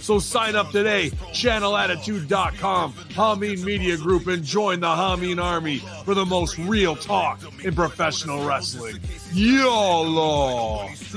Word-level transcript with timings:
So 0.00 0.18
sign 0.18 0.56
up 0.56 0.70
today, 0.70 1.10
channelattitude.com, 1.10 2.92
Hameen 2.92 3.62
Media 3.64 3.96
Group, 3.98 4.26
and 4.28 4.42
join 4.42 4.80
the 4.80 4.86
Hameen 4.86 5.42
Army 5.42 5.78
for 6.04 6.14
the 6.14 6.24
most 6.24 6.56
real 6.58 6.96
talk 6.96 7.40
in 7.62 7.74
professional 7.74 8.46
wrestling. 8.46 8.98
YOLO! 9.32 10.88
It's 10.88 11.10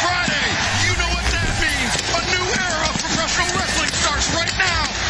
Friday. 0.00 0.48
You 0.82 0.92
know 0.98 1.10
what 1.10 1.26
that 1.30 1.50
means. 1.60 1.92
A 2.14 2.22
new 2.30 2.46
era 2.46 2.88
of 2.88 2.94
professional 2.98 3.50
wrestling 3.58 3.90
starts 3.90 4.34
right 4.34 4.52
now 4.58 5.01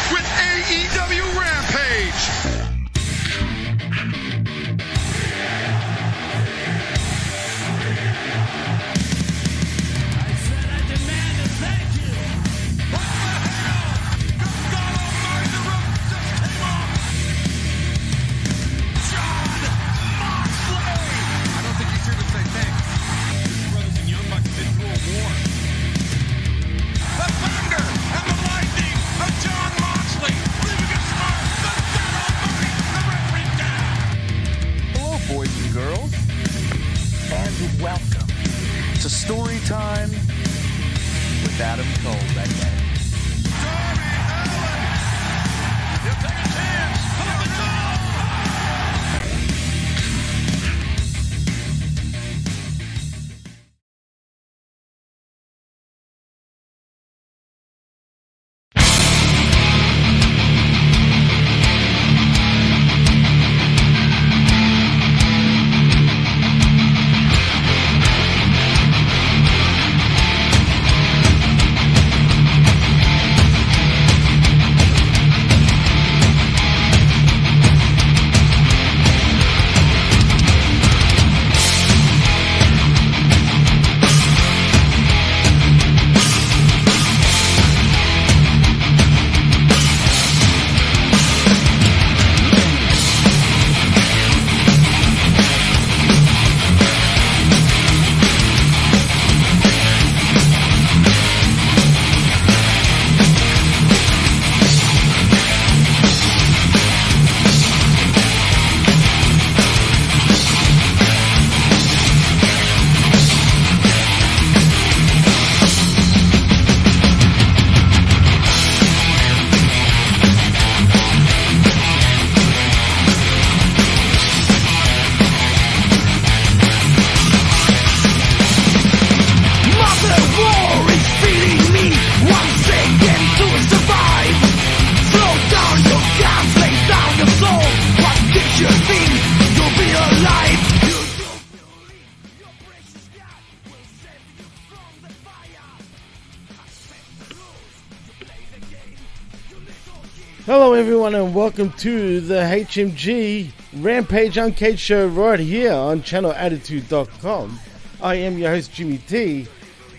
welcome 151.55 151.77
to 151.77 152.19
the 152.19 152.39
HMG 152.39 153.51
Rampage 153.75 154.39
Uncaged 154.39 154.79
show 154.79 155.05
right 155.05 155.39
here 155.39 155.71
on 155.71 156.01
channelattitude.com. 156.01 157.59
I 158.01 158.15
am 158.15 158.39
your 158.39 158.49
host, 158.49 158.73
Jimmy 158.73 158.97
T, 158.97 159.45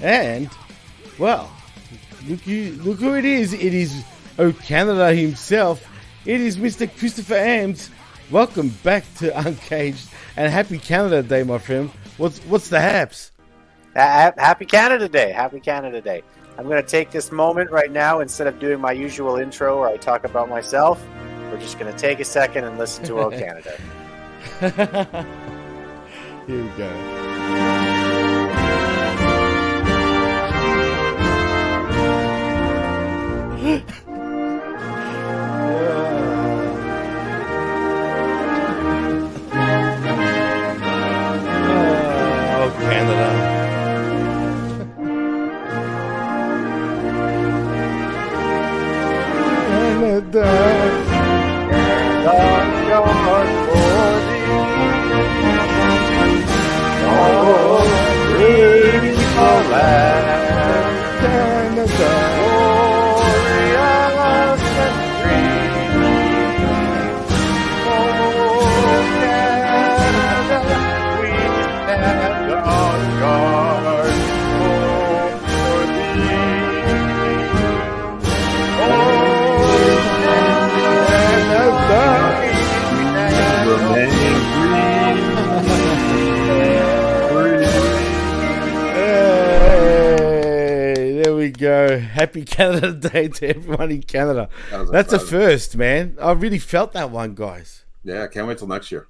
and, 0.01 0.51
well, 1.17 1.49
look, 2.27 2.41
who, 2.41 2.73
look 2.83 2.99
who 2.99 3.15
it 3.15 3.25
is. 3.25 3.53
It 3.53 3.73
is 3.73 4.05
O 4.37 4.53
Canada 4.53 5.15
himself. 5.15 5.87
It 6.27 6.41
is 6.41 6.57
Mr. 6.57 6.91
Christopher 6.99 7.37
Ambs. 7.37 7.89
Welcome 8.33 8.71
back 8.83 9.05
to 9.19 9.31
Uncaged, 9.47 10.09
and 10.37 10.53
happy 10.53 10.79
Canada 10.79 11.23
Day, 11.23 11.45
my 11.45 11.59
friend. 11.59 11.89
What's 12.17 12.41
what's 12.47 12.69
the 12.69 12.81
haps? 12.81 13.31
Ha- 13.95 14.33
Happy 14.37 14.65
Canada 14.65 15.09
Day. 15.09 15.31
Happy 15.31 15.61
Canada 15.61 16.01
Day. 16.01 16.25
I'm 16.59 16.65
going 16.65 16.83
to 16.83 16.89
take 16.89 17.13
this 17.13 17.31
moment 17.31 17.71
right 17.71 17.93
now 17.93 18.19
instead 18.19 18.49
of 18.49 18.59
doing 18.59 18.81
my 18.81 18.91
usual 18.91 19.37
intro 19.37 19.81
where 19.81 19.91
I 19.91 19.97
talk 19.99 20.25
about 20.25 20.49
myself. 20.49 21.01
We're 21.55 21.61
just 21.61 21.79
going 21.79 21.93
to 21.93 21.97
take 21.97 22.19
a 22.19 22.25
second 22.25 22.65
and 22.65 22.77
listen 22.79 23.05
to 23.05 23.21
O 23.21 23.31
Canada. 23.39 23.79
Here 26.49 26.62
we 26.65 26.69
go. 26.71 26.91
Oh, 42.57 42.71
Canada. 42.81 43.55
Canada. 49.69 50.74
Canada. 59.35 60.13
Happy 91.99 92.45
Canada 92.45 92.93
Day 92.93 93.29
to 93.29 93.49
everyone 93.49 93.91
in 93.91 94.03
Canada. 94.03 94.49
That 94.71 94.91
That's 94.91 95.13
a 95.13 95.19
first, 95.19 95.77
man. 95.77 96.17
I 96.21 96.33
really 96.33 96.59
felt 96.59 96.93
that 96.93 97.11
one, 97.11 97.35
guys. 97.35 97.85
Yeah, 98.03 98.25
I 98.25 98.27
can't 98.29 98.47
wait 98.47 98.59
till 98.59 98.69
next 98.69 98.93
year. 98.93 99.09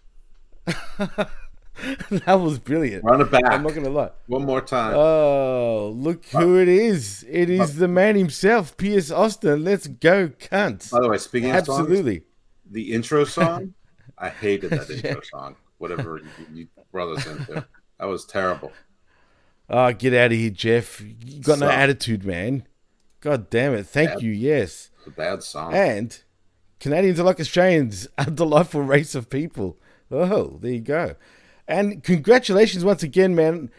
that 0.67 2.35
was 2.35 2.59
brilliant. 2.59 3.05
Run 3.05 3.21
it 3.21 3.31
back. 3.31 3.43
I'm 3.47 3.63
not 3.63 3.75
gonna 3.75 3.91
lie. 3.91 4.11
One 4.27 4.45
more 4.45 4.61
time. 4.61 4.95
Oh, 4.95 5.93
look 5.95 6.25
who 6.27 6.59
it 6.59 6.69
is! 6.69 7.25
It 7.29 7.51
is 7.51 7.77
the 7.77 7.89
man 7.89 8.17
himself, 8.17 8.77
Piers 8.77 9.11
Austin. 9.11 9.65
Let's 9.65 9.87
go, 9.87 10.29
cunt! 10.29 10.91
By 10.91 11.01
the 11.01 11.09
way, 11.09 11.19
speaking 11.19 11.51
of 11.51 11.67
songs, 11.67 11.81
Absolutely. 11.81 12.23
the 12.71 12.93
intro 12.93 13.25
song, 13.25 13.75
I 14.17 14.29
hated 14.29 14.71
that 14.71 14.89
intro 15.05 15.21
song. 15.23 15.57
Whatever 15.79 16.19
you, 16.19 16.47
you 16.55 16.69
brought 16.93 17.19
us 17.19 17.27
into, 17.27 17.67
that 17.99 18.07
was 18.07 18.25
terrible. 18.25 18.73
Oh, 19.69 19.93
get 19.93 20.13
out 20.15 20.33
of 20.33 20.39
here, 20.39 20.51
Jeff! 20.51 21.01
You 21.01 21.41
got 21.41 21.59
no 21.59 21.69
attitude, 21.69 22.25
man. 22.25 22.67
God 23.21 23.49
damn 23.51 23.75
it! 23.75 23.87
Thank 23.87 24.11
Bad. 24.11 24.23
you. 24.23 24.31
Yes, 24.33 24.91
a 25.07 25.11
bad 25.11 25.43
song. 25.43 25.73
and 25.73 26.23
Canadians 26.81 27.19
are 27.19 27.25
like 27.25 27.41
Australians, 27.41 28.07
a 28.19 28.31
delightful 28.31 28.83
race 28.83 29.15
of 29.15 29.31
people. 29.31 29.79
Oh, 30.11 30.59
there 30.61 30.73
you 30.73 30.81
go. 30.81 31.17
And 31.67 32.03
congratulations 32.03 32.85
once 32.85 33.03
again, 33.03 33.35
man. 33.35 33.71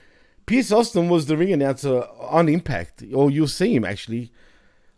Piers 0.47 0.71
Austin 0.71 1.09
was 1.09 1.25
the 1.27 1.37
ring 1.37 1.53
announcer 1.53 2.03
on 2.19 2.49
Impact, 2.49 3.03
or 3.13 3.29
you'll 3.29 3.47
see 3.47 3.75
him 3.75 3.85
actually 3.85 4.31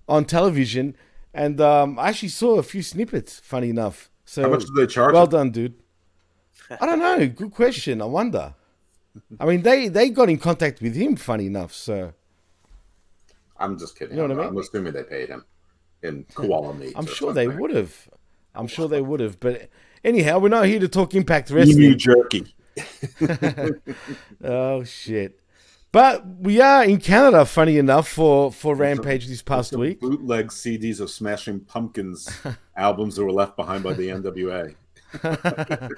on 0.08 0.26
television. 0.26 0.96
And 1.34 1.60
um, 1.62 2.00
I 2.00 2.10
actually 2.10 2.30
saw 2.30 2.58
a 2.58 2.64
few 2.64 2.82
snippets. 2.82 3.40
Funny 3.40 3.70
enough. 3.70 4.10
So 4.26 4.42
How 4.44 4.50
much 4.50 4.66
do 4.66 4.74
they 4.76 4.88
charge? 4.88 5.14
Well 5.14 5.28
done, 5.28 5.52
dude. 5.52 5.76
I 6.82 6.86
don't 6.86 7.00
know. 7.00 7.28
Good 7.28 7.52
question. 7.52 8.02
I 8.02 8.06
wonder. 8.06 8.56
I 9.40 9.46
mean, 9.46 9.62
they 9.62 9.88
they 9.88 10.10
got 10.10 10.30
in 10.30 10.38
contact 10.38 10.82
with 10.82 10.96
him. 10.96 11.16
Funny 11.16 11.48
enough. 11.48 11.74
So 11.74 12.14
I'm 13.58 13.78
just 13.78 13.98
kidding. 13.98 14.16
You 14.18 14.24
know 14.28 14.30
what 14.36 14.40
I 14.40 14.42
mean? 14.42 14.50
I'm 14.50 14.58
assuming 14.58 14.94
they 14.94 15.04
paid 15.04 15.30
him 15.30 15.44
in 16.04 16.26
koala 16.36 16.74
meat. 16.74 16.94
I'm 16.96 17.06
or 17.06 17.10
sure 17.10 17.34
they 17.34 17.48
would 17.48 17.72
have. 17.74 18.10
I'm 18.56 18.68
sure 18.68 18.88
they 18.88 19.02
would 19.02 19.20
have. 19.20 19.40
But 19.40 19.70
anyhow, 20.04 20.40
we're 20.40 20.50
not 20.50 20.66
here 20.66 20.80
to 20.80 20.88
talk 20.88 21.14
Impact 21.16 21.52
Emu 21.52 21.60
Wrestling. 21.60 21.98
jerky. 21.98 22.54
Oh 24.44 24.84
shit! 24.84 25.40
But 25.92 26.26
we 26.40 26.62
are 26.62 26.84
in 26.84 27.00
Canada. 27.00 27.46
Funny 27.46 27.78
enough, 27.78 28.08
for 28.08 28.52
for 28.52 28.76
Rampage 28.76 29.28
this 29.28 29.42
past 29.42 29.72
Some 29.72 29.80
week. 29.82 30.00
bootleg 30.00 30.48
CDs 30.50 31.00
of 31.00 31.10
Smashing 31.10 31.62
Pumpkins 31.62 32.30
albums 32.76 33.16
that 33.16 33.24
were 33.26 33.32
left 33.32 33.56
behind 33.56 33.84
by 33.84 33.94
the 33.94 34.10
NWA. 34.10 34.76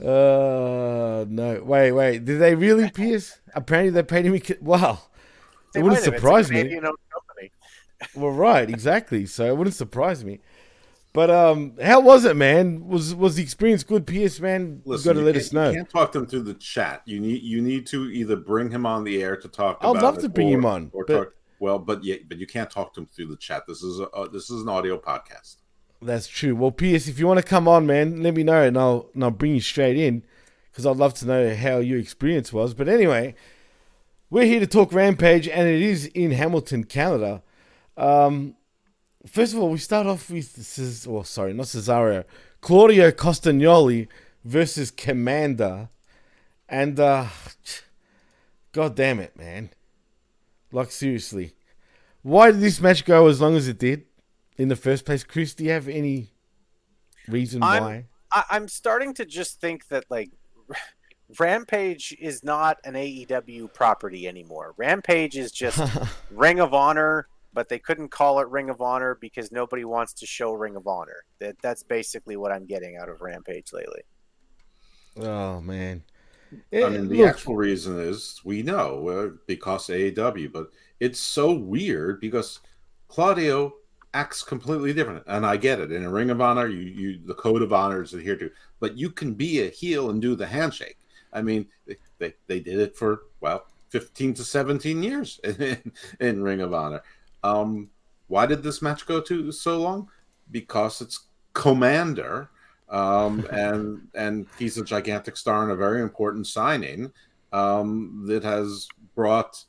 Uh, 0.00 1.24
no, 1.28 1.62
wait, 1.64 1.92
wait. 1.92 2.24
Did 2.24 2.40
they 2.40 2.54
really, 2.54 2.90
Piers? 2.94 3.38
Apparently, 3.54 3.90
they 3.90 4.02
paid 4.02 4.24
him. 4.24 4.34
in 4.34 4.40
ca- 4.40 4.56
Wow, 4.60 5.00
it 5.74 5.82
wouldn't 5.82 5.84
might 5.84 5.88
have. 5.90 5.98
It's 5.98 6.06
a 6.06 6.12
surprise 6.18 6.50
me. 6.50 6.80
Well, 8.16 8.32
right, 8.32 8.68
exactly. 8.68 9.26
So 9.26 9.44
it 9.46 9.56
wouldn't 9.56 9.76
surprise 9.76 10.24
me. 10.24 10.40
But 11.12 11.30
um, 11.30 11.74
how 11.82 12.00
was 12.00 12.24
it, 12.24 12.36
man? 12.36 12.88
Was 12.88 13.14
was 13.14 13.36
the 13.36 13.42
experience 13.42 13.84
good, 13.84 14.06
Piers? 14.06 14.40
Man, 14.40 14.80
Listen, 14.84 15.10
you 15.10 15.14
got 15.14 15.20
to 15.20 15.26
let 15.26 15.36
us 15.36 15.52
know. 15.52 15.70
You 15.70 15.76
can't 15.76 15.90
talk 15.90 16.12
to 16.12 16.18
him 16.20 16.26
through 16.26 16.44
the 16.44 16.54
chat. 16.54 17.02
You 17.04 17.20
need 17.20 17.42
you 17.42 17.60
need 17.60 17.86
to 17.88 18.04
either 18.10 18.36
bring 18.36 18.70
him 18.70 18.86
on 18.86 19.04
the 19.04 19.22
air 19.22 19.36
to 19.36 19.48
talk. 19.48 19.78
I'd 19.82 20.02
love 20.02 20.18
it 20.18 20.22
to 20.22 20.28
bring 20.30 20.48
or- 20.48 20.54
him 20.54 20.64
on, 20.66 20.90
Or 20.92 21.04
but- 21.04 21.16
talk, 21.16 21.34
well, 21.60 21.78
but 21.78 22.02
yeah, 22.02 22.16
but 22.26 22.38
you 22.38 22.46
can't 22.46 22.70
talk 22.70 22.92
to 22.94 23.00
him 23.02 23.06
through 23.14 23.26
the 23.26 23.36
chat. 23.36 23.64
This 23.68 23.82
is 23.82 24.00
a 24.00 24.08
uh, 24.10 24.26
this 24.28 24.50
is 24.50 24.62
an 24.62 24.68
audio 24.68 24.98
podcast. 24.98 25.56
That's 26.02 26.26
true. 26.26 26.56
Well, 26.56 26.72
Piers, 26.72 27.08
if 27.08 27.20
you 27.20 27.28
want 27.28 27.38
to 27.38 27.46
come 27.46 27.68
on, 27.68 27.86
man, 27.86 28.22
let 28.22 28.34
me 28.34 28.42
know, 28.42 28.62
and 28.62 28.76
I'll 28.76 29.08
and 29.14 29.22
I'll 29.22 29.30
bring 29.30 29.54
you 29.54 29.60
straight 29.60 29.96
in 29.96 30.24
because 30.70 30.84
I'd 30.84 30.96
love 30.96 31.14
to 31.14 31.26
know 31.26 31.54
how 31.54 31.78
your 31.78 31.98
experience 31.98 32.52
was. 32.52 32.74
But 32.74 32.88
anyway, 32.88 33.36
we're 34.28 34.46
here 34.46 34.58
to 34.58 34.66
talk 34.66 34.92
Rampage, 34.92 35.46
and 35.46 35.68
it 35.68 35.80
is 35.80 36.06
in 36.06 36.32
Hamilton, 36.32 36.84
Canada. 36.84 37.42
Um, 37.96 38.56
first 39.26 39.54
of 39.54 39.60
all, 39.60 39.70
we 39.70 39.78
start 39.78 40.08
off 40.08 40.28
with 40.28 40.50
Ces- 40.64 41.06
well, 41.06 41.22
sorry, 41.22 41.52
not 41.52 41.66
Cesaro, 41.66 42.24
Claudio 42.60 43.12
Castagnoli 43.12 44.08
versus 44.44 44.90
Kommander, 44.90 45.88
and 46.68 46.98
uh, 46.98 47.26
God 48.72 48.96
damn 48.96 49.20
it, 49.20 49.38
man! 49.38 49.70
Like 50.72 50.90
seriously, 50.90 51.52
why 52.22 52.50
did 52.50 52.60
this 52.60 52.80
match 52.80 53.04
go 53.04 53.28
as 53.28 53.40
long 53.40 53.54
as 53.54 53.68
it 53.68 53.78
did 53.78 54.04
in 54.56 54.68
the 54.68 54.76
first 54.76 55.04
place? 55.04 55.24
Chris, 55.24 55.54
do 55.54 55.64
you 55.64 55.70
have 55.70 55.88
any 55.88 56.32
reason 57.28 57.62
I'm- 57.62 57.82
why? 57.82 58.06
I, 58.34 58.44
I'm 58.50 58.66
starting 58.68 59.12
to 59.14 59.24
just 59.26 59.60
think 59.60 59.88
that 59.88 60.04
like 60.08 60.30
Rampage 61.38 62.16
is 62.20 62.42
not 62.44 62.78
an 62.84 62.94
AEW 62.94 63.72
property 63.72 64.26
anymore. 64.28 64.74
Rampage 64.76 65.36
is 65.36 65.52
just 65.52 65.80
Ring 66.30 66.60
of 66.60 66.74
Honor, 66.74 67.26
but 67.52 67.68
they 67.68 67.78
couldn't 67.78 68.08
call 68.10 68.40
it 68.40 68.48
Ring 68.48 68.70
of 68.70 68.80
Honor 68.80 69.16
because 69.20 69.52
nobody 69.52 69.84
wants 69.84 70.12
to 70.14 70.26
show 70.26 70.52
Ring 70.52 70.76
of 70.76 70.86
Honor. 70.86 71.24
That 71.40 71.56
that's 71.62 71.82
basically 71.82 72.36
what 72.36 72.52
I'm 72.52 72.66
getting 72.66 72.96
out 72.96 73.08
of 73.08 73.20
Rampage 73.20 73.72
lately. 73.72 74.02
Oh 75.18 75.60
man. 75.60 76.02
I 76.72 76.76
Eh, 76.76 76.88
mean, 76.90 77.08
the 77.08 77.18
look, 77.18 77.28
actual 77.30 77.56
reason 77.56 77.98
is 77.98 78.40
we 78.44 78.62
know 78.62 79.08
uh, 79.08 79.28
because 79.46 79.86
AEW, 79.88 80.52
but 80.52 80.68
it's 81.00 81.18
so 81.18 81.52
weird 81.52 82.20
because 82.20 82.60
Claudio 83.08 83.72
acts 84.14 84.42
completely 84.42 84.92
different, 84.92 85.24
and 85.26 85.46
I 85.46 85.56
get 85.56 85.80
it. 85.80 85.92
In 85.92 86.04
a 86.04 86.10
Ring 86.10 86.30
of 86.30 86.40
Honor, 86.40 86.66
you 86.66 86.82
you 86.82 87.20
the 87.24 87.34
code 87.34 87.62
of 87.62 87.72
honor 87.72 88.02
is 88.02 88.14
adhered 88.14 88.40
to, 88.40 88.50
but 88.80 88.96
you 88.96 89.10
can 89.10 89.34
be 89.34 89.60
a 89.60 89.70
heel 89.70 90.10
and 90.10 90.20
do 90.20 90.34
the 90.34 90.46
handshake. 90.46 90.98
I 91.32 91.42
mean, 91.42 91.66
they 91.86 91.96
they, 92.18 92.34
they 92.46 92.60
did 92.60 92.78
it 92.78 92.96
for 92.96 93.22
well, 93.40 93.66
fifteen 93.88 94.34
to 94.34 94.44
seventeen 94.44 95.02
years 95.02 95.40
in, 95.44 95.92
in 96.20 96.42
Ring 96.42 96.60
of 96.60 96.74
Honor. 96.74 97.02
Um, 97.42 97.90
why 98.28 98.46
did 98.46 98.62
this 98.62 98.82
match 98.82 99.06
go 99.06 99.20
to 99.20 99.52
so 99.52 99.78
long? 99.78 100.08
Because 100.50 101.00
it's 101.00 101.26
Kommander 101.54 102.48
um, 102.92 103.46
and 103.52 104.08
and 104.14 104.46
he's 104.58 104.78
a 104.78 104.84
gigantic 104.84 105.36
star 105.36 105.62
and 105.64 105.72
a 105.72 105.76
very 105.76 106.02
important 106.02 106.46
signing 106.46 107.10
um, 107.52 108.24
that 108.26 108.44
has 108.44 108.86
brought 109.16 109.64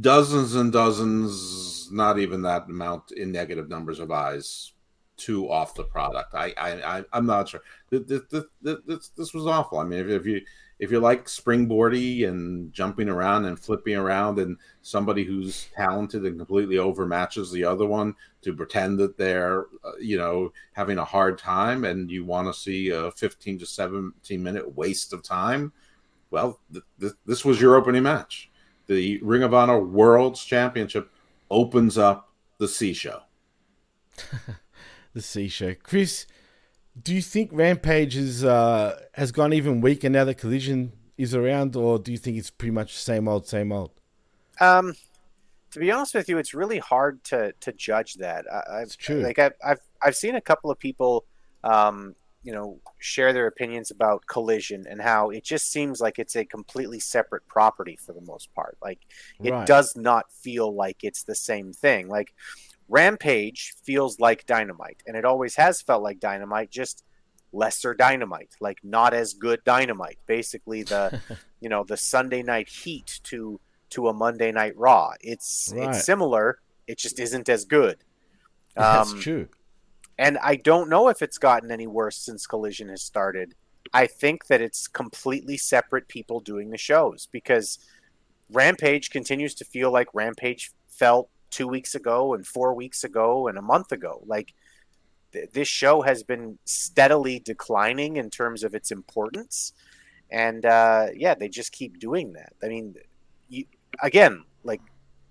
dozens 0.00 0.54
and 0.54 0.72
dozens, 0.72 1.90
not 1.92 2.18
even 2.18 2.42
that 2.42 2.66
amount 2.66 3.12
in 3.12 3.32
negative 3.32 3.68
numbers 3.68 4.00
of 4.00 4.10
eyes, 4.10 4.72
to 5.18 5.50
off 5.50 5.74
the 5.74 5.84
product. 5.84 6.34
I 6.34 6.52
I, 6.56 6.98
I 6.98 7.04
I'm 7.12 7.26
not 7.26 7.48
sure. 7.48 7.62
This, 7.90 8.22
this, 8.30 8.44
this, 8.62 9.08
this 9.16 9.34
was 9.34 9.46
awful. 9.46 9.78
I 9.78 9.84
mean, 9.84 10.00
if, 10.00 10.08
if 10.08 10.26
you 10.26 10.42
if 10.78 10.90
you 10.90 11.00
like 11.00 11.24
springboardy 11.24 12.28
and 12.28 12.72
jumping 12.72 13.08
around 13.08 13.46
and 13.46 13.58
flipping 13.58 13.96
around 13.96 14.38
and 14.38 14.58
somebody 14.82 15.24
who's 15.24 15.68
talented 15.74 16.24
and 16.24 16.36
completely 16.36 16.76
overmatches 16.76 17.50
the 17.50 17.64
other 17.64 17.86
one 17.86 18.14
to 18.42 18.54
pretend 18.54 18.98
that 18.98 19.16
they're 19.16 19.66
uh, 19.84 19.92
you 20.00 20.18
know 20.18 20.52
having 20.72 20.98
a 20.98 21.04
hard 21.04 21.38
time 21.38 21.84
and 21.84 22.10
you 22.10 22.24
want 22.24 22.46
to 22.46 22.60
see 22.60 22.90
a 22.90 23.10
15 23.12 23.58
to 23.60 23.66
17 23.66 24.42
minute 24.42 24.76
waste 24.76 25.12
of 25.12 25.22
time 25.22 25.72
well 26.30 26.60
th- 26.72 26.84
th- 27.00 27.12
this 27.24 27.44
was 27.44 27.60
your 27.60 27.76
opening 27.76 28.02
match 28.02 28.50
the 28.86 29.18
ring 29.22 29.42
of 29.42 29.52
honor 29.52 29.80
world's 29.80 30.44
championship 30.44 31.10
opens 31.50 31.96
up 31.96 32.30
the 32.58 32.68
c 32.68 32.92
show 32.92 33.22
the 35.16 35.22
C 35.22 35.48
show. 35.48 35.74
Chris, 35.82 36.26
do 37.02 37.14
you 37.14 37.22
think 37.22 37.50
Rampage 37.52 38.16
is, 38.16 38.44
uh, 38.44 39.00
has 39.14 39.32
gone 39.32 39.52
even 39.52 39.80
weaker 39.80 40.08
now 40.08 40.24
that 40.24 40.36
Collision 40.36 40.92
is 41.16 41.34
around, 41.34 41.74
or 41.74 41.98
do 41.98 42.12
you 42.12 42.18
think 42.18 42.36
it's 42.36 42.50
pretty 42.50 42.72
much 42.72 42.96
same 42.96 43.26
old, 43.26 43.46
same 43.46 43.72
old? 43.72 43.90
Um, 44.60 44.94
to 45.72 45.80
be 45.80 45.90
honest 45.90 46.14
with 46.14 46.28
you, 46.28 46.38
it's 46.38 46.54
really 46.54 46.78
hard 46.78 47.22
to 47.24 47.52
to 47.60 47.72
judge 47.72 48.14
that. 48.14 48.46
I, 48.50 48.78
I've, 48.78 48.82
It's 48.84 48.96
true. 48.96 49.20
Like 49.20 49.38
I've, 49.38 49.52
I've 49.64 49.80
I've 50.02 50.16
seen 50.16 50.34
a 50.34 50.40
couple 50.40 50.70
of 50.70 50.78
people, 50.78 51.26
um, 51.64 52.14
you 52.46 52.52
know, 52.52 52.78
share 52.98 53.32
their 53.32 53.48
opinions 53.48 53.90
about 53.90 54.26
Collision 54.26 54.86
and 54.88 55.02
how 55.02 55.30
it 55.30 55.42
just 55.44 55.70
seems 55.70 56.00
like 56.00 56.18
it's 56.18 56.36
a 56.36 56.44
completely 56.44 57.00
separate 57.00 57.46
property 57.48 57.96
for 57.96 58.12
the 58.12 58.20
most 58.20 58.54
part. 58.54 58.78
Like 58.80 59.00
it 59.42 59.50
Right. 59.50 59.66
does 59.66 59.96
not 59.96 60.32
feel 60.32 60.72
like 60.74 60.98
it's 61.02 61.24
the 61.24 61.34
same 61.34 61.72
thing. 61.72 62.08
Like 62.08 62.32
Rampage 62.88 63.74
feels 63.82 64.20
like 64.20 64.46
Dynamite, 64.46 65.02
and 65.06 65.16
it 65.16 65.24
always 65.24 65.56
has 65.56 65.82
felt 65.82 66.02
like 66.04 66.20
Dynamite, 66.20 66.70
just 66.70 67.02
lesser 67.52 67.94
Dynamite, 67.94 68.50
like 68.60 68.78
not 68.84 69.12
as 69.12 69.34
good 69.34 69.64
Dynamite. 69.64 70.18
Basically, 70.26 70.84
the 70.84 71.20
you 71.60 71.68
know 71.68 71.82
the 71.84 71.96
Sunday 71.96 72.42
Night 72.42 72.68
Heat 72.68 73.20
to 73.24 73.60
to 73.90 74.08
a 74.08 74.12
Monday 74.12 74.52
Night 74.52 74.76
Raw. 74.76 75.14
It's 75.20 75.72
Right. 75.74 75.88
it's 75.88 76.04
similar. 76.04 76.58
It 76.86 76.98
just 76.98 77.18
isn't 77.18 77.48
as 77.48 77.64
good. 77.64 77.98
That's 78.76 79.12
Um, 79.12 79.20
true. 79.20 79.48
And 80.18 80.38
I 80.38 80.56
don't 80.56 80.88
know 80.88 81.08
if 81.08 81.22
it's 81.22 81.38
gotten 81.38 81.70
any 81.70 81.86
worse 81.86 82.16
since 82.16 82.46
Collision 82.46 82.88
has 82.88 83.02
started. 83.02 83.54
I 83.92 84.06
think 84.06 84.46
that 84.46 84.60
it's 84.60 84.88
completely 84.88 85.56
separate 85.56 86.08
people 86.08 86.40
doing 86.40 86.70
the 86.70 86.78
shows 86.78 87.28
because 87.30 87.78
Rampage 88.50 89.10
continues 89.10 89.54
to 89.56 89.64
feel 89.64 89.92
like 89.92 90.08
Rampage 90.14 90.72
felt 90.88 91.28
two 91.50 91.68
weeks 91.68 91.94
ago 91.94 92.34
and 92.34 92.46
four 92.46 92.74
weeks 92.74 93.04
ago 93.04 93.48
and 93.48 93.58
a 93.58 93.62
month 93.62 93.92
ago. 93.92 94.22
Like 94.26 94.54
th- 95.32 95.50
this 95.52 95.68
show 95.68 96.02
has 96.02 96.22
been 96.22 96.58
steadily 96.64 97.38
declining 97.40 98.16
in 98.16 98.30
terms 98.30 98.64
of 98.64 98.74
its 98.74 98.90
importance. 98.90 99.72
And 100.30 100.64
uh, 100.66 101.08
yeah, 101.14 101.34
they 101.34 101.48
just 101.48 101.72
keep 101.72 101.98
doing 101.98 102.32
that. 102.32 102.52
I 102.62 102.68
mean, 102.68 102.96
you, 103.48 103.64
again, 104.02 104.44
like 104.64 104.80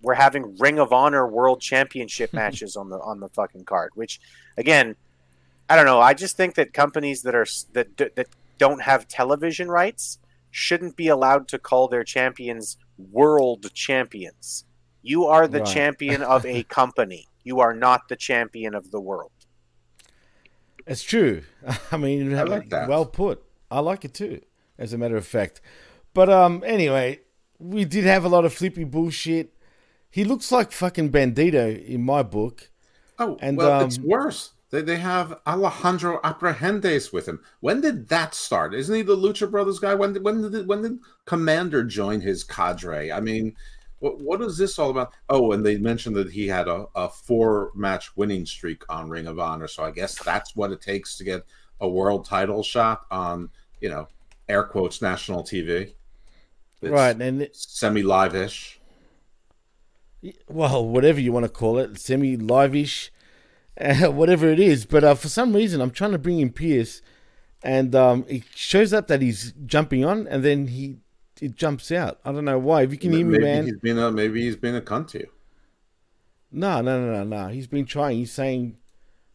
we're 0.06 0.14
having 0.14 0.56
Ring 0.58 0.78
of 0.80 0.94
Honor 0.94 1.28
World 1.28 1.60
Championship 1.62 2.32
matches 2.42 2.76
on 2.78 2.90
the 2.90 2.98
on 3.00 3.20
the 3.20 3.30
fucking 3.30 3.66
card. 3.66 3.92
Which, 3.96 4.20
again, 4.58 4.96
I 5.70 5.76
don't 5.76 5.86
know. 5.86 6.00
I 6.00 6.14
just 6.14 6.38
think 6.38 6.56
that 6.56 6.74
companies 6.74 7.24
that 7.24 7.36
are 7.36 7.48
that 7.74 7.98
that 7.98 8.28
don't 8.58 8.82
have 8.84 9.08
television 9.08 9.68
rights 9.70 10.20
shouldn't 10.52 10.96
be 10.96 11.08
allowed 11.10 11.48
to 11.50 11.60
call 11.60 11.88
their 11.88 12.04
champions 12.04 12.78
world 13.12 13.74
champions. 13.74 14.64
You 15.02 15.26
are 15.26 15.48
the 15.48 15.60
Right. 15.60 15.74
champion 15.74 16.22
of 16.22 16.46
a 16.46 16.64
company. 16.80 17.28
You 17.44 17.60
are 17.60 17.74
not 17.74 18.08
the 18.08 18.16
champion 18.16 18.74
of 18.74 18.92
the 18.92 19.00
world. 19.02 19.32
It's 20.88 21.04
true. 21.04 21.42
I 21.92 21.98
mean, 21.98 22.36
I 22.36 22.44
like 22.44 22.70
that. 22.70 22.88
well 22.88 23.06
put. 23.06 23.44
I 23.72 23.80
like 23.80 24.06
it 24.06 24.14
too, 24.14 24.42
as 24.78 24.94
a 24.94 24.98
matter 24.98 25.18
of 25.18 25.26
fact. 25.26 25.62
But 26.14 26.30
um, 26.30 26.64
anyway, 26.66 27.20
we 27.60 27.84
did 27.86 28.06
have 28.06 28.24
a 28.24 28.30
lot 28.30 28.46
of 28.46 28.54
flippy 28.54 28.84
bullshit. 28.84 29.52
He 30.16 30.24
looks 30.24 30.50
like 30.50 30.72
fucking 30.72 31.12
Bandito 31.12 31.86
in 31.86 32.02
my 32.06 32.24
book. 32.24 32.70
Oh, 33.20 33.38
And, 33.42 33.58
well, 33.58 33.86
it's 33.86 33.98
um, 33.98 34.08
worse. 34.08 34.54
They, 34.70 34.82
they 34.82 34.96
have 34.96 35.42
Alejandro 35.46 36.22
Abrahantes 36.24 37.12
with 37.12 37.28
him. 37.28 37.42
When 37.60 37.82
did 37.82 38.08
that 38.08 38.34
start? 38.34 38.74
Isn't 38.74 38.96
he 38.96 39.02
the 39.02 39.18
Lucha 39.18 39.52
Brothers 39.52 39.78
guy? 39.78 39.94
When 39.94 40.14
did 40.14 40.24
when 40.24 40.50
did 40.50 40.68
when 40.70 40.84
did 40.84 41.00
Kommander 41.28 41.86
join 41.86 42.22
his 42.22 42.46
cadre? 42.46 43.12
I 43.12 43.20
mean, 43.20 43.58
what 44.00 44.22
what 44.22 44.42
is 44.42 44.58
this 44.58 44.80
all 44.80 44.90
about? 44.90 45.12
Oh, 45.28 45.52
and 45.52 45.66
they 45.66 45.76
mentioned 45.80 46.16
that 46.16 46.32
he 46.32 46.48
had 46.48 46.70
a, 46.70 46.86
a 46.96 47.10
four 47.10 47.74
match 47.76 48.16
winning 48.16 48.46
streak 48.46 48.84
on 48.88 49.10
Ring 49.10 49.28
of 49.28 49.38
Honor. 49.38 49.68
So 49.68 49.84
I 49.84 49.92
guess 49.92 50.24
that's 50.24 50.56
what 50.56 50.72
it 50.72 50.80
takes 50.80 51.18
to 51.18 51.26
get 51.26 51.44
a 51.82 51.90
world 51.90 52.24
title 52.24 52.64
shot 52.64 53.02
on 53.12 53.50
you 53.82 53.90
know 53.90 54.08
air 54.48 54.64
quotes 54.64 55.02
national 55.02 55.44
TV. 55.44 55.94
It's 56.82 56.90
right, 56.90 57.20
and 57.20 57.42
it- 57.42 57.56
semi 57.58 58.02
live 58.02 58.34
ish. 58.34 58.75
Well, 60.48 60.86
whatever 60.86 61.20
you 61.20 61.32
want 61.32 61.46
to 61.46 61.50
call 61.50 61.78
it, 61.80 61.98
semi 62.00 62.38
live-ish, 62.38 63.12
uh, 63.80 64.06
whatever 64.12 64.50
it 64.50 64.60
is. 64.60 64.86
But 64.86 65.04
uh, 65.04 65.16
for 65.16 65.30
some 65.30 65.54
reason, 65.54 65.82
I'm 65.82 65.92
trying 65.92 66.12
to 66.12 66.18
bring 66.18 66.40
in 66.40 66.52
Piers, 66.52 67.02
and 67.64 67.94
um, 67.96 68.26
it 68.28 68.44
shows 68.56 68.94
up 68.94 69.08
that 69.08 69.22
he's 69.22 69.54
jumping 69.66 70.06
on, 70.06 70.28
and 70.28 70.44
then 70.44 70.68
he 70.68 70.98
it 71.42 71.56
jumps 71.56 71.92
out. 71.92 72.20
I 72.24 72.32
don't 72.32 72.46
know 72.46 72.60
why. 72.60 72.84
If 72.84 72.92
you 72.92 72.98
can 72.98 73.12
hear 73.12 73.26
me, 73.26 73.34
Maybe 73.40 73.44
man. 73.44 73.66
he's 73.66 73.80
been 73.80 74.00
a 74.00 74.12
maybe 74.12 74.42
he's 74.42 74.56
been 74.56 74.76
a 74.76 74.82
cunt 74.82 75.10
to 75.10 75.20
you. 75.20 75.30
No, 76.52 76.82
no, 76.82 77.06
no, 77.06 77.24
no, 77.24 77.24
no. 77.24 77.48
He's 77.50 77.68
been 77.68 77.86
trying. 77.86 78.18
He's 78.18 78.32
saying 78.32 78.78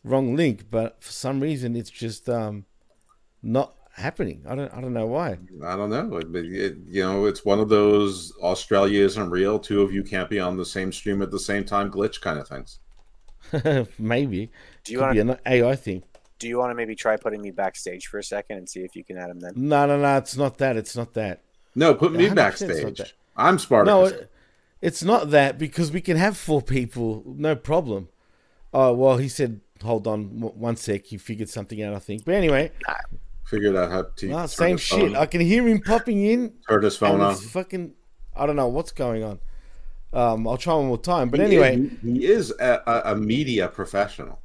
wrong 0.02 0.34
link, 0.34 0.70
but 0.70 1.02
for 1.02 1.12
some 1.12 1.40
reason, 1.40 1.76
it's 1.76 1.90
just 1.90 2.28
um 2.28 2.64
not 3.42 3.74
happening. 4.00 4.42
I 4.48 4.54
don't. 4.54 4.72
I 4.74 4.80
don't 4.80 4.92
know 4.94 5.06
why. 5.06 5.38
I 5.64 5.76
don't 5.76 5.90
know. 5.90 6.16
It, 6.16 6.34
it- 6.34 6.76
you 6.86 7.02
know, 7.02 7.26
it's 7.26 7.44
one 7.44 7.60
of 7.60 7.68
those 7.68 8.32
Australia 8.42 9.04
isn't 9.04 9.30
real. 9.30 9.58
Two 9.58 9.82
of 9.82 9.92
you 9.92 10.02
can't 10.02 10.28
be 10.30 10.40
on 10.40 10.56
the 10.56 10.64
same 10.64 10.92
stream 10.92 11.22
at 11.22 11.30
the 11.30 11.38
same 11.38 11.64
time, 11.64 11.90
glitch 11.90 12.20
kind 12.20 12.38
of 12.38 12.48
things. 12.48 12.78
Maybe. 13.98 14.50
Do 14.84 14.92
you 14.92 14.98
Could 14.98 15.04
want 15.04 15.14
be 15.16 15.22
to 15.24 15.30
an 15.32 15.38
AI 15.46 15.76
thing. 15.76 16.02
do 16.38 16.48
you 16.48 16.58
want 16.58 16.70
to 16.70 16.74
maybe 16.74 16.94
try 16.94 17.16
putting 17.16 17.42
me 17.42 17.50
backstage 17.50 18.06
for 18.06 18.18
a 18.18 18.22
second 18.24 18.58
and 18.58 18.68
see 18.68 18.80
if 18.80 18.96
you 18.96 19.04
can 19.04 19.18
add 19.18 19.30
him 19.30 19.40
then? 19.40 19.52
No, 19.56 19.86
no, 19.86 19.98
no. 20.00 20.16
It's 20.16 20.36
not 20.36 20.58
that. 20.58 20.76
It's 20.76 20.96
not 20.96 21.14
that. 21.14 21.42
No, 21.74 21.94
put 21.94 22.12
me 22.12 22.18
100% 22.18 22.26
it's 22.26 22.28
not 22.30 22.36
backstage. 22.36 23.14
I'm 23.36 23.58
No, 23.86 24.04
it, 24.06 24.30
it's 24.82 25.02
not 25.02 25.30
that 25.30 25.58
because 25.58 25.92
we 25.92 26.00
can 26.00 26.16
have 26.16 26.36
four 26.36 26.60
people, 26.62 27.22
no 27.26 27.54
problem. 27.54 28.08
Oh 28.72 28.92
well, 28.92 29.16
he 29.18 29.28
said, 29.28 29.60
hold 29.82 30.06
on 30.06 30.40
w- 30.40 30.54
one 30.54 30.76
sec. 30.76 31.06
He 31.06 31.16
figured 31.18 31.48
something 31.48 31.82
out, 31.82 31.94
I 31.94 31.98
think. 31.98 32.24
But 32.24 32.34
anyway, 32.34 32.72
Figured 33.50 33.74
out 33.76 33.90
how 33.90 34.02
to 34.16 34.26
no, 34.28 34.38
turn 34.38 34.48
same 34.48 34.76
shit. 34.76 35.14
I 35.16 35.26
can 35.26 35.40
hear 35.40 35.66
him 35.66 35.80
popping 35.80 36.24
in. 36.24 36.54
turn 36.68 36.82
his 36.84 36.96
phone 36.96 37.20
on. 37.20 37.34
fucking. 37.34 37.94
I 38.36 38.46
don't 38.46 38.56
know 38.56 38.68
what's 38.68 38.92
going 38.92 39.24
on. 39.24 39.40
Um, 40.12 40.46
I'll 40.46 40.56
try 40.56 40.74
one 40.74 40.86
more 40.86 40.98
time. 40.98 41.30
But 41.30 41.40
He 41.40 41.46
anyway, 41.46 41.76
is- 41.78 41.90
he 42.02 42.24
is 42.24 42.50
a, 42.60 42.82
a, 42.86 43.12
a 43.12 43.16
media 43.16 43.68
professional. 43.68 44.40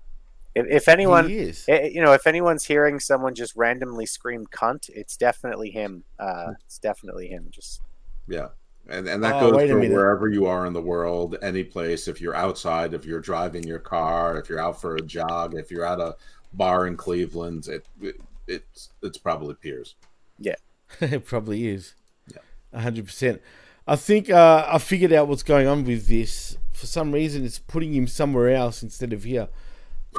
If, 0.55 0.65
if 0.67 0.87
anyone, 0.87 1.27
he 1.29 1.37
is. 1.37 1.65
eh, 1.67 1.89
you 1.93 2.01
know, 2.01 2.13
if 2.13 2.25
anyone's 2.25 2.63
hearing 2.65 2.99
someone 2.99 3.35
just 3.35 3.55
randomly 3.55 4.05
scream 4.05 4.47
"cunt," 4.47 4.89
it's 4.89 5.17
definitely 5.17 5.69
him. 5.69 6.03
Uh, 6.17 6.53
it's 6.65 6.79
definitely 6.79 7.27
him. 7.27 7.47
Just 7.51 7.81
Yeah. 8.27 8.47
And, 8.87 9.07
and 9.07 9.23
that 9.23 9.35
Oh, 9.35 9.49
goes 9.51 9.57
wait 9.57 9.69
for 9.69 9.79
wherever 9.79 10.29
you 10.29 10.45
are 10.45 10.65
in 10.67 10.73
the 10.73 10.81
world, 10.81 11.37
any 11.41 11.63
place. 11.63 12.07
If 12.07 12.21
you're 12.21 12.35
outside, 12.35 12.93
if 12.93 13.03
you're 13.03 13.19
driving 13.19 13.63
your 13.63 13.79
car, 13.79 14.37
if 14.37 14.47
you're 14.47 14.59
out 14.59 14.79
for 14.79 14.95
a 14.95 15.01
jog, 15.01 15.55
if 15.55 15.71
you're 15.71 15.85
at 15.85 15.99
a 15.99 16.15
bar 16.53 16.85
in 16.85 16.95
Cleveland, 16.95 17.67
it, 17.67 17.85
it 17.99 18.15
it's 18.47 18.89
it's 19.01 19.17
probably 19.17 19.55
Piers. 19.55 19.95
Yeah, 20.39 20.55
it 21.01 21.25
probably 21.25 21.67
is. 21.67 21.95
Yeah. 22.31 22.79
Hundred 22.81 23.05
percent. 23.05 23.41
I 23.87 23.95
think 23.95 24.29
uh, 24.29 24.65
I 24.67 24.77
figured 24.79 25.13
out 25.13 25.27
what's 25.27 25.43
going 25.43 25.67
on 25.67 25.83
with 25.85 26.07
this. 26.07 26.57
For 26.73 26.87
some 26.87 27.11
reason, 27.11 27.45
it's 27.45 27.59
putting 27.59 27.93
him 27.93 28.07
somewhere 28.07 28.49
else 28.49 28.83
instead 28.83 29.13
of 29.13 29.23
here. 29.23 29.47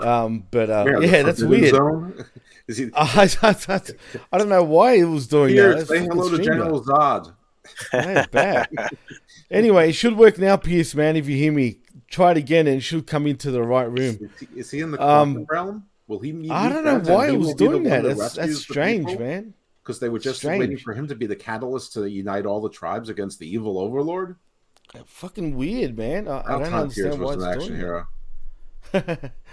Um, 0.00 0.44
but 0.50 0.70
uh, 0.70 0.84
the 0.84 1.06
yeah, 1.06 1.22
that's 1.22 1.42
weird. 1.42 1.74
Is 2.68 2.78
he 2.78 2.90
I, 2.94 3.28
I, 3.42 3.80
I 4.32 4.38
don't 4.38 4.48
know 4.48 4.62
why 4.64 4.94
it 4.94 5.04
was 5.04 5.26
doing 5.26 5.54
here? 5.54 5.70
that. 5.70 5.76
That's 5.86 5.88
Say 5.88 6.00
hello 6.00 6.28
to 6.36 6.42
General 6.42 6.82
Zod. 6.84 7.32
Yeah, 7.92 8.26
bad. 8.30 8.68
anyway, 9.50 9.90
it 9.90 9.92
should 9.94 10.16
work 10.16 10.38
now, 10.38 10.56
Piers, 10.56 10.94
man. 10.94 11.16
If 11.16 11.28
you 11.28 11.36
hear 11.36 11.52
me, 11.52 11.78
try 12.08 12.32
it 12.32 12.36
again 12.36 12.66
and 12.66 12.76
it 12.78 12.80
should 12.80 13.06
come 13.06 13.26
into 13.26 13.50
the 13.50 13.62
right 13.62 13.88
room. 13.90 14.18
Is 14.20 14.30
he, 14.40 14.48
is 14.60 14.70
he 14.70 14.80
in 14.80 14.90
the 14.92 15.02
Um, 15.04 15.46
realm? 15.48 15.84
Will 16.08 16.20
he? 16.20 16.32
Meet 16.32 16.50
I 16.50 16.68
don't 16.68 16.84
know 16.84 16.98
why 17.14 17.30
he 17.30 17.36
was 17.36 17.48
will 17.48 17.54
be 17.54 17.64
the 17.64 17.70
doing 17.70 17.82
that. 17.84 18.02
That's, 18.04 18.34
that's 18.34 18.58
strange, 18.58 19.06
people? 19.06 19.24
man. 19.24 19.54
Because 19.82 20.00
they 20.00 20.08
were 20.08 20.18
just 20.18 20.38
Strange. 20.40 20.58
waiting 20.60 20.78
for 20.78 20.94
him 20.94 21.06
to 21.06 21.14
be 21.14 21.26
the 21.26 21.36
catalyst 21.36 21.92
to 21.92 22.08
unite 22.10 22.44
all 22.44 22.60
the 22.60 22.68
tribes 22.68 23.08
against 23.08 23.38
the 23.38 23.48
evil 23.48 23.78
overlord. 23.78 24.34
Fucking 25.04 25.54
weird, 25.56 25.96
man. 25.96 26.26
I, 26.26 26.40
I 26.40 26.58
don't 26.58 26.74
Alton 26.74 26.90
Pierce 26.90 27.14
understand 27.14 27.20
why 27.20 27.34
was 27.36 27.44
an 27.44 27.52
action 27.52 27.78
that. 28.92 29.18
hero. 29.22 29.30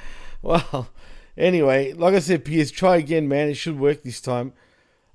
Well, 0.43 0.89
anyway, 1.37 1.93
like 1.93 2.15
I 2.15 2.19
said, 2.19 2.43
Piers, 2.43 2.69
try 2.69 2.97
again, 2.97 3.29
man. 3.29 3.47
It 3.47 3.53
should 3.55 3.79
work 3.79 4.03
this 4.03 4.19
time. 4.19 4.51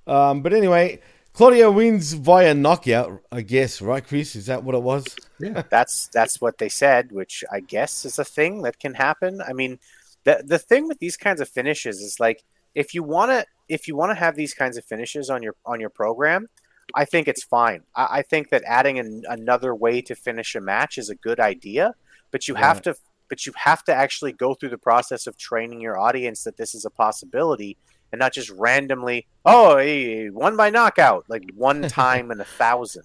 Um, 0.06 0.40
but 0.40 0.54
anyway, 0.54 1.00
Claudio 1.34 1.70
wins 1.70 2.14
via 2.14 2.54
knockout, 2.54 3.20
I 3.30 3.42
guess, 3.42 3.82
right, 3.82 4.04
Chris? 4.04 4.34
Is 4.34 4.46
that 4.46 4.64
what 4.64 4.74
it 4.74 4.82
was? 4.82 5.04
Yeah. 5.38 5.62
that's 5.70 6.08
that's 6.08 6.40
what 6.40 6.56
they 6.56 6.70
said, 6.70 7.12
which 7.12 7.44
I 7.52 7.60
guess 7.60 8.06
is 8.06 8.18
a 8.18 8.24
thing 8.24 8.62
that 8.62 8.78
can 8.80 8.94
happen. 8.94 9.42
I 9.46 9.52
mean, 9.52 9.78
the 10.24 10.42
the 10.44 10.58
thing 10.58 10.88
with 10.88 10.98
these 10.98 11.16
kinds 11.16 11.40
of 11.40 11.48
finishes 11.48 12.00
is 12.00 12.18
like 12.20 12.42
if 12.74 12.94
you 12.94 13.02
want 13.02 13.30
to 13.30 13.46
if 13.68 13.86
you 13.88 13.96
want 13.96 14.10
to 14.10 14.14
have 14.14 14.36
these 14.36 14.54
kinds 14.54 14.76
of 14.76 14.84
finishes 14.84 15.30
on 15.30 15.42
your 15.42 15.54
on 15.64 15.80
your 15.80 15.90
program, 15.90 16.48
I 16.94 17.04
think 17.04 17.28
it's 17.28 17.44
fine. 17.44 17.82
I, 17.94 18.08
I 18.10 18.22
think 18.22 18.50
that 18.50 18.62
adding 18.66 18.98
an, 18.98 19.24
another 19.28 19.74
way 19.74 20.00
to 20.02 20.14
finish 20.14 20.54
a 20.54 20.60
match 20.60 20.98
is 20.98 21.10
a 21.10 21.14
good 21.14 21.40
idea, 21.40 21.94
but 22.30 22.48
you 22.48 22.54
have 22.54 22.82
to 22.82 22.94
but 23.28 23.44
you 23.44 23.52
have 23.56 23.84
to 23.84 23.94
actually 23.94 24.32
go 24.32 24.54
through 24.54 24.70
the 24.70 24.78
process 24.78 25.26
of 25.26 25.36
training 25.36 25.80
your 25.80 25.98
audience 25.98 26.44
that 26.44 26.56
this 26.56 26.74
is 26.74 26.84
a 26.84 26.90
possibility 26.90 27.76
and 28.10 28.18
not 28.18 28.32
just 28.32 28.48
randomly 28.50 29.26
oh 29.44 29.76
he 29.76 30.30
won 30.30 30.56
by 30.56 30.70
knockout 30.70 31.26
like 31.28 31.44
one 31.54 31.82
time 31.88 32.30
in 32.30 32.40
a 32.40 32.44
thousand. 32.44 33.04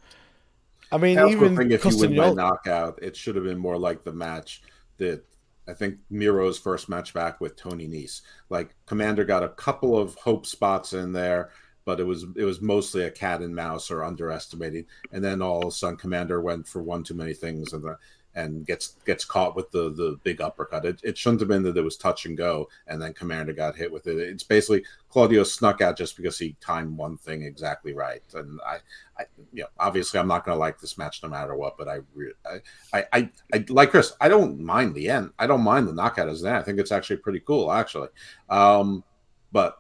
I 0.91 0.97
mean, 0.97 1.17
I 1.17 1.27
even 1.29 1.57
think 1.57 1.71
if 1.71 1.83
you 1.85 1.97
win 1.97 2.15
by 2.15 2.33
knockout, 2.33 2.99
it 3.01 3.17
should 3.17 3.35
have 3.35 3.45
been 3.45 3.57
more 3.57 3.79
like 3.79 4.03
the 4.03 4.13
match 4.13 4.61
that 4.97 5.25
I 5.67 5.73
think 5.73 5.97
Miro's 6.11 6.59
first 6.59 6.89
match 6.89 7.13
back 7.13 7.39
with 7.39 7.55
Tony 7.55 7.87
Nese. 7.87 8.21
Like 8.49 8.75
Kommander 8.85 9.25
got 9.25 9.43
a 9.43 9.49
couple 9.49 9.97
of 9.97 10.15
hope 10.15 10.45
spots 10.45 10.93
in 10.93 11.13
there, 11.13 11.51
but 11.85 11.99
it 11.99 12.03
was 12.03 12.25
it 12.35 12.43
was 12.43 12.61
mostly 12.61 13.03
a 13.03 13.11
cat 13.11 13.41
and 13.41 13.55
mouse 13.55 13.89
or 13.91 14.03
underestimating. 14.03 14.85
And 15.11 15.23
then 15.23 15.41
all 15.41 15.61
of 15.61 15.67
a 15.67 15.71
sudden, 15.71 15.97
Kommander 15.97 16.41
went 16.41 16.67
for 16.67 16.81
one 16.81 17.03
too 17.03 17.13
many 17.13 17.33
things 17.33 17.73
and 17.73 17.83
the, 17.83 17.97
and 18.35 18.65
gets 18.65 18.95
gets 19.05 19.25
caught 19.25 19.55
with 19.55 19.69
the 19.71 19.91
the 19.91 20.19
big 20.23 20.41
uppercut. 20.41 20.85
It, 20.85 20.99
it 21.03 21.17
shouldn't 21.17 21.41
have 21.41 21.49
been 21.49 21.63
that 21.63 21.77
it 21.77 21.83
was 21.83 21.97
touch 21.97 22.25
and 22.25 22.37
go, 22.37 22.69
and 22.87 23.01
then 23.01 23.13
Kommander 23.13 23.55
got 23.55 23.75
hit 23.75 23.91
with 23.91 24.07
it. 24.07 24.17
It's 24.17 24.43
basically 24.43 24.83
Claudio 25.09 25.43
snuck 25.43 25.81
out 25.81 25.97
just 25.97 26.17
because 26.17 26.37
he 26.37 26.55
timed 26.59 26.97
one 26.97 27.17
thing 27.17 27.43
exactly 27.43 27.93
right. 27.93 28.23
And 28.33 28.59
I, 28.65 28.77
I 29.17 29.25
you 29.51 29.63
know, 29.63 29.69
obviously 29.79 30.19
I'm 30.19 30.27
not 30.27 30.45
going 30.45 30.55
to 30.55 30.59
like 30.59 30.79
this 30.79 30.97
match 30.97 31.21
no 31.21 31.29
matter 31.29 31.55
what. 31.55 31.77
But 31.77 31.87
I, 31.87 31.99
re- 32.15 32.33
I, 32.45 32.97
I, 32.97 33.05
I, 33.13 33.29
I, 33.53 33.65
like 33.69 33.91
Chris. 33.91 34.13
I 34.19 34.27
don't 34.29 34.59
mind 34.59 34.95
the 34.95 35.09
end. 35.09 35.31
I 35.37 35.47
don't 35.47 35.61
mind 35.61 35.87
the 35.87 35.93
knockout 35.93 36.29
as 36.29 36.41
that. 36.41 36.55
I 36.55 36.63
think 36.63 36.79
it's 36.79 36.91
actually 36.91 37.17
pretty 37.17 37.41
cool, 37.41 37.71
actually. 37.71 38.09
Um, 38.49 39.03
but 39.51 39.79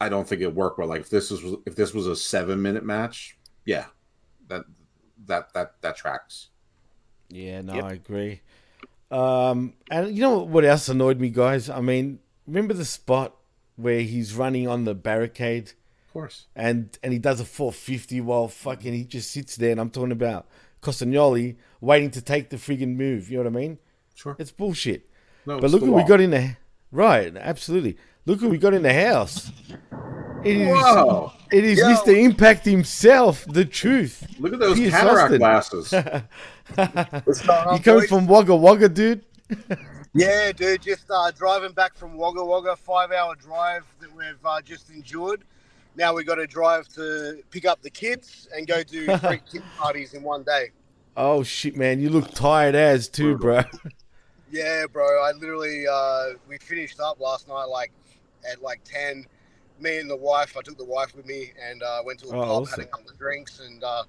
I 0.00 0.08
don't 0.08 0.28
think 0.28 0.42
it 0.42 0.54
worked 0.54 0.78
well. 0.78 0.88
Like 0.88 1.00
if 1.00 1.10
this 1.10 1.30
was 1.30 1.56
if 1.66 1.74
this 1.74 1.92
was 1.92 2.06
a 2.06 2.14
seven 2.14 2.62
minute 2.62 2.84
match, 2.84 3.36
yeah, 3.64 3.86
that 4.46 4.62
that 5.26 5.52
that 5.54 5.72
that 5.80 5.96
tracks. 5.96 6.50
Yeah, 7.30 7.60
no, 7.62 7.74
Yep. 7.74 7.84
I 7.84 7.92
agree. 7.92 8.40
Um, 9.10 9.74
and 9.90 10.14
you 10.14 10.20
know 10.20 10.38
what 10.38 10.64
else 10.64 10.88
annoyed 10.88 11.18
me, 11.20 11.30
guys? 11.30 11.70
I 11.70 11.80
mean, 11.80 12.18
remember 12.46 12.74
the 12.74 12.84
spot 12.84 13.34
where 13.76 14.00
he's 14.00 14.34
running 14.34 14.66
on 14.68 14.84
the 14.84 14.94
barricade 14.94 15.72
Of 16.08 16.12
course. 16.12 16.46
and 16.54 16.98
and 17.02 17.12
he 17.12 17.18
does 17.18 17.40
a 17.40 17.44
450 17.44 18.20
while 18.20 18.48
fucking 18.48 18.92
he 18.92 19.04
just 19.04 19.30
sits 19.30 19.56
there, 19.56 19.70
and 19.70 19.80
I'm 19.80 19.90
talking 19.90 20.12
about 20.12 20.46
Castagnoli 20.82 21.56
waiting 21.80 22.10
to 22.12 22.20
take 22.22 22.50
the 22.50 22.56
friggin' 22.56 22.96
move. 22.96 23.30
You 23.30 23.38
know 23.38 23.44
what 23.50 23.56
I 23.56 23.60
mean? 23.60 23.78
Sure. 24.14 24.36
It's 24.38 24.50
bullshit. 24.50 25.08
No, 25.46 25.56
But 25.56 25.64
it's 25.64 25.72
look 25.74 25.82
what 25.82 25.92
we 25.92 26.04
got 26.04 26.20
in 26.20 26.30
there. 26.30 26.58
right. 26.92 27.34
Absolutely. 27.36 27.96
Look 28.26 28.42
what 28.42 28.50
we 28.50 28.58
got 28.58 28.74
in 28.74 28.82
the 28.82 28.92
house. 28.92 29.50
It 30.44 30.56
is, 30.56 30.68
Whoa! 30.68 31.32
it 31.50 31.64
is 31.64 31.78
Yo. 31.78 31.86
Mr. 31.88 32.16
Impact 32.16 32.64
himself, 32.64 33.44
the 33.46 33.64
truth. 33.64 34.26
Look 34.38 34.52
at 34.52 34.60
those 34.60 34.76
Piers 34.78 34.92
cataract 34.92 35.32
Austin. 35.32 35.38
glasses. 35.38 35.92
What's 37.24 37.42
going 37.46 37.76
You 37.76 37.82
coming 37.82 38.06
from 38.06 38.26
Wagga 38.26 38.54
Wagga, 38.54 38.88
dude? 38.88 39.24
Yeah, 40.14 40.52
dude, 40.52 40.80
just 40.80 41.04
uh, 41.10 41.30
driving 41.32 41.72
back 41.72 41.94
from 41.94 42.16
Wagga 42.16 42.42
Wagga, 42.42 42.74
five 42.76 43.12
hour 43.12 43.34
drive 43.36 43.84
that 44.00 44.10
we've 44.16 44.34
uh, 44.44 44.60
just 44.62 44.88
endured. 44.90 45.44
Now 45.96 46.14
we've 46.14 46.26
got 46.26 46.36
to 46.36 46.46
drive 46.46 46.88
to 46.94 47.42
pick 47.50 47.66
up 47.66 47.82
the 47.82 47.90
kids 47.90 48.48
and 48.56 48.66
go 48.66 48.82
do 48.82 49.06
three 49.18 49.40
kid 49.52 49.62
parties 49.76 50.14
in 50.14 50.22
one 50.22 50.44
day. 50.44 50.70
Oh 51.16 51.42
shit, 51.42 51.76
man, 51.76 52.00
you 52.00 52.08
look 52.08 52.30
tired 52.32 52.74
as 52.74 53.06
too, 53.08 53.36
bro. 53.36 53.60
Yeah, 54.50 54.86
bro. 54.90 55.04
I 55.04 55.32
literally 55.32 55.86
uh, 55.86 56.28
we 56.48 56.56
finished 56.56 56.98
up 57.00 57.20
last 57.20 57.46
night 57.46 57.64
like 57.64 57.92
at 58.50 58.62
like 58.62 58.80
ten. 58.84 59.26
Me 59.80 59.98
and 59.98 60.10
the 60.10 60.16
wife. 60.16 60.56
I 60.56 60.62
took 60.62 60.76
the 60.78 60.84
wife 60.84 61.14
with 61.14 61.26
me 61.26 61.52
and 61.68 61.82
uh, 61.82 62.00
went 62.04 62.18
to 62.20 62.26
a 62.26 62.30
Oh, 62.30 62.40
pub, 62.40 62.48
awesome. 62.62 62.80
had 62.80 62.88
a 62.88 62.90
couple 62.90 63.10
of 63.10 63.18
drinks, 63.18 63.60
and 63.60 63.82
uh, 63.84 64.02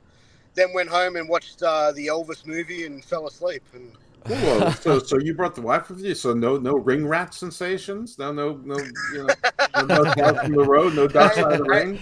then 0.56 0.74
went 0.74 0.90
home 0.90 1.16
and 1.16 1.28
watched 1.30 1.62
uh, 1.64 1.92
the 1.92 2.08
Elvis 2.08 2.46
movie 2.46 2.86
and 2.86 3.04
fell 3.04 3.28
asleep. 3.28 3.64
And 3.74 3.92
Whoa! 4.28 4.72
So, 4.72 5.00
so 5.00 5.18
you 5.18 5.34
brought 5.34 5.56
the 5.56 5.62
wife 5.62 5.90
with 5.90 6.02
you? 6.02 6.14
So 6.16 6.34
no, 6.34 6.58
no 6.58 6.76
ring 6.76 7.08
rat 7.08 7.34
sensations? 7.34 8.18
No, 8.20 8.32
no, 8.32 8.60
no. 8.66 8.78
You 9.14 9.24
know, 9.28 9.34
no, 9.78 9.86
no 10.04 10.14
down 10.16 10.36
from 10.36 10.52
the 10.54 10.64
road. 10.66 10.94
No 10.96 11.08
dark 11.08 11.34
side 11.34 11.52
of 11.54 11.58
the 11.60 11.64
ring. 11.64 12.00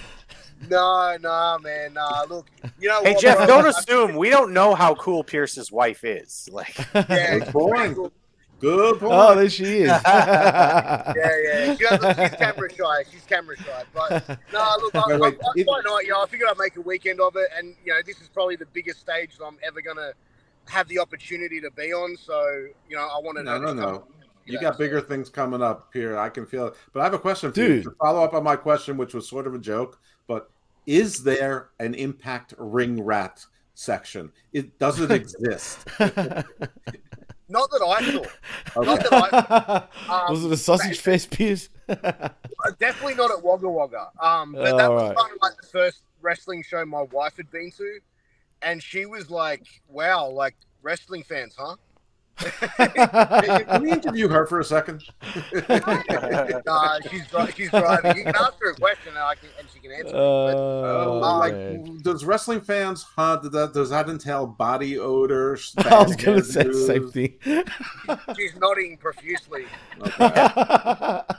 no, 0.69 1.15
no, 1.21 1.57
man. 1.61 1.93
Nah, 1.93 2.23
look. 2.29 2.47
You 2.79 2.87
know 2.89 3.03
Hey 3.03 3.13
what, 3.13 3.21
Jeff, 3.21 3.37
bro? 3.37 3.45
don't 3.47 3.65
I- 3.65 3.69
assume 3.69 4.15
we 4.15 4.29
don't 4.31 4.51
know 4.53 4.73
how 4.75 4.95
cool 4.95 5.23
Piers's 5.23 5.71
wife 5.71 6.03
is. 6.03 6.49
Like, 6.51 6.75
Yeah, 6.95 7.39
Good 7.39 7.47
point. 7.49 8.13
Good 8.59 8.99
point. 8.99 9.11
Oh, 9.13 9.35
there 9.35 9.49
she 9.49 9.63
is. 9.81 9.87
yeah, 10.05 11.13
yeah. 11.15 11.75
She 11.75 11.85
has, 11.85 12.29
she's 12.29 12.37
camera 12.39 12.73
shy. 12.73 13.03
She's 13.11 13.23
camera 13.25 13.55
shy. 13.57 13.83
But 13.93 14.27
no, 14.51 14.75
look, 14.81 14.95
I, 14.95 15.03
Wait, 15.07 15.19
wait, 15.19 15.37
I, 15.43 15.47
I, 15.47 15.51
it- 15.57 15.67
why 15.67 15.81
not? 15.85 16.03
You 16.03 16.09
know, 16.11 16.23
I 16.23 16.27
figured 16.27 16.49
I'd 16.49 16.57
make 16.57 16.75
a 16.75 16.81
weekend 16.81 17.21
of 17.21 17.35
it, 17.35 17.47
and 17.57 17.75
you 17.85 17.93
know, 17.93 17.99
this 18.05 18.19
is 18.19 18.29
probably 18.29 18.55
the 18.55 18.65
biggest 18.67 18.99
stage 18.99 19.37
that 19.37 19.45
I'm 19.45 19.57
ever 19.63 19.81
gonna 19.81 20.11
have 20.69 20.87
the 20.87 20.99
opportunity 20.99 21.61
to 21.61 21.69
be 21.71 21.93
on. 21.93 22.17
So, 22.17 22.67
you 22.89 22.95
know, 22.95 23.03
I 23.03 23.19
wanted 23.21 23.45
No, 23.45 23.59
to. 23.59 23.65
no, 23.65 23.73
no. 23.73 24.03
You 24.45 24.53
know, 24.55 24.61
got 24.61 24.73
so- 24.73 24.79
bigger 24.79 25.01
things 25.01 25.29
coming 25.29 25.61
up 25.61 25.89
here. 25.93 26.17
I 26.17 26.29
can 26.29 26.45
feel 26.45 26.67
it. 26.67 26.73
But 26.93 27.01
I 27.01 27.03
have 27.03 27.13
a 27.13 27.19
question 27.19 27.51
for 27.51 27.61
you 27.61 27.83
to 27.83 27.91
follow 28.01 28.23
up 28.23 28.33
on 28.33 28.43
my 28.43 28.55
question, 28.55 28.97
which 28.97 29.13
was 29.13 29.27
sort 29.29 29.45
of 29.45 29.53
a 29.53 29.59
joke. 29.59 29.99
But 30.25 30.49
is 30.87 31.23
there 31.23 31.69
an 31.79 31.93
impact 31.93 32.53
ring 32.57 33.03
rat 33.03 33.45
section? 33.75 34.31
It 34.53 34.79
does 34.79 34.99
it 34.99 35.11
exist? 35.11 35.87
Not 37.49 37.69
that 37.71 37.81
I 37.81 38.11
saw. 38.11 38.23
Okay. 38.77 38.85
Not 38.85 38.99
that 39.09 39.13
I. 39.13 39.83
Um, 40.13 40.31
Was 40.33 40.45
it 40.45 40.51
a 40.51 40.57
sausage 40.57 40.99
fest, 40.99 41.31
Piers? 41.31 41.69
Uh, 41.89 42.71
definitely 42.79 43.13
not 43.13 43.29
at 43.29 43.41
Wagga 43.43 43.69
Wagga. 43.69 44.09
Um, 44.19 44.51
but 44.53 44.73
Oh, 44.73 44.77
that 44.77 44.89
was 44.91 45.03
right. 45.09 45.15
kind 45.17 45.31
of 45.31 45.37
like 45.43 45.61
the 45.61 45.67
first 45.67 46.01
wrestling 46.21 46.63
show 46.63 46.83
my 46.85 47.03
wife 47.03 47.37
had 47.37 47.49
been 47.51 47.71
to, 47.77 47.99
and 48.63 48.81
she 48.81 49.05
was 49.05 49.29
like, 49.29 49.63
"Wow, 49.87 50.29
like 50.29 50.55
wrestling 50.81 51.21
fans, 51.23 51.55
huh?" 51.57 51.75
Hey, 52.39 53.63
Can 53.65 53.81
we 53.81 53.91
interview 53.91 54.27
her 54.27 54.45
for 54.45 54.59
a 54.59 54.63
second? 54.63 55.03
uh, 55.69 56.99
she's 57.09 57.27
dri- 57.27 57.51
she's 57.55 57.69
driving. 57.71 58.17
You 58.17 58.23
can 58.25 58.35
ask 58.35 58.53
her 58.61 58.71
a 58.71 58.75
question, 58.75 59.09
and, 59.09 59.17
I 59.17 59.35
can, 59.35 59.49
and 59.57 59.67
she 59.73 59.79
can 59.79 59.91
answer. 59.91 60.07
it. 60.07 60.13
But 60.13 60.55
Oh, 60.55 61.21
Oh, 61.23 61.39
like, 61.39 62.03
does 62.03 62.23
wrestling 62.25 62.61
fans 62.61 63.03
hunt? 63.03 63.43
Does 63.43 63.51
that, 63.51 63.73
does 63.73 63.89
that 63.89 64.07
entail 64.09 64.45
body 64.45 64.99
odor? 64.99 65.57
I 65.77 66.03
was 66.03 66.15
gonna 66.15 66.43
say 66.43 66.63
the 66.63 66.73
same 66.73 67.11
she's 68.35 68.55
nodding 68.55 68.97
profusely. 68.97 69.65
Okay. 70.01 71.21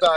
So 0.00 0.12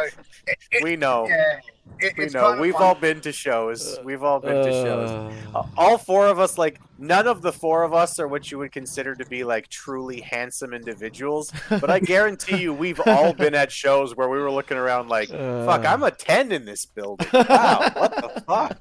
it, 0.48 0.58
it, 0.74 0.84
we 0.84 0.98
know. 0.98 1.26
yeah, 1.30 1.60
it, 2.00 2.18
We 2.18 2.26
it's 2.26 2.34
know. 2.34 2.60
We've 2.60 2.74
fun. 2.74 2.84
all 2.84 2.96
been 2.96 3.22
to 3.22 3.32
shows. 3.32 4.00
We've 4.04 4.24
all 4.24 4.40
been 4.40 4.64
to 4.66 4.72
shows. 4.72 5.10
Uh, 5.10 5.34
Uh, 5.60 5.64
all 5.78 5.98
four 5.98 6.28
of 6.28 6.40
us, 6.40 6.58
like 6.58 6.80
none 6.98 7.28
of 7.28 7.42
the 7.42 7.52
four 7.52 7.84
of 7.84 7.94
us, 7.94 8.20
are 8.20 8.28
what 8.28 8.52
you 8.52 8.58
would 8.60 8.72
consider 8.72 9.16
to 9.16 9.26
be 9.26 9.44
like 9.44 9.68
truly 9.68 10.22
handsome 10.22 10.74
individuals. 10.74 11.52
But 11.70 11.90
I 11.90 12.00
guarantee 12.14 12.58
you, 12.58 12.74
we've 12.74 13.02
all 13.06 13.34
been 13.34 13.54
at 13.56 13.72
shows 13.72 14.16
where 14.16 14.30
we 14.30 14.40
were 14.40 14.52
looking 14.52 14.78
around 14.78 15.10
like, 15.10 15.30
"Fuck, 15.30 15.86
Uh. 15.86 15.88
I'm 15.90 16.04
a 16.04 16.12
ten 16.12 16.52
in 16.52 16.66
this 16.66 16.86
building." 16.86 17.28
Wow, 17.34 17.90
what 17.96 18.16
the 18.16 18.42
fuck? 18.48 18.80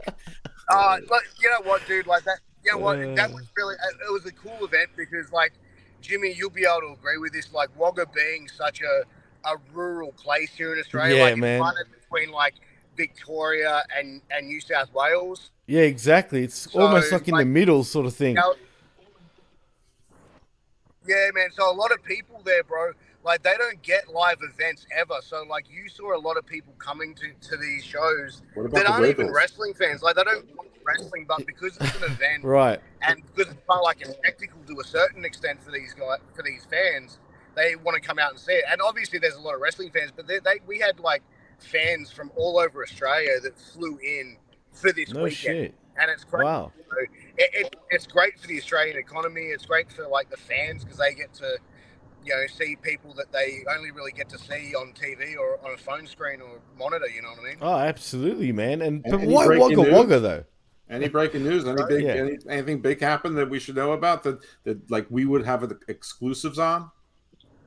Uh, 0.68 0.98
but 1.08 1.20
you 1.40 1.50
know 1.50 1.62
what, 1.68 1.84
dude? 1.86 2.06
Like 2.06 2.24
that. 2.24 2.38
You 2.64 2.72
know 2.72 2.78
what? 2.78 2.98
Uh. 2.98 3.14
That 3.14 3.30
was 3.32 3.44
really. 3.56 3.74
uh, 3.76 4.08
It 4.08 4.12
was 4.12 4.26
a 4.26 4.32
cool 4.32 4.64
event 4.64 4.90
because, 4.96 5.32
like, 5.32 5.52
Jimmy, 6.00 6.32
you'll 6.36 6.50
be 6.50 6.62
able 6.64 6.80
to 6.94 6.98
agree 7.00 7.18
with 7.18 7.32
this. 7.32 7.52
Like 7.52 7.68
Wagga 7.76 8.06
being 8.14 8.48
such 8.48 8.80
a 8.82 9.02
a 9.48 9.56
rural 9.72 10.12
place 10.12 10.50
here 10.54 10.74
in 10.74 10.78
Australia, 10.78 11.16
Yeah, 11.16 11.22
like 11.24 11.36
man. 11.38 11.62
it's 11.80 11.88
between 12.04 12.30
like 12.30 12.54
Victoria 12.96 13.82
and 13.96 14.20
and 14.30 14.46
New 14.46 14.60
South 14.60 14.92
Wales. 14.92 15.50
yeah, 15.66 15.82
exactly. 15.82 16.44
It's 16.44 16.70
So, 16.72 16.80
almost 16.80 17.12
like 17.12 17.28
in 17.28 17.36
the 17.36 17.44
middle 17.44 17.84
sort 17.84 18.06
of 18.06 18.14
thing. 18.14 18.36
You 18.36 18.42
know, 18.42 18.54
yeah, 21.06 21.30
man. 21.34 21.48
So 21.52 21.70
a 21.70 21.74
lot 21.74 21.92
of 21.92 22.02
people 22.04 22.40
there, 22.44 22.62
bro. 22.62 22.92
Like 23.24 23.42
they 23.42 23.54
don't 23.58 23.80
get 23.82 24.08
live 24.08 24.38
events 24.42 24.86
ever. 24.96 25.14
So 25.22 25.44
like 25.48 25.66
you 25.70 25.88
saw 25.88 26.16
a 26.16 26.20
lot 26.20 26.36
of 26.38 26.46
people 26.46 26.72
coming 26.78 27.14
to, 27.16 27.48
to 27.50 27.56
these 27.56 27.84
shows 27.84 28.42
What 28.54 28.66
about 28.66 28.76
that 28.76 28.86
the 28.86 28.92
aren't 28.92 29.06
even 29.06 29.32
wrestling 29.32 29.74
fans. 29.74 30.02
Like 30.02 30.16
they 30.16 30.24
don't 30.24 30.46
watch 30.56 30.68
wrestling, 30.86 31.26
but 31.28 31.44
because 31.46 31.76
it's 31.78 31.96
an 31.96 32.04
event 32.12 32.44
Right. 32.44 32.80
and 33.02 33.22
because 33.26 33.52
it's 33.52 33.62
kind 33.68 33.78
of 33.78 33.82
like 33.84 34.00
a 34.00 34.10
spectacle 34.10 34.60
to 34.66 34.80
a 34.80 34.84
certain 34.84 35.24
extent 35.26 35.62
for 35.62 35.70
these 35.70 35.92
guys, 35.92 36.18
for 36.34 36.42
these 36.42 36.64
fans, 36.70 37.18
they 37.56 37.76
want 37.76 37.94
to 37.94 38.00
come 38.00 38.18
out 38.18 38.30
and 38.30 38.40
see 38.40 38.52
it. 38.52 38.64
And 38.70 38.80
obviously, 38.80 39.18
there's 39.18 39.34
a 39.34 39.40
lot 39.40 39.54
of 39.54 39.60
wrestling 39.60 39.90
fans, 39.90 40.12
but 40.16 40.26
they, 40.26 40.38
they 40.38 40.60
we 40.66 40.78
had 40.78 40.98
like 41.00 41.22
fans 41.62 42.10
from 42.10 42.30
all 42.36 42.58
over 42.58 42.82
Australia 42.82 43.38
that 43.42 43.58
flew 43.58 43.98
in 43.98 44.36
for 44.72 44.92
this 44.92 45.10
No 45.12 45.24
weekend, 45.24 45.36
shit. 45.36 45.74
and 46.00 46.10
it's 46.10 46.24
great. 46.24 46.44
Wow. 46.44 46.72
So 46.88 46.96
it, 47.36 47.50
it, 47.66 47.76
it's 47.90 48.06
great 48.06 48.38
for 48.38 48.46
the 48.46 48.58
Australian 48.58 48.96
economy. 48.96 49.42
It's 49.42 49.66
great 49.66 49.90
for 49.92 50.06
like 50.08 50.30
the 50.30 50.36
fans 50.36 50.84
because 50.84 50.98
they 50.98 51.14
get 51.14 51.32
to, 51.34 51.58
you 52.24 52.34
know, 52.34 52.46
see 52.46 52.76
people 52.82 53.14
that 53.14 53.32
they 53.32 53.64
only 53.76 53.90
really 53.90 54.12
get 54.12 54.28
to 54.30 54.38
see 54.38 54.74
on 54.74 54.92
TV 54.92 55.36
or 55.38 55.58
on 55.64 55.74
a 55.74 55.76
phone 55.78 56.06
screen 56.06 56.40
or 56.40 56.60
monitor. 56.78 57.08
You 57.08 57.22
know 57.22 57.30
what 57.30 57.40
I 57.40 57.44
mean? 57.44 57.56
Oh, 57.60 57.76
absolutely, 57.76 58.52
man. 58.52 58.82
And 58.82 59.02
And 59.04 59.12
but 59.12 59.20
any 59.22 59.32
why 59.32 59.46
Wagga 59.46 59.76
news? 59.76 59.92
Wagga 59.92 60.20
though? 60.20 60.44
Any 60.88 61.08
breaking 61.08 61.44
news? 61.44 61.66
Any 61.66 61.82
big? 61.88 62.04
Yeah. 62.04 62.14
Any, 62.14 62.36
anything 62.48 62.80
big 62.80 63.00
happened 63.00 63.38
that 63.38 63.48
we 63.48 63.60
should 63.60 63.76
know 63.76 63.92
about 63.92 64.24
that? 64.24 64.40
That 64.64 64.90
like 64.90 65.06
we 65.08 65.24
would 65.24 65.44
have 65.44 65.68
the 65.68 65.78
exclusives 65.88 66.58
on? 66.58 66.90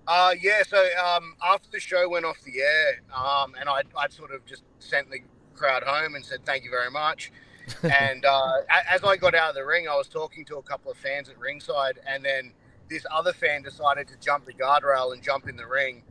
Uh, 0.08 0.34
yeah. 0.42 0.64
So 0.68 0.78
um, 1.04 1.36
after 1.44 1.70
the 1.72 1.80
show 1.80 2.10
went 2.10 2.26
off 2.26 2.42
the 2.42 2.62
air, 2.62 3.02
um, 3.16 3.56
and 3.60 3.70
I 3.70 3.84
I 3.98 4.10
sort 4.10 4.32
of 4.34 4.46
just 4.46 4.64
sent 4.80 5.10
the 5.10 5.20
crowd 5.56 5.84
home 5.84 6.16
and 6.16 6.26
said 6.26 6.46
thank 6.46 6.64
you 6.64 6.70
very 6.70 6.92
much. 6.92 7.32
and 7.84 8.26
uh, 8.26 8.58
as 8.90 9.04
I 9.04 9.16
got 9.16 9.34
out 9.34 9.50
of 9.50 9.56
the 9.56 9.66
ring, 9.66 9.88
I 9.88 9.96
was 9.96 10.10
talking 10.10 10.44
to 10.46 10.58
a 10.58 10.62
couple 10.62 10.92
of 10.92 10.98
fans 10.98 11.30
at 11.30 11.40
ringside, 11.40 12.00
and 12.06 12.26
then 12.26 12.52
this 12.90 13.06
other 13.12 13.34
fan 13.34 13.62
decided 13.62 14.08
to 14.10 14.16
jump 14.20 14.46
the 14.46 14.54
guardrail 14.54 15.14
and 15.14 15.24
jump 15.24 15.48
in 15.48 15.56
the 15.56 15.66
ring. 15.66 16.04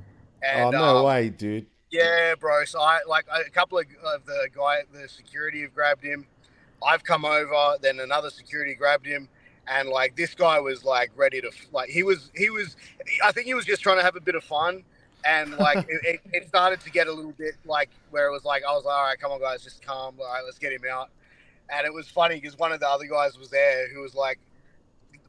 Oh 0.43 0.47
And, 0.49 0.73
no 0.73 0.99
um, 0.99 1.05
way, 1.05 1.29
dude. 1.29 1.67
Yeah, 1.91 2.35
bro. 2.37 2.65
So 2.65 2.81
I 2.81 3.01
like 3.07 3.27
a 3.31 3.51
couple 3.51 3.79
of, 3.79 3.87
of 4.03 4.25
the 4.25 4.49
guy, 4.55 4.81
the 4.93 5.09
security 5.09 5.61
have 5.63 5.75
grabbed 5.75 6.03
him. 6.03 6.27
I've 6.85 7.05
come 7.05 7.25
over, 7.25 7.77
then 7.81 8.01
another 8.01 8.31
security 8.31 8.75
grabbed 8.75 9.07
him, 9.07 9.29
and 9.69 9.89
like 9.89 10.17
this 10.17 10.35
guy 10.35 10.59
was 10.61 10.85
like 10.85 11.11
ready 11.17 11.41
to 11.41 11.51
like 11.73 11.89
he 11.89 12.03
was 12.03 12.31
he 12.35 12.51
was 12.51 12.77
I 13.25 13.33
think 13.33 13.47
he 13.47 13.55
was 13.55 13.65
just 13.65 13.83
trying 13.83 13.99
to 13.99 14.03
have 14.03 14.17
a 14.17 14.21
bit 14.21 14.35
of 14.35 14.45
fun, 14.45 14.83
and 15.25 15.57
like 15.59 15.87
it, 15.89 16.21
it, 16.33 16.49
started 16.49 16.81
to 16.81 16.91
get 16.91 17.07
a 17.07 17.13
little 17.13 17.33
bit 17.33 17.55
like 17.65 17.91
where 18.11 18.27
it 18.27 18.33
was 18.33 18.45
like 18.45 18.63
I 18.69 18.73
was 18.73 18.85
like 18.85 18.95
all 18.95 19.05
right, 19.05 19.19
come 19.19 19.33
on 19.33 19.41
guys, 19.41 19.63
just 19.63 19.85
calm, 19.85 20.17
all 20.21 20.27
right, 20.27 20.43
let's 20.45 20.59
get 20.59 20.73
him 20.73 20.83
out, 20.91 21.11
and 21.69 21.87
it 21.87 21.93
was 21.93 22.09
funny 22.09 22.37
because 22.37 22.59
one 22.59 22.73
of 22.73 22.81
the 22.81 22.89
other 22.89 23.07
guys 23.07 23.39
was 23.39 23.51
there 23.51 23.89
who 23.89 24.01
was 24.01 24.15
like 24.15 24.39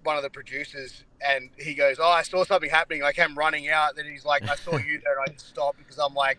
one 0.03 0.17
of 0.17 0.23
the 0.23 0.29
producers 0.29 1.03
and 1.25 1.49
he 1.57 1.73
goes, 1.73 1.97
Oh, 1.99 2.09
I 2.09 2.23
saw 2.23 2.43
something 2.43 2.69
happening. 2.69 3.03
I 3.03 3.11
came 3.11 3.37
running 3.37 3.69
out. 3.69 3.95
Then 3.95 4.05
he's 4.05 4.25
like, 4.25 4.47
I 4.49 4.55
saw 4.55 4.77
you 4.77 4.99
there 5.03 5.19
and 5.19 5.29
I 5.29 5.31
just 5.31 5.47
stopped 5.49 5.77
because 5.77 5.97
I'm 5.97 6.13
like, 6.13 6.37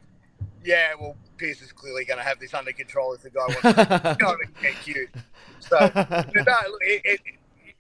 Yeah, 0.65 0.95
well, 1.01 1.17
Piers 1.37 1.63
is 1.63 1.73
clearly 1.73 2.05
going 2.05 2.19
to 2.19 2.25
have 2.25 2.39
this 2.39 2.55
under 2.55 2.73
control 2.73 3.13
if 3.15 3.23
the 3.23 3.31
guy 3.31 3.41
wants 3.41 3.61
to 3.61 4.17
you 4.21 4.27
know, 4.27 4.37
get 4.63 4.75
cute. 4.83 5.11
So, 5.61 5.79
no, 5.95 6.57
it, 6.81 7.03
it, 7.05 7.21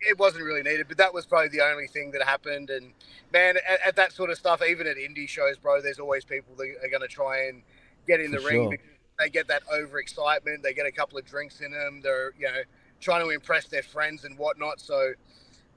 it 0.06 0.18
wasn't 0.18 0.44
really 0.44 0.62
needed, 0.62 0.86
but 0.88 0.98
that 0.98 1.12
was 1.12 1.26
probably 1.26 1.48
the 1.48 1.62
only 1.62 1.86
thing 1.86 2.10
that 2.12 2.22
happened. 2.22 2.70
And 2.70 2.92
man, 3.32 3.56
at, 3.68 3.80
at 3.86 3.96
that 3.96 4.12
sort 4.12 4.30
of 4.30 4.38
stuff, 4.38 4.62
even 4.66 4.86
at 4.86 4.96
indie 4.96 5.28
shows, 5.28 5.56
bro, 5.58 5.80
there's 5.80 5.98
always 5.98 6.24
people 6.24 6.54
that 6.56 6.74
are 6.82 6.88
going 6.88 7.02
to 7.02 7.08
try 7.08 7.46
and 7.48 7.62
get 8.06 8.20
in 8.20 8.30
the 8.30 8.38
For 8.38 8.48
ring 8.48 8.62
sure. 8.62 8.70
because 8.70 8.86
they 9.18 9.28
get 9.30 9.48
that 9.48 9.62
overexcitement. 9.66 10.62
They 10.62 10.74
get 10.74 10.86
a 10.86 10.92
couple 10.92 11.18
of 11.18 11.24
drinks 11.24 11.60
in 11.60 11.72
them. 11.72 12.00
They're, 12.02 12.32
you 12.38 12.46
know, 12.46 12.62
trying 13.00 13.24
to 13.24 13.30
impress 13.30 13.66
their 13.66 13.82
friends 13.82 14.24
and 14.24 14.36
whatnot. 14.38 14.80
So, 14.80 15.12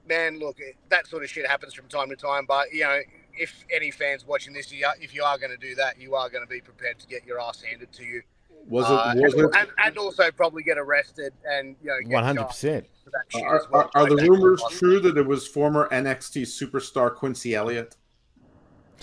man, 0.08 0.38
look, 0.38 0.58
that 0.88 1.06
sort 1.06 1.22
of 1.22 1.30
shit 1.30 1.46
happens 1.46 1.74
from 1.74 1.88
time 1.88 2.08
to 2.08 2.16
time. 2.16 2.46
But 2.46 2.72
you 2.72 2.80
know, 2.84 3.00
if 3.34 3.64
any 3.72 3.90
fans 3.90 4.26
watching 4.26 4.52
this, 4.52 4.72
if 4.72 5.14
you 5.14 5.22
are 5.22 5.38
going 5.38 5.50
to 5.52 5.56
do 5.56 5.74
that, 5.76 6.00
you 6.00 6.14
are 6.14 6.28
going 6.28 6.42
to 6.44 6.48
be 6.48 6.60
prepared 6.60 6.98
to 6.98 7.06
get 7.06 7.24
your 7.26 7.40
ass 7.40 7.62
handed 7.62 7.92
to 7.92 8.04
you, 8.04 8.22
Was 8.68 8.86
Uh, 8.86 9.14
it? 9.16 9.22
Was 9.22 9.34
and, 9.34 9.42
it? 9.44 9.50
and, 9.56 9.68
and 9.78 9.98
also 9.98 10.30
probably 10.32 10.62
get 10.62 10.76
arrested 10.78 11.32
and 11.48 11.76
you 11.82 11.88
know, 11.88 12.00
get 12.00 12.08
One 12.10 12.24
hundred 12.24 12.46
percent. 12.46 12.86
For 13.10 13.18
that 13.18 13.24
shit 13.28 13.42
Are, 13.44 13.56
as 13.56 13.66
well. 13.70 13.90
are, 13.94 14.02
are 14.02 14.08
the 14.08 14.16
rumors 14.16 14.62
true 14.70 15.00
that 15.00 15.16
it 15.16 15.26
was 15.26 15.46
former 15.46 15.88
NXT 15.90 16.42
superstar 16.42 17.14
Quincy 17.14 17.54
Elliott? 17.54 17.96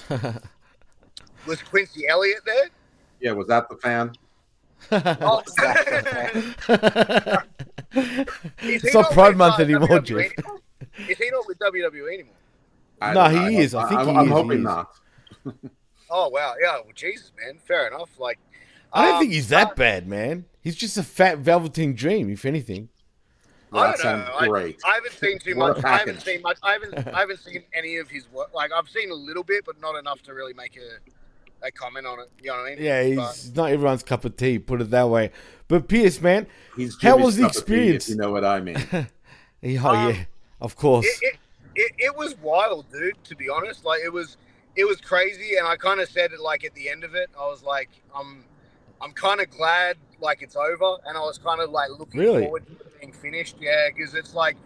Was 1.48 1.62
Quincy 1.62 2.08
Elliott 2.08 2.40
there? 2.46 2.70
Yeah, 3.22 3.32
was 3.34 3.48
that 3.48 3.70
the 3.70 3.76
fan? 3.78 4.14
Oh, 4.92 5.42
Is 7.96 8.82
he 8.82 8.88
it's 8.88 8.94
not 8.94 9.02
not 9.04 9.12
Pride 9.14 9.28
with, 9.30 9.38
Month 9.38 9.60
anymore, 9.60 10.00
Jeff. 10.00 10.32
Is 11.08 11.18
he 11.18 11.30
not 11.32 11.48
with 11.48 11.58
WWE 11.60 12.14
anymore? 12.14 12.34
I 13.02 13.14
No, 13.14 13.24
don't 13.24 13.36
know. 13.36 13.50
he 13.50 13.58
is. 13.58 13.74
I 13.74 13.88
think 13.88 14.02
I'm, 14.02 14.08
he 14.08 14.16
I'm 14.16 14.26
is, 14.26 14.32
hoping 14.32 14.52
he 14.52 14.58
is. 14.58 14.64
not. 14.64 14.96
Oh 16.10 16.30
wow, 16.30 16.56
yeah. 16.62 16.74
Well, 16.84 16.92
Jesus, 16.94 17.32
man. 17.42 17.58
Fair 17.66 17.88
enough. 17.88 18.10
Like, 18.20 18.38
I 18.92 19.06
don't 19.06 19.14
um, 19.16 19.20
think 19.22 19.32
he's 19.32 19.50
that 19.50 19.76
bad, 19.76 20.08
man. 20.08 20.46
He's 20.62 20.76
just 20.76 20.98
a 20.98 21.04
fat 21.04 21.40
Velveteen 21.40 21.96
Dream, 21.96 22.30
if 22.30 22.46
anything. 22.46 22.90
Well, 23.72 23.84
I 23.84 23.88
that 23.88 23.94
don't 23.98 24.02
sounds 24.04 24.28
know. 24.30 24.36
I- 24.36 24.48
great. 24.48 24.80
I 24.86 24.94
haven't 24.96 25.14
seen 25.14 25.40
too 25.40 25.56
much. 25.64 25.84
I 25.84 25.98
haven't 25.98 26.22
seen 26.22 26.42
much. 26.42 26.58
I 26.64 26.74
haven't. 26.74 27.08
I 27.16 27.20
haven't 27.20 27.40
seen 27.40 27.64
any 27.74 27.98
of 27.98 28.10
his 28.10 28.32
work. 28.32 28.54
Like 28.54 28.72
I've 28.72 28.90
seen 28.90 29.12
a 29.12 29.16
little 29.16 29.44
bit, 29.44 29.66
but 29.66 29.80
not 29.82 29.96
enough 29.96 30.22
to 30.24 30.34
really 30.34 30.54
make 30.54 30.78
a, 30.78 31.66
a 31.68 31.72
comment 31.72 32.06
on 32.06 32.20
it. 32.20 32.30
You 32.42 32.52
know 32.52 32.58
what 32.58 32.66
I 32.72 32.76
mean? 32.76 32.84
Yeah, 32.84 33.04
he's 33.04 33.50
But- 33.50 33.52
not 33.64 33.72
everyone's 33.72 34.04
cup 34.04 34.26
of 34.26 34.38
tea, 34.38 34.60
put 34.60 34.82
it 34.82 34.90
that 34.92 35.10
way. 35.10 35.32
But 35.68 35.88
Piers, 35.88 36.22
man, 36.22 36.46
He's 36.78 37.02
How 37.02 37.18
was 37.18 37.38
the 37.38 37.44
cup 37.44 37.52
of 37.52 37.56
tea, 37.56 37.60
experience? 37.60 38.04
If 38.06 38.10
you 38.16 38.22
know 38.22 38.32
what 38.32 38.46
I 38.46 38.60
mean. 38.62 38.78
he, 39.62 39.78
oh 39.80 39.88
Um, 39.90 40.10
yeah, 40.12 40.24
of 40.62 40.76
course. 40.76 41.06
it, 41.06 41.20
it, 41.24 41.36
it, 41.76 41.92
it 41.98 42.16
was 42.16 42.36
wild, 42.38 42.86
dude. 42.92 43.22
To 43.26 43.36
be 43.36 43.50
honest, 43.50 43.84
like 43.84 44.02
it 44.06 44.14
was, 44.14 44.38
it 44.76 44.86
was 44.86 45.02
crazy, 45.02 45.56
and 45.58 45.68
I 45.68 45.76
kind 45.76 46.00
of 46.00 46.08
said 46.10 46.32
it 46.34 46.40
like 46.40 46.64
at 46.66 46.74
the 46.76 46.88
end 46.90 47.04
of 47.04 47.16
it. 47.16 47.30
I 47.40 47.46
was 47.48 47.64
like, 47.64 47.90
I'm, 48.16 48.44
I'm 49.02 49.12
kind 49.12 49.42
of 49.42 49.50
glad 49.50 49.98
like 50.22 50.42
it's 50.44 50.56
over, 50.56 50.98
and 51.08 51.18
I 51.18 51.22
was 51.22 51.38
kind 51.40 51.60
of 51.62 51.72
like 51.72 51.90
looking 51.98 52.20
Really? 52.22 52.44
forward 52.44 52.66
to 52.68 52.74
it 52.74 52.85
finished. 53.12 53.58
Yeah, 53.60 53.90
because 53.96 54.14
it's 54.16 54.34
like 54.34 54.58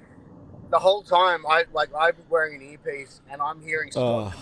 the 0.72 0.80
whole 0.80 1.02
time 1.02 1.46
I 1.48 1.66
like 1.74 1.90
I'm 1.98 2.14
wearing 2.30 2.62
an 2.62 2.70
earpiece 2.70 3.22
and 3.32 3.42
I'm 3.42 3.62
hearing 3.62 3.92
Oh. 3.96 4.30
Scott 4.30 4.38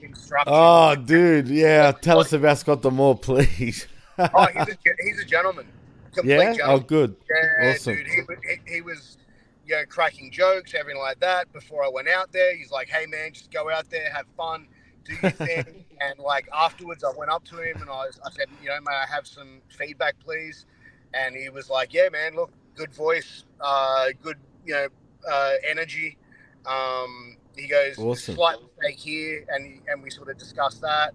instructions. 0.00 0.54
Oh, 0.56 0.94
dude, 0.96 1.48
yeah. 1.48 1.90
Tell 1.92 2.20
us 2.20 2.32
about 2.32 2.58
Scott 2.58 2.82
D'Amore, 2.82 3.18
please. 3.18 3.86
oh, 4.18 4.46
he's 4.46 4.68
a, 4.68 4.76
he's 5.04 5.20
a 5.20 5.24
gentleman. 5.24 5.66
Complete 6.14 6.36
yeah. 6.56 6.56
Oh, 6.64 6.78
good. 6.80 7.16
Yeah, 7.60 7.70
Awesome. 7.74 7.96
dude. 7.96 8.06
He, 8.06 8.20
he, 8.66 8.74
he 8.76 8.80
was, 8.80 9.18
you 9.66 9.74
know, 9.76 9.82
cracking 9.88 10.30
jokes, 10.30 10.74
everything 10.74 11.00
like 11.00 11.20
that. 11.20 11.52
Before 11.52 11.84
I 11.84 11.88
went 11.88 12.08
out 12.08 12.32
there, 12.32 12.56
he's 12.56 12.70
like, 12.70 12.88
"Hey, 12.88 13.06
man, 13.06 13.32
just 13.32 13.50
go 13.50 13.70
out 13.70 13.90
there, 13.90 14.10
have 14.12 14.24
fun, 14.36 14.66
do 15.04 15.14
your 15.20 15.30
thing." 15.46 15.84
and 16.00 16.18
like 16.20 16.48
afterwards, 16.56 17.02
I 17.04 17.10
went 17.16 17.30
up 17.30 17.44
to 17.46 17.56
him 17.58 17.80
and 17.80 17.90
I, 17.90 18.06
was, 18.06 18.18
I 18.24 18.30
said, 18.30 18.46
"You 18.62 18.68
know, 18.70 18.80
may 18.80 18.94
I 18.94 19.04
have 19.12 19.26
some 19.26 19.60
feedback, 19.68 20.18
please?" 20.20 20.64
And 21.12 21.36
he 21.36 21.48
was 21.50 21.68
like, 21.70 21.92
"Yeah, 21.92 22.08
man. 22.10 22.34
Look, 22.34 22.50
good 22.78 22.94
voice, 22.94 23.44
uh, 23.60 24.06
good, 24.22 24.38
you 24.64 24.74
know, 24.74 24.86
uh, 25.30 25.52
energy." 25.66 26.16
Um, 26.64 27.36
he 27.56 27.66
goes, 27.68 27.98
Awesome. 27.98 28.36
"Slight 28.36 28.58
mistake 28.62 28.98
here," 28.98 29.44
and 29.48 29.82
and 29.88 30.02
we 30.02 30.10
sort 30.10 30.28
of 30.30 30.38
discussed 30.38 30.80
that. 30.82 31.12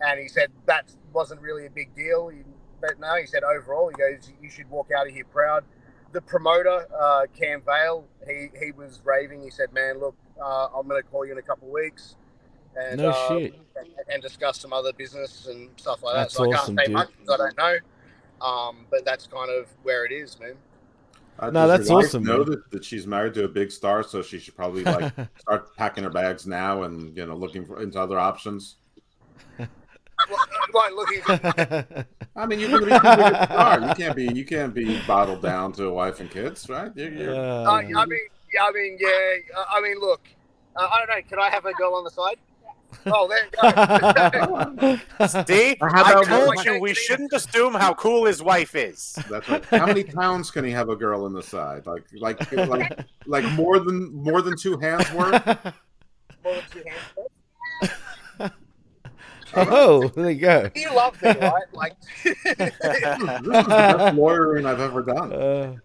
And 0.00 0.20
he 0.20 0.28
said 0.28 0.50
that 0.66 0.92
wasn't 1.12 1.40
really 1.40 1.66
a 1.66 1.70
big 1.70 1.94
deal. 1.96 2.28
He, 2.28 2.38
but 2.80 3.00
no, 3.00 3.16
he 3.16 3.26
said 3.26 3.42
overall, 3.42 3.88
he 3.88 3.94
goes, 3.96 4.30
you 4.40 4.48
should 4.48 4.70
walk 4.70 4.90
out 4.96 5.08
of 5.08 5.12
here 5.12 5.24
proud. 5.24 5.64
The 6.12 6.20
promoter, 6.20 6.86
uh, 6.96 7.22
Cam 7.36 7.62
Vale, 7.62 8.04
he, 8.26 8.50
he 8.62 8.70
was 8.70 9.00
raving. 9.04 9.42
He 9.42 9.50
said, 9.50 9.72
man, 9.72 9.98
look, 9.98 10.14
uh, 10.40 10.68
I'm 10.74 10.86
going 10.86 11.02
to 11.02 11.08
call 11.08 11.26
you 11.26 11.32
in 11.32 11.38
a 11.38 11.42
couple 11.42 11.66
of 11.68 11.74
weeks 11.74 12.14
and, 12.76 13.00
No 13.00 13.10
uh, 13.10 13.28
shit. 13.28 13.54
and, 13.76 13.88
and 14.08 14.22
discuss 14.22 14.60
some 14.60 14.72
other 14.72 14.92
business 14.92 15.46
and 15.46 15.70
stuff 15.76 16.02
like 16.02 16.14
That's 16.14 16.34
that. 16.34 16.38
So 16.38 16.52
awesome, 16.52 16.78
I 16.78 16.84
can't 16.84 16.86
say 16.86 16.86
dude. 16.86 16.94
much 16.94 17.10
I 17.32 17.36
don't 17.36 17.58
know. 17.58 18.46
Um, 18.46 18.86
but 18.90 19.04
that's 19.04 19.26
kind 19.26 19.50
of 19.50 19.66
where 19.82 20.04
it 20.04 20.12
is, 20.12 20.38
man. 20.38 20.54
Uh, 21.38 21.50
No, 21.50 21.68
that's 21.68 21.88
your 21.88 21.98
wife 21.98 22.06
awesome, 22.06 22.24
Know 22.24 22.44
that, 22.44 22.70
that 22.70 22.84
she's 22.84 23.06
married 23.06 23.34
to 23.34 23.44
a 23.44 23.48
big 23.48 23.70
star, 23.70 24.02
so 24.02 24.22
she 24.22 24.38
should 24.38 24.56
probably 24.56 24.84
like 24.84 25.12
start 25.38 25.76
packing 25.76 26.04
her 26.04 26.10
bags 26.10 26.46
now 26.46 26.82
and 26.82 27.16
you 27.16 27.26
know 27.26 27.36
looking 27.36 27.64
for, 27.64 27.82
into 27.82 28.00
other 28.00 28.18
options. 28.18 28.76
Like 30.74 30.92
looking 30.92 31.22
for, 31.22 32.06
I 32.36 32.46
mean, 32.46 32.58
you're 32.58 32.68
going 32.70 32.82
to 32.82 32.86
be 32.86 32.92
a 32.92 32.98
star. 33.44 33.80
You 33.80 33.94
can't 33.94 34.16
be 34.16 34.24
you 34.34 34.44
can't 34.44 34.74
be 34.74 35.00
bottled 35.06 35.42
down 35.42 35.72
to 35.74 35.86
a 35.86 35.92
wife 35.92 36.20
and 36.20 36.30
kids, 36.30 36.68
right? 36.68 36.90
You're, 36.94 37.12
you're, 37.12 37.34
Uh, 37.34 37.64
uh, 37.64 37.70
I 37.70 37.82
mean, 38.06 38.20
yeah, 38.52 38.64
I 38.64 38.72
mean, 38.72 38.98
yeah, 39.00 39.08
uh, 39.56 39.64
I 39.70 39.80
mean, 39.80 39.98
look, 40.00 40.28
uh, 40.76 40.88
I 40.90 40.98
don't 40.98 41.16
know. 41.16 41.22
Can 41.28 41.38
I 41.38 41.48
have 41.50 41.66
a 41.66 41.72
girl 41.72 41.94
on 41.94 42.04
the 42.04 42.10
side? 42.10 42.36
Oh, 43.06 43.28
there 43.28 43.44
you 43.44 44.98
go. 45.18 45.26
See, 45.46 45.76
How 45.80 46.20
I 46.20 46.24
told 46.24 46.64
you 46.64 46.80
we 46.80 46.94
shouldn't 46.94 47.32
assume 47.32 47.74
how 47.74 47.94
cool 47.94 48.24
his 48.24 48.42
wife 48.42 48.74
is. 48.74 49.18
That's 49.30 49.48
right. 49.48 49.64
How 49.66 49.86
many 49.86 50.04
pounds 50.04 50.50
can 50.50 50.64
he 50.64 50.70
have 50.70 50.88
a 50.88 50.96
girl 50.96 51.26
in 51.26 51.32
the 51.32 51.42
side? 51.42 51.86
Like 51.86 52.04
like 52.18 52.52
like 52.52 52.98
like 53.26 53.44
more 53.52 53.78
than 53.78 54.12
more 54.14 54.42
than 54.42 54.56
two 54.56 54.78
hands 54.78 55.10
worth? 55.12 55.44
More 56.44 56.54
than 56.54 56.62
two 56.70 56.82
hands. 56.86 57.28
Oh, 59.56 60.08
there 60.16 60.30
you 60.30 60.40
go. 60.40 60.70
You 60.74 60.94
love 60.94 61.20
me, 61.22 61.30
right? 61.30 61.62
Like, 61.72 61.94
This 62.24 62.36
is 62.44 62.44
the 62.78 63.64
best 63.68 64.16
lawyering 64.16 64.66
I've 64.66 64.80
ever 64.80 65.02
done. 65.02 65.32
Uh, 65.32 65.76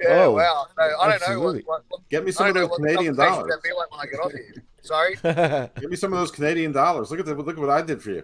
yeah, 0.00 0.24
Oh, 0.24 0.32
wow. 0.32 0.66
So, 0.76 0.82
I 1.00 1.18
don't 1.18 1.28
know 1.30 1.40
what, 1.40 1.62
what, 1.66 1.82
Get 2.10 2.24
me 2.24 2.32
some 2.32 2.48
of 2.48 2.54
those 2.54 2.70
Canadian 2.76 3.16
dollars. 3.16 3.52
be 3.62 3.70
like 3.72 3.90
when 3.90 4.00
I 4.00 4.06
get 4.06 4.20
off 4.20 4.32
here. 4.32 4.64
Sorry. 4.82 5.16
Give 5.80 5.90
me 5.90 5.96
some 5.96 6.12
of 6.12 6.18
those 6.18 6.30
Canadian 6.30 6.72
dollars. 6.72 7.10
Look 7.10 7.20
at 7.20 7.26
the, 7.26 7.34
look 7.34 7.56
at 7.56 7.60
what 7.60 7.70
I 7.70 7.82
did 7.82 8.02
for 8.02 8.10
you. 8.10 8.22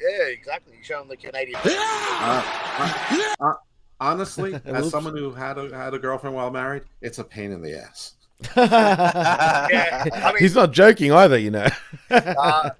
Yeah, 0.00 0.24
exactly. 0.26 0.76
You 0.76 0.82
show 0.84 0.98
them 0.98 1.08
the 1.08 1.16
Canadian. 1.16 1.58
Uh, 1.64 2.42
uh, 2.78 3.34
uh, 3.40 3.54
honestly, 4.00 4.58
as 4.64 4.90
someone 4.90 5.16
who 5.16 5.30
had 5.32 5.58
a 5.58 5.74
had 5.76 5.94
a 5.94 5.98
girlfriend 5.98 6.34
while 6.34 6.50
married, 6.50 6.82
it's 7.00 7.18
a 7.18 7.24
pain 7.24 7.52
in 7.52 7.62
the 7.62 7.80
ass. 7.80 8.14
Yeah, 8.56 10.04
I 10.12 10.32
mean, 10.32 10.38
He's 10.38 10.54
not 10.56 10.72
joking 10.72 11.12
either, 11.12 11.38
you 11.38 11.52
know. 11.52 11.68
uh, 12.10 12.70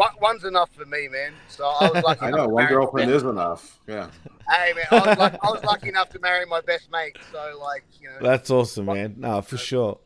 one, 0.00 0.12
one's 0.18 0.44
enough 0.44 0.70
for 0.74 0.86
me, 0.86 1.08
man. 1.08 1.34
So 1.48 1.66
I 1.66 1.90
was 1.90 2.02
lucky. 2.02 2.20
I 2.24 2.30
know 2.30 2.48
one 2.48 2.66
girlfriend 2.66 3.10
is 3.10 3.22
enough. 3.22 3.78
Yeah. 3.86 4.08
Hey, 4.48 4.72
man, 4.72 4.86
I 4.90 4.94
was, 5.08 5.18
lucky, 5.18 5.38
I 5.42 5.50
was 5.50 5.64
lucky 5.64 5.88
enough 5.94 6.08
to 6.10 6.18
marry 6.20 6.46
my 6.46 6.62
best 6.62 6.90
mate. 6.90 7.18
So, 7.30 7.58
like, 7.60 7.84
you 8.00 8.08
know. 8.08 8.16
That's 8.22 8.50
awesome, 8.50 8.86
man. 8.86 9.16
No, 9.18 9.42
for 9.42 9.58
sure. 9.58 9.98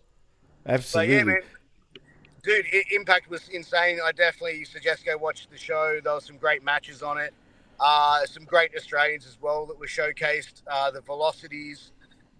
So 0.66 0.72
Absolutely. 0.72 1.14
yeah, 1.14 1.22
man. 1.24 1.40
Dude, 2.42 2.66
I- 2.72 2.82
Impact 2.90 3.30
was 3.30 3.48
insane. 3.50 4.00
I 4.04 4.10
definitely 4.10 4.64
suggest 4.64 5.06
go 5.06 5.16
watch 5.16 5.46
the 5.46 5.56
show. 5.56 6.00
There 6.02 6.12
were 6.12 6.20
some 6.20 6.38
great 6.38 6.64
matches 6.64 7.00
on 7.00 7.18
it. 7.18 7.32
Uh, 7.78 8.24
some 8.26 8.44
great 8.44 8.72
Australians 8.76 9.26
as 9.26 9.38
well 9.40 9.64
that 9.66 9.78
were 9.78 9.86
showcased. 9.86 10.62
Uh, 10.68 10.90
the 10.90 11.02
Velocities, 11.02 11.92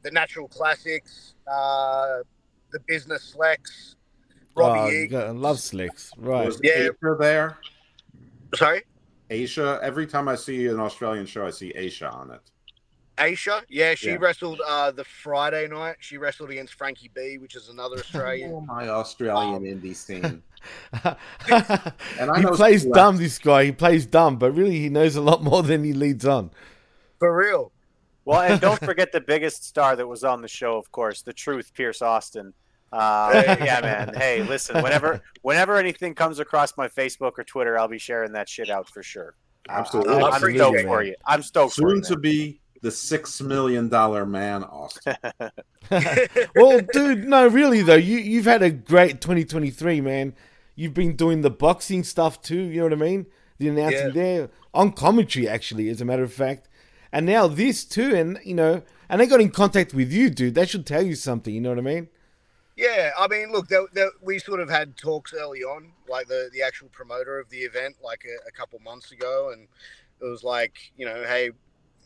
the 0.03 0.11
Natural 0.11 0.49
Classics, 0.49 1.35
uh, 1.47 2.19
the 2.73 2.81
Business 2.89 3.33
Slex, 3.37 3.94
Robbie 4.57 4.81
Oh, 4.81 4.91
Eag. 4.91 5.11
God, 5.11 5.27
I 5.27 5.31
love 5.31 5.59
slicks. 5.61 6.11
Right. 6.17 6.47
Was 6.47 6.61
Yeah. 6.63 6.89
Aisha 6.89 7.19
there? 7.19 7.59
Sorry, 8.55 8.83
Asia. 9.31 9.79
Every 9.83 10.07
time 10.07 10.29
I 10.29 10.37
see 10.37 10.67
an 10.69 10.79
Australian 10.81 11.27
show, 11.27 11.47
I 11.47 11.51
see 11.51 11.71
Asia 11.71 12.09
on 12.11 12.31
it. 12.31 12.41
Aisha. 13.19 13.63
Yeah, 13.69 13.95
she 13.95 14.11
Yeah. 14.11 14.17
wrestled 14.21 14.61
uh, 14.67 14.91
the 14.91 15.05
Friday 15.05 15.69
night. 15.69 15.97
She 16.01 16.19
wrestled 16.19 16.51
against 16.51 16.75
Frankie 16.75 17.11
B, 17.15 17.39
which 17.39 17.55
is 17.57 17.69
another 17.69 17.97
Australian. 17.99 18.53
Oh, 18.53 18.61
my 18.61 18.89
Australian 18.89 19.63
indie 19.65 19.95
scene. 20.05 20.43
And 22.19 22.31
I 22.31 22.37
he 22.39 22.43
know 22.43 22.53
plays 22.53 22.83
some 22.83 22.93
dumb, 22.93 23.17
this 23.19 23.39
guy. 23.39 23.65
He 23.67 23.73
plays 23.73 24.07
dumb, 24.07 24.37
but 24.37 24.53
really 24.53 24.79
he 24.79 24.89
knows 24.89 25.15
a 25.17 25.21
lot 25.21 25.43
more 25.43 25.63
than 25.63 25.85
he 25.85 25.93
leads 25.93 26.25
on. 26.27 26.51
For 27.19 27.37
real. 27.37 27.71
Well, 28.25 28.41
and 28.41 28.61
don't 28.61 28.81
forget 28.81 29.13
the 29.13 29.21
biggest 29.21 29.65
star 29.65 29.95
that 29.97 30.07
was 30.07 30.25
on 30.25 30.41
the 30.41 30.49
show, 30.49 30.79
of 30.79 30.91
course, 30.91 31.21
the 31.23 31.33
truth, 31.35 31.73
Piers 31.75 32.01
Austin. 32.01 32.55
Uh, 32.95 33.57
yeah, 33.61 33.81
man. 33.81 34.15
Hey, 34.15 34.43
listen, 34.45 34.83
whenever 34.83 35.21
whenever 35.43 35.77
anything 35.77 36.15
comes 36.15 36.39
across 36.39 36.77
my 36.77 36.87
Facebook 36.87 37.33
or 37.39 37.45
Twitter, 37.45 37.77
I'll 37.79 37.89
be 37.89 37.99
sharing 37.99 38.33
that 38.33 38.49
shit 38.49 38.71
out 38.71 38.89
for 38.89 39.03
sure. 39.03 39.35
Absolutely. 39.69 40.15
I'm 40.15 40.25
Absolutely, 40.33 40.59
stoked 40.59 40.77
man. 40.77 40.87
for 40.87 41.03
you. 41.03 41.15
I'm 41.27 41.43
stoked 41.43 41.75
for 41.75 41.81
Soon 41.89 41.97
you. 41.97 42.03
to 42.03 42.17
be 42.17 42.61
the 42.83 42.91
six 42.91 43.41
million 43.41 43.89
dollar 43.89 44.25
man, 44.27 44.63
Austin. 44.63 45.17
well, 46.55 46.81
dude, 46.93 47.25
no, 47.27 47.47
really 47.49 47.83
though, 47.83 47.95
you 47.97 48.19
you've 48.19 48.45
had 48.45 48.63
a 48.63 48.71
great 48.71 49.21
2023, 49.21 50.01
man. 50.01 50.35
You've 50.77 50.95
been 50.95 51.17
doing 51.17 51.41
the 51.41 51.51
boxing 51.51 52.05
stuff 52.05 52.43
too. 52.43 52.61
You 52.63 52.79
know 52.79 52.85
what 52.85 52.93
I 52.93 52.97
mean? 52.97 53.27
The 53.59 53.69
announcing 53.69 54.07
Yeah. 54.09 54.13
there 54.13 54.51
on 54.73 54.93
commentary, 54.93 55.49
actually, 55.49 55.89
as 55.89 56.01
a 56.01 56.05
matter 56.05 56.23
of 56.23 56.33
fact, 56.33 56.69
and 57.13 57.27
now 57.27 57.47
this 57.49 57.85
too, 57.85 58.15
and 58.15 58.39
you 58.45 58.55
know, 58.55 58.83
and 59.09 59.21
they 59.21 59.27
got 59.27 59.41
in 59.41 59.51
contact 59.51 59.95
with 59.95 60.13
you, 60.13 60.31
dude. 60.31 60.55
That 60.55 60.69
should 60.69 60.87
tell 60.87 61.03
you 61.03 61.15
something. 61.15 61.55
You 61.55 61.61
know 61.61 61.71
what 61.71 61.79
I 61.79 61.83
mean? 61.83 62.09
Yeah, 62.77 63.11
I 63.17 63.29
mean, 63.29 63.53
look, 63.53 63.69
there, 63.69 63.85
there, 63.93 64.11
we 64.21 64.39
sort 64.39 64.61
of 64.61 64.69
had 64.69 64.97
talks 64.97 65.33
early 65.33 65.61
on, 65.61 65.93
like 66.09 66.27
the, 66.27 66.51
the 66.53 66.63
actual 66.63 66.89
promoter 66.89 67.39
of 67.39 67.49
the 67.49 67.59
event, 67.59 67.97
like 68.03 68.25
a, 68.25 68.49
a 68.49 68.51
couple 68.51 68.81
months 68.81 69.13
ago, 69.13 69.51
and 69.53 69.69
it 70.21 70.25
was 70.25 70.43
like, 70.43 70.93
you 70.97 71.07
know, 71.07 71.23
hey, 71.25 71.51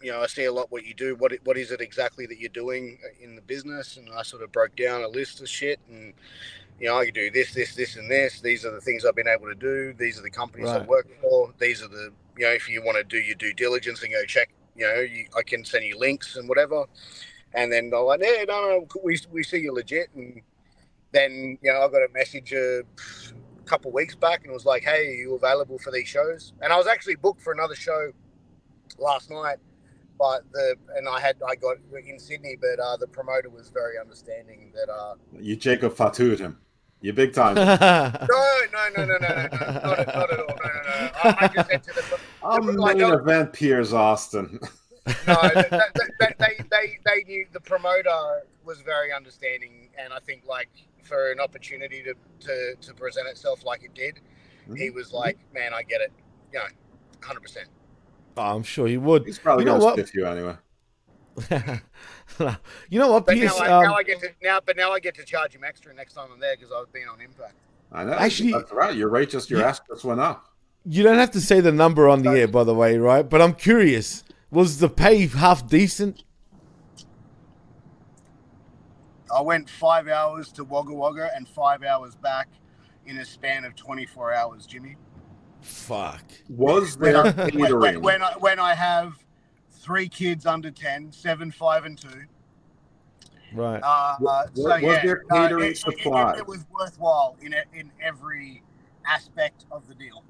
you 0.02 0.12
know, 0.12 0.20
I 0.20 0.26
see 0.26 0.44
a 0.44 0.52
lot 0.52 0.70
what 0.70 0.84
you 0.84 0.94
do. 0.94 1.16
What 1.16 1.32
what 1.44 1.56
is 1.56 1.72
it 1.72 1.80
exactly 1.80 2.26
that 2.26 2.38
you're 2.38 2.50
doing 2.50 2.98
uh, 3.04 3.24
in 3.24 3.34
the 3.34 3.42
business? 3.42 3.96
And 3.96 4.08
I 4.14 4.22
sort 4.22 4.42
of 4.42 4.52
broke 4.52 4.76
down 4.76 5.02
a 5.02 5.08
list 5.08 5.40
of 5.40 5.48
shit, 5.48 5.80
and 5.88 6.12
you 6.78 6.86
know, 6.86 6.98
I 6.98 7.10
do 7.10 7.30
this, 7.30 7.52
this, 7.54 7.74
this, 7.74 7.96
and 7.96 8.10
this. 8.10 8.40
These 8.40 8.64
are 8.64 8.70
the 8.70 8.80
things 8.80 9.04
I've 9.04 9.16
been 9.16 9.26
able 9.26 9.46
to 9.46 9.54
do. 9.54 9.94
These 9.94 10.18
are 10.18 10.22
the 10.22 10.30
companies 10.30 10.68
I 10.68 10.82
work 10.82 11.08
for. 11.20 11.52
These 11.58 11.82
are 11.82 11.88
the, 11.88 12.12
you 12.36 12.44
know, 12.44 12.52
if 12.52 12.68
you 12.68 12.84
want 12.84 12.98
to 12.98 13.04
do 13.04 13.18
your 13.18 13.34
due 13.34 13.52
diligence 13.52 14.02
and 14.02 14.12
go 14.12 14.24
check, 14.26 14.50
you 14.76 14.86
know, 14.86 15.00
you, 15.00 15.26
I 15.36 15.42
can 15.42 15.64
send 15.64 15.84
you 15.84 15.98
links 15.98 16.36
and 16.36 16.48
whatever. 16.48 16.84
And 17.54 17.72
then 17.72 17.90
they're 17.90 18.00
like, 18.00 18.20
yeah, 18.22 18.44
no, 18.46 18.68
no, 18.68 19.00
we, 19.02 19.18
we 19.32 19.42
see 19.42 19.58
you're 19.58 19.74
legit. 19.74 20.10
And 20.14 20.40
then, 21.12 21.58
you 21.62 21.72
know, 21.72 21.80
I 21.80 21.88
got 21.88 22.02
a 22.02 22.08
message 22.12 22.52
a 22.52 22.82
couple 23.64 23.90
weeks 23.92 24.14
back 24.14 24.42
and 24.42 24.50
it 24.50 24.54
was 24.54 24.64
like, 24.64 24.82
hey, 24.82 25.08
are 25.08 25.14
you 25.14 25.34
available 25.34 25.78
for 25.78 25.90
these 25.90 26.08
shows? 26.08 26.52
And 26.62 26.72
I 26.72 26.76
was 26.76 26.86
actually 26.86 27.16
booked 27.16 27.40
for 27.42 27.52
another 27.52 27.74
show 27.74 28.12
last 28.98 29.30
night 29.30 29.58
but 30.18 30.42
the 30.52 30.74
and 30.96 31.08
I 31.08 31.20
had 31.20 31.36
I 31.48 31.54
got 31.54 31.76
in 32.06 32.18
Sydney, 32.18 32.56
but 32.60 32.82
uh, 32.82 32.96
the 32.96 33.06
promoter 33.06 33.48
was 33.48 33.70
very 33.70 33.98
understanding 33.98 34.72
that. 34.74 34.92
Uh, 34.92 35.14
You 35.38 35.56
Jacob 35.56 35.94
Fatu'd 35.94 36.40
him. 36.40 36.58
You 37.00 37.12
big 37.12 37.32
time. 37.32 37.54
no, 37.54 37.64
no, 37.64 38.88
no, 38.96 39.04
no, 39.04 39.04
no, 39.04 39.16
no, 39.16 39.16
no, 39.18 39.28
not, 39.28 39.98
at- 40.00 40.14
not 40.14 40.32
at 40.32 40.40
all. 40.40 40.46
No, 40.48 40.66
no, 40.66 40.82
no. 40.82 41.10
I, 41.22 41.36
I 41.40 41.48
just 41.54 41.70
said 41.70 41.84
to 41.84 41.92
the 41.94 42.18
I'm 42.42 42.66
like, 42.76 42.96
main 42.96 43.08
no, 43.08 43.16
event 43.16 43.52
Piers 43.52 43.92
Austin. 43.92 44.58
no, 45.28 45.36
they, 45.54 45.62
they, 45.70 46.34
they, 46.38 46.64
they, 46.70 46.98
they 47.04 47.22
knew 47.28 47.46
the 47.52 47.60
promoter 47.60 48.42
was 48.64 48.80
very 48.80 49.12
understanding, 49.12 49.90
and 49.96 50.12
I 50.12 50.18
think 50.18 50.42
like 50.48 50.68
for 51.08 51.32
an 51.32 51.40
opportunity 51.40 52.02
to, 52.02 52.14
to, 52.46 52.74
to 52.80 52.94
present 52.94 53.26
itself 53.28 53.64
like 53.64 53.82
it 53.82 53.94
did, 53.94 54.20
he 54.76 54.90
was 54.90 55.12
like, 55.12 55.38
"Man, 55.54 55.72
I 55.74 55.82
get 55.82 56.00
it," 56.02 56.12
you 56.52 56.58
know, 56.58 56.66
hundred 57.24 57.40
percent. 57.40 57.68
Oh, 58.36 58.54
I'm 58.56 58.62
sure 58.62 58.86
he 58.86 58.98
would. 58.98 59.24
He's 59.24 59.38
probably 59.38 59.64
you 59.64 59.70
know 59.70 59.78
gonna 59.80 59.96
what? 59.96 60.14
you 60.14 60.26
anyway. 60.26 60.56
you 62.90 62.98
know 62.98 63.12
what, 63.12 63.26
But 63.26 63.34
Piers? 63.36 63.56
now, 63.58 63.64
I, 63.64 63.68
now 63.68 63.86
Um, 63.90 63.94
I 63.94 64.02
get 64.02 64.20
to 64.20 64.28
now, 64.42 64.60
but 64.64 64.76
now 64.76 64.92
I 64.92 64.98
get 65.00 65.14
to 65.16 65.24
charge 65.24 65.54
him 65.54 65.64
extra 65.64 65.94
next 65.94 66.14
time 66.14 66.28
I'm 66.32 66.40
there 66.40 66.56
because 66.56 66.72
I've 66.72 66.92
been 66.92 67.08
on 67.08 67.20
Impact. 67.20 67.54
I 67.92 68.04
know. 68.04 68.12
Actually- 68.12 68.52
that's 68.52 68.72
right. 68.72 68.94
Your 68.94 69.08
rate 69.08 69.30
just 69.30 69.48
your 69.50 69.60
Yeah. 69.60 69.68
ass 69.68 69.80
just 69.88 70.04
went 70.04 70.20
up. 70.20 70.44
you 70.84 71.02
don't 71.02 71.16
have 71.18 71.30
to 71.32 71.40
say 71.40 71.60
the 71.60 71.72
number 71.72 72.08
on 72.08 72.22
the 72.22 72.30
air, 72.30 72.48
by 72.48 72.64
the 72.64 72.74
way, 72.74 72.98
right? 72.98 73.22
But 73.28 73.40
I'm 73.42 73.54
curious. 73.54 74.24
Was 74.50 74.78
the 74.78 74.88
pay 74.88 75.26
half 75.26 75.68
decent? 75.68 76.24
I 79.34 79.40
went 79.40 79.68
five 79.68 80.08
hours 80.08 80.52
to 80.52 80.64
Wagga 80.64 80.92
Wagga 80.94 81.30
and 81.34 81.48
five 81.48 81.82
hours 81.82 82.14
back 82.16 82.48
in 83.06 83.18
a 83.18 83.24
span 83.24 83.64
of 83.64 83.74
24 83.74 84.32
hours, 84.34 84.66
Jimmy. 84.66 84.96
Fuck. 85.62 86.24
Was 86.48 86.96
When 86.98 87.12
there 87.12 87.26
I, 87.26 87.30
when, 87.50 87.78
when, 87.80 88.02
when 88.02 88.22
I 88.22 88.32
when 88.38 88.58
I 88.58 88.74
have 88.74 89.14
three 89.70 90.08
kids 90.08 90.46
under 90.46 90.70
10, 90.70 91.12
seven, 91.12 91.50
five, 91.50 91.84
and 91.84 91.98
two. 91.98 92.08
Right. 93.54 93.80
Uh, 93.82 94.16
Was- 94.20 94.50
so 94.54 94.62
was 94.64 94.82
yeah, 94.82 95.02
there 95.04 95.22
uh, 95.30 95.34
catering 95.46 95.64
it, 95.64 95.70
it- 95.72 95.78
supply? 95.78 96.32
It, 96.34 96.38
it 96.40 96.46
was 96.46 96.64
worthwhile 96.70 97.36
in 97.40 97.54
e- 97.54 97.78
in 97.78 97.90
every 98.00 98.62
aspect 99.06 99.64
of 99.72 99.86
the 99.88 99.94
deal. 99.94 100.22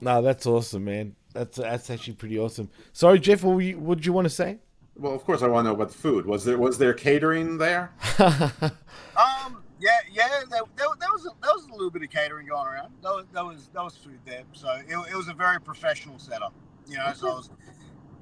No, 0.00 0.20
that's 0.20 0.46
awesome, 0.46 0.84
man. 0.84 1.14
That's 1.32 1.58
that's 1.58 1.88
actually 1.88 2.14
pretty 2.14 2.38
awesome. 2.38 2.68
Sorry, 2.92 3.18
Jeff. 3.20 3.42
What, 3.44 3.54
were 3.54 3.60
you, 3.62 3.78
what 3.78 3.98
did 3.98 4.06
you 4.06 4.12
want 4.12 4.24
to 4.26 4.30
say? 4.30 4.58
Well, 4.96 5.14
of 5.14 5.24
course, 5.24 5.42
I 5.42 5.48
want 5.48 5.64
to 5.64 5.70
know 5.70 5.74
about 5.74 5.88
the 5.88 5.98
food. 5.98 6.26
Was 6.26 6.44
there 6.44 6.58
was 6.58 6.78
there 6.78 6.94
catering 6.94 7.58
there? 7.58 7.92
Um, 9.14 9.62
yeah, 9.78 9.90
yeah, 10.10 10.28
there, 10.50 10.62
there, 10.76 10.86
there 10.98 11.08
was 11.12 11.26
a, 11.26 11.30
there 11.42 11.52
was 11.52 11.66
a 11.66 11.72
little 11.72 11.90
bit 11.90 12.02
of 12.02 12.10
catering 12.10 12.46
going 12.46 12.66
around. 12.66 12.94
That 13.02 13.10
was 13.10 13.26
that 13.34 13.44
was 13.44 13.68
that 13.74 13.84
was 13.84 13.96
food 13.96 14.18
there, 14.24 14.44
so 14.52 14.68
it, 14.88 15.10
it 15.10 15.14
was 15.14 15.28
a 15.28 15.34
very 15.34 15.60
professional 15.60 16.18
setup. 16.18 16.54
You 16.88 16.96
know, 16.96 17.12
so 17.14 17.30
I 17.30 17.34
was 17.34 17.50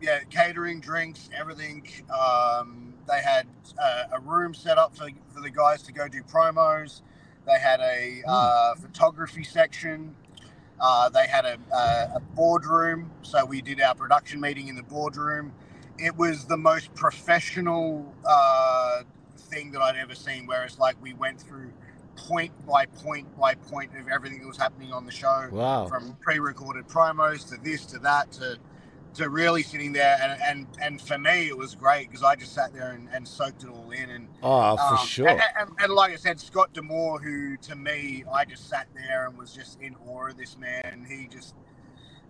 yeah, 0.01 0.21
catering, 0.31 0.81
drinks, 0.81 1.29
everything. 1.37 1.87
Um, 2.11 2.95
they 3.07 3.21
had 3.21 3.47
uh, 3.81 4.05
a 4.13 4.21
room 4.21 4.55
set 4.55 4.79
up 4.79 4.97
for 4.97 5.09
for 5.33 5.41
the 5.41 5.51
guys 5.51 5.83
to 5.83 5.93
go 5.93 6.09
do 6.09 6.23
promos. 6.23 7.03
They 7.47 7.59
had 7.59 7.81
a 7.81 8.23
uh, 8.27 8.75
photography 8.75 9.45
section. 9.45 10.15
Uh, 10.81 11.11
they 11.11 11.27
had 11.27 11.45
a, 11.45 11.59
a, 11.75 12.17
a 12.17 12.21
boardroom, 12.35 13.11
so 13.23 13.45
we 13.45 13.61
did 13.61 13.81
our 13.83 13.95
production 13.95 14.41
meeting 14.41 14.69
in 14.69 14.77
the 14.77 14.83
boardroom. 14.83 15.53
It 16.01 16.17
was 16.17 16.47
the 16.47 16.57
most 16.57 16.95
professional 16.95 18.15
uh, 18.29 19.03
thing 19.37 19.73
that 19.73 19.83
I'd 19.83 19.97
ever 19.97 20.15
seen. 20.15 20.47
Where 20.47 20.65
it's 20.65 20.79
like 20.79 21.01
we 21.03 21.15
went 21.15 21.41
through 21.41 21.73
point 22.17 22.53
by 22.67 22.87
point 22.87 23.39
by 23.39 23.55
point 23.55 23.93
of 23.99 24.09
everything 24.09 24.41
that 24.41 24.49
was 24.49 24.59
happening 24.59 24.93
on 24.93 25.07
the 25.07 25.13
show, 25.13 25.49
Wow. 25.53 25.87
from 25.87 26.17
pre-recorded 26.21 26.87
promos 26.89 27.49
to 27.51 27.57
this 27.63 27.87
to 27.87 27.99
that 28.01 28.33
to 28.33 28.59
to 29.15 29.29
really 29.29 29.63
sitting 29.63 29.93
there. 29.93 30.19
And 30.23 30.41
and, 30.43 30.67
and 30.81 31.01
for 31.03 31.19
me, 31.19 31.49
it 31.49 31.57
was 31.59 31.75
great 31.75 32.09
because 32.09 32.23
I 32.23 32.37
just 32.37 32.55
sat 32.55 32.73
there 32.73 32.93
and, 32.93 33.09
and 33.13 33.27
soaked 33.27 33.65
it 33.65 33.71
all 33.71 33.91
in. 33.91 34.11
And 34.11 34.29
Oh, 34.43 34.77
for 34.77 34.83
um, 35.01 35.07
sure. 35.07 35.29
And, 35.29 35.43
and, 35.59 35.71
and 35.81 35.93
like 35.93 36.13
I 36.13 36.17
said, 36.17 36.41
Scott 36.41 36.73
D'Amore, 36.73 37.21
who 37.21 37.57
to 37.59 37.77
me, 37.77 38.25
I 38.33 38.45
just 38.45 38.69
sat 38.69 38.89
there 38.95 39.27
and 39.27 39.37
was 39.39 39.53
just 39.53 39.81
in 39.83 39.97
awe 40.07 40.29
of 40.29 40.37
this 40.39 40.57
man. 40.59 40.83
and 40.85 41.07
He 41.07 41.27
just, 41.29 41.55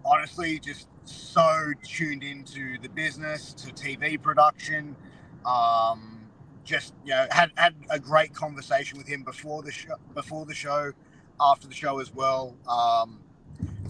honestly, 0.05 0.59
just 0.59 0.89
so 1.05 1.73
tuned 1.83 2.23
into 2.23 2.79
the 2.79 2.89
business, 2.89 3.53
to 3.55 3.73
TV 3.73 4.21
production. 4.21 4.97
Um, 5.45 6.21
just 6.65 6.95
you 7.05 7.11
know, 7.11 7.27
had 7.31 7.51
had 7.57 7.75
a 7.89 7.99
great 7.99 8.35
conversation 8.35 8.99
with 8.99 9.07
him 9.07 9.23
before 9.23 9.63
the 9.63 9.73
show, 9.73 9.97
before 10.15 10.47
the 10.47 10.55
show, 10.55 10.93
after 11.41 11.67
the 11.67 11.75
show 11.75 11.99
as 12.01 12.15
well. 12.15 12.57
Um, 12.69 13.21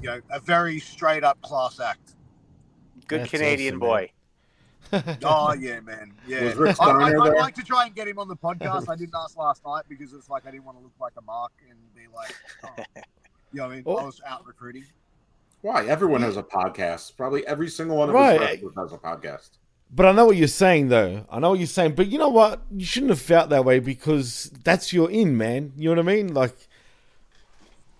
you 0.01 0.09
know, 0.09 0.21
a 0.31 0.41
very 0.41 0.79
straight 0.79 1.25
up 1.25 1.41
class 1.43 1.81
act. 1.81 2.15
Good 3.07 3.23
That's 3.23 3.31
Canadian 3.31 3.75
awesome, 3.75 3.81
boy. 3.81 4.13
Oh 5.25 5.53
yeah, 5.53 5.81
man. 5.81 6.15
Yeah. 6.27 6.53
I, 6.59 6.85
I, 6.85 7.07
i'd 7.09 7.35
like 7.35 7.55
to 7.55 7.63
try 7.63 7.87
and 7.87 7.95
get 7.95 8.09
him 8.09 8.19
on 8.19 8.29
the 8.29 8.37
podcast. 8.37 8.89
I 8.89 8.97
didn't 8.97 9.15
ask 9.15 9.37
last 9.37 9.65
night 9.65 9.85
because 9.89 10.13
it's 10.13 10.29
like 10.29 10.47
I 10.47 10.51
didn't 10.51 10.65
want 10.65 10.79
to 10.79 10.83
look 10.83 10.95
like 11.01 11.13
a 11.17 11.23
mark 11.23 11.53
and 11.69 11.79
be 11.95 12.09
like, 12.13 12.35
oh. 12.65 13.03
you 13.53 13.61
know 13.61 13.65
what 13.65 13.73
I 13.73 13.75
mean? 13.77 13.83
Oh. 13.87 13.97
I 13.97 14.05
was 14.05 14.21
out 14.27 14.47
recruiting. 14.47 14.85
Why? 15.63 15.87
Everyone 15.87 16.23
has 16.23 16.37
a 16.37 16.43
podcast. 16.43 17.17
Probably 17.17 17.47
every 17.47 17.69
single 17.69 17.97
one 17.99 18.09
of 18.09 18.15
Right. 18.15 18.41
us 18.41 18.49
wrestlers 18.63 18.75
has 18.79 18.93
a 18.93 18.99
podcast. 18.99 19.51
But 19.93 20.07
I 20.07 20.13
know 20.13 20.27
what 20.27 20.37
you're 20.37 20.49
saying, 20.49 20.89
though. 20.89 21.27
I 21.31 21.41
know 21.41 21.51
what 21.51 21.59
you're 21.59 21.67
saying. 21.67 21.97
But 21.97 22.07
you 22.07 22.19
know 22.19 22.29
what? 22.29 22.63
You 22.71 22.85
shouldn't 22.87 23.11
have 23.11 23.21
felt 23.21 23.51
that 23.51 23.65
way 23.65 23.81
because 23.81 24.51
that's 24.63 24.93
your 24.93 25.11
in, 25.11 25.37
man. 25.37 25.73
You 25.77 25.91
know 25.95 26.01
what 26.03 26.11
I 26.11 26.15
mean? 26.17 26.33
Like, 26.33 26.57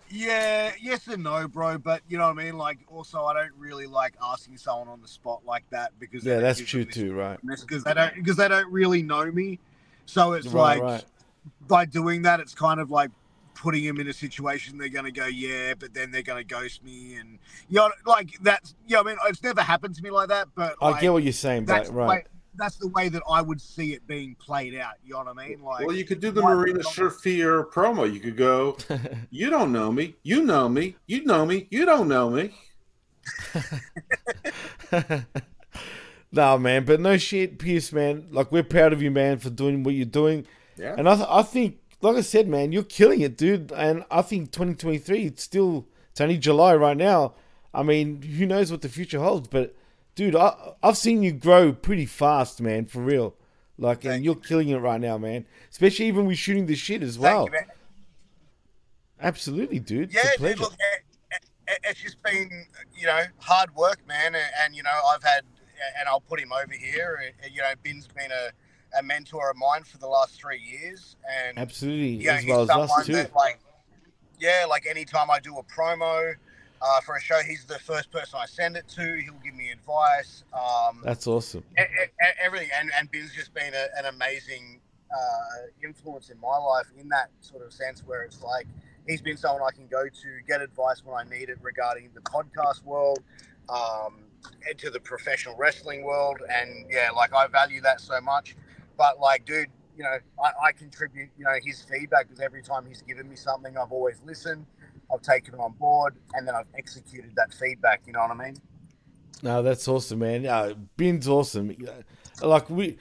Yeah, 0.09 0.73
yes 0.81 1.07
and 1.09 1.23
no, 1.23 1.47
bro. 1.49 1.79
But 1.79 2.03
you 2.09 2.17
know 2.17 2.29
what 2.29 2.39
I 2.39 2.45
mean. 2.45 2.57
Like, 2.57 2.79
also, 2.89 3.25
I 3.25 3.35
don't 3.35 3.53
really 3.59 3.87
like 3.87 4.15
asking 4.23 4.57
someone 4.59 4.89
on 4.89 5.03
the 5.03 5.09
spot 5.09 5.43
like 5.45 5.65
that 5.71 5.93
because 5.99 6.25
yeah, 6.25 6.39
that's 6.41 6.61
true 6.61 6.85
too, 6.85 7.13
right? 7.13 7.39
because 7.45 7.85
they 7.85 7.95
don't 7.95 8.15
because 8.15 8.37
they 8.37 8.49
don't 8.49 8.71
really 8.73 9.03
know 9.03 9.31
me. 9.31 9.59
So 10.07 10.33
it's 10.33 10.47
Right, 10.47 10.81
like 10.81 10.83
right. 10.83 11.05
by 11.69 11.85
doing 11.85 12.23
that, 12.23 12.41
it's 12.41 12.55
kind 12.55 12.81
of 12.81 12.91
like 12.91 13.11
putting 13.61 13.85
them 13.85 14.01
in 14.01 14.09
a 14.09 14.13
situation 14.13 14.79
they're 14.79 14.89
going 14.89 15.05
to 15.05 15.13
go, 15.13 15.27
yeah, 15.27 15.75
but 15.79 15.93
then 15.93 16.11
they're 16.11 16.23
going 16.23 16.39
to 16.39 16.45
ghost 16.45 16.83
me, 16.83 17.17
and 17.17 17.39
you 17.69 17.77
know, 17.77 17.91
like 18.07 18.39
that's 18.43 18.75
you 18.87 18.95
know, 18.97 19.03
I 19.03 19.05
mean, 19.05 19.17
it's 19.29 19.43
never 19.43 19.61
happened 19.61 19.95
to 19.97 20.03
me 20.03 20.11
like 20.11 20.29
that, 20.29 20.49
but 20.55 20.77
I 20.81 20.91
like, 20.91 21.03
get 21.03 21.13
what 21.13 21.23
you're 21.23 21.33
saying, 21.33 21.67
that's 21.67 21.91
but 21.91 21.95
right. 21.95 22.09
way, 22.09 22.25
that's 22.55 22.77
the 22.77 22.89
way 22.89 23.11
that 23.11 23.23
I 23.31 23.43
would 23.43 23.61
see 23.61 23.93
it 23.93 24.07
being 24.07 24.35
played 24.37 24.75
out. 24.77 24.95
You 25.05 25.13
know 25.13 25.19
what 25.19 25.29
I 25.29 25.49
mean? 25.49 25.63
Like, 25.63 25.87
Well, 25.87 25.95
you 25.95 26.05
could 26.05 26.21
do 26.21 26.31
the 26.31 26.41
why- 26.41 26.55
Marina 26.55 26.81
Shafir 26.81 27.71
promo. 27.71 28.11
You 28.11 28.21
could 28.21 28.37
go, 28.37 28.79
"You 29.31 29.51
don't 29.51 29.73
know 29.73 29.93
me. 29.93 30.15
You 30.23 30.43
know 30.43 30.69
me. 30.69 30.97
You 31.07 31.25
know 31.25 31.45
me. 31.45 31.69
You 31.71 31.85
don't 31.85 32.09
know 32.09 32.31
me." 32.31 32.53
nah, 36.33 36.57
man. 36.57 36.85
But 36.85 37.01
no 37.01 37.19
shit, 37.19 37.59
Piers, 37.59 37.93
man. 37.93 38.29
Like, 38.31 38.51
we're 38.51 38.63
proud 38.63 38.95
of 38.95 39.03
you, 39.03 39.11
man, 39.11 39.39
for 39.39 39.51
doing 39.51 39.83
what 39.83 39.95
you're 39.95 40.07
doing. 40.07 40.47
Yeah. 40.77 40.95
And 40.97 41.09
I, 41.09 41.17
th- 41.17 41.29
I 41.29 41.43
think, 41.43 41.80
like 42.01 42.17
I 42.17 42.21
said, 42.23 42.49
man, 42.49 42.73
you're 42.73 42.83
killing 42.83 43.21
it, 43.21 43.37
dude. 43.37 43.73
And 43.73 44.05
I 44.11 44.23
think 44.23 44.53
2023, 44.53 45.25
it's 45.27 45.43
still, 45.43 45.87
it's 46.11 46.21
only 46.21 46.39
July 46.39 46.75
right 46.75 46.97
now. 46.97 47.35
I 47.73 47.83
mean, 47.83 48.23
who 48.23 48.47
knows 48.47 48.71
what 48.71 48.83
the 48.83 48.89
future 48.89 49.21
holds? 49.21 49.49
But, 49.49 49.77
dude, 50.15 50.35
I, 50.35 50.75
I've 50.83 50.97
seen 50.97 51.23
you 51.23 51.33
grow 51.33 51.73
pretty 51.73 52.07
fast, 52.07 52.61
man, 52.61 52.87
for 52.87 53.01
real. 53.01 53.35
Like, 53.79 54.05
and 54.05 54.25
you're 54.25 54.35
killing 54.35 54.69
it 54.69 54.77
right 54.79 55.01
now, 55.01 55.19
man. 55.19 55.47
Especially 55.71 56.07
even 56.07 56.27
with 56.27 56.39
shooting 56.39 56.67
the 56.67 56.75
shit 56.75 57.03
as 57.03 57.19
well. 57.19 57.49
You. 57.51 57.59
Absolutely, 59.21 59.79
dude. 59.79 60.13
Yeah, 60.13 60.23
dude, 60.39 60.59
look, 60.59 60.73
it, 60.73 61.03
it, 61.69 61.79
it's 61.85 62.01
just 62.01 62.23
been, 62.23 62.67
you 62.95 63.07
know, 63.07 63.23
hard 63.39 63.75
work, 63.75 63.99
man. 64.07 64.35
And, 64.35 64.45
and, 64.63 64.75
you 64.75 64.83
know, 64.83 64.99
I've 65.15 65.23
had, 65.23 65.43
and 65.99 66.09
I'll 66.09 66.21
put 66.21 66.41
him 66.41 66.53
over 66.53 66.73
here. 66.73 67.21
and, 67.43 67.53
You 67.55 67.63
know, 67.63 67.73
Ben's 67.83 68.07
been 68.09 68.31
a, 68.31 68.51
a 68.99 69.03
mentor 69.03 69.51
of 69.51 69.57
mine 69.57 69.85
for 69.85 69.99
the 69.99 70.07
last 70.07 70.41
three 70.41 70.61
years. 70.61 71.17
And, 71.47 71.59
Absolutely, 71.59 72.25
yeah, 72.25 72.35
as 72.35 72.41
he's 72.43 72.51
well 72.51 72.63
as 72.63 72.69
someone 72.69 73.01
us 73.01 73.07
too. 73.07 73.13
that, 73.15 73.35
like, 73.35 73.61
yeah, 74.39 74.65
like 74.69 74.87
anytime 74.87 75.31
I 75.31 75.39
do 75.39 75.59
a 75.59 75.63
promo 75.63 76.35
uh, 76.83 77.01
for 77.01 77.17
a 77.17 77.21
show, 77.21 77.41
he's 77.47 77.65
the 77.65 77.79
first 77.79 78.11
person 78.11 78.39
I 78.43 78.47
send 78.47 78.77
it 78.77 78.89
to. 78.89 79.17
He'll 79.23 79.41
give 79.45 79.55
me 79.55 79.71
advice. 79.71 80.45
Um, 80.53 81.03
That's 81.05 81.27
awesome. 81.27 81.65
e- 81.79 81.83
e- 81.83 82.27
everything. 82.43 82.71
And, 82.79 82.91
and 82.99 83.11
Ben's 83.11 83.35
just 83.35 83.53
been 83.53 83.75
a, 83.75 83.87
an 83.99 84.07
amazing 84.07 84.81
uh, 85.13 85.67
influence 85.85 86.31
in 86.31 86.41
my 86.41 86.57
life 86.57 86.87
in 86.99 87.09
that 87.11 87.31
sort 87.41 87.65
of 87.65 87.73
sense 87.73 88.03
where 88.07 88.23
it's 88.23 88.43
like 88.43 88.67
he's 89.07 89.21
been 89.21 89.37
someone 89.37 89.63
I 89.67 89.75
can 89.75 89.87
go 89.89 90.05
to, 90.05 90.29
get 90.47 90.63
advice 90.63 91.03
when 91.05 91.15
I 91.17 91.29
need 91.29 91.49
it 91.49 91.59
regarding 91.61 92.11
the 92.15 92.21
podcast 92.21 92.85
world, 92.85 93.21
um, 93.69 94.21
into 94.71 94.89
the 94.89 95.01
professional 95.01 95.57
wrestling 95.57 96.03
world. 96.03 96.39
And 96.51 96.87
yeah, 96.91 97.11
like 97.11 97.35
I 97.35 97.47
value 97.47 97.81
that 97.83 98.01
so 98.01 98.21
much. 98.21 98.57
But 99.01 99.19
like, 99.19 99.47
dude, 99.47 99.69
you 99.97 100.05
know, 100.05 100.19
I, 100.39 100.67
I 100.67 100.73
contribute, 100.73 101.31
you 101.39 101.45
know, 101.47 101.55
his 101.65 101.81
feedback 101.81 102.29
because 102.29 102.39
every 102.39 102.63
time 102.63 102.85
he's 102.87 103.01
given 103.01 103.31
me 103.31 103.35
something, 103.35 103.79
I've 103.79 103.93
always 103.93 104.21
listened. 104.27 104.67
I've 105.11 105.23
taken 105.23 105.55
it 105.55 105.59
on 105.59 105.73
board 105.73 106.17
and 106.35 106.47
then 106.47 106.55
I've 106.55 106.67
executed 106.77 107.33
that 107.37 107.55
feedback. 107.55 108.03
You 108.07 108.13
know 108.13 108.21
what 108.21 108.33
I 108.33 108.35
mean? 108.35 108.59
No, 109.43 109.63
that's 109.63 109.89
awesome, 109.89 110.19
man. 110.19 110.45
Uh, 110.45 110.75
Ben's 110.99 111.27
awesome. 111.27 111.75
Like 112.43 112.69
we, 112.69 112.99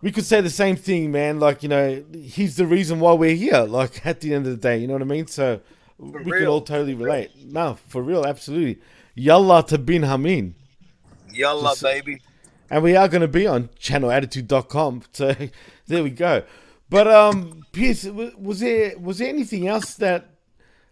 we 0.00 0.12
could 0.12 0.24
say 0.24 0.40
the 0.40 0.50
same 0.50 0.76
thing, 0.76 1.10
man. 1.10 1.40
Like 1.40 1.64
you 1.64 1.68
know, 1.68 2.04
he's 2.12 2.54
the 2.54 2.66
reason 2.66 3.00
why 3.00 3.14
we're 3.14 3.34
here. 3.34 3.62
Like 3.62 4.06
at 4.06 4.20
the 4.20 4.32
end 4.32 4.46
of 4.46 4.52
the 4.52 4.68
day, 4.68 4.78
you 4.78 4.86
know 4.86 4.92
what 4.92 5.02
I 5.02 5.06
mean. 5.06 5.26
So 5.26 5.60
we 5.98 6.12
can 6.12 6.30
real. 6.30 6.52
all 6.52 6.60
totally 6.60 6.94
relate. 6.94 7.32
No, 7.44 7.76
for 7.88 8.04
real, 8.04 8.24
absolutely. 8.24 8.80
Yalla 9.16 9.66
to 9.66 9.78
bin 9.78 10.04
Hamin. 10.04 10.54
Yalla, 11.32 11.70
Just- 11.70 11.82
baby. 11.82 12.22
And 12.70 12.82
we 12.84 12.94
are 12.96 13.08
going 13.08 13.22
to 13.22 13.28
be 13.28 13.46
on 13.46 13.68
channelattitude.com. 13.80 15.02
So 15.12 15.34
there 15.88 16.02
we 16.02 16.10
go. 16.10 16.44
But 16.88 17.06
um, 17.08 17.62
Piers, 17.72 18.04
was 18.08 18.60
there 18.60 18.98
was 18.98 19.18
there 19.18 19.28
anything 19.28 19.66
else 19.68 19.94
that 19.94 20.30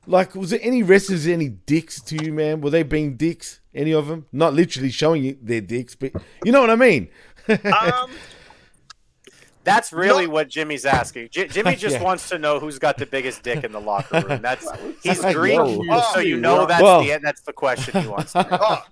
like 0.06 0.34
was 0.34 0.50
there 0.50 0.60
any 0.62 0.82
wrestlers 0.82 1.26
any 1.26 1.48
dicks 1.48 2.00
to 2.02 2.16
you, 2.24 2.32
man? 2.32 2.60
Were 2.60 2.70
they 2.70 2.82
being 2.82 3.16
dicks? 3.16 3.60
Any 3.74 3.92
of 3.92 4.06
them? 4.08 4.26
Not 4.32 4.54
literally 4.54 4.90
showing 4.90 5.22
you 5.24 5.38
their 5.40 5.60
dicks, 5.60 5.94
but 5.94 6.12
you 6.44 6.52
know 6.52 6.60
what 6.60 6.70
I 6.70 6.76
mean. 6.76 7.08
Um, 7.48 8.10
That's 9.64 9.92
really 9.92 10.26
No. 10.26 10.32
what 10.32 10.48
Jimmy's 10.48 10.84
asking. 10.84 11.28
J- 11.30 11.48
Jimmy 11.48 11.76
just 11.86 11.96
Yeah. 11.96 12.02
wants 12.02 12.28
to 12.30 12.38
know 12.38 12.58
who's 12.60 12.78
got 12.78 12.96
the 12.98 13.06
biggest 13.06 13.42
dick 13.42 13.64
in 13.64 13.72
the 13.72 13.80
locker 13.80 14.20
room. 14.20 14.40
That's 14.42 14.66
he's 15.02 15.22
Yo. 15.22 15.32
Greek, 15.32 15.58
so 16.12 16.20
you 16.20 16.36
know 16.38 16.66
that's 16.66 16.82
Well- 16.82 17.02
the 17.02 17.18
that's 17.22 17.40
the 17.42 17.52
question 17.52 18.02
he 18.02 18.08
wants. 18.08 18.32
To 18.32 18.46
oh, 18.50 18.84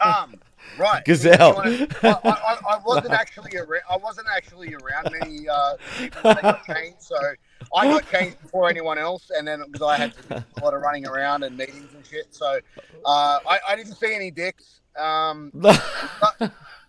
um, 0.00 0.34
right. 0.78 1.04
Gazelle. 1.04 1.58
I, 1.58 1.88
I, 2.02 2.08
I, 2.24 2.58
I 2.74 2.78
wasn't 2.84 3.12
actually 3.14 3.56
around. 3.56 3.82
I 3.90 3.96
wasn't 3.96 4.26
actually 4.34 4.74
around 4.74 5.10
many 5.20 5.48
uh, 5.48 5.76
people 5.98 6.20
that 6.24 6.42
got 6.42 6.64
changed, 6.66 7.00
so 7.02 7.16
I 7.74 7.86
got 7.86 8.10
changed 8.10 8.40
before 8.42 8.68
anyone 8.68 8.98
else, 8.98 9.30
and 9.36 9.46
then 9.46 9.62
because 9.66 9.82
I 9.86 9.96
had 9.96 10.14
to 10.14 10.22
do 10.28 10.34
a 10.60 10.64
lot 10.64 10.74
of 10.74 10.82
running 10.82 11.06
around 11.06 11.42
and 11.44 11.56
meetings 11.56 11.92
and 11.94 12.04
shit, 12.06 12.34
so 12.34 12.58
uh, 13.04 13.38
I, 13.48 13.58
I 13.68 13.76
didn't 13.76 13.94
see 13.94 14.14
any 14.14 14.30
dicks. 14.30 14.80
Um, 14.98 15.50
but- 15.54 15.80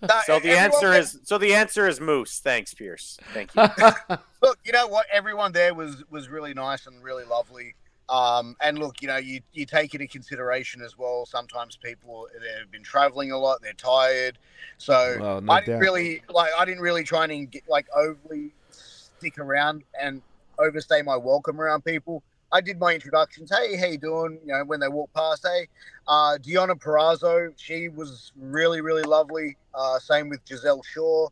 no, 0.02 0.08
So 0.26 0.40
the 0.40 0.52
everyone 0.52 0.58
answer 0.64 0.90
that- 0.92 1.00
is 1.02 1.20
so 1.24 1.38
the 1.38 1.54
answer 1.54 1.86
is 1.88 2.00
Moose. 2.00 2.40
Thanks, 2.40 2.74
Piers. 2.74 3.18
Thank 3.34 3.54
you. 3.54 3.64
look, 4.42 4.58
you 4.64 4.72
know 4.72 4.88
what? 4.88 5.06
Everyone 5.12 5.52
there 5.52 5.74
was 5.74 6.04
was 6.10 6.30
really 6.30 6.54
nice 6.54 6.88
and 6.88 7.04
really 7.04 7.26
lovely. 7.26 7.76
Um, 8.10 8.56
and 8.62 8.80
look, 8.80 9.02
you 9.02 9.08
know, 9.08 9.18
you 9.18 9.42
you 9.54 9.66
take 9.66 9.94
it 9.94 10.02
into 10.02 10.12
consideration 10.12 10.82
as 10.82 10.98
well. 10.98 11.26
Sometimes 11.26 11.78
people 11.78 12.28
they've 12.34 12.72
been 12.72 12.84
traveling 12.84 13.32
a 13.32 13.38
lot, 13.38 13.62
they're 13.62 13.74
tired, 13.74 14.40
so 14.78 15.18
Well, 15.20 15.42
no 15.42 15.54
I 15.54 15.60
didn't 15.60 15.76
doubt. 15.76 15.82
really 15.82 16.24
like. 16.30 16.52
I 16.58 16.66
didn't 16.66 16.82
really 16.82 17.04
try 17.04 17.26
and 17.26 17.50
get, 17.50 17.64
like 17.70 17.88
overly 17.96 18.54
stick 18.72 19.38
around 19.38 19.84
and 20.00 20.22
overstay 20.58 21.02
my 21.04 21.18
welcome 21.18 21.62
around 21.62 21.86
people. 21.86 22.24
I 22.52 22.62
did 22.62 22.80
my 22.80 22.96
introductions. 22.96 23.52
Hey, 23.56 23.76
how 23.76 23.86
you 23.86 24.00
doing? 24.00 24.40
You 24.44 24.54
know, 24.54 24.64
when 24.66 24.80
they 24.80 24.88
walk 24.88 25.14
past. 25.14 25.46
Hey, 25.46 25.68
uh, 26.08 26.38
Deonna 26.42 26.80
Purrazzo. 26.80 27.54
She 27.58 27.90
was 27.90 28.32
really, 28.36 28.82
really 28.82 29.04
lovely. 29.04 29.56
Uh, 29.74 30.00
same 30.00 30.30
with 30.30 30.40
Giselle 30.48 30.82
Shaw. 30.82 31.28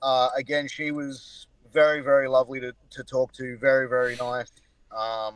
Uh, 0.00 0.30
again, 0.34 0.66
she 0.66 0.90
was 0.90 1.46
very, 1.72 2.00
very 2.00 2.26
lovely 2.26 2.58
to, 2.60 2.72
to 2.90 3.04
talk 3.04 3.32
to. 3.34 3.58
Very, 3.58 3.86
very 3.86 4.16
nice. 4.16 4.50
Um, 4.96 5.34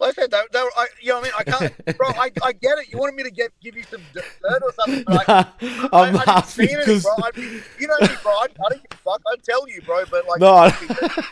like 0.00 0.16
I 0.18 0.22
said, 0.22 0.30
they, 0.30 0.40
they, 0.52 0.60
were- 0.62 0.70
I, 0.76 0.86
you 1.00 1.08
know 1.08 1.20
what 1.20 1.34
I 1.34 1.52
mean? 1.52 1.60
I 1.60 1.68
can't, 1.68 1.96
bro. 1.98 2.08
I, 2.08 2.30
I 2.42 2.52
get 2.52 2.78
it. 2.78 2.90
You 2.92 2.98
wanted 2.98 3.14
me 3.16 3.22
to 3.24 3.30
get 3.30 3.50
give 3.62 3.76
you 3.76 3.82
some 3.84 4.00
dirt 4.14 4.62
or 4.62 4.72
something, 4.72 5.04
but 5.06 5.28
I, 5.28 5.46
I'm 5.60 5.88
I, 5.92 5.98
I 5.98 6.04
didn't 6.12 6.26
laughing 6.26 6.66
see 6.66 6.72
any, 6.72 6.80
because 6.82 7.02
bro. 7.04 7.14
I'd 7.24 7.34
be, 7.34 7.42
you 7.80 7.86
know 7.88 7.96
me, 8.00 8.08
bro. 8.22 8.32
I, 8.32 8.42
I 8.44 8.68
don't 8.70 8.82
give 8.82 8.92
a 8.92 8.96
fuck. 8.96 9.22
I'd 9.32 9.42
tell 9.42 9.68
you, 9.68 9.80
bro. 9.82 10.04
But 10.10 10.26
like, 10.28 10.40
no, 10.40 10.54
I- 10.54 11.24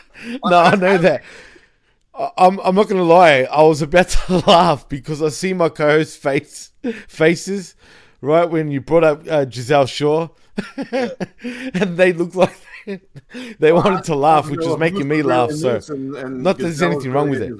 no, 0.49 0.57
I 0.59 0.75
know 0.75 0.97
that. 0.97 1.23
I- 2.13 2.31
I'm 2.37 2.59
I'm 2.59 2.75
not 2.75 2.89
gonna 2.89 3.03
lie. 3.03 3.41
I 3.43 3.61
was 3.63 3.81
about 3.81 4.09
to 4.27 4.37
laugh 4.47 4.89
because 4.89 5.21
I 5.21 5.29
see 5.29 5.53
my 5.53 5.69
co-host 5.69 6.17
face 6.21 6.71
faces 7.07 7.75
right 8.21 8.49
when 8.49 8.71
you 8.71 8.81
brought 8.81 9.03
up 9.03 9.21
uh, 9.29 9.45
Giselle 9.49 9.85
Shaw, 9.85 10.29
and 10.75 11.97
they 11.97 12.13
looked 12.13 12.35
like 12.35 12.55
they 13.59 13.71
wanted 13.71 14.03
to 14.05 14.15
laugh, 14.15 14.49
which 14.49 14.61
was 14.65 14.77
making 14.77 15.07
me 15.07 15.21
laugh. 15.21 15.51
So 15.51 15.77
not 15.95 16.57
that 16.57 16.63
there's 16.63 16.81
anything 16.81 17.11
wrong 17.11 17.29
with 17.29 17.41
it. 17.41 17.51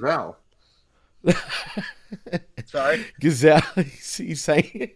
sorry. 2.66 3.04
Gazelle, 3.20 3.60
he's, 3.76 4.16
he's 4.18 4.40
saying 4.42 4.90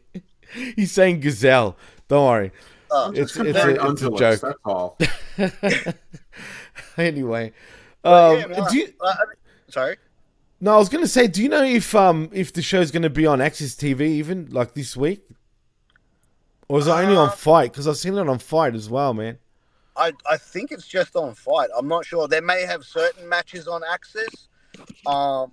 he's 0.77 0.93
saying 0.93 1.21
gazelle. 1.21 1.77
Don't 2.09 2.27
worry. 2.27 2.53
Oh, 2.91 3.11
It's 3.11 3.19
it's 3.21 3.33
Comparing 3.33 3.79
a, 3.79 3.91
it's 3.91 4.03
a 4.03 4.11
joke. 4.11 4.41
That's 4.41 4.59
all. 4.65 4.99
Anyway, 6.99 7.53
um, 8.05 8.39
yeah, 8.39 8.47
man, 8.47 8.65
do 8.71 8.77
you, 8.79 8.93
uh, 9.01 9.07
I 9.07 9.25
mean- 9.27 9.37
sorry. 9.69 9.97
No, 10.61 10.75
I 10.75 10.77
was 10.77 10.89
gonna 10.89 11.07
say, 11.07 11.27
do 11.27 11.43
you 11.43 11.49
know 11.49 11.63
if 11.65 11.95
um 11.95 12.29
if 12.33 12.53
the 12.53 12.63
show's 12.63 12.91
gonna 12.91 13.11
be 13.11 13.27
on 13.27 13.41
Access 13.41 13.75
TV 13.75 14.03
even 14.03 14.49
like 14.51 14.75
this 14.75 14.97
week, 14.97 15.27
or 16.69 16.79
is 16.79 16.87
it 16.87 16.91
only 16.91 17.17
on 17.17 17.29
Uh, 17.29 17.33
Fight? 17.33 17.73
Because 17.73 17.89
I've 17.89 17.97
seen 17.97 18.17
it 18.17 18.29
on 18.29 18.39
Fight 18.39 18.75
as 18.75 18.89
well, 18.91 19.13
man. 19.15 19.39
I, 19.97 20.13
I 20.31 20.37
think 20.39 20.71
it's 20.73 20.87
just 20.87 21.17
on 21.17 21.35
fight. 21.35 21.69
I'm 21.77 21.87
not 21.89 22.07
sure. 22.07 22.27
They 22.29 22.41
may 22.41 22.63
have 22.63 22.83
certain 22.85 23.29
matches 23.29 23.69
on 23.69 23.83
Access, 23.91 24.49
um, 25.07 25.53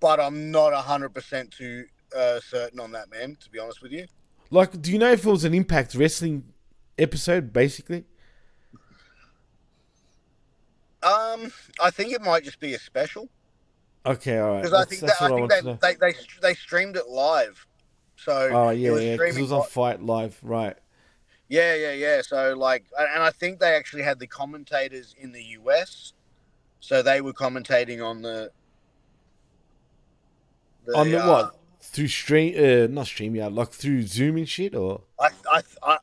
but 0.00 0.20
I'm 0.20 0.50
not 0.50 0.72
hundred 0.74 1.10
percent 1.10 1.50
too 1.50 1.84
uh, 2.16 2.40
certain 2.40 2.80
on 2.80 2.92
that, 2.92 3.10
man. 3.10 3.36
To 3.40 3.50
be 3.50 3.58
honest 3.58 3.82
with 3.82 3.92
you. 3.92 4.06
Like, 4.50 4.80
do 4.80 4.90
you 4.90 4.98
know 4.98 5.12
if 5.12 5.26
it 5.26 5.30
was 5.30 5.44
an 5.44 5.52
Impact 5.52 5.94
Wrestling 5.94 6.44
episode, 6.96 7.52
basically? 7.52 8.04
Um, 11.02 11.52
I 11.80 11.90
think 11.90 12.12
it 12.12 12.22
might 12.22 12.44
just 12.44 12.58
be 12.58 12.74
a 12.74 12.78
special 12.78 13.28
Okay, 14.06 14.38
all 14.38 14.52
right. 14.52 14.62
because 14.62 14.72
I 14.72 14.84
think 14.84 15.02
that, 15.02 15.20
I 15.20 15.26
I 15.26 15.28
think 15.28 15.64
know. 15.64 15.78
they, 15.82 15.94
they 15.94 16.12
they 16.12 16.18
they 16.40 16.54
streamed 16.54 16.96
it 16.96 17.08
live. 17.08 17.66
So 18.16 18.32
Oh 18.52 18.68
it 18.70 18.78
yeah, 18.78 18.90
was 18.90 19.02
yeah, 19.02 19.16
it 19.20 19.40
was 19.40 19.52
on 19.52 19.64
Fight 19.64 20.02
Live, 20.02 20.38
right? 20.42 20.76
Yeah, 21.48 21.74
yeah, 21.74 21.92
yeah. 21.92 22.22
So 22.22 22.54
like, 22.56 22.86
and 22.98 23.08
and 23.14 23.22
I 23.22 23.30
think 23.30 23.60
they 23.60 23.74
actually 23.74 24.02
had 24.02 24.18
the 24.18 24.26
commentators 24.26 25.14
in 25.18 25.32
the 25.32 25.42
US, 25.60 26.14
so 26.80 27.02
they 27.02 27.20
were 27.20 27.32
commentating 27.34 28.04
on 28.04 28.22
the. 28.22 28.50
The 30.88 30.96
on 30.98 31.10
the 31.10 31.22
uh, 31.22 31.28
what? 31.28 31.54
Through 31.80 32.08
stream, 32.08 32.54
uh, 32.56 32.86
not 32.88 33.06
stream, 33.06 33.34
yeah, 33.34 33.46
like 33.46 33.70
through 33.70 34.02
Zoom 34.02 34.36
and 34.36 34.48
shit, 34.48 34.74
or 34.74 35.02
I, 35.20 35.28
I, 35.50 35.62
I, 35.82 35.92
I- 35.94 35.98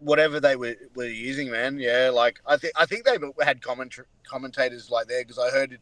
whatever 0.00 0.40
they 0.40 0.56
were, 0.56 0.74
were 0.94 1.06
using, 1.06 1.50
man. 1.50 1.78
Yeah, 1.78 2.10
like 2.12 2.40
I 2.46 2.56
think 2.56 2.72
I 2.76 2.86
think 2.86 3.04
they 3.04 3.16
had 3.44 3.62
comment 3.62 3.94
commentators 4.28 4.90
like 4.90 5.06
there 5.06 5.22
because 5.22 5.38
I 5.38 5.50
heard 5.50 5.78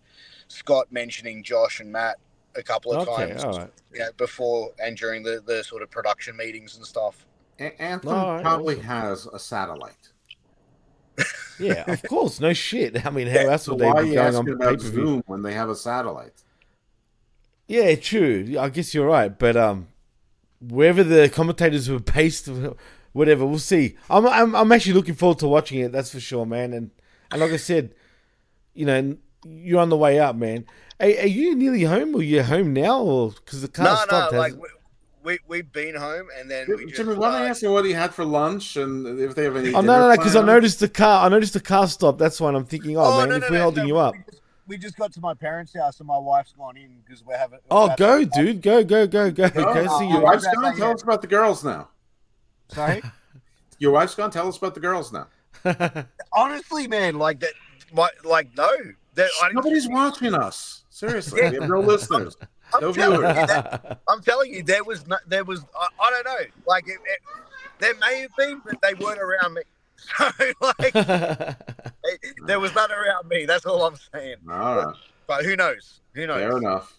Scott 0.48 0.90
mentioning 0.90 1.42
Josh 1.42 1.80
and 1.80 1.90
Matt 1.90 2.16
a 2.54 2.62
couple 2.62 2.92
of 2.92 3.08
okay, 3.08 3.28
times, 3.28 3.44
all 3.44 3.52
right. 3.58 3.70
you 3.92 4.00
know, 4.00 4.10
before 4.16 4.72
and 4.82 4.96
during 4.96 5.22
the, 5.22 5.42
the 5.46 5.62
sort 5.62 5.82
of 5.82 5.90
production 5.90 6.36
meetings 6.36 6.76
and 6.76 6.84
stuff. 6.86 7.26
A- 7.58 7.80
Anthem 7.80 8.12
All 8.12 8.34
right, 8.34 8.42
probably 8.42 8.76
awesome. 8.76 8.86
has 8.86 9.26
a 9.26 9.38
satellite. 9.38 10.10
Yeah, 11.58 11.90
of 11.90 12.02
course, 12.02 12.40
no 12.40 12.52
shit. 12.52 13.06
I 13.06 13.10
mean, 13.10 13.28
how 13.28 13.40
Yeah, 13.40 13.52
else 13.52 13.64
So 13.64 13.74
they 13.74 13.86
why 13.86 13.92
are 13.92 14.04
be 14.04 14.14
going 14.14 14.34
on 14.34 14.44
pay 14.44 14.52
per 14.54 14.76
view 14.76 14.90
Zoom 14.90 15.22
when 15.26 15.42
they 15.42 15.54
have 15.54 15.70
a 15.70 15.76
satellite? 15.76 16.42
Yeah, 17.68 17.94
true. 17.96 18.56
I 18.58 18.68
guess 18.68 18.94
you're 18.94 19.06
right, 19.06 19.36
but 19.36 19.56
um, 19.56 19.88
wherever 20.60 21.02
the 21.02 21.28
commentators 21.28 21.90
were 21.90 21.98
based, 22.00 22.48
whatever, 23.12 23.44
we'll 23.44 23.58
see. 23.58 23.96
I'm 24.08 24.26
I'm, 24.26 24.54
I'm 24.54 24.72
actually 24.72 24.94
looking 24.94 25.14
forward 25.14 25.38
to 25.40 25.48
watching 25.48 25.80
it. 25.80 25.92
That's 25.92 26.10
for 26.10 26.20
sure, 26.20 26.46
man. 26.46 26.72
And 26.72 26.90
and 27.30 27.40
like 27.40 27.50
I 27.50 27.56
said, 27.56 27.94
you 28.74 28.86
know, 28.86 29.16
you're 29.44 29.80
on 29.80 29.88
the 29.88 29.96
way 29.96 30.18
up, 30.20 30.36
man. 30.36 30.64
Are, 31.00 31.06
are 31.06 31.26
you 31.26 31.54
nearly 31.54 31.82
home, 31.82 32.14
or 32.14 32.22
you're 32.22 32.44
home 32.44 32.72
now, 32.72 33.00
or 33.02 33.32
because 33.32 33.62
the 33.62 33.68
car 33.68 33.84
no, 33.84 33.94
stopped? 33.96 34.32
no, 34.32 34.42
has 34.42 34.52
like 34.52 34.52
it? 34.52 34.60
we, 35.24 35.32
we 35.32 35.38
we've 35.48 35.72
been 35.72 35.96
home 35.96 36.28
and 36.38 36.50
then 36.50 36.66
we 36.68 36.84
just. 36.84 36.96
Jimmy, 36.96 37.14
why 37.14 37.32
don't 37.32 37.42
uh, 37.42 37.44
I 37.44 37.48
ask 37.48 37.62
you 37.62 37.72
what 37.72 37.84
he 37.84 37.92
had 37.92 38.14
for 38.14 38.24
lunch 38.24 38.76
and 38.76 39.18
if 39.20 39.34
they 39.34 39.44
have 39.44 39.56
any? 39.56 39.74
Oh 39.74 39.80
no, 39.80 39.80
dinner 39.80 39.98
no, 39.98 40.08
no, 40.10 40.16
because 40.16 40.36
I 40.36 40.44
noticed 40.44 40.80
the 40.80 40.88
car. 40.88 41.26
I 41.26 41.28
noticed 41.28 41.52
the 41.52 41.60
car 41.60 41.88
stopped. 41.88 42.18
That's 42.18 42.40
why 42.40 42.52
I'm 42.52 42.64
thinking, 42.64 42.96
oh, 42.96 43.18
man, 43.18 43.30
no, 43.30 43.36
if 43.36 43.50
we're 43.50 43.58
no, 43.58 43.62
holding 43.64 43.84
no, 43.84 43.88
you 43.88 43.98
up. 43.98 44.14
We 44.68 44.76
just, 44.78 44.96
got 44.96 45.12
to 45.12 45.20
my 45.20 45.34
parents' 45.34 45.72
house 45.74 46.00
and 46.00 46.06
my 46.08 46.18
wife's 46.18 46.52
gone 46.52 46.76
in 46.76 46.96
because 47.04 47.24
we're 47.24 47.36
having. 47.36 47.60
Oh, 47.70 47.88
we're 47.88 47.96
go, 47.96 48.10
having- 48.20 48.28
dude, 48.30 48.62
go, 48.62 48.82
go, 48.84 49.06
go, 49.06 49.30
go, 49.30 49.44
Oh, 49.54 49.74
go. 49.74 49.98
See 49.98 50.06
your 50.08 50.18
you. 50.18 50.20
wife's 50.22 50.44
That's 50.44 50.54
gone. 50.56 50.62
not 50.64 50.76
Tell 50.76 50.88
yet. 50.88 50.94
us 50.96 51.02
about 51.02 51.20
the 51.22 51.28
girls 51.28 51.64
now. 51.64 51.88
Sorry. 52.68 53.02
Your 53.78 53.92
wife's 53.92 54.14
gone. 54.14 54.30
Tell 54.30 54.48
us 54.48 54.56
about 54.56 54.74
the 54.74 54.80
girls 54.80 55.12
now. 55.12 55.26
Honestly, 56.32 56.88
man, 56.88 57.16
like 57.18 57.40
that. 57.40 57.52
My, 57.92 58.08
like 58.24 58.48
no, 58.56 58.68
that 59.14 59.28
I 59.42 59.52
Nobody's 59.52 59.86
watching 59.88 60.34
us. 60.34 60.84
Seriously, 60.90 61.40
we 61.42 61.54
have 61.56 61.68
no 61.68 61.80
listeners. 61.80 62.36
I'm 62.74 62.80
No 62.80 62.92
telling 62.92 63.20
you, 63.20 63.32
viewers. 63.32 63.46
that, 63.46 64.00
I'm 64.08 64.20
telling 64.22 64.52
you, 64.52 64.62
there 64.64 64.82
was 64.82 65.06
no, 65.06 65.16
there 65.28 65.44
was 65.44 65.60
I, 65.78 65.86
I 66.02 66.10
don't 66.10 66.24
know, 66.24 66.44
like 66.66 66.88
it, 66.88 66.94
it, 67.04 67.20
there 67.78 67.94
may 67.96 68.22
have 68.22 68.34
been, 68.36 68.60
but 68.64 68.76
they 68.82 68.94
weren't 68.94 69.20
around 69.20 69.54
me. 69.54 69.62
So 69.96 70.24
like, 70.60 70.76
it, 70.94 71.56
there 72.46 72.60
was 72.60 72.74
none 72.74 72.90
around 72.92 73.28
me. 73.28 73.44
That's 73.46 73.66
all 73.66 73.84
I'm 73.84 73.96
saying. 74.12 74.36
All 74.50 74.76
right, 74.76 74.94
But 75.26 75.44
who 75.44 75.56
knows? 75.56 76.00
Who 76.14 76.26
knows? 76.26 76.38
fair 76.40 76.56
enough. 76.58 76.94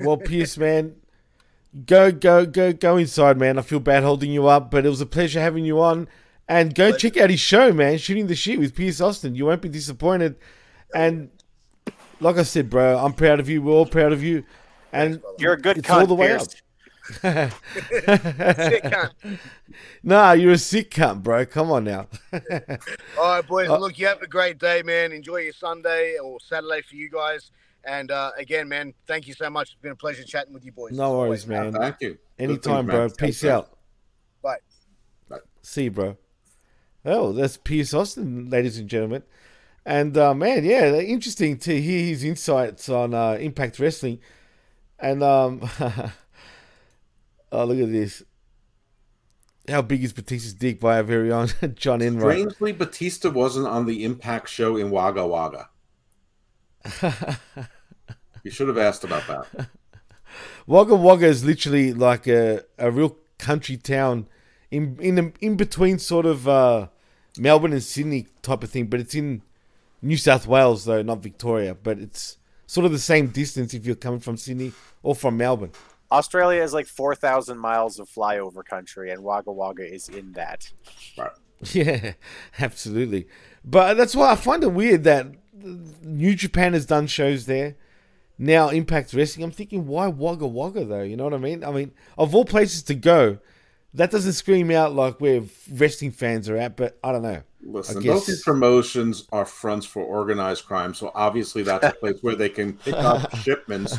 well, 0.00 0.16
Piers, 0.16 0.58
man, 0.58 0.96
go, 1.86 2.10
go, 2.12 2.44
go, 2.46 2.72
go 2.72 2.96
inside, 2.96 3.38
man. 3.38 3.58
I 3.58 3.62
feel 3.62 3.80
bad 3.80 4.02
holding 4.02 4.30
you 4.30 4.46
up, 4.46 4.70
but 4.70 4.84
it 4.84 4.88
was 4.88 5.00
a 5.00 5.06
pleasure 5.06 5.40
having 5.40 5.64
you 5.64 5.80
on. 5.80 6.08
And 6.48 6.74
go 6.74 6.90
Pleasure. 6.90 7.10
check 7.10 7.16
out 7.22 7.30
his 7.30 7.40
show, 7.40 7.72
man. 7.72 7.96
Shooting 7.98 8.26
the 8.26 8.34
shit 8.34 8.58
with 8.58 8.74
Piers 8.74 9.00
Austin. 9.00 9.34
You 9.34 9.46
won't 9.46 9.62
be 9.62 9.68
disappointed. 9.68 10.36
And 10.94 11.30
like 12.20 12.36
I 12.36 12.42
said, 12.42 12.68
bro, 12.68 12.98
I'm 12.98 13.12
proud 13.14 13.40
of 13.40 13.48
you. 13.48 13.62
We're 13.62 13.72
all 13.72 13.86
proud 13.86 14.12
of 14.12 14.22
you. 14.22 14.44
And 14.92 15.22
You're 15.38 15.54
a 15.54 15.60
good 15.60 15.78
it's 15.78 15.88
cunt, 15.88 16.00
all 16.00 16.06
the 16.06 16.14
way 16.14 16.26
Piers. 16.28 16.42
up. 16.42 16.48
Sick 17.12 18.82
cunt. 18.84 19.12
nah, 20.02 20.32
you're 20.32 20.52
a 20.52 20.58
sick 20.58 20.90
cunt, 20.90 21.22
bro. 21.22 21.46
Come 21.46 21.70
on 21.70 21.84
now. 21.84 22.08
All 22.32 22.38
right, 23.18 23.46
boys. 23.46 23.68
Uh, 23.68 23.78
look, 23.78 23.98
you 23.98 24.06
have 24.06 24.22
a 24.22 24.26
great 24.26 24.58
day, 24.58 24.82
man. 24.82 25.12
Enjoy 25.12 25.36
your 25.38 25.52
Sunday 25.52 26.18
or 26.22 26.40
Saturday 26.40 26.82
for 26.82 26.96
you 26.96 27.10
guys. 27.10 27.50
And 27.84 28.10
uh, 28.10 28.30
again, 28.38 28.68
man, 28.68 28.94
thank 29.06 29.26
you 29.26 29.34
so 29.34 29.50
much. 29.50 29.72
It's 29.72 29.80
been 29.80 29.92
a 29.92 29.96
pleasure 29.96 30.24
chatting 30.24 30.54
with 30.54 30.64
you 30.64 30.72
boys. 30.72 30.92
no 30.92 31.18
worries, 31.18 31.46
man. 31.46 31.72
Thank 31.72 31.96
you. 32.00 32.18
Anytime, 32.38 32.86
bro. 32.86 32.98
man. 32.98 33.10
Peace 33.10 33.40
Take 33.40 33.48
care. 33.48 33.56
out. 33.58 33.76
Bye. 34.42 34.58
See 35.62 35.84
you, 35.84 35.90
bro. 35.90 36.16
Oh, 37.04 37.32
that's 37.32 37.56
Piers 37.56 37.92
Austin, 37.94 38.48
ladies 38.50 38.78
and 38.78 38.88
gentlemen. 38.88 39.24
And 39.84 40.16
uh, 40.16 40.34
man, 40.34 40.64
yeah, 40.64 40.94
interesting 40.94 41.58
to 41.58 41.80
hear 41.80 42.04
his 42.06 42.22
insights 42.22 42.88
on 42.88 43.14
uh, 43.14 43.32
Impact 43.40 43.78
Wrestling. 43.78 44.20
And 44.98 45.22
um, 45.22 45.68
oh, 47.52 47.64
look 47.64 47.78
at 47.78 47.92
this. 47.92 48.22
How 49.68 49.82
big 49.82 50.02
is 50.02 50.12
Batista's 50.12 50.54
dick 50.54 50.80
by 50.80 50.96
our 50.96 51.02
very 51.04 51.30
own 51.30 51.48
John 51.74 52.02
Enright? 52.02 52.38
Strangely, 52.38 52.72
Batista 52.72 53.30
wasn't 53.30 53.68
on 53.68 53.86
the 53.86 54.04
Impact 54.04 54.48
show 54.48 54.76
in 54.76 54.90
Wagga 54.90 55.24
Wagga. 55.26 55.68
you 58.42 58.50
should 58.50 58.66
have 58.66 58.78
asked 58.78 59.04
about 59.04 59.26
that. 59.28 59.68
Wagga 60.66 60.96
Wagga 60.96 61.26
is 61.26 61.44
literally 61.44 61.92
like 61.92 62.26
a, 62.26 62.64
a 62.76 62.90
real 62.90 63.16
country 63.38 63.76
town 63.76 64.26
in 64.70 64.96
in 65.00 65.32
in 65.40 65.56
between 65.56 65.98
sort 65.98 66.26
of 66.26 66.48
uh, 66.48 66.88
Melbourne 67.38 67.72
and 67.72 67.82
Sydney 67.82 68.26
type 68.40 68.64
of 68.64 68.70
thing, 68.70 68.86
but 68.86 68.98
it's 68.98 69.14
in 69.14 69.42
New 70.00 70.16
South 70.16 70.46
Wales 70.46 70.84
though, 70.86 71.02
not 71.02 71.22
Victoria. 71.22 71.74
But 71.74 71.98
it's 71.98 72.38
sort 72.66 72.86
of 72.86 72.92
the 72.92 72.98
same 72.98 73.28
distance 73.28 73.74
if 73.74 73.86
you're 73.86 73.94
coming 73.94 74.20
from 74.20 74.36
Sydney 74.36 74.72
or 75.02 75.14
from 75.14 75.36
Melbourne. 75.36 75.72
Australia 76.12 76.62
is 76.62 76.74
like 76.74 76.86
4,000 76.86 77.58
miles 77.58 77.98
of 77.98 78.08
flyover 78.08 78.64
country, 78.64 79.10
and 79.10 79.22
Wagga 79.22 79.50
Wagga 79.50 79.90
is 79.90 80.08
in 80.08 80.32
that. 80.32 80.70
Right. 81.16 81.30
Yeah, 81.72 82.12
absolutely. 82.58 83.28
But 83.64 83.94
that's 83.94 84.14
why 84.14 84.30
I 84.32 84.36
find 84.36 84.62
it 84.62 84.72
weird 84.72 85.04
that 85.04 85.26
New 86.02 86.34
Japan 86.34 86.72
has 86.74 86.86
done 86.86 87.06
shows 87.06 87.46
there. 87.46 87.76
Now 88.38 88.68
Impact 88.68 89.12
Wrestling. 89.12 89.44
I'm 89.44 89.50
thinking, 89.52 89.86
why 89.86 90.08
Wagga 90.08 90.46
Wagga 90.46 90.84
though? 90.84 91.02
You 91.02 91.16
know 91.16 91.24
what 91.24 91.34
I 91.34 91.38
mean? 91.38 91.62
I 91.64 91.70
mean, 91.70 91.92
of 92.18 92.34
all 92.34 92.44
places 92.44 92.82
to 92.84 92.94
go, 92.94 93.38
that 93.94 94.10
doesn't 94.10 94.32
scream 94.32 94.70
out 94.70 94.94
like 94.94 95.20
where 95.20 95.42
wrestling 95.70 96.10
fans 96.12 96.48
are 96.48 96.56
at. 96.56 96.76
But 96.76 96.98
I 97.04 97.12
don't 97.12 97.22
know. 97.22 97.42
Listen, 97.64 97.98
I 97.98 98.06
both 98.06 98.26
these 98.26 98.42
promotions 98.42 99.28
are 99.32 99.44
fronts 99.44 99.86
for 99.86 100.02
organized 100.02 100.64
crime, 100.66 100.94
so 100.94 101.12
obviously 101.14 101.62
that's 101.62 101.86
a 101.86 101.92
place 101.92 102.18
where 102.22 102.34
they 102.34 102.48
can 102.48 102.72
pick 102.74 102.94
up 102.94 103.34
shipments 103.42 103.96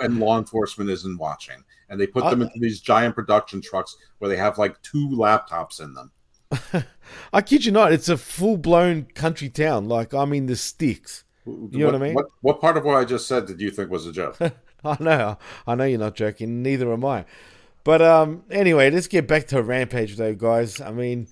and 0.00 0.18
law 0.18 0.38
enforcement 0.38 0.90
isn't 0.90 1.18
watching. 1.18 1.62
And 1.88 2.00
they 2.00 2.06
put 2.06 2.24
them 2.24 2.42
into 2.42 2.58
these 2.58 2.80
giant 2.80 3.14
production 3.14 3.62
trucks 3.62 3.96
where 4.18 4.28
they 4.28 4.36
have 4.36 4.58
like 4.58 4.80
two 4.82 5.08
laptops 5.08 5.80
in 5.80 5.94
them. 5.94 6.84
I 7.32 7.40
kid 7.40 7.64
you 7.64 7.72
not, 7.72 7.92
it's 7.92 8.08
a 8.08 8.16
full 8.16 8.56
blown 8.56 9.04
country 9.14 9.48
town. 9.48 9.88
Like 9.88 10.12
I'm 10.12 10.32
in 10.32 10.46
the 10.46 10.56
sticks. 10.56 11.24
You 11.46 11.68
know 11.72 11.86
what 11.86 11.94
I 11.94 11.98
mean? 11.98 12.14
What, 12.14 12.26
what 12.42 12.60
part 12.60 12.76
of 12.76 12.84
what 12.84 12.96
I 12.96 13.04
just 13.04 13.26
said 13.26 13.46
did 13.46 13.60
you 13.60 13.70
think 13.70 13.90
was 13.90 14.06
a 14.06 14.12
joke? 14.12 14.38
I 14.84 14.96
know, 15.00 15.38
I 15.66 15.74
know 15.74 15.84
you're 15.84 15.98
not 15.98 16.14
joking. 16.14 16.62
Neither 16.62 16.92
am 16.92 17.04
I. 17.04 17.24
But 17.84 18.02
um, 18.02 18.42
anyway, 18.50 18.90
let's 18.90 19.06
get 19.06 19.26
back 19.26 19.46
to 19.48 19.62
Rampage, 19.62 20.16
though, 20.16 20.34
guys. 20.34 20.80
I 20.80 20.90
mean, 20.90 21.26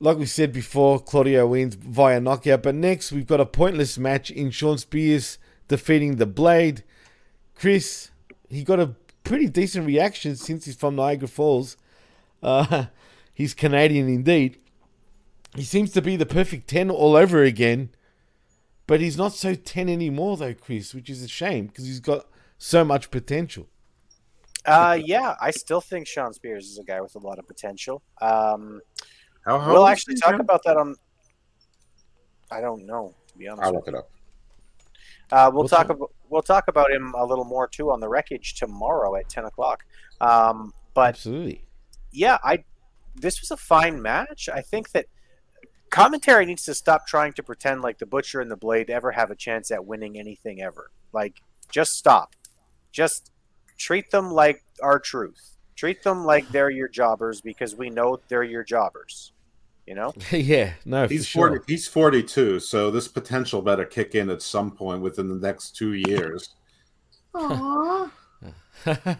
like 0.00 0.16
we 0.16 0.26
said 0.26 0.52
before, 0.52 0.98
Claudio 0.98 1.46
wins 1.46 1.74
via 1.74 2.20
knockout. 2.20 2.62
But 2.62 2.74
next, 2.74 3.12
we've 3.12 3.26
got 3.26 3.40
a 3.40 3.46
pointless 3.46 3.98
match 3.98 4.30
in 4.30 4.50
Shawn 4.50 4.78
Spears 4.78 5.38
defeating 5.68 6.16
the 6.16 6.26
Blade. 6.26 6.82
Chris, 7.54 8.10
he 8.48 8.64
got 8.64 8.80
a 8.80 8.94
pretty 9.24 9.46
decent 9.46 9.86
reaction 9.86 10.36
since 10.36 10.64
he's 10.64 10.76
from 10.76 10.96
Niagara 10.96 11.28
Falls. 11.28 11.76
Uh, 12.42 12.86
he's 13.34 13.52
Canadian 13.52 14.08
indeed. 14.08 14.58
He 15.54 15.62
seems 15.62 15.92
to 15.92 16.02
be 16.02 16.16
the 16.16 16.26
perfect 16.26 16.68
10 16.68 16.90
all 16.90 17.14
over 17.14 17.42
again. 17.42 17.90
But 18.86 19.00
he's 19.00 19.16
not 19.16 19.34
so 19.34 19.54
10 19.54 19.88
anymore, 19.88 20.36
though, 20.36 20.54
Chris, 20.54 20.94
which 20.94 21.08
is 21.08 21.22
a 21.22 21.28
shame 21.28 21.66
because 21.66 21.84
he's 21.86 22.00
got 22.00 22.26
so 22.58 22.84
much 22.84 23.10
potential. 23.10 23.68
Uh, 24.66 24.98
yeah, 25.02 25.36
I 25.40 25.52
still 25.52 25.80
think 25.80 26.06
Shawn 26.06 26.32
Spears 26.32 26.66
is 26.66 26.78
a 26.78 26.82
guy 26.82 27.00
with 27.00 27.14
a 27.14 27.18
lot 27.18 27.38
of 27.38 27.46
potential. 27.46 28.02
Um, 28.20 28.80
How, 29.44 29.58
how 29.58 29.72
we'll 29.72 29.86
actually 29.86 30.16
talk 30.16 30.30
again? 30.30 30.40
about 30.40 30.62
that 30.64 30.76
on. 30.76 30.94
I 32.50 32.60
don't 32.60 32.86
know, 32.86 33.14
to 33.28 33.38
be 33.38 33.48
honest. 33.48 33.64
I'll 33.64 33.72
look 33.72 33.88
it 33.88 33.94
up. 33.94 34.10
Uh, 35.32 35.50
we'll 35.52 35.62
We'll 35.62 35.68
talk 35.68 35.86
talk- 35.86 35.96
about 35.96 36.12
we'll 36.28 36.42
talk 36.42 36.68
about 36.68 36.90
him 36.90 37.14
a 37.16 37.24
little 37.24 37.44
more 37.44 37.66
too 37.68 37.90
on 37.90 38.00
the 38.00 38.08
wreckage 38.08 38.54
tomorrow 38.54 39.14
at 39.16 39.28
ten 39.28 39.44
o'clock. 39.44 39.84
Um, 40.20 40.72
but 40.94 41.10
Absolutely. 41.10 41.64
yeah, 42.12 42.38
I 42.42 42.64
this 43.14 43.40
was 43.40 43.50
a 43.50 43.56
fine 43.56 44.02
match. 44.02 44.48
I 44.52 44.60
think 44.60 44.90
that 44.90 45.06
commentary 45.90 46.46
needs 46.46 46.64
to 46.64 46.74
stop 46.74 47.06
trying 47.06 47.32
to 47.34 47.42
pretend 47.42 47.82
like 47.82 47.98
the 47.98 48.06
Butcher 48.06 48.40
and 48.40 48.50
the 48.50 48.56
Blade 48.56 48.90
ever 48.90 49.12
have 49.12 49.30
a 49.30 49.36
chance 49.36 49.70
at 49.70 49.84
winning 49.84 50.18
anything 50.18 50.60
ever. 50.62 50.90
Like, 51.12 51.42
just 51.70 51.92
stop. 51.92 52.34
Just 52.92 53.30
treat 53.78 54.10
them 54.10 54.30
like 54.32 54.62
our 54.82 54.98
truth. 54.98 55.56
Treat 55.80 56.02
them 56.02 56.26
like 56.26 56.46
they're 56.50 56.68
your 56.68 56.88
jobbers 56.88 57.40
because 57.40 57.74
we 57.74 57.88
know 57.88 58.20
they're 58.28 58.42
your 58.42 58.62
jobbers. 58.62 59.32
You 59.86 59.94
know? 59.94 60.12
yeah, 60.30 60.74
no, 60.84 61.08
He's 61.08 61.24
for 61.24 61.30
sure. 61.30 61.48
40, 61.48 61.64
he's 61.72 61.88
42, 61.88 62.60
so 62.60 62.90
this 62.90 63.08
potential 63.08 63.62
better 63.62 63.86
kick 63.86 64.14
in 64.14 64.28
at 64.28 64.42
some 64.42 64.72
point 64.72 65.00
within 65.00 65.30
the 65.30 65.36
next 65.36 65.74
two 65.74 65.94
years. 65.94 66.50
Aww. 67.34 68.10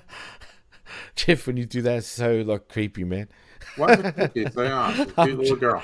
Jeff, 1.16 1.46
when 1.46 1.56
you 1.56 1.64
do 1.64 1.80
that, 1.80 1.96
it's 1.96 2.06
so 2.08 2.42
like 2.46 2.68
creepy, 2.68 3.04
man. 3.04 3.28
Why 3.76 3.94
is 3.94 4.00
it 4.00 4.14
creepy? 4.14 4.44
They 4.44 4.66
are. 4.68 4.92
She's 4.94 5.06
cute 5.14 5.38
little 5.38 5.56
girl. 5.56 5.82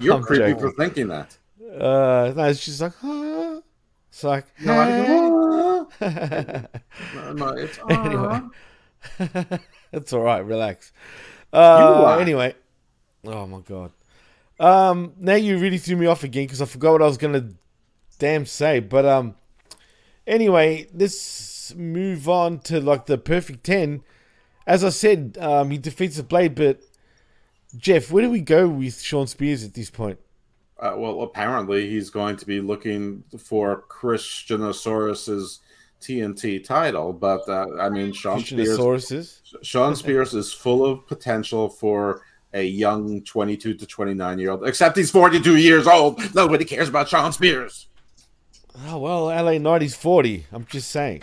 You're 0.00 0.16
I'm 0.16 0.22
creepy 0.24 0.52
joking. 0.54 0.58
for 0.60 0.72
thinking 0.72 1.06
that. 1.08 1.38
Uh, 1.64 2.32
no, 2.36 2.44
it's 2.46 2.64
just 2.64 2.80
like, 2.80 2.94
huh? 2.96 3.60
It's 4.08 4.24
like, 4.24 4.46
No, 4.60 4.72
I 4.72 4.90
huh? 4.90 5.84
go, 6.00 6.66
no, 7.14 7.32
no, 7.34 7.48
it's 7.50 7.78
Anyway. 7.88 8.40
That's 9.92 10.12
all 10.12 10.22
right. 10.22 10.40
Relax. 10.40 10.92
Uh, 11.52 12.04
are. 12.06 12.20
anyway, 12.20 12.54
oh 13.24 13.46
my 13.46 13.60
god. 13.60 13.92
Um, 14.58 15.12
now 15.18 15.34
you 15.34 15.58
really 15.58 15.78
threw 15.78 15.96
me 15.96 16.06
off 16.06 16.24
again 16.24 16.46
because 16.46 16.62
I 16.62 16.64
forgot 16.64 16.92
what 16.92 17.02
I 17.02 17.06
was 17.06 17.18
gonna 17.18 17.50
damn 18.18 18.46
say. 18.46 18.80
But 18.80 19.04
um, 19.04 19.34
anyway, 20.26 20.88
let's 20.94 21.74
move 21.74 22.28
on 22.28 22.58
to 22.60 22.80
like 22.80 23.06
the 23.06 23.18
perfect 23.18 23.64
ten. 23.64 24.02
As 24.66 24.82
I 24.82 24.90
said, 24.90 25.36
um, 25.40 25.70
he 25.70 25.78
defeats 25.78 26.16
the 26.16 26.22
Blade, 26.22 26.54
but 26.54 26.80
Jeff, 27.76 28.10
where 28.10 28.22
do 28.22 28.30
we 28.30 28.40
go 28.40 28.68
with 28.68 29.00
Shawn 29.00 29.26
Spears 29.26 29.64
at 29.64 29.74
this 29.74 29.90
point? 29.90 30.18
Uh, 30.78 30.94
well, 30.96 31.22
apparently 31.22 31.88
he's 31.88 32.10
going 32.10 32.36
to 32.36 32.46
be 32.46 32.60
looking 32.60 33.24
for 33.38 33.84
Christianosaurus's 33.88 35.60
TNT 36.02 36.62
title, 36.64 37.12
but 37.12 37.48
uh, 37.48 37.66
I 37.80 37.88
mean, 37.88 38.12
Shawn 38.12 38.40
Spears, 38.40 38.78
Christianosauruses. 38.78 39.40
Shawn 39.62 39.96
Spears 39.96 40.34
is 40.34 40.52
full 40.52 40.84
of 40.84 41.06
potential 41.06 41.68
for 41.68 42.22
a 42.52 42.64
young 42.64 43.22
22 43.22 43.74
to 43.74 43.86
29 43.86 44.38
year 44.38 44.50
old. 44.50 44.66
Except 44.66 44.96
he's 44.96 45.10
42 45.10 45.56
years 45.56 45.86
old. 45.86 46.20
Nobody 46.34 46.64
cares 46.64 46.88
about 46.88 47.08
Shawn 47.08 47.32
Spears. 47.32 47.88
Oh 48.86 48.98
well, 48.98 49.26
LA 49.26 49.58
Knight 49.58 49.82
is 49.82 49.94
forty. 49.94 50.46
I'm 50.50 50.64
just 50.64 50.90
saying. 50.90 51.22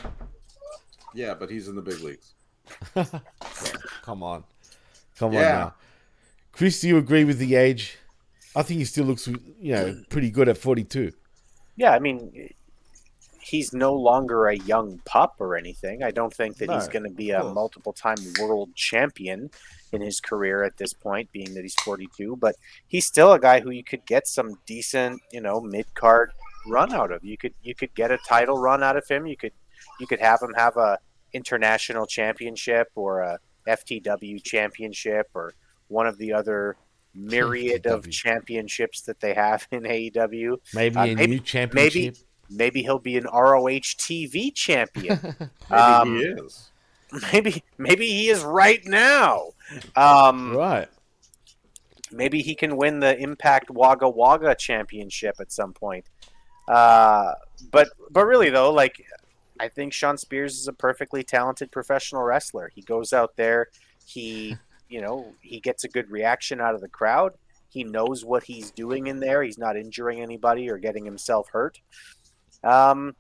Yeah, 1.14 1.34
but 1.34 1.50
he's 1.50 1.68
in 1.68 1.76
the 1.76 1.82
big 1.82 2.00
leagues. 2.02 2.34
Come 4.04 4.24
on. 4.24 4.44
Come 5.18 5.30
on 5.30 5.42
now. 5.42 5.74
Chris, 6.52 6.80
do 6.82 6.88
you 6.88 6.98
agree 6.98 7.24
with 7.24 7.40
the 7.40 7.56
age? 7.56 7.98
I 8.56 8.64
think 8.64 8.80
he 8.80 8.86
still 8.86 9.06
looks, 9.06 9.28
you 9.28 9.74
know, 9.74 10.02
pretty 10.10 10.30
good 10.30 10.50
at 10.50 10.58
42. 10.58 11.12
Yeah, 11.76 11.92
I 11.92 12.00
mean, 12.00 12.54
he's 13.50 13.74
no 13.74 13.94
longer 13.94 14.48
a 14.48 14.56
young 14.58 15.00
pup 15.06 15.36
or 15.40 15.56
anything. 15.58 16.04
I 16.04 16.12
don't 16.12 16.34
think 16.34 16.58
that 16.58 16.70
he's 16.72 16.88
going 16.88 17.04
to 17.04 17.10
be 17.10 17.32
a 17.32 17.44
multiple 17.44 17.94
time 17.94 18.18
world 18.40 18.76
champion 18.76 19.50
in 19.92 20.02
his 20.02 20.20
career 20.22 20.64
at 20.64 20.78
this 20.78 20.94
point, 20.94 21.32
being 21.32 21.54
that 21.56 21.64
he's 21.64 21.76
42. 21.84 22.36
But 22.38 22.56
he's 22.88 23.06
still 23.08 23.34
a 23.34 23.40
guy 23.40 23.60
who 23.60 23.72
you 23.72 23.84
could 23.84 24.06
get 24.06 24.28
some 24.28 24.54
decent, 24.66 25.22
you 25.32 25.42
know, 25.42 25.60
mid 25.62 25.94
card 25.96 26.32
run 26.68 26.94
out 26.94 27.12
of. 27.12 27.24
You 27.24 27.38
could 27.38 27.54
you 27.64 27.74
could 27.76 27.94
get 27.96 28.12
a 28.12 28.20
title 28.28 28.58
run 28.58 28.84
out 28.84 28.98
of 28.98 29.08
him. 29.08 29.26
You 29.26 29.38
could 29.38 29.54
you 30.00 30.06
could 30.08 30.20
have 30.20 30.42
him 30.42 30.54
have 30.56 30.78
a 30.78 31.00
international 31.34 32.06
championship 32.06 32.88
or 32.96 33.22
a 33.22 33.40
FTW 33.68 34.44
championship 34.44 35.28
or 35.34 35.54
one 35.88 36.08
of 36.08 36.18
the 36.18 36.34
other 36.34 36.76
myriad 37.16 37.86
of 37.88 38.10
championships 38.10 39.02
that 39.02 39.20
they 39.20 39.34
have 39.34 39.68
in 39.72 39.84
AEW. 39.84 40.58
Maybe 40.74 40.96
Uh, 40.96 41.04
a 41.04 41.16
maybe- 41.16 41.28
new 41.28 41.40
championship. 41.40 41.94
Maybe 41.94 42.18
he'll 42.58 43.00
be 43.00 43.18
an 43.18 43.26
ROH 43.26 43.96
TV 43.98 44.54
champion. 44.54 45.20
Maybe 45.70 45.82
Um, 45.82 46.16
he 46.16 46.24
is. 46.24 46.70
maybe 47.34 47.64
maybe 47.78 48.08
he 48.08 48.30
is 48.30 48.44
right 48.44 48.86
now. 48.86 49.52
Um, 49.96 50.56
Right. 50.56 50.88
maybe 52.12 52.42
he 52.42 52.56
can 52.56 52.78
win 52.78 53.00
the 53.00 53.18
Impact 53.18 53.70
Wagga 53.70 54.10
Wagga 54.10 54.56
championship 54.56 55.36
at 55.40 55.52
some 55.52 55.74
point. 55.74 56.06
Uh, 56.68 57.34
but 57.72 57.90
but 58.12 58.26
really 58.26 58.50
though, 58.50 58.72
like 58.72 59.04
I 59.60 59.68
think 59.70 59.94
Shawn 59.94 60.18
Spears 60.18 60.60
is 60.60 60.68
a 60.68 60.74
perfectly 60.74 61.24
talented 61.24 61.72
professional 61.72 62.24
wrestler. 62.24 62.72
He 62.74 62.82
goes 62.82 63.14
out 63.14 63.36
there, 63.36 63.68
he 64.06 64.58
you 64.88 65.02
know 65.02 65.34
he 65.42 65.60
gets 65.60 65.84
a 65.84 65.88
good 65.88 66.10
reaction 66.10 66.62
out 66.62 66.76
of 66.76 66.82
the 66.82 66.90
crowd. 66.90 67.34
He 67.72 67.84
knows 67.84 68.26
what 68.26 68.44
he's 68.44 68.72
doing 68.72 69.08
in 69.08 69.20
there. 69.20 69.44
He's 69.44 69.60
not 69.60 69.78
injuring 69.78 70.22
anybody 70.22 70.70
or 70.72 70.78
getting 70.80 71.06
himself 71.06 71.50
hurt. 71.52 71.80
Um, 72.64 73.16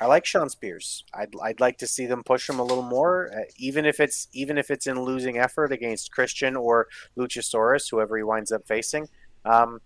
I 0.00 0.06
like 0.06 0.24
Shawn 0.24 0.48
Spears. 0.48 1.04
I'd, 1.14 1.32
I'd 1.42 1.60
like 1.60 1.78
to 1.78 1.86
see 1.86 2.06
them 2.06 2.24
push 2.24 2.48
him 2.48 2.58
a 2.58 2.64
little 2.64 2.82
more, 2.82 3.30
uh, 3.32 3.44
even 3.56 3.84
if 3.84 4.00
it's 4.00 4.26
even 4.32 4.58
if 4.58 4.70
it's 4.70 4.86
in 4.86 5.00
losing 5.00 5.38
effort 5.38 5.72
against 5.72 6.10
Christian 6.10 6.56
or 6.56 6.88
Luchasaurus, 7.16 7.90
whoever 7.90 8.16
he 8.16 8.22
winds 8.24 8.50
up 8.50 8.66
facing. 8.66 9.08
Um, 9.44 9.80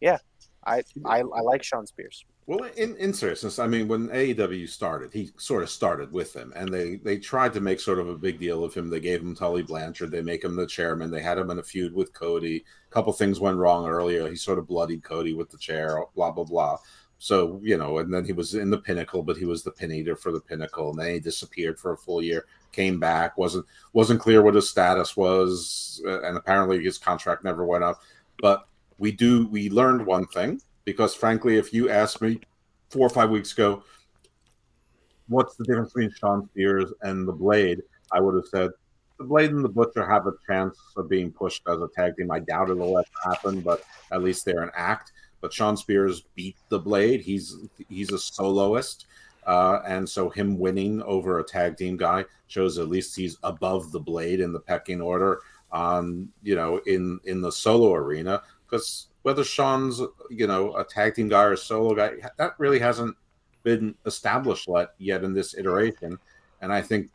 yeah, 0.00 0.18
I, 0.64 0.82
I 1.04 1.20
I 1.20 1.40
like 1.42 1.62
Shawn 1.62 1.86
Spears. 1.86 2.24
Well, 2.50 2.68
in, 2.76 2.96
in 2.96 3.14
seriousness, 3.14 3.60
I 3.60 3.68
mean, 3.68 3.86
when 3.86 4.08
AEW 4.08 4.68
started, 4.68 5.12
he 5.12 5.30
sort 5.36 5.62
of 5.62 5.70
started 5.70 6.10
with 6.10 6.32
them, 6.32 6.52
and 6.56 6.68
they 6.72 6.96
they 6.96 7.16
tried 7.16 7.52
to 7.52 7.60
make 7.60 7.78
sort 7.78 8.00
of 8.00 8.08
a 8.08 8.18
big 8.18 8.40
deal 8.40 8.64
of 8.64 8.74
him. 8.74 8.90
They 8.90 8.98
gave 8.98 9.20
him 9.20 9.36
Tully 9.36 9.62
Blanchard, 9.62 10.10
they 10.10 10.20
make 10.20 10.42
him 10.42 10.56
the 10.56 10.66
chairman. 10.66 11.12
They 11.12 11.22
had 11.22 11.38
him 11.38 11.50
in 11.50 11.60
a 11.60 11.62
feud 11.62 11.94
with 11.94 12.12
Cody. 12.12 12.64
A 12.90 12.92
couple 12.92 13.12
things 13.12 13.38
went 13.38 13.58
wrong 13.58 13.86
earlier. 13.86 14.28
He 14.28 14.34
sort 14.34 14.58
of 14.58 14.66
bloodied 14.66 15.04
Cody 15.04 15.32
with 15.32 15.50
the 15.50 15.58
chair. 15.58 16.02
Blah 16.16 16.32
blah 16.32 16.44
blah. 16.44 16.78
So 17.22 17.60
you 17.62 17.76
know, 17.76 17.98
and 17.98 18.12
then 18.12 18.24
he 18.24 18.32
was 18.32 18.54
in 18.54 18.70
the 18.70 18.78
Pinnacle, 18.78 19.22
but 19.22 19.36
he 19.36 19.44
was 19.44 19.62
the 19.62 19.70
pin 19.70 19.92
eater 19.92 20.16
for 20.16 20.32
the 20.32 20.40
Pinnacle, 20.40 20.88
and 20.88 20.98
then 20.98 21.12
he 21.12 21.20
disappeared 21.20 21.78
for 21.78 21.92
a 21.92 21.96
full 21.96 22.22
year. 22.22 22.46
Came 22.72 22.98
back, 22.98 23.36
wasn't 23.36 23.66
wasn't 23.92 24.20
clear 24.20 24.40
what 24.40 24.54
his 24.54 24.70
status 24.70 25.18
was, 25.18 26.00
uh, 26.06 26.22
and 26.22 26.38
apparently 26.38 26.82
his 26.82 26.96
contract 26.96 27.44
never 27.44 27.66
went 27.66 27.84
up. 27.84 28.00
But 28.40 28.66
we 28.96 29.12
do 29.12 29.46
we 29.48 29.68
learned 29.68 30.06
one 30.06 30.26
thing 30.28 30.62
because 30.86 31.14
frankly, 31.14 31.58
if 31.58 31.74
you 31.74 31.90
asked 31.90 32.22
me 32.22 32.40
four 32.88 33.06
or 33.06 33.10
five 33.10 33.28
weeks 33.28 33.52
ago, 33.52 33.82
what's 35.28 35.56
the 35.56 35.64
difference 35.64 35.92
between 35.92 36.14
Shawn 36.18 36.48
Spears 36.48 36.90
and 37.02 37.28
the 37.28 37.32
Blade, 37.32 37.82
I 38.12 38.20
would 38.20 38.34
have 38.34 38.46
said 38.46 38.70
the 39.18 39.24
Blade 39.24 39.50
and 39.50 39.62
the 39.62 39.68
Butcher 39.68 40.08
have 40.10 40.26
a 40.26 40.32
chance 40.48 40.78
of 40.96 41.10
being 41.10 41.30
pushed 41.30 41.64
as 41.68 41.82
a 41.82 41.88
tag 41.94 42.16
team. 42.16 42.30
I 42.30 42.38
doubt 42.38 42.70
it'll 42.70 42.96
ever 42.96 43.06
happen, 43.24 43.60
but 43.60 43.82
at 44.10 44.22
least 44.22 44.46
they're 44.46 44.62
an 44.62 44.70
act. 44.74 45.12
But 45.40 45.52
Shawn 45.52 45.76
Spears 45.76 46.22
beat 46.34 46.56
the 46.68 46.78
Blade. 46.78 47.20
He's 47.20 47.56
he's 47.88 48.12
a 48.12 48.18
soloist. 48.18 49.06
Uh, 49.46 49.80
and 49.86 50.08
so 50.08 50.28
him 50.28 50.58
winning 50.58 51.02
over 51.02 51.38
a 51.38 51.44
tag 51.44 51.76
team 51.76 51.96
guy 51.96 52.24
shows 52.46 52.78
at 52.78 52.88
least 52.88 53.16
he's 53.16 53.38
above 53.42 53.90
the 53.90 53.98
blade 53.98 54.38
in 54.38 54.52
the 54.52 54.60
pecking 54.60 55.00
order 55.00 55.40
on 55.72 56.28
you 56.42 56.54
know 56.54 56.78
in 56.86 57.18
in 57.24 57.40
the 57.40 57.50
solo 57.50 57.94
arena 57.94 58.42
because 58.68 59.08
whether 59.22 59.44
Shawn's 59.44 60.00
you 60.28 60.46
know 60.46 60.76
a 60.76 60.84
tag 60.84 61.14
team 61.14 61.28
guy 61.28 61.44
or 61.44 61.56
solo 61.56 61.94
guy 61.94 62.16
that 62.36 62.52
really 62.58 62.78
hasn't 62.78 63.16
been 63.62 63.94
established 64.04 64.68
yet 64.68 64.94
yet 64.98 65.24
in 65.24 65.32
this 65.32 65.54
iteration 65.56 66.18
and 66.60 66.72
I 66.72 66.82
think 66.82 67.10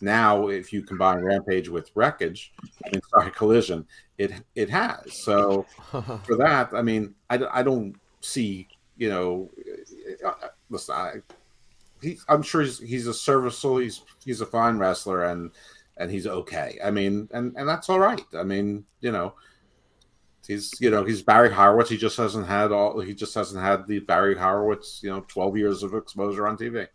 now 0.00 0.48
if 0.48 0.72
you 0.72 0.82
combine 0.82 1.22
Rampage 1.22 1.68
with 1.68 1.90
Wreckage 1.94 2.52
I 2.84 2.90
mean 2.92 3.00
sorry 3.10 3.30
Collision 3.30 3.86
it 4.16 4.32
it 4.54 4.70
has 4.70 5.22
so 5.24 5.66
for 5.90 6.36
that 6.36 6.70
I 6.72 6.82
mean 6.82 7.14
I, 7.30 7.40
I 7.52 7.62
don't 7.62 7.96
see 8.20 8.68
you 8.96 9.08
know 9.08 9.50
uh, 10.24 10.48
listen 10.70 10.94
I 10.94 11.12
he, 12.00 12.16
I'm 12.28 12.42
sure 12.42 12.62
he's, 12.62 12.78
he's 12.78 13.06
a 13.06 13.14
serviceable 13.14 13.78
he's 13.78 14.02
he's 14.24 14.40
a 14.40 14.46
fine 14.46 14.78
wrestler 14.78 15.24
and 15.24 15.50
and 15.96 16.10
he's 16.10 16.26
okay 16.26 16.78
I 16.84 16.90
mean 16.90 17.28
and 17.32 17.54
and 17.56 17.68
that's 17.68 17.88
all 17.88 17.98
right 17.98 18.24
I 18.34 18.44
mean 18.44 18.84
you 19.00 19.12
know 19.12 19.34
He's 20.48 20.72
you 20.80 20.88
know 20.88 21.04
he's 21.04 21.22
Barry 21.22 21.52
Horowitz. 21.52 21.90
He 21.90 21.98
just 21.98 22.16
hasn't 22.16 22.46
had 22.46 22.72
all. 22.72 22.98
He 23.00 23.12
just 23.12 23.34
hasn't 23.34 23.62
had 23.62 23.86
the 23.86 23.98
Barry 23.98 24.34
Horowitz 24.34 25.00
you 25.02 25.10
know 25.10 25.20
twelve 25.28 25.58
years 25.58 25.82
of 25.82 25.92
exposure 25.92 26.48
on 26.48 26.56
TV. 26.56 26.88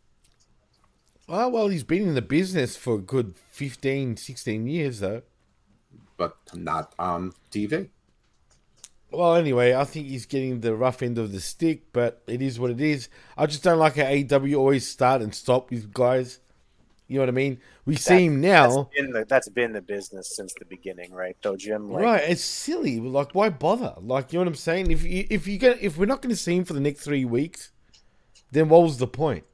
Oh, 1.35 1.49
well, 1.49 1.67
he's 1.69 1.83
been 1.83 2.03
in 2.03 2.13
the 2.13 2.21
business 2.21 2.77
for 2.77 2.93
a 2.93 2.99
good 2.99 3.33
15, 3.49 4.17
16 4.17 4.67
years, 4.67 4.99
though. 4.99 5.23
but 6.15 6.37
not 6.53 6.93
on 6.99 7.33
TV. 7.49 7.89
Well, 9.09 9.33
anyway, 9.35 9.73
I 9.73 9.83
think 9.83 10.07
he's 10.07 10.27
getting 10.27 10.59
the 10.59 10.75
rough 10.75 11.01
end 11.01 11.17
of 11.17 11.31
the 11.31 11.41
stick, 11.41 11.91
but 11.91 12.21
it 12.27 12.43
is 12.43 12.59
what 12.59 12.69
it 12.69 12.79
is. 12.79 13.09
I 13.35 13.47
just 13.47 13.63
don't 13.63 13.79
like 13.79 13.95
how 13.95 14.03
AEW 14.03 14.57
always 14.59 14.87
start 14.87 15.23
and 15.23 15.33
stop 15.33 15.71
with 15.71 15.91
guys. 15.91 16.37
You 17.07 17.15
know 17.15 17.23
what 17.23 17.29
I 17.29 17.31
mean? 17.31 17.59
We 17.85 17.95
see 17.95 18.25
him 18.25 18.39
now. 18.39 18.67
That's 18.67 18.95
been, 18.95 19.11
the, 19.11 19.25
that's 19.25 19.49
been 19.49 19.73
the 19.73 19.81
business 19.81 20.35
since 20.35 20.53
the 20.53 20.65
beginning, 20.65 21.13
right? 21.13 21.35
Though 21.41 21.55
Jim, 21.55 21.91
like, 21.91 22.03
right, 22.03 22.23
it's 22.29 22.43
silly. 22.43 22.99
Like, 22.99 23.33
why 23.33 23.49
bother? 23.49 23.95
Like, 23.99 24.33
you 24.33 24.37
know 24.37 24.43
what 24.43 24.49
I'm 24.49 24.55
saying? 24.55 24.91
If 24.91 25.03
you, 25.03 25.25
if 25.31 25.47
you 25.47 25.57
get 25.57 25.81
if 25.81 25.97
we're 25.97 26.05
not 26.05 26.21
going 26.21 26.33
to 26.33 26.39
see 26.39 26.55
him 26.55 26.63
for 26.63 26.73
the 26.73 26.79
next 26.79 27.01
three 27.01 27.25
weeks, 27.25 27.71
then 28.51 28.69
what 28.69 28.83
was 28.83 28.99
the 28.99 29.07
point? 29.07 29.45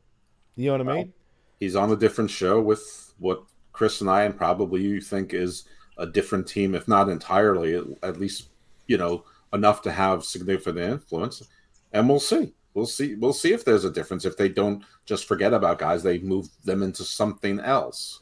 You 0.58 0.68
know 0.68 0.84
what 0.84 0.94
I 0.94 0.96
mean? 0.96 1.14
He's 1.60 1.76
on 1.76 1.92
a 1.92 1.96
different 1.96 2.30
show 2.32 2.62
with 2.62 3.14
what 3.20 3.44
Chris 3.74 4.02
and 4.02 4.10
I 4.10 4.24
and 4.24 4.36
probably 4.38 4.82
you 4.82 5.02
think 5.02 5.34
is 5.34 5.66
a 5.98 6.06
different 6.06 6.48
team, 6.48 6.74
if 6.76 6.88
not 6.88 7.10
entirely, 7.10 7.76
at, 7.76 7.84
at 8.04 8.20
least 8.20 8.50
you 8.88 8.98
know 8.98 9.26
enough 9.54 9.82
to 9.84 9.92
have 9.92 10.24
significant 10.24 10.78
influence. 10.80 11.44
And 11.92 12.08
we'll 12.08 12.20
see. 12.20 12.54
We'll 12.74 12.86
see. 12.86 13.16
We'll 13.16 13.34
see 13.34 13.52
if 13.52 13.66
there's 13.66 13.84
a 13.84 13.92
difference. 13.92 14.24
If 14.26 14.38
they 14.38 14.48
don't 14.48 14.84
just 15.06 15.26
forget 15.26 15.54
about 15.54 15.80
guys, 15.80 16.04
they 16.04 16.20
move 16.20 16.48
them 16.64 16.84
into 16.84 17.04
something 17.04 17.60
else. 17.60 18.22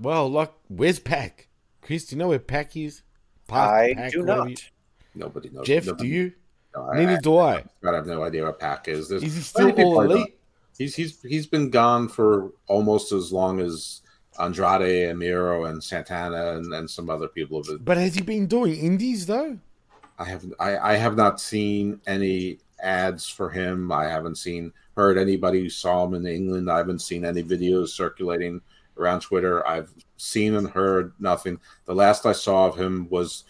Well, 0.00 0.28
like, 0.30 0.52
where's 0.68 0.98
Pac? 0.98 1.48
Chris, 1.80 2.04
do 2.04 2.14
you 2.16 2.18
know 2.20 2.28
where 2.28 2.38
Pac 2.38 2.76
is? 2.76 3.02
Pac, 3.48 3.68
I 3.70 3.94
Pac, 3.94 4.12
do 4.12 4.22
not. 4.24 4.50
you- 4.50 4.56
Nobody 5.14 5.48
knows. 5.48 5.66
Jeff, 5.66 5.86
Nobody- 5.86 6.08
do 6.08 6.14
you? 6.14 6.32
No, 6.74 6.90
I- 6.90 6.96
Neither 6.98 7.20
do 7.22 7.38
I. 7.38 7.64
I 7.84 7.94
have 7.94 8.06
no 8.06 8.22
idea 8.22 8.44
what 8.44 8.58
Pac 8.60 8.88
is. 8.88 9.08
There's 9.08 9.22
Is 9.22 9.34
he 9.36 9.40
still 9.40 9.70
all 9.80 10.02
elite? 10.02 10.35
He's 10.78 10.94
he's 10.94 11.20
he's 11.22 11.46
been 11.46 11.70
gone 11.70 12.08
for 12.08 12.52
almost 12.66 13.12
as 13.12 13.32
long 13.32 13.60
as 13.60 14.02
Andrade 14.38 15.08
and 15.08 15.18
Miro 15.18 15.64
and 15.64 15.82
Santana 15.82 16.56
and, 16.56 16.72
and 16.72 16.88
some 16.88 17.08
other 17.08 17.28
people 17.28 17.58
have 17.58 17.66
been. 17.66 17.84
But 17.84 17.96
has 17.96 18.14
he 18.14 18.22
been 18.22 18.46
doing 18.46 18.76
indies 18.76 19.26
though? 19.26 19.58
I 20.18 20.24
have 20.24 20.44
I, 20.60 20.78
I 20.78 20.94
have 20.94 21.16
not 21.16 21.40
seen 21.40 22.00
any 22.06 22.58
ads 22.80 23.28
for 23.28 23.50
him. 23.50 23.90
I 23.90 24.04
haven't 24.04 24.36
seen 24.36 24.72
heard 24.96 25.18
anybody 25.18 25.60
who 25.60 25.70
saw 25.70 26.04
him 26.04 26.14
in 26.14 26.26
England. 26.26 26.70
I 26.70 26.78
haven't 26.78 27.00
seen 27.00 27.24
any 27.24 27.42
videos 27.42 27.88
circulating 27.88 28.60
around 28.98 29.20
Twitter. 29.20 29.66
I've 29.66 29.92
seen 30.16 30.54
and 30.54 30.68
heard 30.68 31.12
nothing. 31.18 31.60
The 31.84 31.94
last 31.94 32.26
I 32.26 32.32
saw 32.32 32.66
of 32.66 32.76
him 32.76 33.08
was 33.10 33.44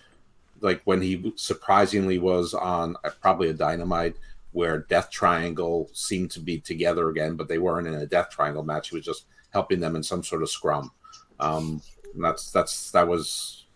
like 0.61 0.81
when 0.85 1.01
he 1.01 1.33
surprisingly 1.37 2.19
was 2.19 2.55
on 2.55 2.97
uh, 3.05 3.11
probably 3.21 3.49
a 3.51 3.55
dynamite 3.55 4.17
where 4.57 4.79
Death 4.79 5.11
Triangle 5.11 5.91
seemed 5.93 6.31
to 6.31 6.41
be 6.41 6.59
together 6.59 7.11
again, 7.11 7.37
but 7.37 7.47
they 7.47 7.59
weren't 7.59 7.87
in 7.87 7.93
a 7.93 8.07
Death 8.07 8.31
Triangle 8.31 8.63
match. 8.63 8.89
He 8.89 8.97
was 8.97 9.05
just 9.05 9.27
helping 9.51 9.81
them 9.81 9.95
in 9.95 10.03
some 10.03 10.25
sort 10.25 10.41
of 10.41 10.49
scrum. 10.49 10.91
Um, 11.39 11.83
and 12.15 12.25
that's 12.25 12.51
that's 12.53 12.91
that 12.93 13.07
was. 13.07 13.67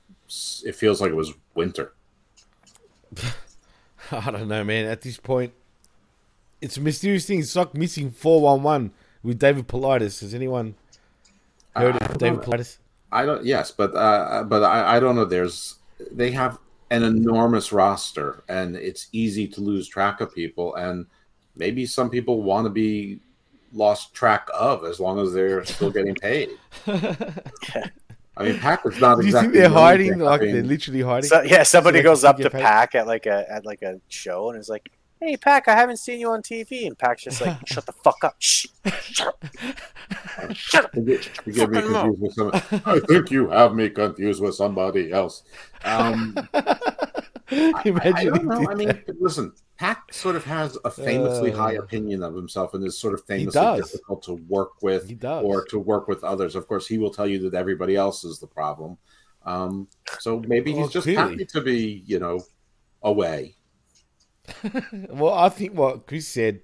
It 0.65 0.75
feels 0.75 1.03
like 1.03 1.11
it 1.11 1.17
was 1.17 1.35
winter. 1.55 1.93
I 4.11 4.31
don't 4.31 4.49
know, 4.49 4.65
man. 4.65 4.87
At 4.87 5.03
this 5.03 5.19
point, 5.19 5.53
it's 6.63 6.79
a 6.79 6.81
mysterious 6.81 7.27
thing. 7.27 7.45
Like 7.55 7.75
missing 7.75 8.11
four 8.11 8.41
one 8.41 8.63
one 8.63 8.93
with 9.23 9.39
David 9.39 9.69
Paulides. 9.69 10.21
Has 10.21 10.33
anyone 10.33 10.77
heard 11.77 12.03
I 12.03 12.07
of 12.07 12.17
David. 12.17 12.41
Paulides? 12.41 12.79
I 13.13 13.27
don't. 13.27 13.45
Yes, 13.45 13.71
but 13.71 13.95
uh, 13.95 14.45
but 14.45 14.63
I, 14.63 14.97
I 14.97 15.01
don't 15.01 15.15
know. 15.15 15.27
There's 15.27 15.75
they 16.11 16.31
have 16.31 16.59
an 16.91 17.03
enormous 17.05 17.73
roster, 17.73 18.43
and 18.49 18.77
it's 18.77 19.09
easy 19.13 19.47
to 19.49 19.61
lose 19.61 19.89
track 19.89 20.21
of 20.21 20.35
people. 20.35 20.75
And 20.77 21.07
maybe 21.57 21.87
some 21.87 22.11
people 22.11 22.43
want 22.43 22.67
to 22.67 22.71
be 22.71 23.21
lost 23.73 24.13
track 24.15 24.49
of 24.53 24.85
as 24.85 24.99
long 24.99 25.19
as 25.21 25.33
they're 25.33 25.65
still 25.65 25.91
getting 25.91 26.15
paid. 26.15 26.51
I 28.37 28.45
mean, 28.45 28.59
Pac 28.59 28.87
is 28.87 28.99
not 29.01 29.21
Do 29.21 29.27
you 29.27 29.33
think 29.33 29.53
they're 29.53 29.69
hiding? 29.69 30.15
for 30.15 30.25
like 30.25 30.41
having- 30.41 30.55
they're 30.55 30.65
literally 30.65 31.03
hiding? 31.03 31.29
So, 31.29 31.43
yeah, 31.43 31.63
somebody 31.63 31.99
they 31.99 32.03
goes 32.03 32.25
up 32.25 32.39
to 32.39 32.49
paid. 32.49 32.63
Pac 32.63 32.95
at 32.95 33.07
like 33.07 33.27
a 33.27 33.45
at 33.51 33.67
like 33.67 33.83
a 33.83 34.01
show 34.09 34.51
and 34.51 34.59
is 34.59 34.69
like, 34.69 34.91
"Hey, 35.21 35.37
Pac, 35.37 35.69
I 35.69 35.75
haven't 35.75 35.99
seen 35.99 36.19
you 36.21 36.31
on 36.31 36.43
TV." 36.43 36.87
And 36.87 36.99
Pac's 36.99 37.25
just 37.25 37.41
like, 37.41 37.67
"Shut 37.67 37.87
the 37.87 37.93
fuck 37.93 38.23
up! 38.25 38.37
Shh, 38.39 38.67
shut 39.03 39.29
up! 39.29 39.45
Shut 40.55 40.85
up!" 40.87 40.95
You 40.97 41.03
get, 41.03 41.31
you 41.47 41.53
get 41.53 41.71
me 41.71 41.81
confused 41.83 42.21
with 42.23 42.33
some. 42.35 42.51
I 42.87 43.01
think 43.01 43.31
you 43.31 43.49
have 43.51 43.75
me 43.75 43.91
confused 43.91 44.43
with 44.43 44.55
somebody 44.55 45.13
else. 45.13 45.43
Um, 45.85 46.35
I, 47.53 47.83
Imagine 47.85 48.13
I 48.15 48.21
he 48.21 48.27
don't 48.29 48.45
know. 48.47 48.71
I 48.71 48.75
mean, 48.75 49.03
listen, 49.19 49.53
Pac 49.77 50.13
sort 50.15 50.37
of 50.37 50.45
has 50.45 50.79
a 50.85 50.91
famously 50.91 51.53
Uh, 51.53 51.57
high 51.57 51.73
opinion 51.73 52.23
of 52.23 52.35
himself 52.35 52.75
and 52.75 52.85
is 52.85 52.97
sort 52.99 53.13
of 53.15 53.25
famously 53.27 53.77
difficult 53.77 54.23
to 54.25 54.35
work 54.49 54.83
with 54.83 55.13
or 55.25 55.65
to 55.67 55.79
work 55.81 56.07
with 56.07 56.23
others. 56.23 56.55
Of 56.55 56.69
course, 56.69 56.87
he 56.87 56.97
will 56.99 57.11
tell 57.11 57.27
you 57.27 57.39
that 57.51 57.55
everybody 57.59 57.97
else 57.97 58.23
is 58.25 58.39
the 58.39 58.47
problem. 58.47 58.99
Um, 59.45 59.89
so 60.21 60.41
maybe 60.47 60.71
he's 60.71 60.81
Well, 60.81 60.89
just 60.91 61.05
clearly. 61.07 61.33
happy 61.33 61.45
to 61.47 61.61
be, 61.61 62.05
you 62.07 62.19
know, 62.21 62.41
away. 63.03 63.57
Well, 65.11 65.35
I 65.35 65.49
think 65.49 65.75
what 65.75 66.07
Chris 66.07 66.27
said 66.29 66.61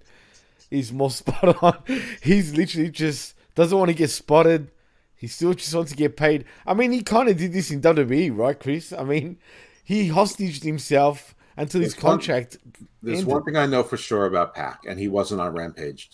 is 0.71 0.93
more 0.93 1.11
spot 1.23 1.63
on. 1.63 1.79
He's 2.23 2.55
literally 2.57 2.91
just 2.91 3.35
doesn't 3.55 3.77
want 3.77 3.89
to 3.91 3.95
get 3.95 4.11
spotted. 4.11 4.71
He 5.17 5.27
still 5.29 5.55
just 5.55 5.75
wants 5.75 5.91
to 5.93 5.97
get 5.97 6.17
paid. 6.17 6.45
I 6.67 6.75
mean, 6.75 6.93
he 6.93 7.03
kind 7.03 7.29
of 7.29 7.37
did 7.39 7.53
this 7.53 7.71
in 7.71 7.81
WWE, 7.81 8.37
right, 8.37 8.59
Chris? 8.59 8.93
I 8.93 9.03
mean, 9.03 9.39
he 9.83 10.09
hostaged 10.09 10.63
himself 10.63 11.35
until 11.57 11.81
his 11.81 11.95
There's 11.95 12.05
one- 12.05 12.13
contract. 12.13 12.59
There's 13.03 13.21
ended. 13.21 13.33
one 13.33 13.43
thing 13.45 13.57
I 13.57 13.65
know 13.67 13.83
for 13.83 13.97
sure 13.97 14.27
about 14.27 14.55
Pac, 14.55 14.81
and 14.87 14.99
he 15.01 15.09
wasn't 15.09 15.41
on 15.41 15.55
Rampage 15.55 16.11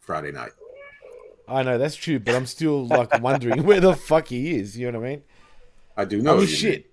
Friday 0.00 0.32
night. 0.32 0.52
I 1.48 1.62
know 1.62 1.76
that's 1.78 1.94
true, 1.96 2.18
but 2.18 2.34
I'm 2.34 2.46
still 2.46 2.86
like 2.86 3.20
wondering 3.20 3.62
where 3.64 3.78
the 3.80 3.94
fuck 3.94 4.28
he 4.28 4.56
is. 4.56 4.76
You 4.76 4.90
know 4.90 5.00
what 5.00 5.06
I 5.06 5.10
mean? 5.10 5.22
I 5.96 6.04
do 6.06 6.18
I 6.18 6.22
know. 6.22 6.32
mean, 6.38 6.40
you- 6.42 6.46
shit. 6.46 6.90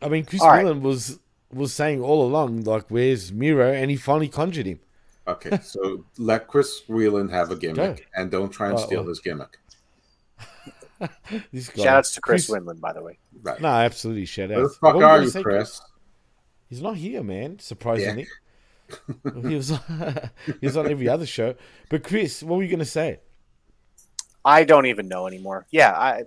I 0.00 0.08
mean, 0.08 0.24
Chris 0.24 0.40
All 0.40 0.48
right. 0.48 0.64
Whelan 0.64 0.82
was 0.82 1.18
was 1.52 1.72
saying 1.72 2.02
all 2.02 2.22
along, 2.26 2.62
like, 2.64 2.86
"Where's 2.88 3.32
Miro?" 3.32 3.72
And 3.72 3.90
he 3.90 3.96
finally 3.96 4.28
conjured 4.28 4.66
him. 4.66 4.80
Okay, 5.26 5.58
so 5.62 6.04
let 6.16 6.46
Chris 6.46 6.82
Whelan 6.88 7.28
have 7.28 7.50
a 7.50 7.56
gimmick, 7.56 7.96
Go. 7.96 8.02
and 8.16 8.30
don't 8.30 8.50
try 8.50 8.68
and 8.68 8.78
Uh-oh. 8.78 8.86
steal 8.86 9.06
his 9.06 9.20
gimmick. 9.20 9.58
This 11.52 11.68
guy. 11.68 11.84
Shout 11.84 11.96
outs 11.98 12.14
to 12.14 12.20
Chris, 12.20 12.48
Whelan, 12.48 12.78
by 12.78 12.92
the 12.92 13.00
way. 13.02 13.18
Right. 13.42 13.60
No, 13.60 13.68
absolutely. 13.68 14.24
Shout 14.24 14.50
out. 14.50 14.56
Where 14.56 14.62
the 14.64 14.74
fuck 14.74 14.96
are 14.96 15.22
you, 15.22 15.30
Chris? 15.30 15.80
He's 16.68 16.82
not 16.82 16.96
here, 16.96 17.22
man. 17.22 17.60
Surprisingly, 17.60 18.26
he 19.46 19.54
was 19.54 19.68
he 20.60 20.66
was 20.66 20.76
on 20.76 20.90
every 20.90 21.08
other 21.08 21.24
show. 21.26 21.54
But 21.88 22.02
Chris, 22.02 22.42
what 22.42 22.56
were 22.56 22.62
you 22.64 22.68
going 22.68 22.78
to 22.80 22.84
say? 22.84 23.20
I 24.44 24.64
don't 24.64 24.86
even 24.86 25.06
know 25.08 25.26
anymore. 25.28 25.66
Yeah, 25.70 25.92
I 25.92 26.24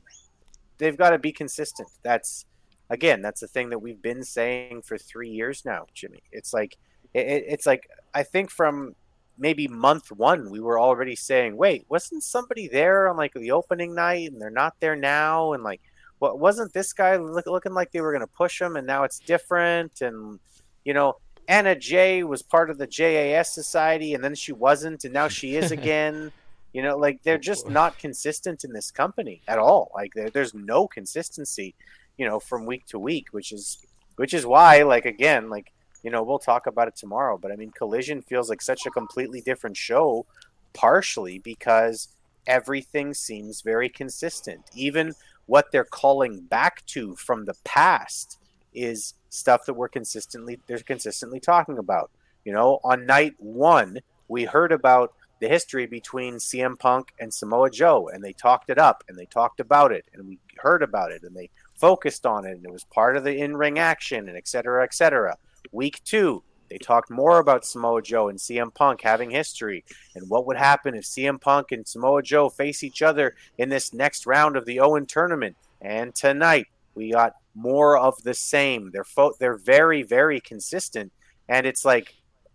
they've 0.78 0.98
got 0.98 1.10
to 1.10 1.20
be 1.20 1.34
consistent. 1.34 1.90
That's 2.02 2.46
again, 2.92 3.22
that's 3.22 3.40
the 3.40 3.48
thing 3.48 3.70
that 3.70 3.80
we've 3.80 4.02
been 4.02 4.24
saying 4.24 4.82
for 4.84 4.98
three 4.98 5.30
years 5.30 5.64
now, 5.66 5.88
Jimmy. 5.94 6.22
It's 6.32 6.54
like 6.54 6.78
it, 7.14 7.46
it's 7.48 7.66
like 7.66 7.90
I 8.14 8.22
think 8.22 8.52
from 8.52 8.96
maybe 9.40 9.68
month 9.68 10.12
one 10.12 10.52
we 10.52 10.60
were 10.60 10.80
already 10.80 11.16
saying, 11.16 11.58
wait, 11.58 11.86
wasn't 11.90 12.22
somebody 12.22 12.68
there 12.68 13.08
on 13.08 13.18
like 13.18 13.34
the 13.34 13.52
opening 13.52 13.96
night, 13.96 14.32
and 14.32 14.40
they're 14.40 14.52
not 14.52 14.76
there 14.80 14.96
now, 14.96 15.54
and 15.54 15.64
like 15.64 15.82
what 16.20 16.38
wasn't 16.38 16.72
this 16.74 16.94
guy 16.94 17.16
look, 17.16 17.48
looking 17.48 17.74
like 17.74 17.92
they 17.92 18.02
were 18.02 18.12
going 18.12 18.22
to 18.22 18.28
push 18.28 18.62
him, 18.62 18.76
and 18.76 18.86
now 18.86 19.04
it's 19.04 19.20
different, 19.20 20.02
and 20.02 20.40
you 20.86 20.94
know. 20.94 21.18
Anna 21.48 21.76
Jay 21.76 22.24
was 22.24 22.44
part 22.44 22.70
of 22.70 22.78
the 22.78 22.88
JAS 22.88 23.52
society, 23.52 24.14
and 24.14 24.24
then 24.24 24.36
she 24.36 24.54
wasn't, 24.54 25.04
and 25.04 25.14
now 25.14 25.28
she 25.28 25.56
is 25.58 25.72
again. 25.80 26.32
You 26.72 26.82
know, 26.82 26.96
like 26.96 27.22
they're 27.24 27.40
just 27.40 27.68
not 27.68 27.98
consistent 27.98 28.64
in 28.64 28.72
this 28.72 28.92
company 28.92 29.42
at 29.50 29.60
all. 29.60 29.92
Like 29.94 30.14
there's 30.32 30.54
no 30.54 30.88
consistency, 30.88 31.76
you 32.18 32.26
know, 32.26 32.40
from 32.40 32.66
week 32.66 32.86
to 32.88 33.00
week, 33.00 33.28
which 33.32 33.52
is 33.52 33.86
which 34.16 34.34
is 34.34 34.46
why, 34.46 34.84
like 34.84 35.06
again, 35.06 35.50
like 35.50 35.72
you 36.04 36.12
know, 36.12 36.24
we'll 36.24 36.40
talk 36.40 36.68
about 36.68 36.88
it 36.88 36.96
tomorrow. 36.96 37.38
But 37.38 37.52
I 37.52 37.56
mean, 37.56 37.72
Collision 37.72 38.22
feels 38.22 38.50
like 38.50 38.62
such 38.62 38.86
a 38.86 38.92
completely 38.92 39.42
different 39.42 39.78
show, 39.78 40.26
partially 40.74 41.40
because 41.40 42.10
everything 42.48 43.14
seems 43.14 43.62
very 43.62 43.90
consistent. 43.90 44.64
Even 44.76 45.14
what 45.46 45.72
they're 45.72 45.84
calling 45.84 46.42
back 46.42 46.86
to 46.88 47.16
from 47.16 47.46
the 47.46 47.56
past 47.64 48.40
is 48.74 49.14
stuff 49.30 49.66
that 49.66 49.74
we're 49.74 49.90
consistently 49.90 50.60
they're 50.68 50.80
consistently 50.80 51.40
talking 51.40 51.78
about. 51.78 52.12
You 52.46 52.54
know, 52.54 52.80
on 52.84 53.06
night 53.06 53.36
one, 53.38 54.00
we 54.28 54.46
heard 54.46 54.72
about 54.72 55.14
the 55.40 55.48
history 55.48 55.88
between 55.88 56.36
CM 56.36 56.78
Punk 56.78 57.14
and 57.20 57.34
Samoa 57.34 57.70
Joe, 57.70 58.08
and 58.08 58.24
they 58.24 58.34
talked 58.34 58.70
it 58.70 58.78
up 58.78 59.04
and 59.08 59.18
they 59.18 59.26
talked 59.26 59.60
about 59.60 59.92
it, 59.92 60.06
and 60.14 60.28
we 60.28 60.40
heard 60.58 60.84
about 60.84 61.12
it, 61.12 61.24
and 61.24 61.36
they 61.36 61.50
focused 61.82 62.26
on 62.26 62.46
it, 62.46 62.52
and 62.52 62.66
it 62.66 62.72
was 62.72 62.84
part 62.86 63.18
of 63.18 63.24
the 63.24 63.36
in 63.36 63.58
ring 63.58 63.80
action, 63.80 64.30
and 64.30 64.38
et 64.38 64.48
cetera, 64.48 64.84
et 64.84 64.94
cetera. 64.94 65.36
Week 65.72 66.02
two, 66.06 66.44
they 66.70 66.78
talked 66.78 67.10
more 67.10 67.40
about 67.40 67.66
Samoa 67.66 68.02
Joe 68.02 68.30
and 68.30 68.40
CM 68.40 68.74
Punk 68.74 69.02
having 69.02 69.32
history, 69.32 69.84
and 70.16 70.30
what 70.30 70.46
would 70.46 70.58
happen 70.58 70.96
if 70.96 71.04
CM 71.04 71.42
Punk 71.42 71.72
and 71.72 71.86
Samoa 71.86 72.22
Joe 72.22 72.50
face 72.50 72.84
each 72.84 73.02
other 73.02 73.36
in 73.58 73.70
this 73.70 73.94
next 73.94 74.26
round 74.26 74.56
of 74.56 74.66
the 74.66 74.80
Owen 74.80 75.06
tournament. 75.06 75.58
And 75.82 76.16
tonight, 76.16 76.68
we 76.96 77.12
got 77.12 77.34
more 77.56 77.98
of 77.98 78.22
the 78.24 78.36
same. 78.36 78.92
They're 78.92 79.04
fo- 79.04 79.34
they're 79.40 79.58
very 79.58 80.04
very 80.04 80.40
consistent, 80.40 81.12
and 81.50 81.66
it's 81.66 81.84
like 81.84 82.14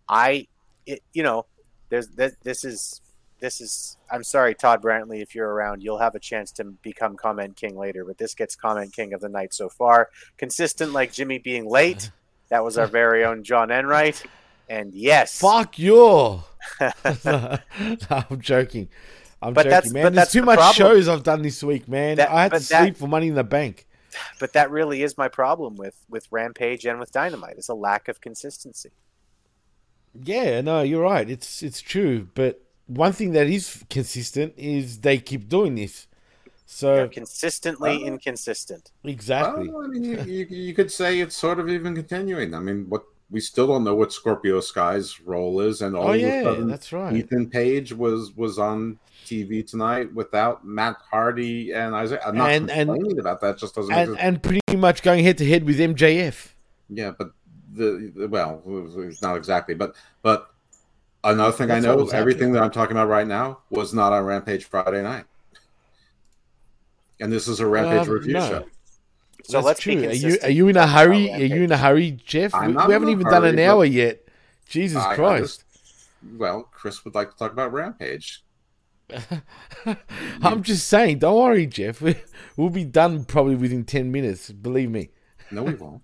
I, 0.08 0.46
it, 0.86 1.02
you 1.12 1.24
know, 1.24 1.46
there's 1.88 2.08
this, 2.08 2.36
this 2.42 2.64
is 2.64 3.00
this 3.40 3.60
is 3.60 3.96
I'm 4.10 4.24
sorry 4.24 4.54
Todd 4.54 4.82
Brantley 4.82 5.20
if 5.22 5.34
you're 5.34 5.50
around 5.52 5.82
you'll 5.82 5.98
have 5.98 6.14
a 6.14 6.20
chance 6.20 6.50
to 6.52 6.64
become 6.64 7.16
comment 7.16 7.56
king 7.56 7.76
later 7.76 8.04
but 8.04 8.18
this 8.18 8.34
gets 8.34 8.56
comment 8.56 8.92
king 8.92 9.12
of 9.12 9.20
the 9.20 9.28
night 9.28 9.52
so 9.54 9.68
far 9.68 10.08
consistent 10.38 10.92
like 10.92 11.12
Jimmy 11.12 11.38
being 11.38 11.68
late 11.68 12.10
that 12.48 12.64
was 12.64 12.78
our 12.78 12.86
very 12.86 13.24
own 13.24 13.42
John 13.44 13.70
Enright 13.70 14.22
and 14.68 14.94
yes 14.94 15.38
Fuck 15.40 15.78
you! 15.78 15.94
No, 15.94 16.42
I'm 18.10 18.40
joking. 18.40 18.88
I'm 19.42 19.52
But 19.54 19.68
joking, 19.68 19.92
man. 19.92 20.14
There's 20.14 20.32
too 20.32 20.40
the 20.40 20.46
much 20.46 20.58
problem. 20.58 20.74
shows 20.74 21.08
I've 21.08 21.22
done 21.22 21.42
this 21.42 21.62
week, 21.62 21.86
man. 21.88 22.16
That- 22.16 22.30
I 22.30 22.42
had 22.42 22.52
to 22.54 22.58
that- 22.58 22.82
sleep 22.82 22.96
for 22.96 23.06
Money 23.06 23.28
in 23.28 23.34
the 23.34 23.44
Bank. 23.44 23.86
but 24.40 24.54
that 24.54 24.70
really 24.70 25.02
is 25.02 25.16
my 25.18 25.28
problem 25.28 25.76
with 25.76 25.94
with 26.08 26.26
Rampage 26.30 26.84
and 26.86 26.98
with 26.98 27.12
Dynamite 27.12 27.58
is 27.58 27.68
a 27.68 27.74
lack 27.74 28.08
of 28.08 28.20
consistency 28.20 28.90
Yeah, 30.14 30.62
no, 30.62 30.80
you're 30.82 31.02
right. 31.02 31.28
It's 31.28 31.62
it's 31.62 31.80
true. 31.82 32.28
But 32.34 32.60
one 32.86 33.12
thing 33.12 33.32
that 33.32 33.46
is 33.48 33.84
consistent 33.90 34.54
is 34.56 34.98
they 35.00 35.18
keep 35.18 35.48
doing 35.48 35.74
this. 35.74 36.06
So 36.66 36.94
They're 36.96 37.08
consistently 37.08 38.02
Uh, 38.02 38.06
inconsistent 38.06 38.90
exactly. 39.04 39.68
Well, 39.68 39.84
I 39.84 39.86
mean, 39.88 40.02
you, 40.04 40.20
you, 40.22 40.46
you 40.50 40.74
could 40.74 40.90
say 40.90 41.20
it's 41.20 41.36
sort 41.36 41.60
of 41.60 41.68
even 41.68 41.94
continuing. 41.94 42.54
I 42.54 42.58
mean, 42.58 42.86
what 42.88 43.04
we 43.30 43.40
still 43.40 43.66
don't 43.68 43.82
know 43.84 43.94
what 43.94 44.12
Scorpio 44.12 44.60
Sky's 44.60 45.20
role 45.20 45.60
is, 45.60 45.80
and 45.82 45.96
all 45.96 46.08
Oh 46.08 46.08
of 46.10 46.14
a 46.16 46.18
yeah, 46.18 46.42
sudden, 46.42 46.68
that's 46.68 46.92
right. 46.92 47.14
Ethan 47.14 47.50
Page 47.50 47.92
was 47.92 48.32
was 48.36 48.58
on 48.58 48.98
TV 49.24 49.66
tonight 49.66 50.12
without 50.14 50.64
Matt 50.64 50.96
Hardy 51.10 51.72
and 51.72 51.94
Isaiah. 51.94 52.20
I'm 52.26 52.36
not 52.36 52.50
And- 52.50 52.70
and- 52.70 53.18
about 53.18 53.40
that. 53.40 53.58
Just 53.58 53.74
doesn't. 53.76 53.92
And 53.92 54.10
it- 54.12 54.18
and 54.20 54.42
pretty 54.42 54.76
much 54.76 55.02
going 55.02 55.24
head 55.24 55.38
to 55.38 55.46
head 55.48 55.64
with 55.64 55.78
MJF. 55.80 56.54
yeah, 56.88 57.12
but 57.16 57.30
the, 57.72 58.12
the 58.14 58.28
well, 58.28 58.62
it's 58.98 59.22
not 59.22 59.36
exactly, 59.36 59.74
but 59.74 59.94
but 60.22 60.50
another 61.32 61.52
thing 61.52 61.68
That's 61.68 61.84
I 61.84 61.88
know, 61.88 61.96
was 61.96 62.12
everything 62.12 62.52
that 62.52 62.62
I'm 62.62 62.70
talking 62.70 62.96
about 62.96 63.08
right 63.08 63.26
now 63.26 63.60
was 63.70 63.92
not 63.94 64.12
on 64.12 64.24
Rampage 64.24 64.64
Friday 64.64 65.02
night, 65.02 65.24
and 67.20 67.32
this 67.32 67.48
is 67.48 67.60
a 67.60 67.66
Rampage 67.66 68.08
Um, 68.08 68.14
review 68.14 68.34
no. 68.34 68.48
show. 68.48 68.66
so 69.44 69.52
That's 69.52 69.64
let's 69.66 69.80
true. 69.80 70.06
Are 70.06 70.12
you 70.12 70.38
are 70.42 70.50
you 70.50 70.68
in 70.68 70.76
a 70.76 70.86
hurry? 70.86 71.32
Are 71.32 71.38
you 71.44 71.62
in 71.62 71.72
a 71.72 71.76
hurry, 71.76 72.12
Jeff? 72.12 72.52
We, 72.60 72.68
we 72.68 72.92
haven't 72.92 73.08
a 73.08 73.12
even 73.12 73.26
done 73.26 73.44
an 73.44 73.58
hour 73.58 73.84
yet. 73.84 74.22
Jesus 74.66 75.02
I- 75.02 75.12
I 75.12 75.14
Christ. 75.14 75.64
Well, 76.36 76.62
Chris 76.72 77.04
would 77.04 77.14
like 77.14 77.30
to 77.30 77.36
talk 77.36 77.52
about 77.52 77.72
Rampage. 77.72 78.42
I'm 80.42 80.62
just 80.64 80.88
saying, 80.88 81.20
don't 81.20 81.36
worry, 81.36 81.66
Jeff. 81.66 82.00
We, 82.00 82.16
we'll 82.56 82.70
be 82.70 82.84
done 82.84 83.24
probably 83.24 83.54
within 83.54 83.84
10 83.84 84.10
minutes. 84.10 84.50
Believe 84.50 84.90
me. 84.90 85.10
No, 85.52 85.62
we 85.62 85.74
won't. 85.74 86.02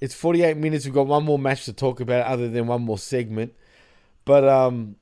It's 0.00 0.14
48 0.14 0.56
minutes. 0.56 0.86
We've 0.86 0.94
got 0.94 1.06
one 1.06 1.24
more 1.24 1.38
match 1.38 1.66
to 1.66 1.74
talk 1.74 2.00
about 2.00 2.24
other 2.26 2.48
than 2.48 2.66
one 2.66 2.80
more 2.82 2.96
segment. 2.98 3.52
But 4.24 4.46
um 4.48 4.96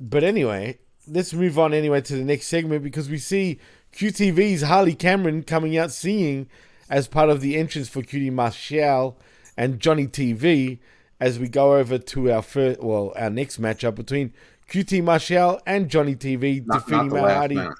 but 0.00 0.24
anyway, 0.24 0.78
let's 1.06 1.32
move 1.32 1.58
on 1.58 1.72
anyway 1.74 2.00
to 2.02 2.16
the 2.16 2.24
next 2.24 2.46
segment 2.48 2.82
because 2.82 3.08
we 3.08 3.18
see 3.18 3.58
QTV's 3.92 4.62
Harley 4.62 4.94
Cameron 4.94 5.42
coming 5.44 5.76
out 5.78 5.92
singing 5.92 6.48
as 6.90 7.06
part 7.08 7.30
of 7.30 7.40
the 7.40 7.56
entrance 7.56 7.88
for 7.88 8.02
QT 8.02 8.32
Marshall 8.32 9.18
and 9.56 9.78
Johnny 9.78 10.06
TV 10.06 10.80
as 11.20 11.38
we 11.38 11.48
go 11.48 11.76
over 11.76 11.96
to 11.98 12.32
our 12.32 12.42
first 12.42 12.80
well, 12.82 13.12
our 13.16 13.30
next 13.30 13.60
matchup 13.60 13.94
between 13.94 14.32
QT 14.68 15.02
Marshall 15.04 15.60
and 15.66 15.88
Johnny 15.88 16.16
TV 16.16 16.66
Not, 16.66 16.86
defeating 16.86 17.08
not 17.10 17.22
Matt 17.26 17.36
Hardy. 17.36 17.54
match. 17.54 17.76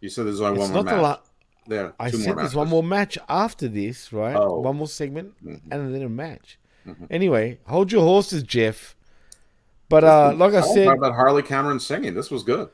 You 0.00 0.08
said 0.10 0.26
there's 0.26 0.40
only 0.40 0.60
It's 0.60 0.70
one 0.70 0.84
more 0.84 0.92
match. 0.92 1.02
la- 1.02 1.18
there, 1.66 1.92
I 2.00 2.10
said 2.10 2.36
there's 2.36 2.54
one 2.54 2.68
more 2.68 2.82
match 2.82 3.16
after 3.28 3.68
this, 3.68 4.12
right? 4.12 4.34
Oh. 4.36 4.60
One 4.60 4.76
more 4.76 4.88
segment 4.88 5.32
Mhm. 5.44 5.60
and 5.70 5.94
then 5.94 6.02
a 6.02 6.08
match. 6.08 6.58
Mhm. 6.86 7.06
Anyway, 7.10 7.58
hold 7.66 7.92
your 7.92 8.02
horses, 8.02 8.42
Jeff. 8.42 8.96
But 9.90 10.04
uh, 10.04 10.32
like 10.36 10.54
I 10.54 10.58
I'll 10.58 10.74
said, 10.74 10.88
about 10.88 11.14
Harley 11.14 11.42
Cameron 11.42 11.80
singing. 11.80 12.14
This 12.14 12.30
was 12.30 12.42
good. 12.44 12.70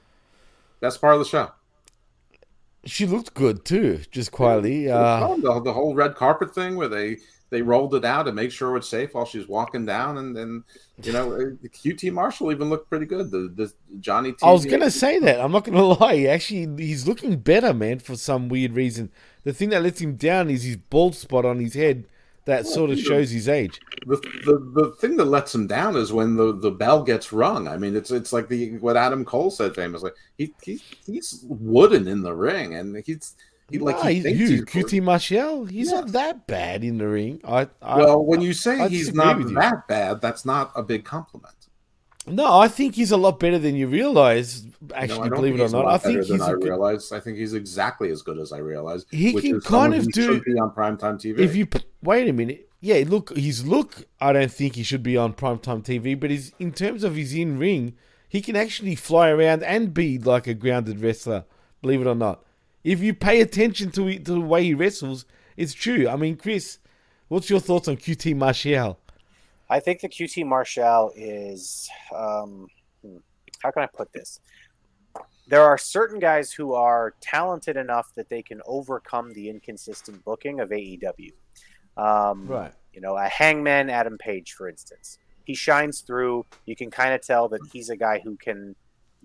Best 0.81 1.01
part 1.01 1.15
of 1.15 1.19
the 1.21 1.25
show. 1.25 1.51
she 2.85 3.07
looked 3.07 3.35
good 3.35 3.65
too, 3.65 4.03
just 4.13 4.31
quietly. 4.31 4.89
Uh, 4.91 5.35
the, 5.37 5.61
the 5.65 5.73
whole 5.73 5.95
red 5.95 6.15
carpet 6.15 6.55
thing 6.55 6.77
where 6.77 6.89
they 6.89 7.17
they 7.51 7.63
rolled 7.63 7.95
it 7.95 8.05
out 8.05 8.27
and 8.27 8.37
make 8.37 8.51
sure 8.51 8.77
it's 8.77 8.89
safe 8.89 9.15
while 9.15 9.25
she's 9.25 9.49
walking 9.49 9.87
down, 9.87 10.19
and 10.19 10.37
then 10.37 10.63
you 11.03 11.13
know 11.13 11.31
QT 11.65 12.13
Marshall 12.13 12.53
even 12.53 12.69
looked 12.69 12.91
pretty 12.91 13.07
good. 13.07 13.31
The, 13.31 13.51
the 13.55 13.73
Johnny. 14.01 14.35
I 14.43 14.53
was 14.53 14.67
gonna 14.67 14.91
say 14.91 15.19
that. 15.21 15.41
I'm 15.41 15.53
not 15.53 15.65
gonna 15.65 15.83
lie. 16.01 16.25
Actually, 16.25 16.85
he's 16.85 17.09
looking 17.09 17.37
better, 17.39 17.73
man, 17.73 17.99
for 18.01 18.17
some 18.17 18.49
weird 18.49 18.73
reason. 18.73 19.11
The 19.45 19.55
thing 19.55 19.71
that 19.71 19.83
lets 19.83 20.01
him 20.01 20.17
down 20.17 20.51
is 20.51 20.65
his 20.65 20.77
bald 20.77 21.15
spot 21.15 21.45
on 21.47 21.61
his 21.61 21.75
head. 21.75 22.05
That 22.47 22.67
sort 22.67 22.91
of 22.91 22.99
shows 22.99 23.31
his 23.31 23.49
age. 23.49 23.81
the, 24.07 24.17
the 24.45 24.83
the 24.83 24.91
thing 25.01 25.17
that 25.17 25.25
lets 25.25 25.53
him 25.53 25.67
down 25.67 25.97
is 25.97 26.13
when 26.13 26.37
the, 26.37 26.57
the 26.57 26.71
bell 26.71 27.03
gets 27.03 27.33
rung. 27.33 27.67
I 27.67 27.77
mean, 27.77 27.97
it's 27.97 28.13
it's 28.13 28.33
like 28.33 28.49
the 28.49 28.79
what 28.79 28.97
Adam 28.97 29.25
Cole 29.25 29.51
said 29.51 29.75
famously. 29.75 30.13
He, 30.39 30.55
he 30.63 30.81
he's 31.05 31.45
wooden 31.49 32.07
in 32.07 32.23
the 32.23 32.33
ring, 32.35 32.77
and 32.77 33.03
he's 33.05 33.35
he 33.69 33.79
like 33.81 33.97
Nah, 33.97 34.05
he 34.05 34.21
he's, 34.21 34.51
you, 34.51 34.65
he's 34.73 35.03
Marshall, 35.03 35.65
he's 35.65 35.91
Yeah. 35.91 36.01
not 36.03 36.13
that 36.13 36.47
bad 36.47 36.85
in 36.85 36.99
the 36.99 37.09
ring. 37.09 37.41
I, 37.45 37.69
I 37.83 37.97
well. 37.99 38.25
When 38.25 38.41
you 38.41 38.53
say 38.53 38.81
I 38.81 38.89
he's 38.89 39.13
not 39.13 39.39
that 39.55 39.89
bad, 39.89 40.21
that's 40.21 40.45
not 40.45 40.71
a 40.77 40.85
big 40.85 41.05
compliment. 41.05 41.56
No, 42.27 42.59
I 42.59 42.69
think 42.69 42.95
he's 42.95 43.13
a 43.13 43.17
lot 43.17 43.39
better 43.39 43.59
than 43.59 43.77
you 43.77 43.87
realize. 43.87 44.65
No, 44.65 44.95
Actually, 44.95 45.29
don't 45.29 45.37
believe 45.39 45.55
it 45.55 45.61
or 45.61 45.63
he's 45.65 45.73
a 45.73 45.77
not, 45.77 45.85
lot 45.87 45.95
I 45.95 45.99
think 45.99 46.17
better 46.17 46.25
than 46.29 46.37
he's 46.39 46.49
I 46.49 46.53
good, 46.53 46.65
realize. 46.65 47.13
I 47.13 47.21
think 47.21 47.39
he's 47.39 47.55
exactly 47.55 48.11
as 48.11 48.23
good 48.23 48.39
as 48.39 48.53
I 48.53 48.59
realize. 48.59 49.07
He 49.11 49.33
which 49.33 49.45
can 49.45 49.57
is 49.57 49.65
kind 49.65 49.95
of 49.95 50.11
do- 50.11 50.35
should 50.35 50.45
be 50.45 50.59
on 50.59 50.71
primetime 50.71 51.21
TV. 51.21 51.39
if 51.39 51.55
you 51.55 51.69
wait 52.03 52.29
a 52.29 52.33
minute, 52.33 52.69
yeah, 52.81 53.05
look, 53.07 53.37
his 53.37 53.67
look, 53.67 54.05
I 54.21 54.33
don't 54.33 54.51
think 54.53 54.75
he 54.75 54.83
should 54.83 55.03
be 55.03 55.17
on 55.17 55.35
primetime 55.35 55.83
TV, 55.85 56.19
but 56.19 56.31
his 56.31 56.53
in 56.59 56.73
terms 56.73 57.05
of 57.05 57.15
his 57.17 57.35
in 57.35 57.59
ring, 57.59 57.95
he 58.29 58.41
can 58.41 58.57
actually 58.57 58.95
fly 58.97 59.31
around 59.31 59.63
and 59.63 59.95
be 59.95 60.19
like 60.19 60.47
a 60.47 60.55
grounded 60.55 61.01
wrestler. 61.01 61.45
Believe 61.83 62.01
it 62.01 62.07
or 62.07 62.15
not, 62.15 62.45
if 62.85 63.01
you 63.01 63.15
pay 63.15 63.41
attention 63.41 63.91
to, 63.93 64.19
to 64.19 64.33
the 64.33 64.41
way 64.41 64.65
he 64.65 64.75
wrestles, 64.75 65.25
it's 65.57 65.75
true. 65.75 66.09
I 66.09 66.17
mean, 66.17 66.37
Chris, 66.37 66.79
what's 67.29 67.51
your 67.51 67.61
thoughts 67.61 67.89
on 67.89 67.97
QT 67.97 68.35
Marshall? 68.37 68.99
I 69.69 69.81
think 69.81 70.01
the 70.01 70.09
QT 70.09 70.47
Marshall 70.47 71.13
is 71.17 71.89
um, 72.15 72.69
how 73.63 73.71
can 73.71 73.83
I 73.83 73.87
put 73.87 74.13
this? 74.13 74.41
There 75.49 75.63
are 75.63 75.79
certain 75.79 76.19
guys 76.19 76.53
who 76.53 76.75
are 76.75 77.15
talented 77.21 77.77
enough 77.77 78.13
that 78.17 78.29
they 78.29 78.43
can 78.43 78.61
overcome 78.67 79.33
the 79.33 79.49
inconsistent 79.49 80.25
booking 80.25 80.61
of 80.61 80.71
AEW. 80.71 81.33
Um, 81.97 82.47
Right. 82.47 82.73
You 82.93 83.01
know, 83.01 83.17
a 83.17 83.29
Hangman 83.29 83.91
Adam 83.91 84.17
Page, 84.19 84.53
for 84.53 84.69
instance, 84.69 85.19
he 85.45 85.55
shines 85.55 86.01
through. 86.01 86.47
You 86.65 86.75
can 86.75 86.91
kind 86.91 87.13
of 87.15 87.21
tell 87.21 87.49
that 87.49 87.61
he's 87.73 87.91
a 87.91 87.97
guy 87.97 88.21
who 88.25 88.37
can 88.37 88.75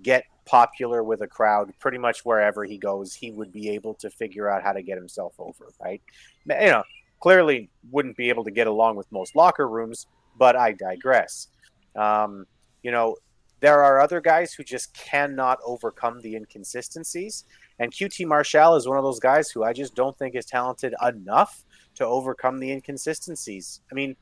get 0.01 0.25
popular 0.45 1.03
with 1.03 1.21
a 1.21 1.27
crowd 1.27 1.71
pretty 1.79 1.97
much 1.97 2.25
wherever 2.25 2.65
he 2.65 2.77
goes. 2.77 3.13
He 3.13 3.31
would 3.31 3.51
be 3.51 3.69
able 3.69 3.93
to 3.95 4.09
figure 4.09 4.49
out 4.49 4.63
how 4.63 4.73
to 4.73 4.81
get 4.81 4.97
himself 4.97 5.33
over, 5.39 5.69
right? 5.81 6.01
You 6.45 6.55
know, 6.55 6.83
clearly 7.19 7.69
wouldn't 7.91 8.17
be 8.17 8.29
able 8.29 8.43
to 8.43 8.51
get 8.51 8.67
along 8.67 8.97
with 8.97 9.11
most 9.11 9.35
locker 9.35 9.67
rooms, 9.67 10.07
but 10.41 10.55
I 10.55 10.71
digress. 10.71 11.49
Um, 11.95 12.47
you 12.81 12.89
know, 12.89 13.15
there 13.59 13.83
are 13.83 13.99
other 13.99 14.19
guys 14.19 14.55
who 14.55 14.63
just 14.63 14.91
cannot 14.95 15.59
overcome 15.63 16.19
the 16.21 16.35
inconsistencies. 16.35 17.45
And 17.77 17.91
QT 17.91 18.25
Marshall 18.25 18.75
is 18.75 18.87
one 18.87 18.97
of 18.97 19.03
those 19.03 19.19
guys 19.19 19.51
who 19.51 19.63
I 19.63 19.71
just 19.71 19.93
don't 19.93 20.17
think 20.17 20.33
is 20.33 20.47
talented 20.47 20.95
enough 21.07 21.63
to 21.93 22.07
overcome 22.07 22.59
the 22.59 22.71
inconsistencies. 22.71 23.81
I 23.91 23.93
mean, 23.93 24.15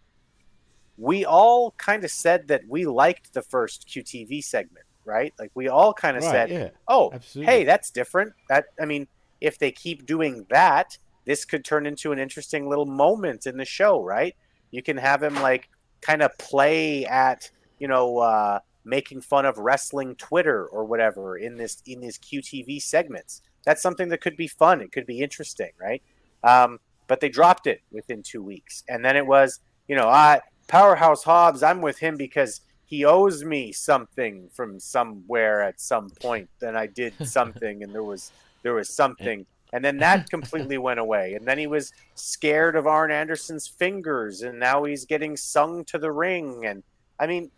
we 0.97 1.23
all 1.23 1.71
kind 1.77 2.03
of 2.03 2.11
said 2.11 2.49
that 2.49 2.63
we 2.67 2.85
liked 2.85 3.31
the 3.33 3.41
first 3.41 3.87
QTV 3.87 4.43
segment, 4.43 4.87
right? 5.05 5.33
Like 5.39 5.51
we 5.55 5.69
all 5.69 5.93
kind 5.93 6.17
of 6.17 6.23
Right, 6.23 6.31
said, 6.31 6.49
yeah. 6.49 6.69
"Oh, 6.89 7.11
Absolutely. 7.13 7.53
hey, 7.53 7.63
that's 7.63 7.91
different." 7.91 8.33
That 8.49 8.65
I 8.77 8.83
mean, 8.83 9.07
if 9.39 9.57
they 9.57 9.71
keep 9.71 10.05
doing 10.05 10.45
that, 10.49 10.97
this 11.23 11.45
could 11.45 11.63
turn 11.63 11.85
into 11.85 12.11
an 12.11 12.19
interesting 12.19 12.67
little 12.67 12.85
moment 12.85 13.47
in 13.47 13.55
the 13.55 13.63
show, 13.63 14.03
right? 14.03 14.35
You 14.71 14.83
can 14.83 14.97
have 14.97 15.23
him 15.23 15.35
like 15.35 15.69
kind 16.01 16.21
of 16.21 16.37
play 16.37 17.05
at, 17.05 17.49
you 17.79 17.87
know, 17.87 18.19
uh, 18.19 18.59
making 18.85 19.21
fun 19.21 19.45
of 19.45 19.57
wrestling 19.57 20.15
Twitter 20.15 20.65
or 20.65 20.85
whatever 20.85 21.37
in 21.37 21.57
this 21.57 21.81
in 21.85 21.99
these 21.99 22.17
QTV 22.17 22.81
segments. 22.81 23.41
That's 23.65 23.81
something 23.81 24.09
that 24.09 24.21
could 24.21 24.37
be 24.37 24.47
fun. 24.47 24.81
It 24.81 24.91
could 24.91 25.05
be 25.05 25.21
interesting, 25.21 25.71
right? 25.79 26.01
Um, 26.43 26.79
but 27.07 27.19
they 27.19 27.29
dropped 27.29 27.67
it 27.67 27.81
within 27.91 28.23
two 28.23 28.41
weeks, 28.41 28.83
and 28.87 29.03
then 29.03 29.17
it 29.17 29.25
was, 29.25 29.59
you 29.87 29.95
know, 29.95 30.07
I 30.07 30.41
Powerhouse 30.67 31.23
Hobbs. 31.23 31.63
I'm 31.63 31.81
with 31.81 31.99
him 31.99 32.15
because 32.15 32.61
he 32.85 33.05
owes 33.05 33.43
me 33.43 33.71
something 33.71 34.49
from 34.53 34.79
somewhere 34.79 35.61
at 35.61 35.79
some 35.79 36.09
point. 36.09 36.49
Then 36.59 36.75
I 36.75 36.87
did 36.87 37.13
something, 37.27 37.83
and 37.83 37.93
there 37.93 38.03
was 38.03 38.31
there 38.63 38.73
was 38.73 38.89
something, 38.95 39.45
and 39.73 39.83
then 39.83 39.97
that 39.97 40.29
completely 40.31 40.77
went 40.77 40.99
away. 40.99 41.33
And 41.33 41.45
then 41.45 41.57
he 41.57 41.67
was 41.67 41.91
scared 42.15 42.75
of 42.75 42.87
Arn 42.87 43.11
Anderson's 43.11 43.67
fingers, 43.67 44.41
and 44.41 44.59
now 44.59 44.83
he's 44.83 45.05
getting 45.05 45.37
sung 45.37 45.85
to 45.85 45.97
the 45.97 46.11
ring. 46.11 46.65
And 46.65 46.83
I 47.19 47.27
mean, 47.27 47.51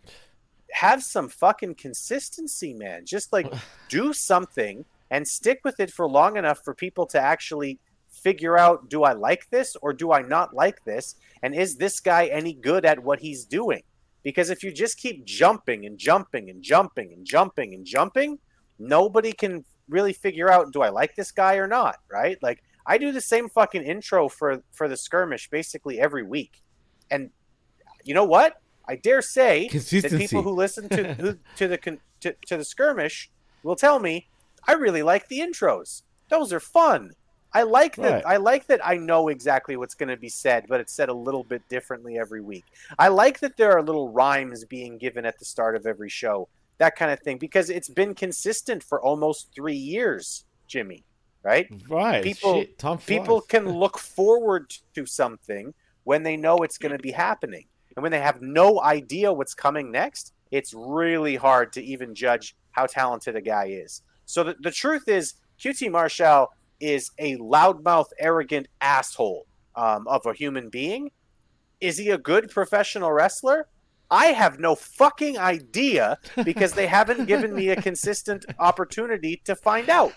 have 0.72 1.02
some 1.02 1.28
fucking 1.28 1.76
consistency, 1.76 2.74
man. 2.74 3.04
Just 3.06 3.32
like 3.32 3.52
do 3.88 4.12
something 4.12 4.84
and 5.10 5.26
stick 5.26 5.60
with 5.64 5.78
it 5.78 5.90
for 5.90 6.08
long 6.08 6.36
enough 6.36 6.64
for 6.64 6.74
people 6.74 7.06
to 7.06 7.20
actually 7.20 7.78
figure 8.10 8.58
out 8.58 8.88
do 8.88 9.04
I 9.04 9.12
like 9.12 9.48
this 9.50 9.76
or 9.76 9.92
do 9.92 10.12
I 10.12 10.22
not 10.22 10.54
like 10.54 10.84
this? 10.84 11.16
And 11.42 11.54
is 11.54 11.76
this 11.76 12.00
guy 12.00 12.26
any 12.26 12.54
good 12.54 12.84
at 12.84 13.02
what 13.02 13.20
he's 13.20 13.44
doing? 13.44 13.82
Because 14.22 14.50
if 14.50 14.62
you 14.62 14.72
just 14.72 14.98
keep 14.98 15.24
jumping 15.24 15.84
and 15.86 15.98
jumping 15.98 16.48
and 16.48 16.62
jumping 16.62 17.12
and 17.12 17.26
jumping 17.26 17.74
and 17.74 17.84
jumping, 17.84 18.38
nobody 18.78 19.32
can 19.32 19.64
really 19.88 20.12
figure 20.12 20.50
out 20.50 20.72
do 20.72 20.82
I 20.82 20.88
like 20.88 21.14
this 21.14 21.32
guy 21.32 21.56
or 21.56 21.66
not, 21.66 21.96
right? 22.10 22.38
Like 22.42 22.62
I 22.86 22.98
do 22.98 23.12
the 23.12 23.20
same 23.20 23.48
fucking 23.48 23.82
intro 23.82 24.28
for 24.28 24.62
for 24.72 24.88
the 24.88 24.96
skirmish 24.96 25.50
basically 25.50 26.00
every 26.00 26.22
week. 26.22 26.62
And 27.10 27.30
you 28.04 28.14
know 28.14 28.24
what? 28.24 28.60
I 28.88 28.96
dare 28.96 29.22
say 29.22 29.68
that 29.68 30.14
people 30.18 30.42
who 30.42 30.50
listen 30.50 30.88
to 30.88 31.14
who, 31.14 31.38
to 31.56 31.68
the 31.68 31.98
to, 32.20 32.34
to 32.46 32.56
the 32.56 32.64
skirmish 32.64 33.30
will 33.62 33.76
tell 33.76 33.98
me 33.98 34.28
I 34.66 34.72
really 34.72 35.02
like 35.02 35.28
the 35.28 35.40
intros. 35.40 36.02
Those 36.28 36.52
are 36.52 36.60
fun. 36.60 37.12
I 37.54 37.64
like 37.64 37.96
that. 37.96 38.24
Right. 38.24 38.34
I 38.34 38.36
like 38.38 38.66
that. 38.68 38.84
I 38.86 38.96
know 38.96 39.28
exactly 39.28 39.76
what's 39.76 39.94
going 39.94 40.08
to 40.08 40.16
be 40.16 40.28
said, 40.28 40.64
but 40.68 40.80
it's 40.80 40.94
said 40.94 41.10
a 41.10 41.14
little 41.14 41.44
bit 41.44 41.68
differently 41.68 42.18
every 42.18 42.40
week. 42.40 42.64
I 42.98 43.08
like 43.08 43.40
that 43.40 43.56
there 43.56 43.72
are 43.72 43.82
little 43.82 44.10
rhymes 44.10 44.64
being 44.64 44.96
given 44.96 45.26
at 45.26 45.38
the 45.38 45.44
start 45.44 45.76
of 45.76 45.86
every 45.86 46.08
show, 46.08 46.48
that 46.78 46.96
kind 46.96 47.10
of 47.10 47.20
thing, 47.20 47.38
because 47.38 47.70
it's 47.70 47.88
been 47.88 48.14
consistent 48.14 48.82
for 48.82 49.00
almost 49.00 49.48
three 49.54 49.76
years, 49.76 50.44
Jimmy. 50.66 51.04
Right? 51.42 51.66
Right. 51.88 52.22
People- 52.22 52.60
Shit. 52.60 52.78
People 53.04 53.40
can 53.40 53.68
look 53.80 53.98
forward 53.98 54.72
to 54.94 55.06
something 55.06 55.74
when 56.04 56.22
they 56.22 56.36
know 56.36 56.58
it's 56.58 56.78
going 56.78 56.92
to 56.92 57.02
be 57.02 57.10
happening, 57.12 57.66
and 57.96 58.02
when 58.02 58.12
they 58.12 58.20
have 58.20 58.42
no 58.42 58.80
idea 58.80 59.32
what's 59.32 59.54
coming 59.54 59.90
next, 59.90 60.32
it's 60.50 60.72
really 60.74 61.36
hard 61.36 61.72
to 61.72 61.82
even 61.82 62.14
judge 62.14 62.54
how 62.72 62.86
talented 62.86 63.36
a 63.36 63.40
guy 63.40 63.66
is. 63.66 64.02
So 64.26 64.44
the, 64.44 64.56
the 64.60 64.70
truth 64.70 65.08
is, 65.08 65.34
QT 65.60 65.90
Marshall 65.90 66.48
is 66.80 67.10
a 67.18 67.36
loudmouth, 67.36 68.08
arrogant 68.18 68.68
asshole 68.80 69.46
um, 69.76 70.06
of 70.08 70.26
a 70.26 70.34
human 70.34 70.68
being. 70.68 71.10
Is 71.80 71.98
he 71.98 72.10
a 72.10 72.18
good 72.18 72.50
professional 72.50 73.12
wrestler? 73.12 73.68
I 74.12 74.26
have 74.26 74.60
no 74.60 74.74
fucking 74.74 75.38
idea 75.38 76.18
because 76.44 76.74
they 76.74 76.86
haven't 76.86 77.24
given 77.24 77.54
me 77.54 77.70
a 77.70 77.80
consistent 77.80 78.44
opportunity 78.58 79.40
to 79.46 79.56
find 79.56 79.88
out. 79.88 80.12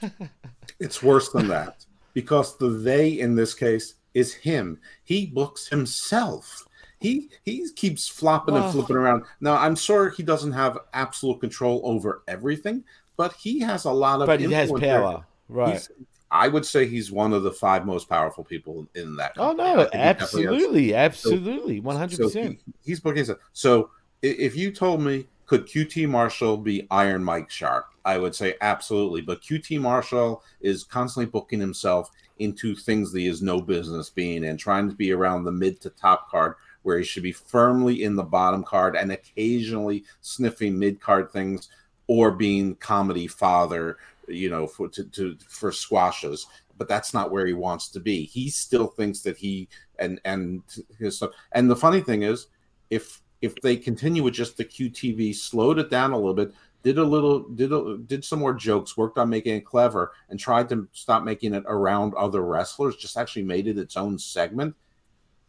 It's 0.82 1.02
worse 1.02 1.30
than 1.30 1.48
that 1.48 1.86
because 2.14 2.58
the 2.58 2.68
they 2.70 3.08
in 3.20 3.36
this 3.36 3.54
case 3.54 3.96
is 4.14 4.34
him. 4.34 4.80
He 5.06 5.26
books 5.28 5.68
himself. 5.70 6.68
He 7.00 7.30
he 7.43 7.70
keeps 7.76 8.08
flopping 8.08 8.56
and 8.58 8.70
flipping 8.72 8.98
around. 8.98 9.24
Now 9.39 9.56
I'm 9.56 9.76
sure 9.76 10.10
he 10.10 10.24
doesn't 10.24 10.52
have 10.52 10.78
absolute 10.93 11.39
control 11.39 11.80
over 11.86 12.22
everything, 12.28 12.84
but 13.16 13.32
he 13.34 13.60
has 13.62 13.86
a 13.86 13.91
lot 13.91 14.20
of. 14.20 14.28
but 14.28 14.41
he 14.41 14.52
has 14.52 14.70
influence 14.70 14.82
there. 14.82 15.02
power. 15.02 15.26
Right. 15.48 15.70
He's- 15.74 15.89
I 16.32 16.47
would 16.47 16.65
say 16.65 16.86
he's 16.86 17.11
one 17.11 17.34
of 17.34 17.43
the 17.43 17.51
five 17.51 17.86
most 17.86 18.09
powerful 18.09 18.43
people 18.43 18.88
in 18.95 19.15
that. 19.17 19.34
Oh 19.38 19.55
company. 19.55 19.69
No, 19.69 19.84
think 19.84 19.91
he 19.93 19.97
definitely 19.97 20.43
is. 20.43 20.47
absolutely, 20.47 20.93
absolutely, 20.95 21.80
one 21.80 21.95
hundred 21.95 22.19
percent. 22.19 22.59
he's 22.84 22.99
booking 22.99 23.17
himself. 23.17 23.39
So 23.53 23.91
if 24.21 24.55
you 24.55 24.71
told 24.71 25.01
me 25.01 25.28
could 25.45 25.67
QT 25.67 26.09
Marshall 26.09 26.57
be 26.57 26.88
Iron 26.89 27.23
Mike 27.23 27.51
Sharpe, 27.51 27.88
I 28.03 28.17
would 28.17 28.34
say 28.34 28.55
absolutely. 28.61 29.21
But 29.21 29.41
QT 29.41 29.80
Marshall 29.80 30.43
is 30.61 30.84
constantly 30.84 31.30
booking 31.30 31.59
himself 31.59 32.09
into 32.39 32.76
things 32.76 33.11
that 33.11 33.19
he 33.19 33.28
has 33.28 33.41
no 33.41 33.61
business 33.61 34.09
being 34.09 34.43
in, 34.43 34.57
trying 34.57 34.89
to 34.89 34.95
be 34.95 35.11
around 35.11 35.43
the 35.43 35.51
mid 35.51 35.80
to 35.82 35.89
top 35.91 36.30
card 36.30 36.55
where 36.84 36.99
he 36.99 37.03
should 37.03 37.23
be 37.23 37.32
firmly 37.32 38.03
in 38.03 38.15
the 38.15 38.23
bottom 38.23 38.63
card 38.63 38.95
and 38.95 39.11
occasionally 39.11 40.03
sniffing 40.21 40.78
mid 40.78 41.01
card 41.01 41.32
things 41.32 41.69
or 42.07 42.30
being 42.30 42.76
comedy 42.76 43.26
father, 43.26 43.97
you 44.28 44.49
know, 44.49 44.67
for 44.67 44.88
to, 44.89 45.03
to 45.05 45.38
for 45.47 45.71
squashes. 45.71 46.47
But 46.78 46.89
that's 46.89 47.13
not 47.13 47.32
where 47.32 47.45
he 47.45 47.53
wants 47.53 47.89
to 47.89 47.99
be. 47.99 48.26
He 48.26 48.49
still 48.49 48.88
thinks 48.88 49.21
that 49.21 49.38
he 49.38 49.69
and 49.97 50.19
and 50.26 50.61
his 50.99 51.17
stuff. 51.17 51.32
And 51.53 51.69
the 51.69 51.76
funny 51.76 52.01
thing 52.01 52.23
is, 52.23 52.47
if 52.89 53.21
if 53.41 53.55
they 53.61 53.78
continue 53.78 54.23
with 54.23 54.34
just 54.34 54.57
the 54.57 54.65
QTV, 54.65 55.36
slowed 55.36 55.80
it 55.80 55.89
down 55.89 56.11
a 56.11 56.17
little 56.17 56.34
bit, 56.34 56.53
did 56.84 56.97
a 56.97 57.03
little, 57.03 57.49
did 57.49 57.71
a, 57.71 57.97
did 58.05 58.23
some 58.23 58.39
more 58.39 58.53
jokes, 58.53 58.95
worked 58.95 59.17
on 59.17 59.30
making 59.30 59.55
it 59.55 59.65
clever, 59.65 60.11
and 60.30 60.39
tried 60.39 60.69
to 60.69 60.88
stop 60.93 61.23
making 61.23 61.53
it 61.53 61.63
around 61.67 62.13
other 62.15 62.43
wrestlers, 62.43 62.95
just 62.95 63.17
actually 63.17 63.43
made 63.43 63.67
it 63.67 63.78
its 63.78 63.97
own 63.97 64.19
segment. 64.19 64.76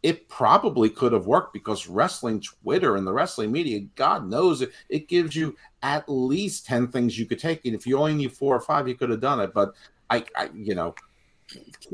It 0.06 0.28
probably 0.28 0.88
could 0.88 1.12
have 1.12 1.26
worked 1.26 1.52
because 1.52 1.88
wrestling 1.88 2.40
Twitter 2.40 2.94
and 2.94 3.04
the 3.04 3.12
wrestling 3.12 3.50
media, 3.50 3.80
God 3.96 4.28
knows 4.28 4.62
it, 4.62 4.70
it 4.88 5.08
gives 5.08 5.34
you 5.34 5.56
at 5.82 6.08
least 6.08 6.64
10 6.66 6.86
things 6.88 7.18
you 7.18 7.26
could 7.26 7.40
take. 7.40 7.64
And 7.64 7.74
if 7.74 7.88
you 7.88 7.98
only 7.98 8.14
need 8.14 8.30
four 8.32 8.54
or 8.54 8.60
five, 8.60 8.86
you 8.86 8.94
could 8.94 9.10
have 9.10 9.20
done 9.20 9.40
it. 9.40 9.52
But 9.52 9.74
I, 10.08 10.24
I 10.36 10.48
you 10.54 10.76
know, 10.76 10.94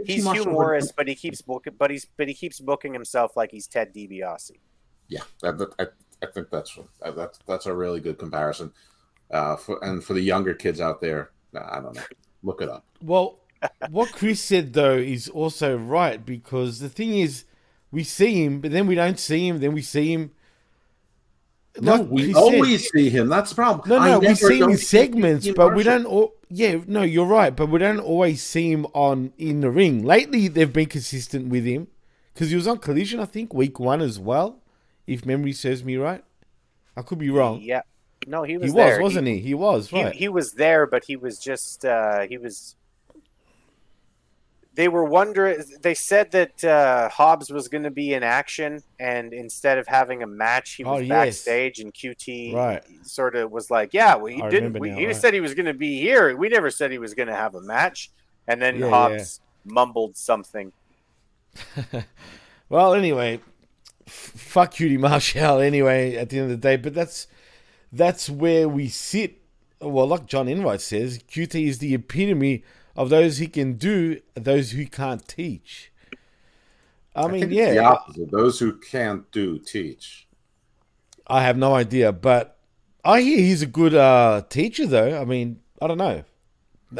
He's 0.04 0.24
Marshall 0.24 0.44
would- 0.44 0.50
humorous, 0.50 0.92
but 0.92 1.08
he 1.08 1.14
keeps 1.14 1.40
booking, 1.40 1.74
but 1.78 1.90
he's 1.90 2.06
but 2.18 2.28
he 2.28 2.34
keeps 2.34 2.60
booking 2.60 2.92
himself 2.92 3.34
like 3.34 3.50
he's 3.50 3.66
Ted 3.66 3.94
DiBiase. 3.94 4.58
Yeah, 5.08 5.20
that, 5.40 5.56
that, 5.56 5.68
I, 5.78 5.86
I 6.22 6.30
think 6.30 6.50
that's 6.50 6.78
that's 7.16 7.38
that's 7.46 7.66
a 7.66 7.74
really 7.74 8.00
good 8.00 8.18
comparison. 8.18 8.72
Uh, 9.30 9.56
for, 9.56 9.82
and 9.82 10.04
for 10.04 10.12
the 10.12 10.20
younger 10.20 10.52
kids 10.52 10.82
out 10.82 11.00
there, 11.00 11.30
I 11.54 11.80
don't 11.80 11.94
know, 11.94 12.02
look 12.42 12.60
it 12.60 12.68
up. 12.68 12.84
Well, 13.02 13.38
what 13.90 14.12
Chris 14.12 14.40
said 14.42 14.74
though 14.74 14.96
is 14.96 15.28
also 15.28 15.78
right 15.78 16.24
because 16.24 16.80
the 16.80 16.90
thing 16.90 17.18
is, 17.18 17.44
we 17.93 18.03
see 18.05 18.43
him, 18.45 18.61
but 18.61 18.72
then 18.72 18.86
we 18.86 18.95
don't 18.97 19.18
see 19.20 19.47
him. 19.47 19.59
Then 19.61 19.72
we 19.72 19.82
see 19.82 20.12
him. 20.12 20.32
No, 21.80 21.95
Like 21.97 22.11
we 22.11 22.22
Chris 22.24 22.34
said- 22.36 22.43
always 22.55 22.90
see 22.90 23.09
him. 23.11 23.28
That's 23.28 23.51
the 23.51 23.55
problem. 23.57 23.88
No, 23.88 23.97
I 23.99 24.09
no, 24.11 24.18
we 24.18 24.34
see 24.34 24.59
him 24.61 24.70
in 24.70 24.76
segments, 24.78 25.47
Ian 25.47 25.55
but 25.55 25.74
we 25.74 25.82
don't. 25.82 26.05
All, 26.05 26.34
yeah, 26.51 26.80
no, 26.86 27.03
you're 27.03 27.24
right, 27.26 27.55
but 27.55 27.70
we 27.70 27.78
don't 27.78 28.01
always 28.01 28.43
see 28.43 28.70
him 28.70 28.86
on 28.93 29.32
in 29.38 29.61
the 29.61 29.70
ring. 29.70 30.05
Lately, 30.05 30.49
they've 30.49 30.72
been 30.72 30.86
consistent 30.86 31.49
with 31.49 31.64
him 31.64 31.86
because 32.34 32.51
he 32.51 32.57
was 32.57 32.66
on 32.66 32.76
Collision, 32.78 33.20
I 33.20 33.24
think, 33.24 33.55
week 33.55 33.80
one 33.80 34.03
as 34.03 34.18
well, 34.18 34.61
if 35.07 35.24
memory 35.24 35.53
serves 35.55 35.82
me 35.82 35.97
right. 35.97 36.22
I 36.95 37.01
could 37.01 37.18
be 37.18 37.30
wrong. 37.30 37.62
Yeah, 37.62 37.80
no, 38.26 38.43
he 38.43 38.59
was. 38.59 38.64
he 38.64 38.70
was 38.70 38.74
was, 38.74 38.84
there. 38.95 39.03
wasn't 39.03 39.26
he? 39.28 39.38
He 39.38 39.55
was 39.55 39.88
He, 39.88 40.03
right. 40.05 40.14
he 40.14 40.28
was 40.28 40.53
there, 40.53 40.86
but 40.86 41.05
he 41.05 41.16
was 41.16 41.38
just 41.38 41.86
uh, 41.86 42.26
he 42.28 42.36
was. 42.36 42.76
They 44.74 44.88
were 44.88 45.04
wondering. 45.04 45.62
They 45.82 45.92
said 45.94 46.30
that 46.30 46.64
uh, 46.64 47.08
Hobbs 47.10 47.50
was 47.50 47.68
going 47.68 47.84
to 47.84 47.90
be 47.90 48.14
in 48.14 48.22
action, 48.22 48.82
and 48.98 49.34
instead 49.34 49.76
of 49.78 49.86
having 49.86 50.22
a 50.22 50.26
match, 50.26 50.74
he 50.74 50.84
Oh, 50.84 50.92
was 50.94 51.02
yes. 51.06 51.08
backstage, 51.08 51.78
and 51.80 51.92
QT 51.92 52.54
Right. 52.54 52.82
sort 53.02 53.36
of 53.36 53.50
was 53.50 53.70
like, 53.70 53.92
"Yeah, 53.92 54.14
well, 54.14 54.32
he 54.32 54.40
I 54.40 54.48
didn't. 54.48 54.78
We, 54.78 54.90
now, 54.90 54.96
he 54.96 55.06
right. 55.08 55.16
said 55.16 55.34
he 55.34 55.40
was 55.40 55.54
going 55.54 55.66
to 55.66 55.74
be 55.74 56.00
here. 56.00 56.34
We 56.36 56.48
never 56.48 56.70
said 56.70 56.90
he 56.90 56.98
was 56.98 57.12
going 57.12 57.28
to 57.28 57.34
have 57.36 57.54
a 57.54 57.60
match." 57.60 58.10
And 58.48 58.62
then 58.62 58.78
Yeah, 58.78 58.88
Hobbs 58.88 59.40
mumbled 59.64 60.16
something. 60.16 60.72
Well, 62.68 62.94
anyway, 62.94 63.40
fuck 64.06 64.72
QT 64.72 64.98
Marshall 64.98 65.60
anyway. 65.60 66.16
At 66.16 66.30
the 66.30 66.38
end 66.38 66.44
of 66.50 66.50
the 66.50 66.56
day, 66.68 66.76
but 66.76 66.94
that's 66.94 67.26
that's 67.92 68.30
where 68.30 68.68
we 68.68 68.88
sit. 68.88 69.42
Well, 69.80 70.06
like 70.06 70.26
John 70.26 70.48
Enright 70.48 70.80
says, 70.80 71.18
QT 71.18 71.66
is 71.68 71.78
the 71.78 71.92
epitome 71.94 72.64
of 72.97 73.11
those 73.11 73.38
who 73.38 73.49
can 73.49 73.74
do, 73.74 74.20
those 74.34 74.72
who 74.72 74.86
can't 74.86 75.26
teach. 75.26 75.90
I, 77.14 77.26
mean, 77.28 77.40
think 77.40 77.53
it's 77.53 77.55
yeah, 77.59 77.70
the 77.72 77.78
opposite. 77.84 78.30
Those 78.30 78.59
who 78.59 78.72
can't 78.78 79.30
do 79.32 79.59
teach. 79.59 80.26
I 81.26 81.43
have 81.43 81.57
no 81.57 81.74
idea, 81.74 82.11
but 82.12 82.59
I 83.05 83.20
hear 83.20 83.38
he's 83.38 83.62
a 83.62 83.66
good 83.66 83.95
uh, 83.95 84.43
teacher, 84.49 84.86
though. 84.86 85.20
I 85.20 85.24
mean, 85.24 85.61
I 85.80 85.86
don't 85.86 85.99
know. 85.99 86.24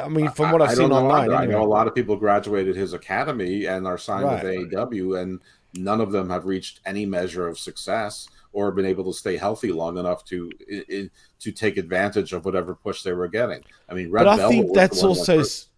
I 0.01 0.09
mean, 0.09 0.31
from 0.31 0.53
what 0.53 0.63
I- 0.63 0.67
I've 0.67 0.71
I 0.71 0.75
seen 0.75 0.89
don't 0.89 0.91
know 0.91 0.97
online, 1.11 1.31
either. 1.31 1.35
I 1.43 1.47
know 1.47 1.63
a 1.63 1.67
lot 1.67 1.87
of 1.87 1.95
people 1.95 2.17
graduated 2.17 2.77
his 2.77 2.93
academy 2.95 3.67
and 3.67 3.87
are 3.87 3.99
signed 3.99 4.25
Right. 4.25 4.43
with 4.43 4.73
AEW, 4.73 5.21
and 5.21 5.41
none 5.75 6.01
of 6.01 6.13
them 6.13 6.31
have 6.31 6.45
reached 6.47 6.81
any 6.87 7.05
measure 7.07 7.47
of 7.47 7.59
success 7.59 8.29
or 8.55 8.71
been 8.73 8.85
able 8.87 9.05
to 9.05 9.19
stay 9.19 9.37
healthy 9.39 9.73
long 9.73 9.97
enough 9.99 10.25
to 10.27 10.51
i- 10.71 10.85
i- 10.93 11.11
to 11.41 11.53
take 11.53 11.77
advantage 11.79 12.33
of 12.35 12.45
whatever 12.45 12.75
push 12.75 13.03
they 13.03 13.13
were 13.15 13.29
getting. 13.29 13.63
I 13.89 13.95
mean, 13.95 14.11
Red 14.11 14.25
but 14.25 14.41
I 14.41 14.49
think 14.49 14.75
that's 14.75 15.01
that 15.01 15.07
also, 15.07 15.39
first- 15.39 15.69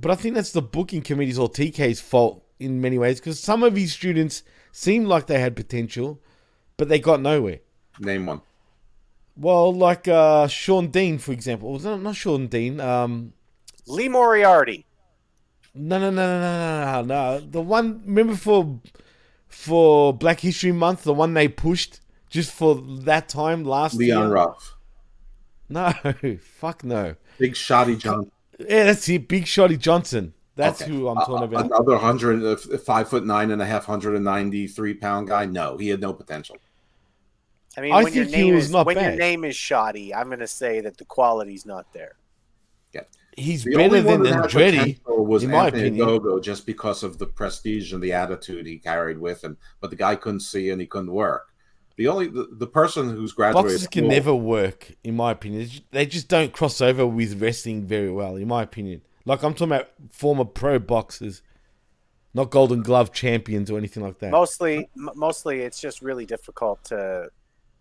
but 0.00 0.10
I 0.10 0.14
think 0.14 0.34
that's 0.34 0.52
the 0.52 0.62
booking 0.62 1.02
committee's 1.02 1.38
or 1.38 1.48
TK's 1.48 2.00
fault 2.00 2.44
in 2.58 2.80
many 2.80 2.98
ways 2.98 3.20
because 3.20 3.40
some 3.40 3.62
of 3.62 3.76
his 3.76 3.92
students 3.92 4.42
seemed 4.72 5.06
like 5.06 5.26
they 5.26 5.40
had 5.40 5.56
potential, 5.56 6.20
but 6.76 6.88
they 6.88 6.98
got 6.98 7.20
nowhere. 7.20 7.60
name 7.98 8.26
one. 8.26 8.42
Well, 9.36 9.72
like 9.72 10.08
uh, 10.08 10.48
Sean 10.48 10.88
Dean, 10.88 11.18
for 11.18 11.32
example. 11.32 11.72
Was 11.72 11.84
not 11.84 12.16
Sean 12.16 12.48
Dean? 12.48 12.80
Um, 12.80 13.32
Lee 13.86 14.08
Moriarty. 14.08 14.84
no, 15.74 15.98
no, 15.98 16.10
no, 16.10 16.40
no, 16.40 16.40
no, 16.40 17.02
no, 17.02 17.02
no. 17.02 17.40
The 17.40 17.60
one 17.60 18.02
remember 18.04 18.34
for 18.34 18.80
for 19.48 20.12
Black 20.12 20.40
History 20.40 20.72
Month, 20.72 21.04
the 21.04 21.14
one 21.14 21.34
they 21.34 21.48
pushed 21.48 22.00
just 22.28 22.52
for 22.52 22.74
that 23.04 23.28
time 23.28 23.64
last 23.64 23.94
Leon 23.94 24.22
year. 24.24 24.32
Ruff, 24.32 24.76
No, 25.68 25.92
fuck 26.40 26.84
no. 26.84 27.14
Big 27.38 27.56
Shoddy 27.56 27.96
John. 27.96 28.30
Yeah, 28.58 28.84
that's 28.84 29.08
it. 29.08 29.28
Big 29.28 29.44
Shotty 29.44 29.78
Johnson. 29.78 30.34
That's 30.56 30.82
Okay. 30.82 30.90
who 30.90 31.08
I'm 31.08 31.18
Uh, 31.18 31.24
talking 31.24 31.44
about. 31.44 31.66
Another 31.66 31.96
hundred, 31.98 32.42
uh, 32.44 32.56
five 32.78 33.08
foot 33.08 33.24
nine 33.24 33.52
and 33.52 33.62
a 33.62 33.66
half, 33.66 33.84
hundred 33.84 34.16
and 34.16 34.24
ninety 34.24 34.66
three 34.66 34.94
pound 34.94 35.28
guy. 35.28 35.46
No, 35.46 35.76
he 35.76 35.88
had 35.88 36.00
no 36.00 36.12
potential. 36.12 36.56
I 37.76 37.80
mean, 37.80 37.92
I 37.92 38.02
when 38.02 38.12
your 38.12 38.24
think 38.24 38.36
he 38.36 38.42
name 38.46 38.54
was 38.56 38.64
is 38.64 38.70
not 38.72 38.86
when 38.86 38.98
your 39.00 39.14
name 39.14 39.44
is 39.44 39.54
shoddy, 39.54 40.12
I'm 40.12 40.26
going 40.26 40.40
to 40.40 40.48
say 40.48 40.80
that 40.80 40.96
the 40.98 41.04
quality's 41.04 41.64
not 41.64 41.92
there. 41.92 42.16
Yeah, 42.92 43.02
he's 43.36 43.62
The 43.62 43.76
better 43.76 44.02
than 44.02 44.20
one 44.20 44.22
that 44.24 44.34
had 44.34 44.44
Andretti. 44.50 44.98
was 45.06 45.44
in 45.44 45.52
my 45.52 45.66
Anthony 45.66 45.82
opinion. 45.82 46.06
Gogo 46.06 46.40
just 46.40 46.66
because 46.66 47.04
of 47.04 47.18
the 47.18 47.26
prestige 47.26 47.92
and 47.92 48.02
the 48.02 48.12
attitude 48.12 48.66
he 48.66 48.78
carried 48.78 49.18
with 49.18 49.44
him. 49.44 49.56
But 49.80 49.90
the 49.90 49.96
guy 49.96 50.16
couldn't 50.16 50.40
see 50.40 50.70
and 50.70 50.80
he 50.80 50.88
couldn't 50.88 51.12
work. 51.12 51.47
The 51.98 52.06
only 52.08 52.28
the, 52.28 52.48
the 52.52 52.66
person 52.68 53.10
who's 53.10 53.32
graduated 53.32 53.64
Boxers 53.70 53.86
can 53.88 54.04
school- 54.04 54.10
never 54.10 54.34
work, 54.34 54.92
in 55.04 55.16
my 55.16 55.32
opinion. 55.32 55.68
They 55.90 56.06
just 56.06 56.28
don't 56.28 56.52
cross 56.52 56.80
over 56.80 57.04
with 57.06 57.42
wrestling 57.42 57.84
very 57.86 58.10
well, 58.10 58.36
in 58.36 58.46
my 58.48 58.62
opinion. 58.62 59.02
Like 59.26 59.42
I'm 59.42 59.52
talking 59.52 59.72
about 59.74 59.88
former 60.10 60.44
pro 60.44 60.78
boxers, 60.78 61.42
not 62.32 62.50
Golden 62.50 62.82
Glove 62.82 63.12
champions 63.12 63.68
or 63.70 63.76
anything 63.78 64.02
like 64.04 64.20
that. 64.20 64.30
Mostly, 64.30 64.88
m- 64.96 65.10
mostly, 65.16 65.60
it's 65.60 65.80
just 65.80 66.00
really 66.00 66.24
difficult 66.24 66.82
to. 66.84 67.30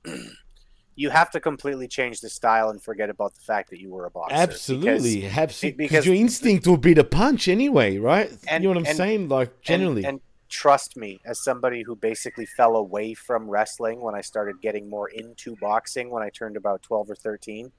you 0.95 1.11
have 1.11 1.29
to 1.29 1.39
completely 1.39 1.87
change 1.87 2.21
the 2.21 2.29
style 2.29 2.71
and 2.71 2.81
forget 2.81 3.11
about 3.11 3.35
the 3.35 3.41
fact 3.41 3.69
that 3.69 3.79
you 3.79 3.91
were 3.91 4.05
a 4.05 4.09
boxer. 4.09 4.35
Absolutely, 4.35 5.21
because- 5.21 5.37
absolutely. 5.37 5.77
because- 5.77 5.89
Because 5.91 6.05
your 6.07 6.15
instinct 6.15 6.65
will 6.65 6.77
be 6.77 6.95
to 6.95 7.03
punch 7.03 7.47
anyway, 7.47 7.99
right? 7.99 8.31
And- 8.47 8.63
you 8.63 8.69
know 8.69 8.73
what 8.73 8.79
I'm 8.79 8.87
and- 8.87 8.97
saying? 8.97 9.29
Like 9.29 9.49
and- 9.49 9.63
generally, 9.63 10.05
and, 10.05 10.21
trust 10.49 10.97
me, 10.97 11.19
as 11.25 11.39
somebody 11.43 11.83
who 11.83 11.95
basically 11.95 12.45
fell 12.45 12.75
away 12.75 13.13
from 13.13 13.49
wrestling 13.49 14.01
when 14.01 14.15
I 14.15 14.21
started 14.21 14.61
getting 14.61 14.89
more 14.89 15.09
into 15.09 15.55
boxing 15.57 16.09
when 16.09 16.23
I 16.23 16.29
turned 16.29 16.57
about 16.57 16.81
twelve 16.81 17.09
or 17.09 17.15
thirteen, 17.15 17.71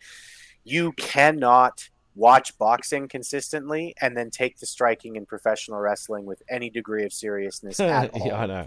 you 0.64 0.92
cannot 0.92 1.88
watch 2.14 2.56
boxing 2.58 3.06
consistently 3.08 3.94
and 4.00 4.16
then 4.16 4.28
take 4.30 4.58
the 4.58 4.66
striking 4.66 5.16
in 5.16 5.24
professional 5.24 5.78
wrestling 5.78 6.26
with 6.26 6.42
any 6.50 6.68
degree 6.68 7.04
of 7.04 7.12
seriousness 7.12 7.78
at 7.78 8.10
all. 8.12 8.22
yeah, 8.26 8.40
I 8.40 8.46
know. 8.46 8.66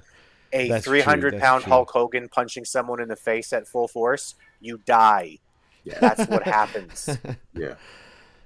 a 0.53 0.69
That's 0.69 0.85
300 0.85 1.37
pound 1.39 1.63
true. 1.63 1.73
Hulk 1.73 1.91
Hogan 1.91 2.29
punching 2.29 2.63
someone 2.63 3.01
in 3.01 3.09
the 3.09 3.15
face 3.17 3.51
at 3.51 3.67
full 3.67 3.89
force, 3.89 4.35
you 4.61 4.79
die. 4.85 5.39
Yeah, 5.83 5.99
That's 5.99 6.27
what 6.29 6.43
happens. 6.47 7.17
yeah. 7.53 7.73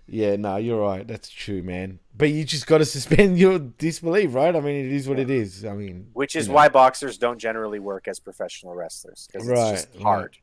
Yeah, 0.08 0.36
no, 0.36 0.58
you're 0.58 0.80
right. 0.82 1.08
That's 1.08 1.30
true, 1.30 1.64
man. 1.64 2.00
But 2.16 2.30
you 2.30 2.44
just 2.46 2.68
got 2.68 2.78
to 2.80 2.86
suspend 2.98 3.38
your 3.40 3.60
disbelief, 3.60 4.34
right? 4.36 4.56
I 4.56 4.60
mean, 4.60 4.86
it 4.86 4.92
is 4.92 5.08
what 5.10 5.20
it 5.20 5.30
is. 5.30 5.66
I 5.66 5.74
mean, 5.74 6.10
Which 6.14 6.36
is 6.36 6.46
you 6.46 6.52
know. 6.52 6.56
why 6.56 6.70
boxers 6.70 7.18
don't 7.18 7.40
generally 7.40 7.80
work 7.80 8.08
as 8.08 8.20
professional 8.20 8.76
wrestlers 8.76 9.28
because 9.32 9.50
it's 9.50 9.60
Right, 9.60 9.72
just 9.72 9.90
right. 9.96 10.04
hard. 10.04 10.38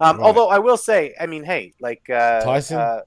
Um, 0.00 0.18
Right. 0.18 0.24
Although 0.26 0.48
I 0.48 0.58
will 0.58 0.76
say, 0.76 1.14
I 1.20 1.26
mean, 1.26 1.44
hey, 1.44 1.74
like 1.80 2.08
uh, 2.10 2.40
Tyson? 2.44 2.78
uh, 2.78 3.00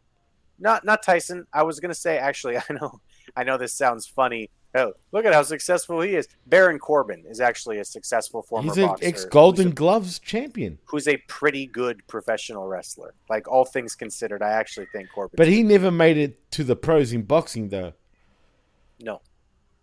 not 0.59 0.83
not 0.85 1.03
Tyson. 1.03 1.47
I 1.53 1.63
was 1.63 1.79
gonna 1.79 1.93
say 1.95 2.17
actually, 2.17 2.57
I 2.69 2.73
know, 2.73 3.01
I 3.35 3.43
know 3.43 3.57
this 3.57 3.73
sounds 3.73 4.05
funny. 4.07 4.49
Oh, 4.75 4.93
look 5.13 5.23
at 5.25 5.33
how 5.33 5.41
successful 5.43 6.01
he 6.01 6.15
is. 6.15 6.27
Baron 6.47 6.79
Corbin 6.79 7.23
is 7.29 7.39
actually 7.39 7.77
a 7.79 7.85
successful 7.85 8.41
former 8.41 8.67
he's 8.73 8.77
an 8.77 8.87
boxer. 8.87 9.05
ex 9.05 9.23
Golden 9.25 9.69
a- 9.69 9.71
Gloves 9.71 10.19
champion. 10.19 10.77
Who's 10.85 11.07
a 11.07 11.15
pretty 11.29 11.65
good 11.65 12.05
professional 12.07 12.67
wrestler. 12.67 13.13
Like 13.29 13.47
all 13.47 13.63
things 13.63 13.95
considered, 13.95 14.41
I 14.43 14.49
actually 14.51 14.87
think 14.91 15.09
Corbin. 15.15 15.35
But 15.37 15.47
he 15.47 15.63
never 15.63 15.91
made 15.91 16.17
it 16.17 16.51
to 16.51 16.63
the 16.65 16.75
pros 16.75 17.13
in 17.13 17.21
boxing, 17.23 17.69
though. 17.69 17.93
no. 18.99 19.21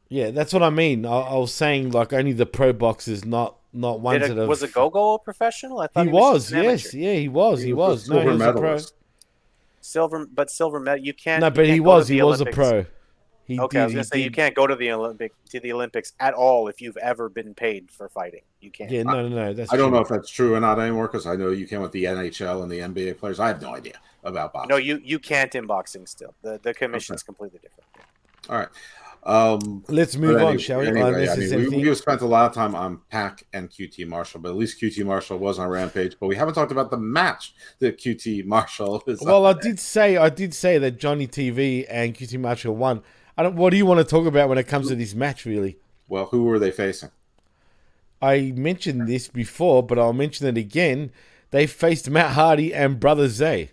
Yeah, 0.09 0.30
that's 0.30 0.53
what 0.53 0.62
I 0.62 0.68
mean. 0.68 1.07
I, 1.07 1.20
I 1.20 1.36
was 1.38 1.55
saying 1.55 1.93
like 1.93 2.12
only 2.12 2.34
the 2.34 2.45
pro 2.45 2.74
boxers, 2.74 3.24
not 3.24 3.57
not 3.72 4.01
ones 4.01 4.20
Did 4.20 4.32
that 4.32 4.36
have. 4.40 4.49
was 4.49 4.62
a 4.62 4.68
Go-Go 4.68 5.14
a 5.14 5.18
professional? 5.18 5.78
I 5.80 5.86
thought 5.86 6.05
He 6.05 6.11
he, 6.11 6.14
was, 6.14 6.53
was, 6.53 6.53
yes, 6.53 6.93
yeah, 6.93 7.14
he 7.14 7.28
was, 7.30 7.61
he, 7.61 7.68
He 7.68 7.72
was. 7.72 8.01
was 8.01 8.09
No, 8.11 8.16
he 8.20 8.38
silver 8.38 8.38
was 8.38 8.57
a 8.57 8.61
pro. 8.61 8.78
Silver, 9.80 10.26
but 10.26 10.51
silver 10.51 10.78
medal. 10.80 11.03
You 11.03 11.14
can't. 11.14 11.40
No, 11.40 11.49
but 11.49 11.64
he 11.64 11.72
can't 11.72 11.84
was, 11.84 12.09
he 12.09 12.22
was 12.22 12.43
a 12.43 12.45
pro. 12.47 12.84
He 13.45 13.59
Okay, 13.59 13.78
did, 13.78 13.82
I 13.82 13.84
was 13.86 13.93
gonna 13.95 14.05
say 14.05 14.20
you 14.22 14.30
can't 14.30 14.55
go 14.55 14.66
to 14.66 14.76
the 14.76 14.93
Olympic 14.93 15.32
to 15.51 15.59
the 15.61 15.72
Olympics 15.72 16.12
at 16.20 16.32
all 16.32 16.68
if 16.68 16.80
you've 16.80 16.97
ever 16.99 17.28
been 17.28 17.55
paid 17.55 17.90
for 17.90 18.09
fighting. 18.09 18.43
You 18.61 18.70
can't. 18.70 18.90
Yeah, 18.90 19.03
no, 19.03 19.28
no, 19.28 19.28
no. 19.28 19.53
That's 19.53 19.72
I 19.72 19.76
don't 19.76 19.93
know 19.93 19.99
if 19.99 20.09
that's 20.09 20.30
true 20.30 20.55
or 20.55 20.61
not 20.61 20.78
anymore 20.78 21.09
because 21.09 21.26
I 21.26 21.34
know 21.36 21.51
you 21.51 21.66
came 21.66 21.80
with 21.82 21.93
the 21.93 22.05
NHL 22.05 22.62
and 22.62 22.70
the 22.70 22.78
NBA 22.78 23.18
players. 23.18 23.40
I 23.40 23.49
have 23.49 23.61
no 23.61 23.74
idea 23.74 23.95
about 24.22 24.53
boxing. 24.53 24.68
No, 24.68 24.76
you 24.76 25.01
you 25.05 25.18
can't 25.18 25.53
in 25.57 25.66
boxing 25.66 26.07
still. 26.07 26.34
The 26.43 26.61
the 26.62 26.72
commission's 26.72 27.22
completely 27.24 27.59
different. 27.61 27.88
All 28.49 28.59
right. 28.59 28.68
Um, 29.24 29.84
Let's 29.88 30.16
move 30.16 30.34
on, 30.36 30.40
anyway- 30.43 30.59
shall 30.59 30.80
we? 30.80 30.88
anyway, 30.88 31.09
Unless 31.12 31.30
I 31.30 31.36
there's 31.36 31.51
mean, 31.53 31.61
we, 31.61 31.66
anything- 31.66 31.82
we've 31.82 31.97
spent 31.97 32.22
a 32.22 32.26
lot 32.26 32.47
of 32.47 32.55
time 32.55 32.74
on 32.74 33.01
Pac 33.09 33.45
and 33.53 33.70
QT 33.70 34.05
Marshall, 34.09 34.40
but 34.40 34.49
at 34.49 34.57
least 34.57 34.80
QT 34.80 35.05
Marshall 35.05 35.38
was 35.38 35.61
on 35.61 35.68
Rampage. 35.68 36.16
But 36.18 36.26
we 36.26 36.34
haven't 36.34 36.55
talked 36.55 36.72
about 36.72 36.90
the 36.90 36.97
match 36.97 37.55
that 37.78 37.99
QT 37.99 38.45
Marshall 38.47 39.01
is. 39.07 39.22
Well, 39.22 39.47
on. 39.47 39.57
I 39.57 39.61
did 39.61 39.78
say 39.78 40.16
I 40.16 40.28
did 40.28 40.53
say 40.55 40.78
that 40.78 40.99
Johnny 40.99 41.28
TV 41.28 41.86
and 41.88 42.14
QT 42.14 42.38
Marshall 42.40 42.74
won. 42.74 43.03
I 43.37 43.43
don't. 43.43 43.57
What 43.57 43.70
do 43.70 43.76
you 43.76 43.87
want 43.87 43.99
to 43.99 44.05
talk 44.05 44.26
about 44.26 44.49
when 44.49 44.59
it 44.59 44.64
comes 44.64 44.89
to 44.89 44.95
this 44.95 45.14
match? 45.14 45.45
Really, 45.45 45.78
Well, 46.09 46.26
who 46.26 46.45
were 46.45 46.59
they 46.59 46.70
facing? 46.70 47.11
I 48.20 48.53
mentioned 48.55 49.09
this 49.09 49.28
before, 49.28 49.83
but 49.83 49.99
I'll 49.99 50.12
mention 50.12 50.47
it 50.47 50.57
again. 50.57 51.11
They 51.51 51.66
faced 51.66 52.09
Matt 52.09 52.33
Hardy 52.33 52.72
and 52.72 53.01
Brother 53.01 53.28
Zay. 53.28 53.72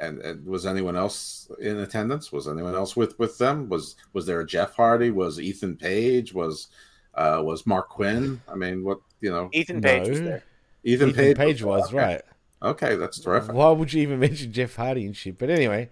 And, 0.00 0.20
and 0.20 0.46
was 0.46 0.66
anyone 0.66 0.96
else 0.96 1.50
in 1.60 1.78
attendance? 1.78 2.30
Was 2.30 2.46
anyone 2.46 2.74
else 2.74 2.96
with 2.96 3.18
with 3.18 3.38
them? 3.38 3.68
Was 3.68 3.96
was 4.12 4.26
there 4.26 4.40
a 4.40 4.46
Jeff 4.46 4.74
Hardy? 4.74 5.10
Was 5.10 5.40
Ethan 5.40 5.76
Page? 5.76 6.32
Was 6.34 6.68
uh, 7.14 7.40
was 7.44 7.64
Marq 7.64 7.88
Quen? 7.88 8.40
I 8.48 8.54
mean, 8.54 8.84
what 8.84 9.00
you 9.20 9.30
know? 9.30 9.48
Ethan 9.52 9.80
Page 9.80 10.08
was 10.08 10.20
there. 10.20 10.44
Ethan, 10.84 11.10
Ethan 11.10 11.24
Page, 11.24 11.36
Page 11.36 11.62
was 11.62 11.88
okay. 11.88 11.96
right. 11.96 12.22
Okay, 12.62 12.96
that's 12.96 13.20
terrific. 13.20 13.52
Why 13.52 13.70
would 13.70 13.92
you 13.92 14.02
even 14.02 14.18
mention 14.26 14.52
Jeff 14.52 14.76
Hardy 14.76 15.04
and 15.04 15.16
shit? 15.16 15.38
But 15.38 15.50
anyway, 15.50 15.90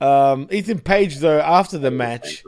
um, 0.00 0.48
Ethan 0.50 0.80
Page 0.80 1.18
though 1.18 1.40
after 1.40 1.78
the 1.78 1.90
match 1.90 2.44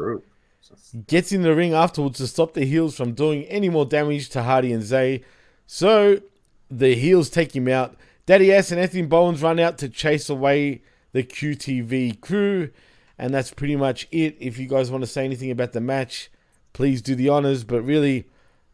gets 1.06 1.32
in 1.32 1.42
the 1.42 1.54
ring 1.54 1.74
afterwards 1.74 2.18
to 2.18 2.26
stop 2.26 2.54
the 2.54 2.64
heels 2.64 2.96
from 2.96 3.12
doing 3.12 3.44
any 3.44 3.68
more 3.68 3.84
damage 3.84 4.28
to 4.30 4.42
Hardy 4.42 4.72
and 4.72 4.82
Zay. 4.82 5.22
So 5.66 6.20
the 6.70 6.94
heels 6.94 7.30
take 7.30 7.54
him 7.54 7.68
out. 7.68 7.96
Daddy 8.24 8.50
S 8.52 8.70
and 8.70 8.80
Anthony 8.80 9.02
Bowens 9.02 9.42
run 9.42 9.60
out 9.60 9.78
to 9.78 9.88
chase 9.88 10.28
away 10.28 10.82
the 11.12 11.22
QTV 11.22 12.20
crew. 12.20 12.70
And 13.18 13.32
that's 13.32 13.52
pretty 13.52 13.76
much 13.76 14.06
it. 14.10 14.36
If 14.40 14.58
you 14.58 14.68
guys 14.68 14.90
want 14.90 15.02
to 15.02 15.06
say 15.06 15.24
anything 15.24 15.50
about 15.50 15.72
the 15.72 15.80
match, 15.80 16.30
please 16.72 17.00
do 17.00 17.14
the 17.14 17.28
honors. 17.28 17.64
But 17.64 17.82
really, 17.82 18.26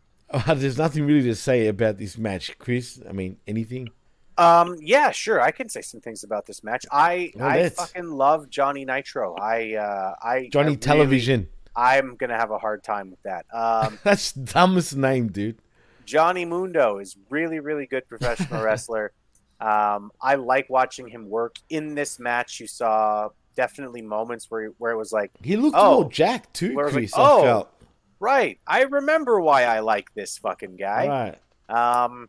there's 0.46 0.78
nothing 0.78 1.06
really 1.06 1.22
to 1.28 1.36
say 1.36 1.68
about 1.68 1.98
this 1.98 2.18
match, 2.18 2.58
Chris. 2.58 3.00
I 3.08 3.12
mean, 3.12 3.36
anything? 3.46 3.90
Um, 4.38 4.76
yeah, 4.80 5.10
sure. 5.10 5.40
I 5.40 5.50
can 5.50 5.68
say 5.68 5.82
some 5.82 6.00
things 6.00 6.24
about 6.24 6.46
this 6.46 6.64
match. 6.64 6.84
I 6.90 7.32
Well, 7.34 7.48
I 7.48 7.62
let's. 7.62 7.76
fucking 7.76 8.10
love 8.10 8.48
Johnny 8.50 8.84
Nitro. 8.84 9.34
I 9.36 9.74
uh 9.74 10.14
I 10.22 10.34
I 10.36 10.48
Johnny 10.52 10.66
really- 10.68 10.76
Television. 10.78 11.48
I'm 11.74 12.16
gonna 12.16 12.36
have 12.36 12.50
a 12.50 12.58
hard 12.58 12.82
time 12.84 13.10
with 13.10 13.22
that. 13.22 13.46
Um, 13.52 13.98
That's 14.04 14.32
dumbest 14.32 14.94
name, 14.96 15.28
dude. 15.28 15.58
Johnny 16.04 16.44
Mundo 16.44 16.98
is 16.98 17.16
really, 17.30 17.60
really 17.60 17.86
good 17.86 18.06
professional 18.08 18.62
wrestler. 18.64 19.12
Um, 19.60 20.10
I 20.20 20.34
like 20.34 20.68
watching 20.68 21.06
him 21.08 21.30
work 21.30 21.56
in 21.70 21.94
this 21.94 22.18
match. 22.18 22.58
You 22.60 22.66
saw 22.66 23.28
definitely 23.56 24.02
moments 24.02 24.50
where 24.50 24.68
where 24.78 24.92
it 24.92 24.96
was 24.98 25.12
like, 25.12 25.30
He 25.42 25.56
looked 25.56 25.76
Oh. 25.78 26.02
more 26.02 26.10
jacked 26.10 26.54
too, 26.54 26.72
it 26.72 26.76
was 26.76 26.94
like, 26.94 27.10
oh, 27.14 27.40
I 27.40 27.44
felt. 27.44 27.70
right, 28.18 28.58
I 28.66 28.82
remember 28.82 29.40
why 29.40 29.64
I 29.64 29.80
like 29.80 30.12
this 30.14 30.36
fucking 30.38 30.76
guy. 30.76 31.36
Right. 31.70 32.04
Um, 32.04 32.28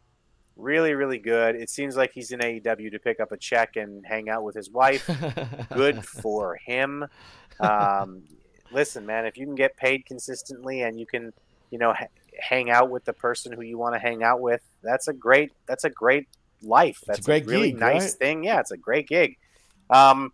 really, 0.55 0.93
really 0.93 1.17
good. 1.17 1.55
It 1.55 1.69
seems 1.69 1.95
like 1.95 2.11
he's 2.13 2.31
in 2.31 2.39
AEW 2.39 2.91
to 2.91 2.99
pick 2.99 3.19
up 3.19 3.31
a 3.31 3.37
check 3.37 3.75
and 3.75 4.05
hang 4.05 4.29
out 4.29 4.43
with 4.43 4.55
his 4.55 4.69
wife. 4.69 5.09
good 5.73 6.05
for 6.21 6.59
him. 6.65 7.05
Um, 7.59 8.23
listen, 8.71 9.05
man, 9.05 9.25
if 9.25 9.37
you 9.37 9.45
can 9.45 9.55
get 9.55 9.75
paid 9.77 10.05
consistently 10.05 10.81
and 10.81 10.99
you 10.99 11.05
can, 11.05 11.33
you 11.71 11.77
know, 11.77 11.93
ha- 11.93 12.07
hang 12.39 12.69
out 12.69 12.89
with 12.89 13.05
the 13.05 13.13
person 13.13 13.51
who 13.51 13.61
you 13.61 13.77
want 13.77 13.95
to 13.95 13.99
hang 13.99 14.23
out 14.23 14.41
with, 14.41 14.61
that's 14.81 15.07
a 15.07 15.13
great. 15.13 15.51
That's 15.67 15.83
a 15.83 15.89
great 15.89 16.27
life. 16.61 17.01
That's 17.05 17.19
a 17.19 17.23
great 17.23 17.45
really 17.45 17.71
gig, 17.71 17.79
nice 17.79 18.03
right? 18.03 18.11
thing. 18.11 18.43
Yeah, 18.43 18.59
it's 18.59 18.71
a 18.71 18.77
great 18.77 19.07
gig. 19.07 19.37
Um, 19.89 20.33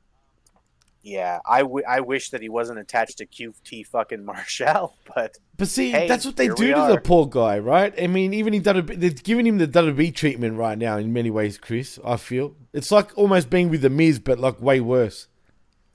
yeah, 1.02 1.40
I, 1.46 1.60
w- 1.62 1.86
I 1.88 2.02
wish 2.02 2.30
that 2.32 2.42
he 2.42 2.50
wasn't 2.50 2.80
attached 2.80 3.18
to 3.20 3.26
QT 3.26 3.88
fucking 3.88 4.24
Marshall, 4.26 4.96
but 5.16 5.38
But 5.58 5.68
see, 5.68 5.92
Hey, 5.92 6.08
that's 6.08 6.26
what 6.26 6.36
they 6.36 6.48
do 6.48 6.54
we 6.60 6.74
to 6.74 6.88
the 6.92 7.02
poor 7.04 7.26
guy, 7.28 7.60
right? 7.60 7.94
I 8.02 8.08
mean, 8.08 8.34
even 8.34 8.54
in 8.54 8.62
WWE, 8.64 9.00
they're 9.00 9.10
giving 9.12 9.48
him 9.48 9.58
the 9.58 9.68
WWE 9.68 10.14
treatment 10.14 10.58
right 10.58 10.78
now 10.78 10.98
in 10.98 11.14
many 11.14 11.30
ways, 11.30 11.58
Chris. 11.58 12.00
I 12.04 12.18
feel 12.18 12.56
it's 12.74 12.92
like 12.92 13.18
almost 13.18 13.50
being 13.50 13.70
with 13.70 13.82
the 13.82 13.90
Miz, 13.90 14.20
but 14.20 14.40
like 14.40 14.62
way 14.62 14.80
worse. 14.82 15.28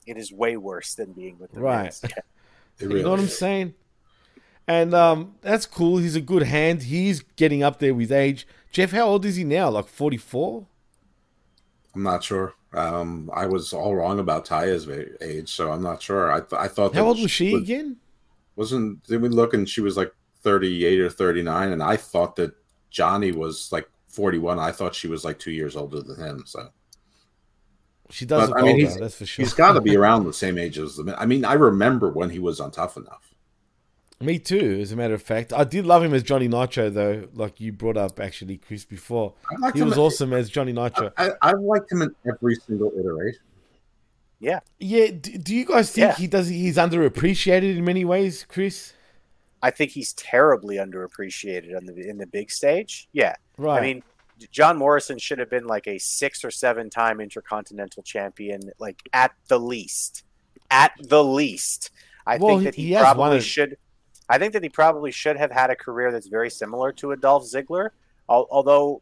it 0.07 0.17
is 0.17 0.31
way 0.31 0.57
worse 0.57 0.95
than 0.95 1.13
being 1.13 1.37
with 1.39 1.51
the 1.51 1.59
Right. 1.61 1.85
Miz. 1.85 2.01
Yeah. 2.09 2.09
It 2.77 2.83
You 2.83 2.87
really 2.89 3.03
know 3.03 3.11
what 3.11 3.19
I'm 3.19 3.27
saying? 3.27 3.73
And 4.67 4.93
um, 4.93 5.35
that's 5.41 5.65
cool. 5.65 5.97
He's 5.99 6.15
a 6.15 6.21
good 6.21 6.43
hand. 6.43 6.83
He's 6.83 7.21
getting 7.21 7.61
up 7.63 7.79
there 7.79 7.93
with 7.93 8.11
age. 8.11 8.45
Jeff, 8.71 8.91
how 8.91 9.03
old 9.07 9.23
is 9.23 9.35
he 9.37 9.43
now? 9.43 9.69
Like 9.69 9.87
44? 9.87 10.65
I'm 11.93 12.03
not 12.03 12.23
sure. 12.23 12.53
Um, 12.75 13.29
I 13.33 13.45
was 13.45 13.71
all 13.73 13.95
wrong 13.95 14.19
about 14.19 14.45
Taya's 14.45 14.87
age, 15.21 15.49
so 15.49 15.71
I'm 15.71 15.81
not 15.81 16.01
sure. 16.01 16.31
I, 16.31 16.39
th- 16.41 16.53
I 16.59 16.67
thought. 16.67 16.93
How 16.93 17.01
that 17.03 17.07
old 17.07 17.21
was 17.21 17.31
she 17.31 17.53
was- 17.53 17.63
again? 17.63 17.97
Wasn't 18.57 19.03
did 19.03 19.21
we 19.21 19.27
look 19.29 19.53
and 19.53 19.67
she 19.67 19.81
was 19.81 19.97
like 19.97 20.13
38 20.43 20.99
or 21.01 21.09
39, 21.09 21.71
and 21.73 21.83
I 21.83 21.97
thought 21.97 22.35
that 22.37 22.53
Johnny 22.89 23.31
was 23.33 23.69
like 23.71 23.89
41. 24.07 24.59
I 24.59 24.71
thought 24.71 24.95
she 24.95 25.07
was 25.09 25.25
like 25.25 25.39
two 25.39 25.51
years 25.51 25.75
older 25.75 26.01
than 26.01 26.17
him. 26.17 26.43
So 26.45 26.69
She 28.09 28.25
does 28.25 28.49
But, 28.49 28.59
I 28.59 28.61
mean, 28.61 28.71
older, 28.75 28.79
he's- 28.87 28.97
that's 28.99 29.15
for 29.17 29.25
sure. 29.25 29.43
he's 29.43 29.53
got 29.53 29.73
to 29.73 29.81
be 29.81 29.97
around 29.97 30.23
the 30.25 30.31
same 30.33 30.57
age 30.57 30.77
as 30.77 30.95
the. 30.95 31.15
I 31.19 31.25
mean, 31.25 31.43
I 31.43 31.53
remember 31.53 32.09
when 32.11 32.29
he 32.29 32.39
was 32.39 32.59
on 32.61 32.71
Tough 32.71 32.95
Enough. 32.97 33.34
Me 34.21 34.39
too, 34.39 34.79
as 34.81 34.91
a 34.93 34.95
matter 34.95 35.13
of 35.13 35.21
fact. 35.21 35.51
I 35.51 35.65
did 35.65 35.85
love 35.85 36.01
him 36.03 36.13
as 36.13 36.23
Johnny 36.23 36.47
Nitro, 36.47 36.89
though, 36.89 37.27
like 37.33 37.59
you 37.59 37.73
brought 37.73 37.97
up 37.97 38.19
actually, 38.19 38.57
Chris, 38.57 38.85
before. 38.85 39.33
He 39.73 39.79
him. 39.79 39.89
was 39.89 39.97
awesome 39.97 40.31
as 40.31 40.49
Johnny 40.49 40.71
Nitro. 40.71 41.11
I, 41.17 41.31
I 41.41 41.51
liked 41.51 41.91
him 41.91 42.01
in 42.01 42.15
every 42.25 42.55
single 42.55 42.91
iteration. 42.97 43.41
yeah, 44.39 44.61
Yeah, 44.79 45.07
do, 45.11 45.37
do 45.37 45.53
you 45.55 45.65
guys 45.65 45.91
think 45.91 46.07
Yeah. 46.07 46.15
he 46.15 46.27
does? 46.27 46.47
He's 46.47 46.77
underappreciated 46.77 47.77
in 47.77 47.83
many 47.83 48.05
ways, 48.05 48.45
Chris. 48.47 48.93
I 49.61 49.71
think 49.71 49.91
he's 49.91 50.13
terribly 50.13 50.77
underappreciated 50.77 51.75
on 51.75 51.85
the 51.85 52.07
in 52.09 52.17
the 52.17 52.27
big 52.27 52.51
stage. 52.51 53.09
Yeah, 53.11 53.35
Right. 53.57 53.79
I 53.79 53.81
mean, 53.81 54.03
John 54.51 54.77
Morrison 54.77 55.17
should 55.17 55.39
have 55.39 55.49
been 55.49 55.65
like 55.65 55.87
a 55.87 55.97
six 55.97 56.45
or 56.45 56.51
seven 56.51 56.89
time 56.89 57.19
intercontinental 57.19 58.03
champion, 58.03 58.61
like 58.79 59.01
at 59.11 59.31
the 59.49 59.59
least. 59.59 60.23
At 60.71 60.91
the 60.99 61.23
least, 61.23 61.91
I 62.25 62.37
Well, 62.37 62.55
think 62.55 62.63
that 62.63 62.75
he, 62.75 62.87
he 62.87 62.91
has 62.93 63.03
won 63.05 63.15
probably 63.15 63.37
it. 63.37 63.41
should. 63.41 63.77
I 64.29 64.37
think 64.37 64.53
that 64.53 64.63
he 64.63 64.69
probably 64.69 65.11
should 65.11 65.37
have 65.37 65.51
had 65.51 65.69
a 65.69 65.75
career 65.75 66.11
that's 66.11 66.27
very 66.27 66.49
similar 66.49 66.91
to 66.93 67.11
a 67.11 67.17
Dolph 67.17 67.43
Ziggler. 67.43 67.89
Although, 68.27 69.01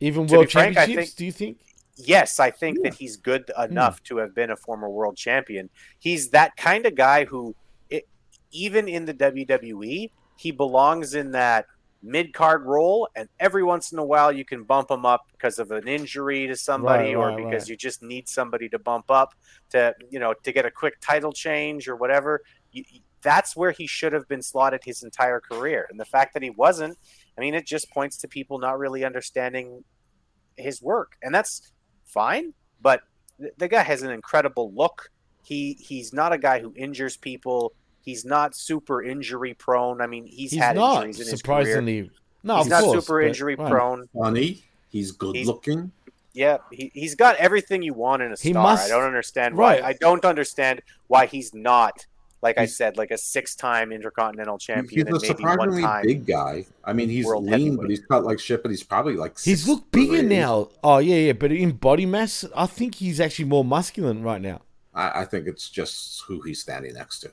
even 0.00 0.26
world 0.26 0.50
frank, 0.50 0.74
championships? 0.74 1.08
think- 1.10 1.16
do 1.16 1.24
you 1.24 1.32
think? 1.32 1.58
yes, 1.96 2.40
I 2.40 2.50
think 2.50 2.82
that 2.82 2.94
he's 2.94 3.16
good 3.16 3.50
Hmm. 3.56 3.72
enough 3.72 4.02
to 4.04 4.16
have 4.18 4.34
been 4.34 4.50
a 4.50 4.56
former 4.56 4.88
world 4.90 5.16
champion. 5.16 5.70
He's 5.98 6.30
that 6.30 6.56
kind 6.56 6.84
of 6.86 6.94
guy 6.94 7.24
who, 7.24 7.54
it, 7.90 8.06
even 8.50 8.88
in 8.88 9.04
the 9.06 9.14
WWE, 9.14 10.10
he 10.36 10.50
belongs 10.50 11.14
in 11.14 11.30
that 11.32 11.66
mid 12.02 12.34
card 12.34 12.64
role, 12.64 13.08
and 13.14 13.28
every 13.38 13.62
once 13.62 13.92
in 13.92 13.98
a 13.98 14.04
while 14.04 14.32
you 14.32 14.44
can 14.44 14.64
bump 14.64 14.90
him 14.90 15.06
up 15.06 15.26
because 15.32 15.58
of 15.60 15.70
an 15.70 15.86
injury 15.86 16.46
to 16.48 16.56
somebody, 16.56 17.14
Right, 17.14 17.14
or 17.14 17.28
right, 17.28 17.36
because 17.36 17.62
right. 17.64 17.68
you 17.70 17.76
just 17.76 18.02
need 18.02 18.28
somebody 18.28 18.68
to 18.70 18.78
bump 18.78 19.08
up 19.10 19.34
to 19.70 19.94
you 20.10 20.18
know 20.18 20.34
to 20.42 20.50
get 20.52 20.66
a 20.66 20.70
quick 20.70 20.94
title 21.00 21.32
change 21.32 21.88
or 21.88 21.94
whatever. 21.96 22.42
You- 22.72 22.84
that's 23.22 23.56
where 23.56 23.70
he 23.70 23.86
should 23.86 24.12
have 24.12 24.28
been 24.28 24.42
slotted 24.42 24.82
his 24.84 25.02
entire 25.02 25.40
career, 25.40 25.86
and 25.90 25.98
the 25.98 26.04
fact 26.04 26.34
that 26.34 26.42
he 26.42 26.50
wasn't, 26.50 26.98
I 27.36 27.40
mean, 27.40 27.54
it 27.54 27.66
just 27.66 27.90
points 27.90 28.16
to 28.18 28.28
people 28.28 28.58
not 28.58 28.78
really 28.78 29.04
understanding 29.04 29.84
his 30.56 30.82
work, 30.82 31.16
and 31.22 31.34
that's 31.34 31.72
fine. 32.04 32.52
But 32.80 33.02
th- 33.40 33.52
the 33.58 33.68
guy 33.68 33.82
has 33.82 34.02
an 34.02 34.10
incredible 34.10 34.72
look. 34.74 35.10
He 35.44 35.74
he's 35.80 36.12
not 36.12 36.32
a 36.32 36.38
guy 36.38 36.60
who 36.60 36.72
injures 36.76 37.16
people. 37.16 37.72
He's 38.02 38.24
not 38.24 38.54
super 38.56 39.02
injury 39.02 39.54
prone. 39.54 40.00
I 40.00 40.06
mean, 40.08 40.26
he's, 40.26 40.50
He's 40.50 40.60
had 40.60 40.74
not 40.76 41.06
injuries 41.06 41.20
in 41.20 41.30
his 41.30 41.42
career. 41.42 41.64
surprisingly. 41.64 42.10
No, 42.42 42.56
He's 42.56 42.66
of 42.66 42.70
not 42.70 42.82
course, 42.82 43.04
super 43.06 43.20
injury 43.22 43.54
right. 43.54 43.70
prone. 43.70 44.08
Funny, 44.12 44.62
he's 44.88 45.12
good 45.12 45.36
He's- 45.36 45.46
looking. 45.46 45.92
Yeah, 46.34 46.56
he, 46.72 46.90
he's 46.94 47.14
got 47.14 47.36
everything 47.36 47.82
you 47.82 47.92
want 47.92 48.22
in 48.22 48.32
a 48.32 48.36
He 48.40 48.52
star. 48.52 48.62
must- 48.62 48.86
I 48.86 48.88
don't 48.88 49.04
understand 49.04 49.54
why. 49.54 49.74
right. 49.74 49.84
I 49.84 49.92
don't 49.92 50.24
understand 50.24 50.80
why 51.06 51.26
he's 51.26 51.52
not, 51.52 52.06
like 52.42 52.58
I 52.58 52.66
said, 52.66 52.96
like 52.96 53.10
a 53.10 53.18
six-time 53.18 53.92
intercontinental 53.92 54.58
champion. 54.58 55.06
He's 55.06 55.06
champion 55.06 55.08
a 55.08 55.14
and 55.14 55.22
maybe 55.22 55.48
one 55.48 55.70
surprisingly 55.70 55.82
big 56.02 56.26
guy. 56.26 56.66
I 56.84 56.92
mean, 56.92 57.08
he's 57.08 57.34
lean, 57.34 57.76
but 57.76 57.88
he's 57.90 58.00
cut 58.00 58.24
like 58.24 58.40
shit. 58.40 58.62
But 58.62 58.70
he's 58.70 58.82
probably 58.82 59.14
like 59.16 59.38
He's 59.44 59.62
six 59.62 59.66
looked 59.66 59.92
bigger 59.92 60.22
three. 60.22 60.22
now. 60.22 60.70
Oh 60.82 60.98
yeah, 60.98 61.16
yeah, 61.16 61.32
but 61.32 61.52
in 61.52 61.72
body 61.72 62.06
mass, 62.06 62.44
I 62.56 62.66
think 62.66 62.96
he's 62.96 63.20
actually 63.20 63.46
more 63.46 63.64
masculine 63.64 64.22
right 64.22 64.40
now. 64.40 64.62
I, 64.94 65.22
I 65.22 65.24
think 65.24 65.46
it's 65.46 65.70
just 65.70 66.22
who 66.26 66.40
he's 66.42 66.60
standing 66.60 66.94
next 66.94 67.20
to. 67.20 67.32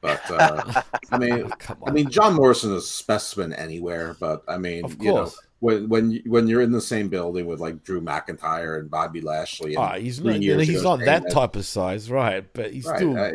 But 0.00 0.20
uh, 0.30 0.82
I 1.10 1.18
mean, 1.18 1.54
Come 1.58 1.78
I 1.86 1.90
mean, 1.90 2.10
John 2.10 2.34
Morrison 2.34 2.72
is 2.74 2.84
a 2.84 2.86
specimen 2.86 3.52
anywhere. 3.52 4.16
But 4.20 4.44
I 4.48 4.58
mean, 4.58 4.84
Of 4.84 4.96
you 5.00 5.12
know, 5.12 5.24
course. 5.24 5.40
when 5.60 5.88
when 5.88 6.10
you, 6.12 6.22
when 6.26 6.46
you're 6.46 6.62
in 6.62 6.72
the 6.72 6.80
same 6.80 7.08
building 7.08 7.46
with 7.46 7.60
like 7.60 7.82
Drew 7.82 8.00
McIntyre 8.00 8.78
and 8.78 8.90
Bobby 8.90 9.20
Lashley, 9.20 9.74
and 9.74 9.82
Ah, 9.84 9.94
he's 9.94 10.20
not. 10.20 10.36
He's 10.36 10.82
not 10.82 11.00
that 11.00 11.30
type 11.30 11.56
of 11.56 11.66
size, 11.66 12.10
right? 12.10 12.46
But 12.52 12.72
he's 12.72 12.86
Right, 12.86 12.96
still 12.98 13.16
uh, 13.18 13.30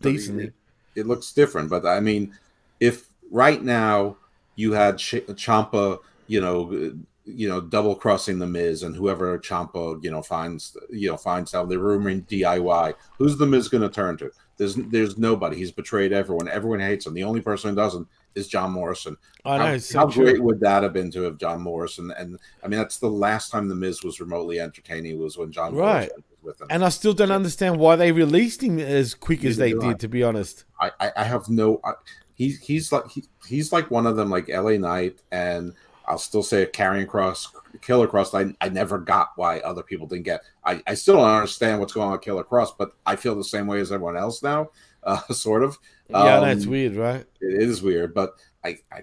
decently. 0.00 0.52
It, 0.94 1.06
looks 1.06 1.32
different, 1.32 1.70
but 1.70 1.86
I 1.86 2.00
mean, 2.00 2.34
if 2.80 3.08
right 3.30 3.62
now 3.62 4.16
you 4.56 4.72
had 4.72 4.98
Ch- 4.98 5.26
Ciampa, 5.26 5.98
you 6.26 6.40
know, 6.40 6.94
you 7.24 7.48
know, 7.48 7.60
double 7.60 7.94
crossing 7.94 8.38
the 8.38 8.46
Miz, 8.46 8.82
and 8.82 8.96
whoever 8.96 9.38
Ciampa, 9.38 10.02
you 10.02 10.10
know, 10.10 10.22
finds, 10.22 10.76
you 10.90 11.08
know, 11.08 11.16
finds 11.16 11.54
out 11.54 11.68
they're 11.68 11.78
rumoring 11.78 12.26
DIY, 12.26 12.94
who's 13.18 13.36
the 13.38 13.46
Miz 13.46 13.68
going 13.68 13.82
to 13.82 13.88
turn 13.88 14.16
to? 14.18 14.30
There's, 14.56 14.74
there's 14.74 15.18
nobody. 15.18 15.56
He's 15.56 15.72
betrayed 15.72 16.12
everyone. 16.12 16.48
Everyone 16.48 16.80
hates 16.80 17.06
him. 17.06 17.14
The 17.14 17.24
only 17.24 17.40
person 17.40 17.70
who 17.70 17.76
doesn't 17.76 18.06
is 18.34 18.48
John 18.48 18.72
Morrison. 18.72 19.16
I 19.44 19.58
know. 19.58 19.66
how 19.66 19.72
it's 19.72 19.86
so 19.86 19.98
how 20.00 20.06
great 20.06 20.42
would 20.42 20.60
that 20.60 20.82
have 20.82 20.92
been 20.92 21.10
to 21.12 21.22
have 21.22 21.38
John 21.38 21.62
Morrison? 21.62 22.12
And 22.16 22.38
I 22.62 22.68
mean, 22.68 22.78
that's 22.78 22.98
the 22.98 23.08
last 23.08 23.50
time 23.50 23.68
the 23.68 23.74
Miz 23.74 24.02
was 24.02 24.20
remotely 24.20 24.60
entertaining 24.60 25.18
was 25.18 25.36
when 25.36 25.52
John 25.52 25.74
Right. 25.74 26.10
Morrison 26.10 26.24
with 26.42 26.60
him. 26.60 26.68
And 26.70 26.84
I 26.84 26.88
still 26.88 27.12
don't 27.12 27.30
understand 27.30 27.78
why 27.78 27.96
they 27.96 28.12
released 28.12 28.62
him 28.62 28.78
as 28.78 29.14
quick 29.14 29.44
as 29.44 29.56
they 29.56 29.72
did. 29.72 30.00
To 30.00 30.08
be 30.08 30.22
honest, 30.22 30.64
I, 30.80 30.90
I, 31.00 31.12
I 31.18 31.24
have 31.24 31.48
no. 31.48 31.80
I, 31.84 31.92
he's 32.34 32.58
he's 32.60 32.92
like 32.92 33.08
he, 33.10 33.24
he's 33.46 33.72
like 33.72 33.90
one 33.90 34.06
of 34.06 34.16
them, 34.16 34.30
like 34.30 34.48
L.A. 34.48 34.78
Knight, 34.78 35.20
and 35.30 35.74
I'll 36.06 36.18
still 36.18 36.42
say 36.42 36.62
a 36.62 36.66
Karrion 36.66 37.06
Kross, 37.06 37.48
Killer 37.80 38.08
Kross. 38.08 38.34
I, 38.34 38.54
I 38.64 38.68
never 38.68 38.98
got 38.98 39.30
why 39.36 39.60
other 39.60 39.82
people 39.82 40.06
didn't 40.06 40.24
get. 40.24 40.42
I, 40.64 40.82
I 40.86 40.94
still 40.94 41.16
don't 41.16 41.28
understand 41.28 41.80
what's 41.80 41.92
going 41.92 42.06
on 42.06 42.12
with 42.12 42.22
Killer 42.22 42.44
Kross, 42.44 42.70
but 42.76 42.92
I 43.06 43.16
feel 43.16 43.34
the 43.34 43.44
same 43.44 43.66
way 43.66 43.80
as 43.80 43.92
everyone 43.92 44.16
else 44.16 44.42
now, 44.42 44.70
uh, 45.04 45.20
sort 45.32 45.62
of. 45.62 45.78
yeah, 46.08 46.38
Um, 46.38 46.44
that's 46.44 46.66
weird, 46.66 46.96
right? 46.96 47.24
It 47.40 47.62
is 47.62 47.82
weird, 47.82 48.14
but 48.14 48.34
I, 48.64 48.78
I 48.92 49.02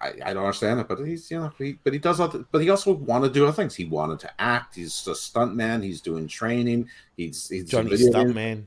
I, 0.00 0.12
I 0.24 0.34
don't 0.34 0.44
understand 0.44 0.80
it. 0.80 0.88
But 0.88 0.98
he's 1.04 1.30
you 1.30 1.38
know, 1.38 1.52
he, 1.58 1.78
but 1.84 1.92
he 1.92 1.98
does 1.98 2.20
other, 2.20 2.44
but 2.50 2.60
he 2.62 2.70
also 2.70 2.92
wanted 2.92 3.28
to 3.28 3.34
do 3.34 3.44
other 3.44 3.52
things. 3.52 3.74
He 3.74 3.84
wanted 3.84 4.20
to 4.20 4.30
act. 4.40 4.74
He's 4.76 5.06
a 5.06 5.14
stunt 5.14 5.54
man. 5.54 5.82
He's 5.82 6.00
doing 6.00 6.26
training. 6.28 6.88
He's 7.16 7.48
he's 7.48 7.64
a 7.64 7.66
Johnny 7.66 7.90
Stuntman. 7.90 8.64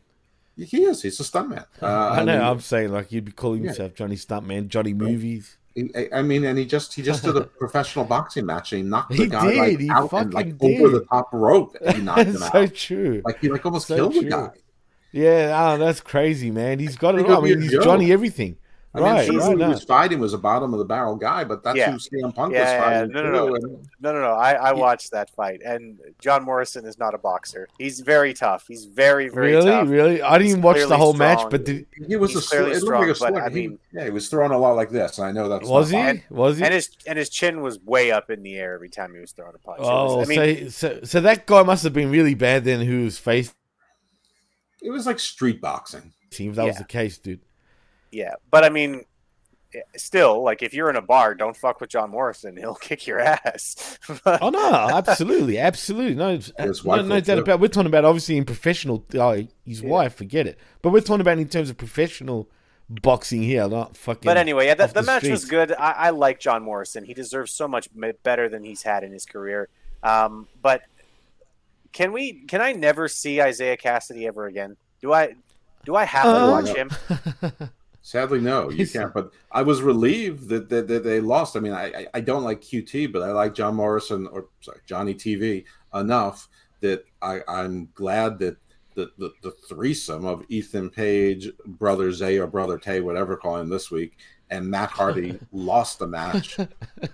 He 0.57 0.83
is. 0.83 1.01
He's 1.01 1.19
a 1.19 1.23
stuntman. 1.23 1.65
Uh, 1.81 1.85
I 1.87 2.23
know. 2.23 2.33
mean, 2.37 2.41
I'm 2.41 2.59
saying 2.59 2.91
like 2.91 3.11
you'd 3.11 3.25
be 3.25 3.31
calling 3.31 3.63
Yeah. 3.63 3.69
yourself 3.69 3.93
Johnny 3.95 4.15
Stuntman, 4.15 4.67
Johnny 4.67 4.93
Movies. 4.93 5.55
I 5.95 6.09
I 6.13 6.21
mean, 6.23 6.43
and 6.43 6.57
he 6.59 6.65
just 6.65 6.93
he 6.93 7.01
just 7.01 7.23
did 7.23 7.37
a 7.37 7.41
professional 7.59 8.03
boxing 8.03 8.45
match 8.45 8.73
and 8.73 8.83
he 8.83 8.89
knocked 8.89 9.13
He 9.13 9.23
the 9.25 9.27
guy 9.27 9.45
like 9.53 9.71
did, 9.71 9.79
he 9.81 9.89
out 9.89 10.11
and 10.11 10.33
like 10.33 10.59
fucking 10.59 10.77
over 10.83 10.89
the 10.99 11.05
top 11.05 11.29
rope. 11.31 11.77
And 11.85 11.95
he 11.97 12.03
knocked 12.03 12.21
him 12.27 12.37
so 12.37 12.49
out. 12.63 12.73
true. 12.73 13.21
Like 13.23 13.39
he 13.39 13.47
like 13.49 13.65
almost 13.65 13.87
So 13.87 13.95
killed 13.95 14.13
true. 14.13 14.21
the 14.23 14.29
guy. 14.29 14.49
Yeah, 15.11 15.71
oh, 15.73 15.77
that's 15.77 16.01
crazy, 16.01 16.51
man. 16.51 16.77
He's 16.79 16.95
got 16.95 17.17
it 17.17 17.25
all. 17.25 17.41
I 17.43 17.49
mean, 17.49 17.61
he's. 17.61 17.71
Johnny 17.71 18.11
everything. 18.11 18.57
I 18.91 18.97
mean, 18.97 19.05
right, 19.05 19.25
sure, 19.27 19.37
right. 19.39 19.57
he 19.59 19.65
was 19.65 19.83
fighting 19.83 20.17
was 20.17 20.33
a 20.33 20.37
bottom 20.39 20.73
of 20.73 20.79
the 20.79 20.85
barrel 20.85 21.15
guy, 21.15 21.43
but 21.43 21.61
that's 21.63 21.77
Yeah. 21.77 21.91
who 21.91 21.99
CM 21.99 22.33
Punk 22.33 22.53
Yeah, 22.55 22.61
was 22.61 22.69
yeah, 22.71 22.83
fighting. 22.83 23.11
no, 23.11 23.21
no, 23.21 23.31
no. 23.47 23.55
and- 23.55 23.87
No, 24.01 24.13
no, 24.13 24.21
no. 24.21 24.31
I, 24.31 24.53
I 24.53 24.71
watched 24.73 25.11
that 25.11 25.29
fight, 25.29 25.61
and 25.63 25.99
John 26.19 26.43
Morrison 26.43 26.87
is 26.87 26.97
not 26.97 27.13
a 27.13 27.19
boxer. 27.19 27.67
He's 27.77 27.99
very 27.99 28.33
tough. 28.33 28.65
He's 28.67 28.85
very, 28.85 29.29
very 29.29 29.51
Really, 29.51 29.69
tough. 29.69 29.87
really. 29.89 29.95
Really? 30.13 30.21
I 30.23 30.31
didn't 30.39 30.41
He's 30.45 30.51
even 30.53 30.63
watch 30.63 30.77
the 30.77 30.85
clearly 30.87 30.97
whole 31.03 31.13
match, 31.13 31.45
but 31.51 31.65
did, 31.65 31.85
He 32.07 32.15
was 32.15 32.31
He's 32.33 32.43
a 32.43 32.47
clearly 32.49 32.71
it 32.71 32.81
looked 32.81 32.93
like 32.99 33.09
a 33.09 33.15
strong, 33.15 33.33
but, 33.33 33.39
sl- 33.41 33.45
I 33.45 33.49
he- 33.49 33.67
mean- 33.67 33.79
yeah, 33.93 34.03
he 34.05 34.09
was 34.09 34.27
throwing 34.27 34.51
a 34.51 34.57
lot 34.57 34.75
like 34.75 34.89
this. 34.89 35.19
and 35.19 35.27
I 35.27 35.31
know 35.33 35.47
that's 35.49 35.67
was 35.69 35.91
he? 35.91 35.95
fine. 35.95 36.23
Was 36.31 36.57
he? 36.57 36.63
and 36.65 36.73
his 36.73 36.89
and 37.05 37.19
his 37.19 37.29
chin 37.29 37.61
was 37.61 37.79
way 37.81 38.09
up 38.09 38.31
in 38.31 38.41
the 38.41 38.57
air 38.57 38.73
every 38.73 38.89
time 38.89 39.13
he 39.13 39.19
was 39.19 39.33
throwing 39.33 39.53
a 39.53 39.59
punch. 39.59 39.81
Oh, 39.83 40.17
was, 40.17 40.27
I 40.27 40.35
mean, 40.35 40.69
so, 40.71 40.95
so 40.95 40.99
so 41.03 41.21
that 41.21 41.45
guy 41.45 41.61
must 41.61 41.83
have 41.83 41.93
been 41.93 42.09
really 42.09 42.33
bad 42.33 42.63
then. 42.63 42.79
Who 42.81 43.03
was 43.03 43.19
facing 43.19 43.53
It 44.81 44.89
was 44.89 45.05
like 45.05 45.19
street 45.19 45.61
boxing. 45.61 46.01
him? 46.31 46.49
If 46.49 46.55
that 46.55 46.65
was 46.65 46.77
the 46.77 46.85
case, 46.85 47.19
dude. 47.19 47.41
Yeah, 48.11 48.33
but 48.49 48.63
I 48.63 48.69
mean, 48.69 49.03
still, 49.95 50.41
like 50.43 50.63
if 50.63 50.73
you're 50.73 50.89
in 50.89 50.95
a 50.95 51.01
bar, 51.01 51.35
don't 51.35 51.55
fuck 51.55 51.79
with 51.79 51.89
John 51.91 52.09
Morrison. 52.09 52.57
He'll 52.57 52.75
kick 52.89 53.05
your 53.07 53.19
ass. 53.19 53.97
Oh 54.25 54.49
no, 54.49 54.73
absolutely, 54.89 55.57
absolutely, 55.59 56.15
no, 56.15 56.37
no, 56.59 57.01
no 57.01 57.19
doubt 57.19 57.35
too. 57.35 57.41
about. 57.41 57.59
We're 57.59 57.67
talking 57.67 57.87
about 57.87 58.05
obviously 58.05 58.37
in 58.37 58.45
professional. 58.45 59.05
Oh, 59.15 59.45
his 59.65 59.81
wife, 59.83 60.15
forget 60.15 60.47
it. 60.47 60.57
But 60.81 60.91
we're 60.91 61.01
talking 61.01 61.21
about 61.21 61.37
in 61.37 61.47
terms 61.47 61.69
of 61.69 61.77
professional 61.77 62.49
boxing 62.89 63.43
here, 63.43 63.67
not 63.67 63.95
fucking. 63.95 64.25
But 64.25 64.37
anyway, 64.37 64.65
yeah, 64.65 64.73
the, 64.73 64.87
the, 64.87 64.93
the 64.95 65.03
match 65.03 65.27
was 65.27 65.45
good. 65.45 65.71
I, 65.73 65.91
I 65.91 66.09
like 66.09 66.39
John 66.39 66.63
Morrison. 66.63 67.03
He 67.05 67.13
deserves 67.13 67.51
so 67.51 67.67
much 67.67 67.87
better 68.23 68.49
than 68.49 68.63
he's 68.63 68.81
had 68.81 69.03
in 69.03 69.11
his 69.11 69.25
career. 69.25 69.69
Um, 70.01 70.47
but 70.61 70.81
can 71.93 72.11
we? 72.11 72.45
Can 72.47 72.61
I 72.61 72.71
never 72.71 73.07
see 73.07 73.39
Isiah 73.39 73.77
Kassidy 73.77 74.25
ever 74.27 74.47
again? 74.47 74.75
Do 75.01 75.13
I? 75.13 75.35
Do 75.85 75.95
I 75.95 76.05
have 76.05 76.23
to 76.23 76.29
Uh, 76.29 76.51
watch 76.51 76.69
him? 76.75 76.89
Sadly, 78.09 78.41
no, 78.41 78.71
you 78.71 78.87
can't. 78.87 79.13
But 79.13 79.33
I 79.51 79.61
was 79.61 79.83
relieved 79.83 80.49
that, 80.49 80.67
that, 80.69 80.87
that 80.87 81.03
they 81.03 81.19
lost. 81.19 81.55
I 81.55 81.59
mean, 81.59 81.73
I, 81.73 82.07
I- 82.11 82.21
don't 82.21 82.43
like 82.43 82.59
QT, 82.59 83.13
but 83.13 83.21
I 83.21 83.31
like 83.31 83.53
John 83.53 83.75
Morrison 83.75 84.25
or 84.25 84.47
sorry 84.61 84.79
Johnny 84.87 85.13
TV 85.13 85.63
enough 85.93 86.49
that 86.81 87.05
I, 87.21 87.41
I'm 87.47 87.89
glad 87.93 88.39
that 88.39 88.57
the, 88.95 89.11
the, 89.19 89.31
the 89.43 89.51
threesome 89.51 90.25
of 90.25 90.43
Ethan 90.49 90.89
Page, 90.89 91.51
brother 91.67 92.11
Zay 92.11 92.39
or 92.39 92.47
brother 92.47 92.79
Tay, 92.79 93.01
whatever 93.01 93.37
calling 93.37 93.61
him 93.61 93.69
this 93.69 93.91
week, 93.91 94.17
and 94.49 94.67
Matt 94.67 94.89
Hardy 94.89 95.39
lost 95.51 95.99
the 95.99 96.07
match 96.07 96.57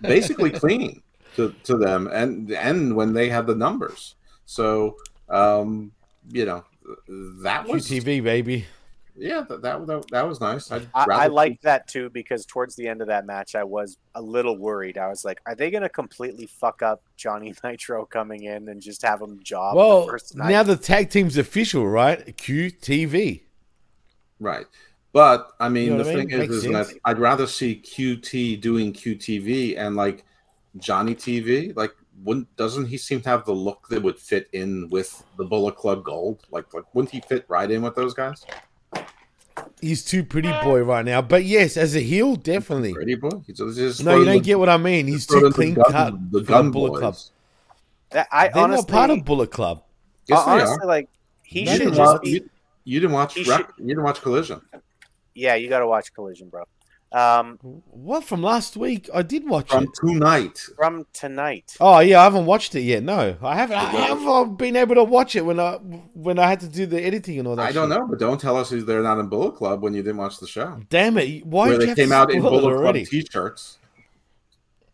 basically 0.01 0.49
clean 0.49 1.01
to, 1.35 1.53
to 1.65 1.75
them, 1.75 2.07
and 2.13 2.51
and 2.53 2.95
when 2.95 3.11
they 3.11 3.27
had 3.27 3.47
the 3.47 3.55
numbers. 3.55 4.15
So 4.45 4.95
um, 5.27 5.91
you 6.31 6.45
know 6.45 6.63
that 7.43 7.67
was 7.67 7.89
QTV 7.89 8.23
baby. 8.23 8.65
Yeah 9.17 9.41
that, 9.47 9.61
that 9.61 9.87
that 9.87 10.07
that 10.09 10.27
was 10.27 10.41
nice. 10.41 10.71
I'd 10.71 10.87
I, 10.93 11.03
I 11.03 11.05
rather- 11.05 11.33
liked 11.33 11.63
that 11.63 11.87
too 11.87 12.09
because 12.09 12.45
towards 12.45 12.75
the 12.75 12.87
end 12.87 13.01
of 13.01 13.07
that 13.07 13.25
match, 13.25 13.55
I 13.55 13.63
was 13.63 13.97
a 14.15 14.21
little 14.21 14.57
worried. 14.57 14.97
I 14.97 15.07
was 15.07 15.23
like, 15.25 15.39
"Are 15.45 15.55
they 15.55 15.69
going 15.71 15.83
to 15.83 15.89
completely 15.89 16.45
fuck 16.47 16.81
up 16.81 17.01
Johnny 17.17 17.53
Nitro 17.63 18.05
coming 18.05 18.43
in 18.43 18.69
and 18.69 18.81
just 18.81 19.01
have 19.03 19.21
him 19.21 19.39
job 19.43 19.75
Well, 19.75 20.01
the 20.05 20.11
first 20.11 20.35
night?" 20.35 20.49
now 20.49 20.63
the 20.63 20.75
tag 20.75 21.09
team's 21.09 21.37
official, 21.37 21.87
right? 21.87 22.25
QTV. 22.37 23.41
Right. 24.39 24.65
But 25.13 25.51
I 25.61 25.69
mean, 25.69 25.85
You 25.85 25.97
know 25.97 26.03
the 26.03 26.13
thing 26.13 26.27
mean? 26.27 26.41
is, 26.41 26.49
is 26.49 26.63
that. 26.65 26.87
I'd 27.05 27.19
rather 27.19 27.47
see 27.47 27.81
QT 27.81 28.59
doing 28.59 28.91
QTV 28.91 29.77
and 29.77 29.95
like 29.95 30.25
Johnny 30.77 31.15
TV. 31.15 31.73
Like, 31.73 31.91
wouldn't 32.25 32.53
doesn't 32.57 32.87
he 32.87 32.97
seem 32.97 33.21
to 33.21 33.29
have 33.29 33.45
the 33.45 33.53
look 33.53 33.87
that 33.89 34.03
would 34.03 34.19
fit 34.19 34.49
in 34.51 34.89
with 34.89 35.23
the 35.37 35.45
Bullet 35.45 35.77
Club 35.77 36.03
Gold? 36.03 36.45
Like, 36.51 36.73
like 36.73 36.83
wouldn't 36.93 37.11
he 37.11 37.21
fit 37.21 37.45
right 37.47 37.71
in 37.71 37.81
with 37.81 37.95
those 37.95 38.13
guys? 38.13 38.45
He's 39.81 40.03
too 40.03 40.23
pretty 40.23 40.51
boy 40.63 40.81
right 40.83 41.05
now. 41.05 41.21
But 41.21 41.45
yes, 41.45 41.77
as 41.77 41.95
a 41.95 41.99
heel, 41.99 42.35
definitely. 42.35 42.93
Pretty 42.93 43.15
boy. 43.15 43.29
He's 43.47 43.57
just, 43.57 43.77
just 43.77 44.03
No, 44.03 44.17
you 44.17 44.25
don't 44.25 44.35
the- 44.35 44.39
get 44.41 44.59
what 44.59 44.69
I 44.69 44.77
mean. 44.77 45.07
He's 45.07 45.25
too 45.25 45.37
in 45.37 45.43
the 45.43 45.51
clean 45.51 45.73
gun- 45.75 45.85
cut 45.91 46.31
The 46.31 46.41
gun 46.41 46.71
Bullet 46.71 46.89
boys. 46.91 46.99
Club. 46.99 47.15
That- 48.11 48.27
I 48.31 48.47
They're 48.49 48.63
honestly, 48.63 48.85
not 48.91 48.97
part 48.97 49.09
of 49.11 49.25
Bullet 49.25 49.51
Club. 49.51 49.83
Yes, 50.27 50.43
they 50.45 50.51
honestly, 50.51 50.77
are. 50.81 50.85
like 50.87 51.09
he 51.43 51.61
You 51.61 51.67
should 51.67 51.77
didn't, 51.79 51.93
just 51.95 52.13
watch, 52.13 52.21
be. 52.23 52.29
you, 52.31 52.49
you 52.83 52.99
didn't 52.99 53.13
watch. 53.13 53.35
Rec- 53.37 53.45
should- 53.45 53.65
you 53.77 53.87
didn't 53.87 54.03
watch 54.03 54.21
Collision. 54.21 54.61
Yeah, 55.35 55.55
you 55.55 55.69
got 55.69 55.79
to 55.79 55.87
watch 55.87 56.13
Collision, 56.13 56.49
bro. 56.49 56.63
Um, 57.15 57.57
What 57.61 58.25
from 58.25 58.41
last 58.43 58.75
week? 58.75 59.09
I 59.13 59.21
did 59.21 59.47
watch 59.47 59.67
it. 59.67 59.71
From 59.71 59.83
it. 59.85 59.89
tonight. 59.93 60.59
from 60.75 61.05
tonight. 61.13 61.77
Oh 61.79 61.99
yeah, 61.99 62.19
I 62.19 62.23
haven't 62.25 62.45
watched 62.45 62.75
it 62.75 62.81
yet. 62.81 63.03
No, 63.03 63.37
I 63.41 63.55
haven't. 63.55 63.77
I 63.77 64.07
haven't 64.07 64.57
been 64.57 64.75
able 64.75 64.95
to 64.95 65.03
watch 65.05 65.37
it 65.37 65.45
when 65.45 65.57
I 65.57 65.75
when 66.13 66.37
I 66.37 66.47
had 66.47 66.59
to 66.59 66.67
do 66.67 66.85
the 66.85 67.01
editing 67.01 67.39
and 67.39 67.47
all 67.47 67.55
that. 67.55 67.69
I 67.69 67.71
don't 67.71 67.87
know, 67.87 68.05
but 68.05 68.19
don't 68.19 68.39
tell 68.39 68.57
us 68.57 68.69
they're 68.69 69.01
not 69.01 69.17
in 69.19 69.27
Bullet 69.27 69.55
Club 69.55 69.81
when 69.81 69.93
you 69.93 70.03
didn't 70.03 70.17
watch 70.17 70.39
the 70.39 70.47
show. 70.47 70.77
Damn 70.89 71.17
it! 71.17 71.45
Why 71.45 71.69
Where 71.69 71.77
did 71.79 71.87
you 71.89 71.95
they 71.95 72.03
came 72.03 72.11
out 72.11 72.31
in 72.31 72.41
spoil 72.41 72.47
it 72.47 72.61
Bullet 72.61 72.71
Club 72.73 72.81
already? 72.83 73.05
t-shirts. 73.05 73.77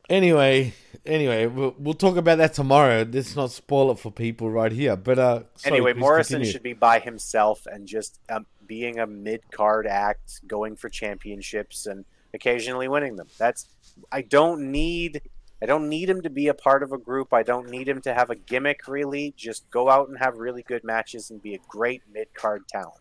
Anyway, 0.10 0.74
anyway, 1.06 1.46
we'll, 1.48 1.74
we'll 1.80 1.94
talk 1.94 2.18
about 2.18 2.38
that 2.38 2.54
tomorrow. 2.54 3.08
Let's 3.10 3.36
not 3.36 3.50
spoil 3.50 3.92
it 3.92 4.00
for 4.00 4.12
people 4.12 4.52
right 4.52 4.72
here. 4.72 4.96
But 4.98 5.18
uh, 5.20 5.44
sorry, 5.56 5.78
anyway, 5.78 5.94
Morrison 5.94 6.36
continue. 6.36 6.52
should 6.52 6.64
be 6.64 6.74
by 6.74 7.00
himself 7.00 7.66
and 7.66 7.88
just 7.88 8.20
um, 8.30 8.46
being 8.72 9.00
a 9.00 9.06
mid 9.06 9.42
card 9.52 9.86
act, 9.86 10.48
going 10.48 10.78
for 10.78 10.88
championships 10.88 11.88
and 11.88 12.06
occasionally 12.34 12.88
winning 12.88 13.18
them. 13.18 13.28
That's 13.38 13.68
I 14.14 14.22
don't 14.22 14.72
need 14.72 15.22
I 15.62 15.66
don't 15.66 15.90
need 15.90 16.10
him 16.10 16.22
to 16.22 16.30
be 16.30 16.48
a 16.48 16.54
part 16.54 16.82
of 16.82 16.94
a 16.94 16.98
group. 16.98 17.34
I 17.34 17.44
don't 17.44 17.70
need 17.70 17.90
him 17.90 18.00
to 18.04 18.14
have 18.14 18.30
a 18.30 18.36
gimmick. 18.36 18.88
Really, 18.88 19.34
just 19.36 19.70
go 19.72 19.90
out 19.90 20.08
and 20.08 20.18
have 20.20 20.38
really 20.38 20.64
good 20.64 20.86
matches 20.86 21.32
and 21.32 21.42
be 21.42 21.54
a 21.56 21.60
great 21.68 22.02
mid 22.14 22.34
card 22.34 22.66
talent. 22.70 22.96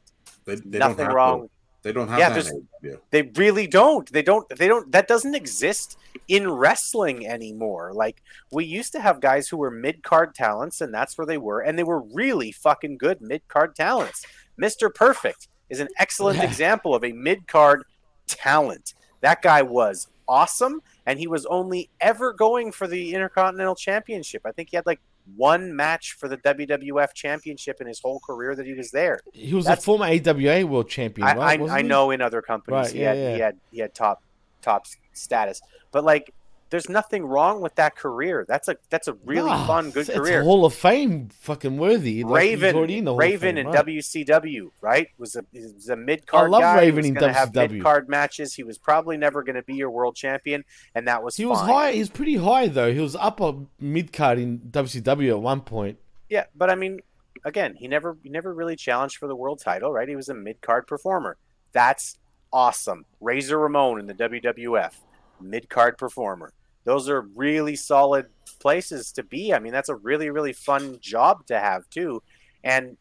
They, 0.45 0.57
they 0.57 0.79
Nothing 0.81 1.07
wrong. 1.07 1.43
To, 1.43 1.51
they 1.85 1.93
don't 1.93 2.09
have 2.09 2.19
Yeah, 2.19 2.31
that. 2.31 2.65
AEW. 2.83 2.99
They 3.11 3.23
really 3.37 3.69
don't. 3.69 4.13
They 4.13 4.23
don't. 4.23 4.49
They 4.49 4.67
don't. 4.67 4.91
That 4.91 5.07
doesn't 5.07 5.37
exist 5.37 5.99
in 6.27 6.51
wrestling 6.51 7.29
anymore. 7.29 7.93
Like 7.95 8.25
we 8.51 8.65
used 8.65 8.91
to 8.95 9.01
have 9.01 9.21
guys 9.21 9.47
who 9.47 9.57
were 9.57 9.71
mid 9.71 10.03
card 10.03 10.35
talents, 10.35 10.81
and 10.81 10.93
that's 10.93 11.17
where 11.17 11.29
they 11.29 11.39
were, 11.39 11.61
and 11.61 11.79
they 11.79 11.85
were 11.85 12.03
really 12.03 12.51
fucking 12.51 12.99
good 12.99 13.21
mid 13.21 13.47
card 13.47 13.77
talents. 13.77 14.27
Mister 14.57 14.91
Perfect 14.91 15.47
is 15.71 15.81
an 15.81 15.89
oh, 15.91 15.95
excellent 15.99 16.43
example 16.43 16.95
of 16.95 17.05
a 17.05 17.13
mid 17.13 17.47
card 17.47 17.85
talent. 18.27 18.95
That 19.21 19.43
guy 19.43 19.63
was 19.63 20.09
awesome, 20.29 20.83
and 21.07 21.19
he 21.19 21.27
was 21.27 21.47
only 21.47 21.91
ever 22.01 22.33
going 22.33 22.73
for 22.73 22.87
the 22.87 23.15
Intercontinental 23.15 23.75
Championship. 23.75 24.43
I 24.45 24.53
think 24.53 24.71
he 24.71 24.77
had 24.77 24.87
like 24.87 25.01
one 25.37 25.75
match 25.75 26.15
for 26.15 26.29
the 26.29 26.37
WWF 26.39 27.15
Championship 27.15 27.81
in 27.81 27.87
his 27.87 28.01
whole 28.01 28.21
career 28.21 28.55
that 28.55 28.67
he 28.67 28.75
was 28.75 28.91
there. 28.91 29.21
He 29.33 29.55
was 29.55 29.67
a 29.67 29.77
former 29.77 30.07
AWA 30.07 30.67
world 30.67 30.89
champion, 30.89 31.27
I, 31.27 31.35
right? 31.37 31.61
I, 31.61 31.79
I 31.79 31.83
know 31.83 32.11
in 32.11 32.21
other 32.21 32.43
companies 32.43 32.87
Right, 32.87 32.93
he, 32.93 33.01
yeah, 33.01 33.09
had, 33.09 33.19
yeah. 33.19 33.35
he 33.35 33.41
had 33.41 33.57
he 33.73 33.79
had 33.81 33.95
top 33.95 34.23
top 34.63 34.87
status, 35.13 35.61
but 35.93 36.05
like 36.05 36.33
there's 36.71 36.89
nothing 36.89 37.25
wrong 37.25 37.61
with 37.61 37.75
that 37.75 37.97
career. 37.97 38.45
That's 38.49 38.69
a 38.69 38.77
that's 38.91 39.09
a 39.09 39.15
really 39.25 39.51
Nah, 39.51 39.67
fun, 39.67 39.91
good 39.91 40.07
career. 40.07 40.17
it's 40.17 40.29
career. 40.29 40.43
Hall 40.45 40.65
of 40.65 40.73
Fame, 40.75 41.29
fucking 41.41 41.77
worthy. 41.79 42.23
Like, 42.25 42.33
Raven, 42.43 42.77
already 42.77 42.99
in 42.99 43.05
the 43.05 43.11
Hall 43.11 43.19
Raven 43.19 43.57
Fame, 43.57 43.67
in 43.67 43.73
right? 43.73 43.85
WCW, 43.87 44.71
right? 44.81 45.09
Was 45.19 45.37
a 45.37 45.45
was 45.53 45.89
a 45.89 45.97
mid 45.97 46.27
card 46.27 46.51
love 46.51 46.61
guy. 46.63 46.79
Raven 46.79 47.05
in 47.05 47.15
gonna 47.15 47.33
have 47.33 47.53
WCW. 47.53 47.71
mid 47.73 47.83
card 47.83 48.09
matches. 48.09 48.55
He 48.55 48.63
was 48.63 48.79
probably 48.79 49.17
never 49.17 49.43
going 49.43 49.57
to 49.57 49.63
be 49.63 49.75
your 49.75 49.91
world 49.91 50.17
champion, 50.17 50.65
and 50.95 51.07
that 51.09 51.23
was 51.23 51.37
He 51.37 51.43
fine. 51.43 51.51
was 51.51 51.61
high. 51.61 51.93
He 51.93 51.99
was 52.01 52.11
pretty 52.11 52.37
high 52.37 52.69
though. 52.69 52.93
He 52.93 53.01
was 53.01 53.17
upper 53.17 53.55
mid 53.81 54.13
card 54.13 54.39
in 54.39 54.59
WCW 54.71 55.31
at 55.31 55.41
one 55.43 55.61
point. 55.63 55.99
Yeah, 56.29 56.45
but 56.55 56.71
I 56.71 56.77
mean, 56.77 57.01
again, 57.45 57.75
he 57.75 57.89
never 57.89 58.17
he 58.23 58.29
never 58.29 58.55
really 58.55 58.77
challenged 58.77 59.17
for 59.17 59.27
the 59.27 59.35
world 59.37 59.61
title, 59.61 59.93
right? 59.93 60.09
He 60.09 60.15
was 60.17 60.29
a 60.29 60.35
mid 60.35 60.61
card 60.61 60.87
performer. 60.87 61.37
That's 61.73 62.17
awesome. 62.53 63.05
Razor 63.21 63.59
Ramon 63.59 63.99
in 64.01 64.07
the 64.07 64.15
WWF, 64.15 64.93
mid 65.41 65.69
card 65.69 65.99
performer. 65.99 66.53
Those 66.85 67.09
are 67.09 67.23
really 67.23 67.77
solid 67.77 68.27
places 68.61 69.13
to 69.13 69.23
be. 69.23 69.53
I 69.53 69.59
mean, 69.59 69.73
that's 69.73 69.89
a 69.89 69.95
really 69.95 70.31
really 70.31 70.53
fun 70.53 70.99
job 71.01 71.47
to 71.47 71.59
have 71.59 71.89
too. 71.91 72.23
And 72.65 72.97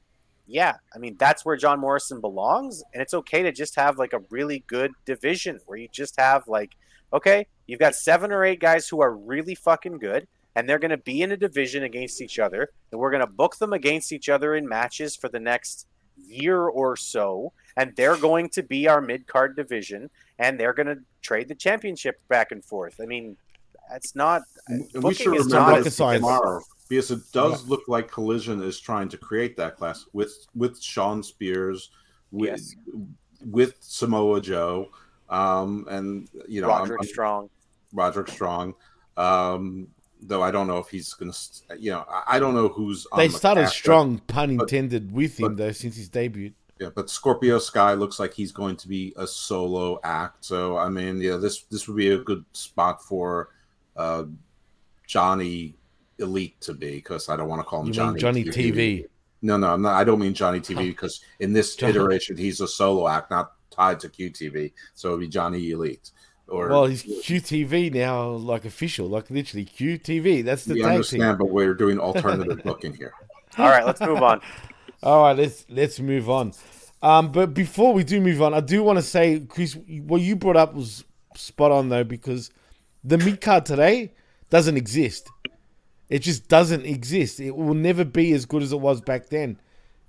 yeah, 0.47 0.75
I 0.95 0.99
mean 0.99 1.15
that's 1.19 1.45
where 1.45 1.57
John 1.57 1.79
Morrison 1.79 2.21
belongs, 2.21 2.83
and 2.93 3.01
it's 3.01 3.13
okay 3.13 3.43
to 3.43 3.51
just 3.51 3.75
have 3.75 3.97
like 3.97 4.13
a 4.13 4.21
really 4.29 4.63
good 4.67 4.91
division 5.05 5.59
where 5.65 5.77
you 5.77 5.87
just 5.91 6.19
have 6.19 6.47
like, 6.47 6.75
okay, 7.13 7.47
you've 7.67 7.79
got 7.79 7.95
seven 7.95 8.31
or 8.31 8.43
eight 8.43 8.59
guys 8.59 8.87
who 8.87 9.01
are 9.01 9.15
really 9.15 9.55
fucking 9.55 9.99
good 9.99 10.27
and 10.55 10.67
they're 10.67 10.79
going 10.79 10.91
to 10.91 10.97
be 10.97 11.21
in 11.21 11.31
a 11.31 11.37
division 11.37 11.83
against 11.83 12.21
each 12.21 12.39
other 12.39 12.69
and 12.91 12.99
we're 12.99 13.11
going 13.11 13.25
to 13.25 13.31
book 13.31 13.57
them 13.57 13.73
against 13.73 14.11
each 14.11 14.29
other 14.29 14.55
in 14.55 14.67
matches 14.67 15.15
for 15.15 15.29
the 15.29 15.39
next 15.39 15.87
year 16.27 16.63
or 16.63 16.97
so 16.97 17.53
and 17.77 17.95
they're 17.95 18.17
going 18.17 18.49
to 18.49 18.61
be 18.61 18.87
our 18.87 18.99
mid-card 18.99 19.55
division 19.55 20.09
and 20.37 20.59
they're 20.59 20.73
going 20.73 20.87
to 20.87 20.97
trade 21.21 21.47
the 21.47 21.55
championship 21.55 22.19
back 22.27 22.51
and 22.51 22.65
forth 22.65 22.99
i 23.01 23.05
mean 23.05 23.37
that's 23.89 24.15
not 24.15 24.41
And 24.67 24.87
we 24.93 24.99
booking 25.01 25.15
should 25.17 25.35
is 25.35 25.45
remember 25.45 25.55
not 25.55 25.67
rocket 25.69 25.83
this 25.85 25.95
science. 25.97 26.21
tomorrow 26.21 26.61
because 26.89 27.11
it 27.11 27.19
does 27.31 27.67
look 27.67 27.83
like 27.87 28.09
Collision 28.11 28.61
is 28.63 28.79
trying 28.79 29.09
to 29.09 29.17
create 29.17 29.55
that 29.57 29.77
class 29.77 30.05
with 30.13 30.33
with 30.55 30.81
Shawn 30.81 31.21
Spears, 31.23 31.89
with 32.31 32.49
Yes. 32.49 32.75
with 33.45 33.75
Samoa 33.81 34.41
Joe, 34.41 34.89
um, 35.29 35.85
and 35.89 36.29
you 36.47 36.61
know 36.61 36.69
I'm- 36.69 36.81
roderick 36.81 37.01
I'm- 37.01 37.07
strong 37.09 37.49
Roderick 37.93 38.27
Strong. 38.29 38.75
Um, 39.17 39.87
though 40.21 40.41
I 40.43 40.51
don't 40.51 40.67
know 40.67 40.77
if 40.79 40.89
he's 40.89 41.13
gonna, 41.13 41.33
st- 41.33 41.79
you 41.81 41.91
know, 41.91 42.05
I- 42.09 42.35
I 42.35 42.39
don't 42.39 42.53
know 42.53 42.67
who's. 42.67 43.07
on 43.11 43.17
They 43.19 43.27
the 43.29 43.37
started 43.37 43.61
cast, 43.61 43.75
strong, 43.75 44.19
pun 44.27 44.57
but- 44.57 44.63
intended, 44.63 45.11
with 45.11 45.39
him 45.39 45.49
but- 45.49 45.57
though 45.57 45.71
since 45.71 45.95
his 45.95 46.09
debut. 46.09 46.51
Yeah, 46.79 46.89
but 46.93 47.09
Scorpio 47.09 47.57
Sky 47.59 47.93
looks 47.93 48.19
like 48.19 48.33
he's 48.33 48.51
going 48.53 48.77
to 48.77 48.87
be 48.87 49.13
a 49.17 49.25
solo 49.27 49.99
act. 50.03 50.45
So 50.45 50.77
I 50.77 50.87
mean, 50.89 51.19
yeah, 51.19 51.35
this 51.37 51.63
this 51.63 51.87
would 51.87 51.97
be 51.97 52.09
a 52.11 52.17
good 52.19 52.45
spot 52.53 53.03
for 53.03 53.49
uh, 53.99 54.23
Johnny 55.05 55.75
Elite 56.17 56.59
to 56.61 56.73
be 56.73 56.91
because 56.95 57.29
I 57.29 57.35
don't 57.35 57.47
want 57.49 57.59
to 57.61 57.63
call 57.65 57.81
him 57.81 57.87
You 57.87 57.93
Johnny 57.93 58.13
mean 58.13 58.19
Johnny 58.19 58.43
TV? 58.45 59.05
No, 59.41 59.57
no, 59.57 59.73
I'm 59.73 59.81
not, 59.81 59.93
I 59.95 60.03
don't 60.03 60.19
mean 60.19 60.33
Johnny 60.33 60.59
TV 60.59 60.87
because 60.87 61.21
in 61.39 61.53
this 61.53 61.75
John- 61.75 61.91
iteration 61.91 62.37
he's 62.37 62.61
a 62.61 62.67
solo 62.67 63.07
act, 63.07 63.31
not 63.31 63.53
tied 63.71 63.99
to 64.01 64.09
QTV. 64.09 64.73
So 64.93 65.09
it'd 65.09 65.21
be 65.21 65.27
Johnny 65.27 65.71
Elite. 65.71 66.11
Or 66.47 66.67
Well, 66.69 66.85
he's 66.87 67.03
QTV 67.03 67.93
now, 67.93 68.29
like 68.31 68.65
official, 68.65 69.07
like 69.07 69.29
literally 69.29 69.65
QTV. 69.65 70.43
That's 70.43 70.65
the 70.65 70.73
we 70.73 70.81
tag 70.81 70.91
understand, 70.91 71.21
team. 71.21 71.37
but 71.37 71.49
we're 71.53 71.75
doing 71.75 71.99
alternative 71.99 72.61
booking 72.65 72.93
here. 72.95 73.13
all 73.57 73.69
right 73.69 73.85
let's 73.85 74.01
move 74.01 74.21
on 74.23 74.41
All 75.01 75.21
right, 75.23 75.37
let's 75.37 75.65
let's 75.69 75.99
move 76.01 76.29
on. 76.29 76.51
Um, 77.01 77.31
but 77.31 77.53
before 77.53 77.93
we 77.93 78.03
do 78.03 78.19
move 78.19 78.41
on, 78.41 78.53
I 78.53 78.59
do 78.59 78.83
want 78.83 78.97
to 78.97 79.01
say, 79.01 79.39
Chris, 79.47 79.77
what 80.05 80.19
you 80.19 80.35
brought 80.35 80.57
up 80.57 80.73
was 80.73 81.05
spot 81.35 81.71
on 81.71 81.87
though 81.87 82.03
because 82.03 82.51
the 83.09 83.17
mid 83.17 83.41
card 83.41 83.65
today 83.65 84.13
doesn't 84.49 84.77
exist. 84.77 85.29
It 86.09 86.19
just 86.19 86.47
doesn't 86.47 86.85
exist. 86.85 87.39
It 87.39 87.55
will 87.55 87.73
never 87.73 88.05
be 88.05 88.31
as 88.33 88.45
good 88.45 88.63
as 88.63 88.71
it 88.71 88.79
was 88.79 89.01
back 89.01 89.29
then, 89.29 89.59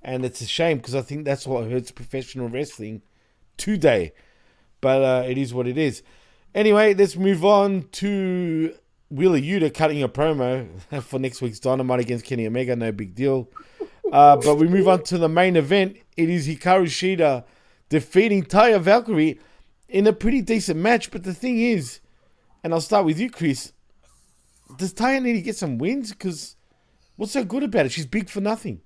and 0.02 0.24
it's 0.24 0.40
a 0.40 0.46
shame 0.46 0.78
because 0.78 0.94
I 0.94 1.00
think 1.02 1.24
that's 1.24 1.46
what 1.46 1.70
hurts 1.70 1.90
professional 1.90 2.48
wrestling 2.48 3.02
today. 3.56 4.12
But 4.80 5.02
uh, 5.02 5.24
it 5.28 5.38
is 5.38 5.52
what 5.52 5.66
it 5.66 5.76
is. 5.76 6.02
Anyway, 6.54 6.94
let's 6.94 7.16
move 7.16 7.44
on 7.44 7.88
to 7.92 8.74
Wheeler 9.10 9.38
Yuta 9.38 9.72
cutting 9.72 10.02
a 10.02 10.08
promo 10.08 10.68
for 11.02 11.18
next 11.18 11.40
week's 11.42 11.60
Dynamite 11.60 12.00
against 12.00 12.24
Kenny 12.26 12.46
Omega. 12.46 12.76
No 12.76 12.92
big 12.92 13.14
deal. 13.14 13.48
Uh, 14.12 14.36
but 14.36 14.56
we 14.56 14.68
move 14.68 14.88
on 14.88 15.02
to 15.04 15.18
the 15.18 15.28
main 15.28 15.56
event. 15.56 15.96
It 16.16 16.28
is 16.28 16.48
Hikaru 16.48 16.86
Shida 16.86 17.44
defeating 17.88 18.44
Taya 18.44 18.80
Valkyrie 18.80 19.38
in 19.88 20.06
a 20.06 20.12
pretty 20.12 20.40
decent 20.40 20.80
match. 20.80 21.10
But 21.10 21.24
the 21.24 21.34
thing 21.34 21.60
is, 21.60 22.00
and 22.62 22.72
I'll 22.72 22.80
start 22.80 23.04
with 23.04 23.18
you, 23.18 23.30
Chris. 23.30 23.72
Does 24.76 24.94
Taya 24.94 25.22
need 25.22 25.34
to 25.34 25.42
get 25.42 25.56
some 25.56 25.78
wins? 25.78 26.10
Because 26.10 26.56
what's 27.16 27.32
so 27.32 27.44
good 27.44 27.62
about 27.62 27.86
it? 27.86 27.92
She's 27.92 28.06
big 28.06 28.28
for 28.28 28.40
nothing. 28.40 28.80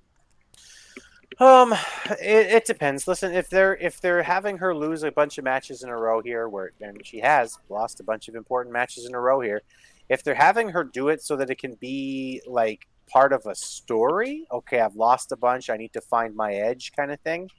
Um, 1.37 1.73
it, 2.21 2.47
it 2.47 2.65
depends. 2.65 3.07
Listen, 3.07 3.33
if 3.33 3.49
they're 3.49 3.75
if 3.75 3.99
they're 3.99 4.23
having 4.23 4.57
her 4.57 4.73
lose 4.73 5.03
a 5.03 5.11
bunch 5.11 5.37
of 5.37 5.43
matches 5.43 5.83
in 5.83 5.89
a 5.89 5.97
row 5.97 6.21
here, 6.21 6.47
where 6.47 6.71
and 6.79 7.05
she 7.05 7.19
has 7.19 7.57
lost 7.69 7.99
a 7.99 8.03
bunch 8.03 8.27
of 8.29 8.35
important 8.35 8.71
matches 8.71 9.05
in 9.05 9.13
a 9.13 9.19
row 9.19 9.41
here, 9.41 9.61
if 10.07 10.23
they're 10.23 10.33
having 10.33 10.69
her 10.69 10.83
do 10.83 11.09
it 11.09 11.21
so 11.21 11.35
that 11.35 11.49
it 11.49 11.57
can 11.57 11.73
be 11.75 12.41
like 12.47 12.87
part 13.07 13.33
of 13.33 13.45
a 13.45 13.55
story, 13.55 14.47
okay, 14.51 14.79
I've 14.79 14.95
lost 14.95 15.31
a 15.31 15.37
bunch, 15.37 15.69
I 15.69 15.77
need 15.77 15.93
to 15.93 16.01
find 16.01 16.35
my 16.35 16.53
edge, 16.53 16.93
kind 16.95 17.11
of 17.11 17.19
thing. 17.19 17.49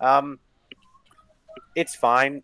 Um, 0.00 0.40
it's 1.76 1.94
fine, 1.94 2.42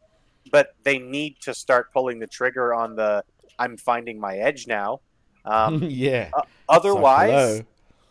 but 0.51 0.75
they 0.83 0.99
need 0.99 1.37
to 1.43 1.55
start 1.55 1.93
pulling 1.93 2.19
the 2.19 2.27
trigger 2.27 2.75
on 2.75 2.97
the 2.97 3.25
I'm 3.59 3.77
finding 3.77 4.21
my 4.21 4.37
edge 4.37 4.67
now. 4.67 5.01
Um, 5.45 5.83
yeah. 5.89 6.31
o- 6.35 6.43
otherwise, 6.69 7.63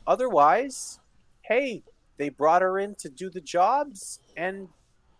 otherwise, 0.07 0.99
hey, 1.41 1.83
they 2.17 2.29
brought 2.29 2.61
her 2.61 2.79
in 2.79 2.95
to 2.95 3.09
do 3.09 3.29
the 3.29 3.41
jobs, 3.41 4.19
and 4.35 4.69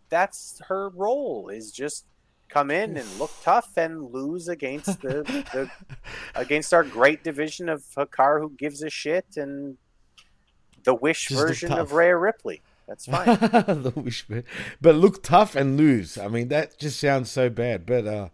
that's 0.09 0.61
her 0.67 0.89
role 0.89 1.49
is 1.49 1.71
just 1.71 2.05
come 2.47 2.71
in 2.71 2.97
and 2.97 3.19
look 3.19 3.31
tough 3.43 3.77
and 3.77 4.11
lose 4.11 4.47
against 4.47 5.01
the, 5.01 5.23
the 5.53 5.69
against 6.35 6.73
our 6.73 6.83
great 6.83 7.23
division 7.23 7.69
of 7.69 7.83
Hikaru 7.95 8.41
who 8.41 8.49
gives 8.57 8.83
a 8.83 8.89
shit 8.89 9.25
and 9.35 9.77
the 10.83 10.93
Wish 10.93 11.27
Just 11.27 11.41
version 11.41 11.73
of. 11.73 11.91
Rhea 11.91 12.15
Ripley. 12.15 12.61
That's 12.87 13.05
fine. 13.05 13.25
the 13.83 13.93
wishbone. 13.95 14.43
But 14.81 14.95
look 14.95 15.23
tough 15.23 15.55
and 15.55 15.77
lose. 15.77 16.17
I 16.17 16.27
mean, 16.27 16.49
that 16.49 16.79
just 16.79 16.99
sounds 16.99 17.31
so 17.31 17.49
bad. 17.49 17.85
But 17.85 18.05
uh, 18.07 18.29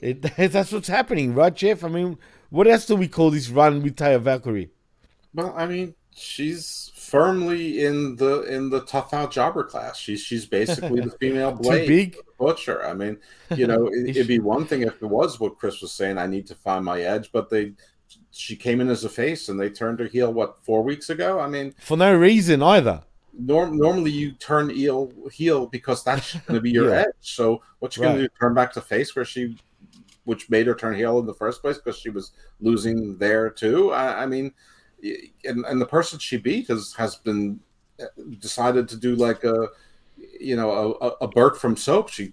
it, 0.00 0.22
that's 0.36 0.72
what's 0.72 0.88
happening, 0.88 1.34
right, 1.34 1.54
Jeff? 1.54 1.84
I 1.84 1.88
mean, 1.88 2.18
what 2.50 2.66
else 2.66 2.86
do 2.86 2.96
we 2.96 3.08
call 3.08 3.30
this 3.30 3.48
run 3.48 3.82
with 3.82 3.96
Taya 3.96 4.20
Valkyrie? 4.20 4.70
Well, 5.34 5.54
I 5.56 5.66
mean, 5.66 5.94
she's 6.14 6.90
firmly 6.94 7.84
in 7.84 8.16
the 8.16 8.42
in 8.42 8.70
the 8.70 8.80
tough 8.80 9.14
out 9.14 9.30
jobber 9.30 9.64
class. 9.64 9.98
She's 9.98 10.20
she's 10.20 10.46
basically 10.46 11.00
the 11.00 11.10
female 11.20 11.56
Too 11.56 11.62
blade 11.62 11.88
big? 11.88 12.16
butcher. 12.38 12.84
I 12.84 12.94
mean, 12.94 13.18
you 13.54 13.66
know, 13.66 13.86
it, 13.86 14.10
it'd 14.10 14.26
be 14.26 14.40
one 14.40 14.66
thing 14.66 14.82
if 14.82 15.02
it 15.02 15.06
was 15.06 15.38
what 15.38 15.58
Chris 15.58 15.80
was 15.80 15.92
saying. 15.92 16.18
I 16.18 16.26
need 16.26 16.46
to 16.48 16.54
find 16.54 16.84
my 16.84 17.00
edge, 17.00 17.30
but 17.32 17.48
they 17.48 17.72
she 18.32 18.56
came 18.56 18.80
in 18.80 18.88
as 18.88 19.04
a 19.04 19.08
face 19.08 19.48
and 19.48 19.60
they 19.60 19.70
turned 19.70 20.00
her 20.00 20.06
heel 20.06 20.32
what 20.32 20.62
four 20.64 20.82
weeks 20.82 21.10
ago. 21.10 21.38
I 21.40 21.48
mean, 21.48 21.74
For 21.80 21.96
no 21.96 22.14
reason 22.14 22.62
either. 22.62 23.02
Norm, 23.38 23.76
normally 23.78 24.10
you 24.10 24.32
turn 24.32 24.70
heel 24.70 25.12
heel 25.32 25.66
because 25.66 26.02
that's 26.04 26.32
going 26.46 26.54
to 26.56 26.60
be 26.60 26.70
your 26.70 26.90
Yeah. 26.90 27.00
edge. 27.02 27.14
So 27.20 27.62
what 27.78 27.96
you 27.96 28.02
going 28.02 28.14
Right. 28.16 28.22
to 28.22 28.28
do? 28.28 28.34
Turn 28.40 28.54
back 28.54 28.72
to 28.74 28.80
face 28.80 29.14
where 29.16 29.24
she, 29.24 29.56
which 30.24 30.50
made 30.50 30.66
her 30.66 30.74
turn 30.74 30.94
heel 30.94 31.18
in 31.18 31.26
the 31.26 31.34
first 31.34 31.60
place 31.62 31.76
because 31.78 31.98
she 31.98 32.10
was 32.10 32.32
losing 32.60 33.16
there 33.18 33.50
too. 33.50 33.92
I, 33.92 34.22
I 34.22 34.26
mean, 34.26 34.52
and 35.44 35.64
and 35.64 35.80
the 35.80 35.86
person 35.86 36.18
she 36.18 36.36
beat 36.36 36.68
has 36.68 36.92
has 36.98 37.16
been 37.16 37.58
uh, 38.00 38.04
decided 38.38 38.88
to 38.88 38.96
do 38.96 39.16
like 39.16 39.44
a, 39.44 39.68
you 40.38 40.56
know, 40.56 40.70
a, 41.00 41.06
a, 41.06 41.10
a 41.22 41.28
Bert 41.28 41.58
from 41.58 41.76
Soap. 41.76 42.10
She 42.10 42.32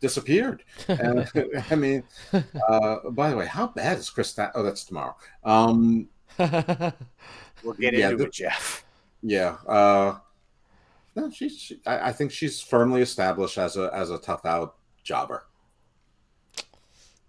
disappeared. 0.00 0.64
And, 0.88 1.30
I 1.70 1.74
mean, 1.76 2.02
uh, 2.32 2.96
by 3.10 3.30
the 3.30 3.36
way, 3.36 3.46
how 3.46 3.68
bad 3.68 3.98
is 3.98 4.10
Chris? 4.10 4.30
Stat- 4.30 4.52
oh, 4.56 4.62
that's 4.62 4.84
tomorrow. 4.84 5.16
Um, 5.44 6.08
We'll 7.62 7.74
get 7.78 7.94
Yeah, 7.94 8.10
into 8.10 8.16
the- 8.18 8.24
it, 8.26 8.32
Jeff. 8.32 8.84
Yeah. 9.24 9.56
Uh, 9.66 10.18
no, 11.16 11.30
she's. 11.30 11.58
She, 11.58 11.80
I, 11.86 12.08
I 12.08 12.12
think 12.12 12.30
she's 12.30 12.60
firmly 12.60 13.00
established 13.00 13.58
as 13.58 13.76
a 13.76 13.90
as 13.92 14.10
a 14.10 14.18
tough 14.18 14.44
out 14.44 14.76
jobber. 15.02 15.46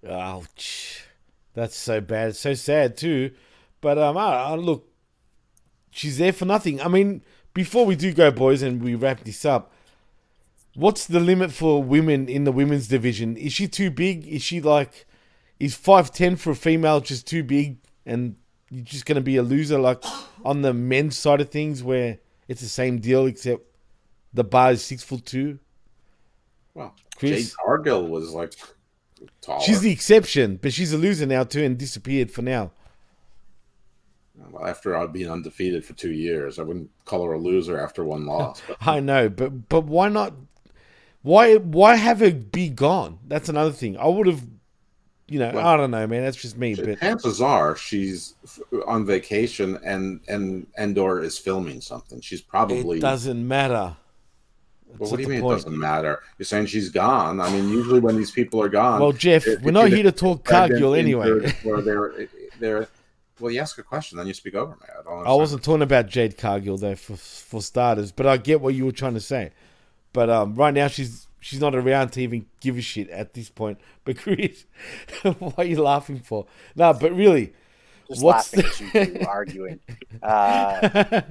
Ouch. 0.08 1.06
That's 1.54 1.76
so 1.76 2.02
bad. 2.02 2.36
So 2.36 2.54
sad 2.54 2.98
too. 2.98 3.32
But 3.82 3.98
um, 3.98 4.18
I, 4.18 4.36
I, 4.36 4.56
look, 4.56 4.88
she's 5.90 6.18
there 6.18 6.34
for 6.34 6.46
nothing. 6.46 6.82
I 6.82 6.88
mean, 6.88 7.24
before 7.54 7.86
we 7.86 7.96
do 7.96 8.12
go, 8.14 8.30
boys, 8.30 8.62
and 8.62 8.84
we 8.84 8.96
wrap 8.96 9.24
this 9.24 9.46
up, 9.46 9.72
what's 10.76 11.06
the 11.08 11.20
limit 11.20 11.52
for 11.52 11.82
women 11.82 12.28
in 12.28 12.44
the 12.44 12.52
women's 12.52 12.88
division? 12.88 13.38
Is 13.38 13.54
she 13.54 13.68
too 13.68 13.90
big? 13.90 14.28
Is 14.28 14.42
she 14.42 14.60
like, 14.60 15.06
is 15.60 15.76
five 15.76 16.12
ten 16.12 16.36
for 16.36 16.52
a 16.52 16.56
female 16.56 17.00
just 17.00 17.26
too 17.26 17.44
big, 17.44 17.78
and 18.06 18.36
you're 18.76 18.84
just 18.84 19.06
gonna 19.06 19.22
be 19.22 19.38
a 19.38 19.43
loser 19.43 19.80
like 19.80 20.03
on 20.43 20.61
the 20.61 20.73
men's 20.73 21.18
side 21.18 21.39
of 21.41 21.49
things 21.49 21.81
where 21.81 22.18
it's 22.47 22.61
the 22.61 22.68
same 22.68 22.99
deal 22.99 23.26
except 23.26 23.64
the 24.34 24.43
bar 24.43 24.72
is 24.73 24.84
six 24.84 25.02
foot 25.03 25.26
two. 25.26 25.60
Well, 26.73 26.93
Chris? 27.15 27.49
Jade 27.49 27.56
Cargill 27.65 28.07
was 28.07 28.31
like 28.34 28.53
taller. 29.41 29.61
She's 29.61 29.80
the 29.80 29.91
exception, 29.91 30.60
but 30.61 30.73
she's 30.73 30.91
a 30.91 30.97
loser 30.97 31.26
now 31.26 31.45
too, 31.45 31.64
and 31.64 31.77
disappeared 31.77 32.31
for 32.31 32.41
now. 32.41 32.72
well, 34.52 34.68
after 34.68 34.95
I'd 34.97 35.14
been 35.14 35.30
undefeated 35.31 35.85
for 35.85 35.93
two 35.93 36.11
years, 36.11 36.60
I 36.60 36.64
wouldn't 36.64 36.89
call 37.06 37.23
her 37.26 37.34
a 37.34 37.39
loser 37.39 37.80
after 37.80 38.03
one 38.03 38.26
loss. 38.27 38.61
But 38.68 38.77
I 38.81 38.99
know, 38.99 39.30
but 39.30 39.69
but 39.69 39.85
why 39.85 40.10
not? 40.10 40.34
Why 41.22 41.56
why 41.56 41.95
have 41.95 42.19
her 42.19 42.31
be 42.31 42.69
gone? 42.69 43.19
That's 43.26 43.47
another 43.49 43.72
thing. 43.72 43.97
I 43.97 44.07
would 44.07 44.27
have, 44.27 44.43
you 45.27 45.39
know, 45.39 45.52
Well- 45.53 45.65
I 45.65 45.77
don't 45.77 45.91
know, 45.91 46.06
man. 46.07 46.23
That's 46.23 46.38
just 46.38 46.57
me. 46.57 46.76
But 46.76 46.99
chances 46.99 47.41
are 47.41 47.76
she's 47.76 48.35
on 48.85 49.06
vacation 49.06 49.80
and 49.84 50.19
and 50.27 50.68
Endor 50.77 51.22
is 51.22 51.38
filming 51.38 51.81
something. 51.81 52.22
She's 52.22 52.41
probably. 52.41 52.97
it 52.97 53.02
doesn't 53.02 53.47
matter. 53.47 53.95
Well, 54.97 55.10
what 55.10 55.18
do 55.18 55.23
you 55.23 55.30
mean 55.30 55.39
it 55.39 55.41
point. 55.41 55.57
doesn't 55.57 55.77
matter? 55.77 56.22
You're 56.38 56.45
saying 56.45 56.68
she's 56.68 56.89
gone. 56.89 57.41
I 57.41 57.49
mean, 57.49 57.69
usually 57.69 57.99
when 57.99 58.15
these 58.15 58.31
people 58.31 58.61
are 58.61 58.69
gone. 58.69 59.02
Well, 59.02 59.11
Jeff, 59.11 59.45
if- 59.45 59.61
we're 59.61 59.69
if 59.69 59.73
not 59.73 59.89
you 59.89 59.95
here 59.95 60.03
to 60.03 60.11
talk 60.11 60.45
Cargill 60.45 60.93
anyway. 60.93 61.53
Or 61.65 61.81
they're 61.81 62.27
they're. 62.60 62.88
Well, 63.39 63.52
you 63.52 63.60
ask 63.60 63.77
a 63.77 63.84
question, 63.84 64.18
then 64.18 64.27
you 64.27 64.34
speak 64.34 64.56
over 64.56 64.72
me. 64.72 64.88
I 64.97 65.03
don't. 65.03 65.27
I 65.27 65.34
wasn't 65.34 65.61
talking 65.64 65.81
about 65.81 66.07
Jade 66.07 66.38
Cargill 66.38 66.77
though, 66.77 66.95
for 66.95 67.18
for 67.18 67.61
starters. 67.61 68.11
But 68.14 68.27
I 68.27 68.38
get 68.38 68.61
what 68.61 68.73
you 68.73 68.85
were 68.85 68.93
trying 68.93 69.15
to 69.15 69.19
say. 69.19 69.52
But 70.14 70.30
um, 70.30 70.56
right 70.56 70.73
now 70.73 70.88
she's 70.88 71.24
she's 71.46 71.60
not 71.60 71.76
around 71.76 72.10
to 72.14 72.22
even 72.22 72.48
give 72.60 72.76
a 72.76 72.82
shit 72.82 73.08
at 73.12 73.34
this 73.36 73.50
point. 73.50 73.78
But 74.04 74.18
Chris, 74.18 74.66
what 75.40 75.60
are 75.60 75.64
you 75.66 75.82
laughing 75.82 76.20
for? 76.20 76.46
No, 76.76 76.92
but 76.94 77.12
really, 77.16 77.54
Just 78.10 78.24
What's 78.24 78.56
laughing 78.56 78.70
at 78.72 78.80
you 79.10 79.18
two 79.20 79.26
arguing. 79.28 79.80
Uh, 80.22 81.22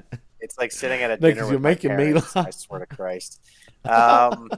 it's 0.40 0.56
like 0.58 0.72
sitting 0.72 1.02
at 1.02 1.10
a 1.10 1.16
No, 1.16 1.28
dinner 1.28 1.34
'cause 1.34 1.42
with 1.42 1.50
you're 1.52 1.60
my 1.60 1.68
making 1.70 1.90
me 1.96 2.04
parents, 2.06 2.34
laugh. 2.36 2.46
I 2.46 2.50
swear 2.50 2.80
to 2.80 2.86
Christ. 2.86 3.40
Um, 3.84 4.50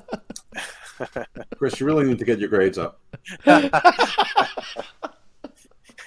Chris, 1.58 1.78
you 1.80 1.84
really 1.86 2.04
need 2.06 2.18
to 2.18 2.24
get 2.24 2.38
your 2.38 2.48
grades 2.48 2.78
up. 2.78 3.00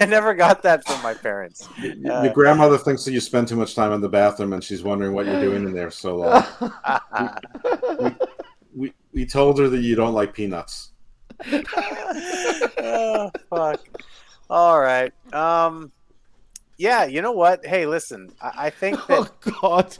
I 0.02 0.06
never 0.08 0.34
got 0.34 0.62
that 0.64 0.86
from 0.88 1.02
my 1.04 1.14
parents. 1.14 1.68
Y- 1.84 1.94
Uh, 2.10 2.24
Your 2.24 2.34
grandmother 2.34 2.78
thinks 2.78 3.04
that 3.06 3.12
you 3.12 3.20
spend 3.20 3.48
too 3.50 3.56
much 3.58 3.76
time 3.76 3.92
in 3.92 4.00
the 4.02 4.08
bathroom, 4.10 4.54
and 4.54 4.64
she's 4.64 4.82
wondering 4.82 5.14
what 5.14 5.26
you're 5.26 5.42
doing 5.42 5.66
in 5.66 5.74
there 5.74 5.92
so 5.92 6.16
long. 6.16 6.44
we, 8.00 8.16
we 8.74 8.94
told 9.26 9.60
her 9.60 9.70
that 9.70 9.82
you 9.82 9.96
don't 9.96 10.14
like 10.14 10.34
peanuts. 10.34 10.92
oh, 11.52 13.32
fuck. 13.50 13.82
All 14.50 14.80
right. 14.80 15.14
Um, 15.34 15.92
yeah. 16.78 17.06
You 17.06 17.22
know 17.22 17.32
what? 17.32 17.66
Hey, 17.66 17.86
listen. 17.86 18.32
I, 18.42 18.52
I 18.58 18.70
think 18.70 18.98
that 19.08 19.32
oh 19.46 19.52
God, 19.62 19.98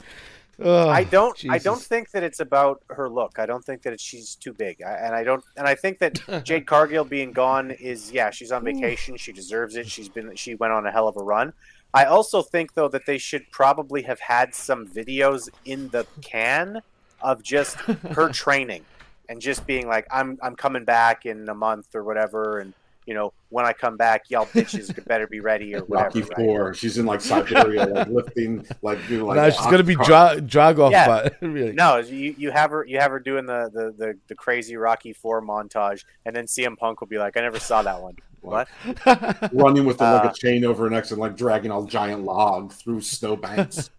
Oh, 0.62 0.88
I 0.88 1.04
don't. 1.04 1.42
I 1.48 1.58
don't 1.58 1.80
think 1.80 2.10
that 2.10 2.22
it's 2.22 2.40
about 2.40 2.82
her 2.90 3.08
look. 3.08 3.38
I 3.38 3.46
don't 3.46 3.64
think 3.64 3.82
that 3.82 3.94
it's, 3.94 4.02
she's 4.02 4.34
too 4.34 4.52
big. 4.52 4.82
I, 4.82 4.92
and 4.92 5.14
I 5.14 5.24
don't. 5.24 5.42
And 5.56 5.66
I 5.66 5.74
think 5.74 5.98
that 6.00 6.20
Jade 6.44 6.66
Cargill 6.66 7.04
being 7.04 7.32
gone 7.32 7.70
is 7.70 8.12
yeah. 8.12 8.30
She's 8.30 8.52
on 8.52 8.64
vacation. 8.64 9.16
She 9.16 9.32
deserves 9.32 9.76
it. 9.76 9.88
She's 9.88 10.08
been. 10.08 10.34
She 10.36 10.56
went 10.56 10.72
on 10.72 10.86
a 10.86 10.92
hell 10.92 11.08
of 11.08 11.16
a 11.16 11.22
run. 11.22 11.52
I 11.94 12.04
also 12.04 12.42
think 12.42 12.74
though 12.74 12.88
that 12.88 13.06
they 13.06 13.18
should 13.18 13.50
probably 13.50 14.02
have 14.02 14.20
had 14.20 14.54
some 14.54 14.86
videos 14.86 15.48
in 15.64 15.88
the 15.88 16.06
can 16.20 16.82
of 17.22 17.42
just 17.42 17.76
her 17.76 18.28
training 18.28 18.84
and 19.30 19.40
just 19.40 19.66
being 19.66 19.88
like, 19.88 20.06
I'm 20.10 20.36
I'm 20.42 20.56
coming 20.56 20.84
back 20.84 21.24
in 21.24 21.48
a 21.48 21.54
month 21.54 21.94
or 21.94 22.04
whatever, 22.04 22.58
and 22.58 22.74
you 23.06 23.14
know, 23.14 23.32
when 23.48 23.64
I 23.64 23.72
come 23.72 23.96
back, 23.96 24.24
y'all 24.28 24.44
bitches 24.46 25.02
better 25.06 25.26
be 25.26 25.40
ready 25.40 25.74
or 25.74 25.80
whatever. 25.84 26.06
Rocky 26.08 26.20
right? 26.22 26.36
Four. 26.36 26.74
She's 26.74 26.98
in 26.98 27.06
like 27.06 27.20
Siberia, 27.22 27.86
like 27.86 28.08
lifting, 28.08 28.66
like 28.82 28.98
doing 29.08 29.24
like. 29.24 29.36
no, 29.36 29.50
she's 29.50 29.64
gonna 29.66 29.82
be 29.82 29.96
ox- 29.96 30.40
drag 30.42 30.78
off, 30.78 30.92
Yeah. 30.92 31.06
but 31.06 31.36
really. 31.40 31.72
No, 31.72 31.96
you, 31.96 32.34
you 32.36 32.50
have 32.50 32.70
her 32.70 32.84
you 32.84 32.98
have 32.98 33.10
her 33.10 33.18
doing 33.20 33.46
the, 33.46 33.70
the, 33.72 33.94
the, 33.96 34.18
the 34.28 34.34
crazy 34.34 34.76
Rocky 34.76 35.12
Four 35.12 35.40
montage, 35.40 36.04
and 36.26 36.36
then 36.36 36.44
CM 36.44 36.76
Punk 36.76 37.00
will 37.00 37.08
be 37.08 37.18
like, 37.18 37.36
"I 37.36 37.40
never 37.40 37.58
saw 37.58 37.82
that 37.82 38.02
one." 38.02 38.16
What? 38.42 38.68
running 39.52 39.84
with 39.84 39.98
the, 39.98 40.04
like 40.04 40.24
Uh, 40.24 40.30
a 40.30 40.34
chain 40.34 40.64
over 40.64 40.84
her 40.84 40.90
neck 40.90 41.10
and 41.10 41.18
like 41.20 41.36
dragging 41.36 41.70
a 41.70 41.86
giant 41.86 42.24
log 42.24 42.72
through 42.72 43.00
snowbanks. 43.02 43.90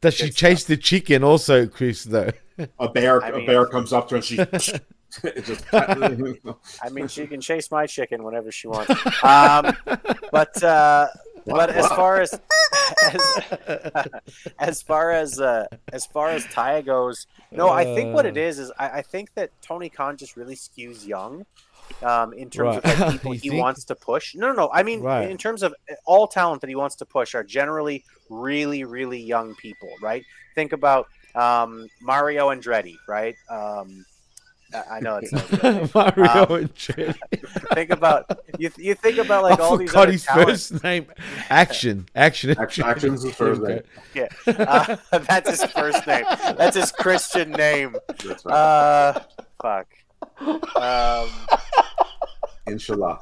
Does 0.00 0.14
she 0.14 0.26
Good 0.26 0.36
chase 0.36 0.64
the 0.64 0.76
chicken 0.76 1.22
also, 1.24 1.66
Chris? 1.66 2.04
Though. 2.04 2.30
a 2.78 2.88
bear, 2.88 3.22
I 3.22 3.28
a 3.30 3.36
mean- 3.36 3.46
bear 3.46 3.66
comes 3.66 3.92
up 3.92 4.08
to 4.08 4.14
her 4.14 4.16
and 4.16 4.24
she. 4.24 4.36
just 5.44 5.64
I 5.74 6.88
mean, 6.92 7.08
she 7.08 7.26
can 7.26 7.40
chase 7.40 7.68
my 7.72 7.84
chicken 7.86 8.22
whenever 8.22 8.52
she 8.52 8.68
wants. 8.68 8.90
Um, 9.24 9.76
but 10.30 10.62
uh, 10.62 11.08
but 11.46 11.70
as 11.70 11.86
far 11.88 12.20
as 12.20 12.40
as, 13.02 13.20
as 14.60 14.82
far 14.82 15.10
as 15.10 15.40
uh, 15.40 15.66
as 15.92 16.06
far 16.06 16.28
as 16.30 16.44
Taya 16.46 16.84
goes, 16.86 17.26
no, 17.50 17.70
I 17.70 17.84
think 17.84 18.14
what 18.14 18.24
it 18.24 18.36
Uh. 18.36 18.40
is 18.40 18.58
is 18.60 18.72
I, 18.78 18.88
I 18.98 19.02
think 19.02 19.34
that 19.34 19.50
Tony 19.62 19.88
Khan 19.88 20.16
just 20.16 20.36
really 20.36 20.54
skews 20.54 21.04
young. 21.06 21.44
Um, 22.02 22.32
in 22.32 22.48
terms 22.50 22.76
of 22.76 22.84
like 22.84 23.10
people 23.12 23.32
he 23.32 23.50
think? 23.50 23.60
wants 23.62 23.84
to 23.84 23.94
push. 23.94 24.34
No, 24.34 24.48
no, 24.48 24.54
no. 24.54 24.70
I 24.72 24.82
mean, 24.82 25.00
Right. 25.02 25.30
in 25.30 25.36
terms 25.36 25.62
of 25.62 25.74
all 26.06 26.26
talent 26.26 26.60
that 26.62 26.68
he 26.68 26.76
wants 26.76 26.96
to 26.96 27.04
push 27.04 27.34
are 27.34 27.44
generally 27.44 28.04
really, 28.28 28.84
really 28.84 29.20
young 29.20 29.54
people, 29.56 29.90
right? 30.00 30.24
Think 30.54 30.72
about 30.72 31.08
um, 31.34 31.88
Mario 32.00 32.48
Andretti, 32.48 32.96
right? 33.08 33.36
Um, 33.50 34.04
I 34.72 34.96
I 34.96 35.00
know 35.00 35.20
it's. 35.22 35.32
Mario 35.94 36.46
Um, 36.46 36.54
and 36.54 36.74
think 37.74 37.90
about 37.90 38.26
you. 38.58 38.70
You 38.76 38.94
think 38.94 39.18
about 39.18 39.42
like 39.42 39.58
I 39.58 39.62
all 39.64 39.76
these 39.76 39.90
forgot 39.90 40.02
other 40.04 40.12
his 40.12 40.24
talents. 40.24 40.70
first 40.70 40.84
name. 40.84 41.06
Action. 41.50 42.06
Action. 42.14 42.56
Action- 42.58 42.84
Action's 42.84 43.22
his 43.24 43.34
first 43.34 43.60
name. 43.62 43.82
Yeah, 44.14 44.28
uh, 44.46 44.96
that's 45.28 45.50
his 45.50 45.64
first 45.72 46.06
name. 46.06 46.24
That's 46.56 46.76
his 46.76 46.92
Christian 46.92 47.50
name. 47.50 47.96
That's 48.24 48.44
right. 48.44 48.54
Uh, 48.54 49.20
fuck. 49.60 49.88
Um, 50.40 51.28
Inshallah. 52.66 53.20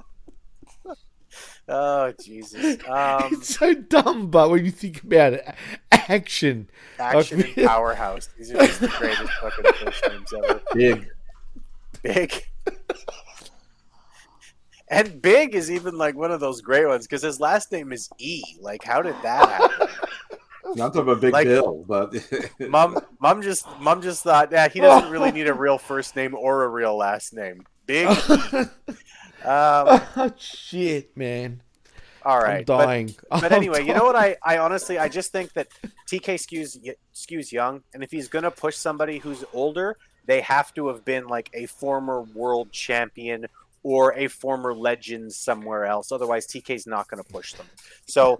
oh 1.68 2.12
Jesus. 2.22 2.78
Um, 2.88 3.28
It's 3.32 3.56
so 3.56 3.74
dumb, 3.74 4.28
but 4.30 4.50
when 4.50 4.64
you 4.64 4.70
think 4.70 5.02
about 5.02 5.32
it, 5.34 5.54
action. 5.92 6.68
action 6.98 7.40
Okay. 7.40 7.52
and 7.62 7.66
powerhouse. 7.68 8.28
These 8.38 8.52
are 8.52 8.58
just 8.58 8.80
the 8.80 8.88
greatest 8.88 9.32
fucking 9.40 9.72
first 9.84 10.04
names 10.08 10.32
ever. 10.44 10.60
Big. 10.74 11.08
Big. 12.02 12.44
And 14.90 15.20
Big 15.20 15.54
is 15.54 15.70
even 15.70 15.98
like 15.98 16.14
one 16.16 16.30
of 16.32 16.40
those 16.40 16.62
great 16.62 16.86
ones 16.86 17.06
because 17.06 17.22
his 17.22 17.40
last 17.40 17.70
name 17.72 17.92
is 17.92 18.08
E. 18.18 18.42
Like, 18.60 18.82
how 18.82 19.02
did 19.02 19.16
that 19.22 19.48
happen? 19.48 19.88
Not 20.76 20.96
of 20.96 21.08
a 21.08 21.16
big 21.16 21.32
Like- 21.32 21.46
bill, 21.46 21.84
but 21.86 22.14
Mom, 22.60 22.98
mom 23.20 23.42
just, 23.42 23.66
mom 23.80 24.02
just 24.02 24.22
thought, 24.22 24.50
yeah, 24.52 24.68
he 24.68 24.80
doesn't 24.80 25.10
really 25.10 25.32
need 25.32 25.46
a 25.48 25.54
real 25.64 25.78
first 25.78 26.14
name 26.16 26.34
or 26.34 26.64
a 26.64 26.68
real 26.68 26.96
last 26.96 27.32
name. 27.32 27.64
Big. 27.86 28.08
Um, 29.44 30.00
oh 30.16 30.32
shit, 30.36 31.16
man! 31.16 31.62
All 32.24 32.38
right, 32.38 32.44
I'm 32.46 32.50
right, 32.56 32.66
but, 32.66 32.84
dying. 32.86 33.14
but 33.30 33.44
I'm 33.44 33.52
anyway, 33.52 33.86
you 33.86 33.94
know 33.94 34.02
what? 34.02 34.16
I, 34.16 34.36
I 34.42 34.58
honestly, 34.58 34.98
I 34.98 35.08
just 35.08 35.30
think 35.30 35.52
that 35.52 35.68
TK 36.10 36.34
skews 36.34 36.76
skews 37.14 37.52
young, 37.52 37.84
and 37.94 38.02
if 38.02 38.10
he's 38.10 38.26
gonna 38.26 38.50
push 38.50 38.74
somebody 38.76 39.18
who's 39.18 39.44
older, 39.54 39.96
they 40.26 40.40
have 40.40 40.74
to 40.74 40.88
have 40.88 41.04
been 41.04 41.28
like 41.28 41.50
a 41.54 41.66
former 41.66 42.22
world 42.22 42.72
champion 42.72 43.46
or 43.84 44.12
a 44.18 44.26
former 44.26 44.74
legend 44.74 45.32
somewhere 45.32 45.84
else. 45.86 46.10
Otherwise, 46.10 46.48
TK's 46.48 46.88
not 46.88 47.06
gonna 47.06 47.22
push 47.22 47.52
them. 47.52 47.66
So 48.08 48.38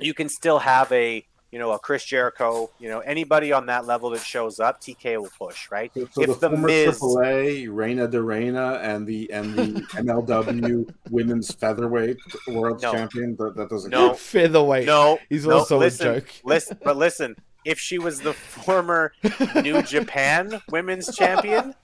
you 0.00 0.12
can 0.12 0.28
still 0.28 0.58
have 0.58 0.92
a 0.92 1.24
you 1.52 1.58
know 1.58 1.70
a 1.72 1.78
Chris 1.78 2.04
Jericho, 2.04 2.70
you 2.80 2.88
know 2.88 3.00
anybody 3.00 3.52
on 3.52 3.66
that 3.66 3.86
level 3.86 4.10
that 4.10 4.22
shows 4.22 4.58
up, 4.58 4.80
TK 4.80 5.20
will 5.20 5.28
push, 5.38 5.70
right? 5.70 5.92
so 5.94 6.00
if 6.02 6.12
the, 6.14 6.26
the 6.26 6.34
former 6.50 6.66
Miz- 6.66 6.98
AAA, 6.98 7.68
Reina 7.70 8.08
de 8.08 8.20
Reina, 8.22 8.80
and 8.82 9.06
the 9.06 9.30
and 9.32 9.54
the 9.54 9.64
MLW 9.92 10.92
Women's 11.10 11.52
Featherweight 11.54 12.16
World 12.48 12.82
No. 12.82 12.92
Champion, 12.92 13.36
that, 13.36 13.54
that 13.56 13.68
doesn't 13.68 13.90
No. 13.90 14.08
count. 14.08 14.18
featherweight. 14.18 14.86
No, 14.86 15.18
He's 15.28 15.46
no, 15.46 15.58
also 15.58 15.78
listen, 15.78 16.06
a 16.08 16.14
joke. 16.20 16.28
listen, 16.44 16.78
but 16.82 16.96
listen, 16.96 17.36
if 17.64 17.78
she 17.78 17.98
was 17.98 18.20
the 18.20 18.32
former 18.32 19.12
New 19.62 19.82
Japan 19.84 20.60
Women's 20.70 21.14
Champion, 21.16 21.74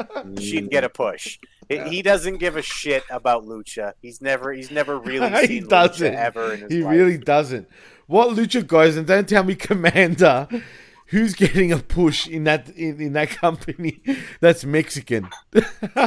she'd 0.40 0.70
get 0.70 0.82
a 0.84 0.88
push. 0.88 1.38
He- 1.68 1.78
He 1.88 2.02
doesn't 2.02 2.38
give 2.38 2.56
a 2.56 2.62
shit 2.62 3.04
about 3.10 3.44
lucha. 3.46 3.92
He's 4.00 4.20
never, 4.22 4.52
he's 4.52 4.70
never 4.70 4.98
really 4.98 5.30
he 5.42 5.46
seen 5.46 5.64
lucha 5.64 5.68
doesn't. 5.68 6.14
ever 6.14 6.54
in 6.54 6.60
his 6.62 6.72
He 6.72 6.82
life. 6.82 6.92
really 6.92 7.18
doesn't. 7.18 7.68
What 8.08 8.30
lucha 8.36 8.66
guys? 8.66 8.96
And 8.96 9.06
don't 9.06 9.28
tell 9.28 9.44
me 9.44 9.54
Kommander, 9.66 10.62
who's 11.08 11.34
getting 11.34 11.70
a 11.72 11.78
push 11.78 12.26
in 12.26 12.44
that 12.44 12.68
in, 12.70 13.00
in 13.00 13.12
that 13.12 13.30
company 13.30 14.00
that's 14.40 14.64
Mexican. 14.64 15.28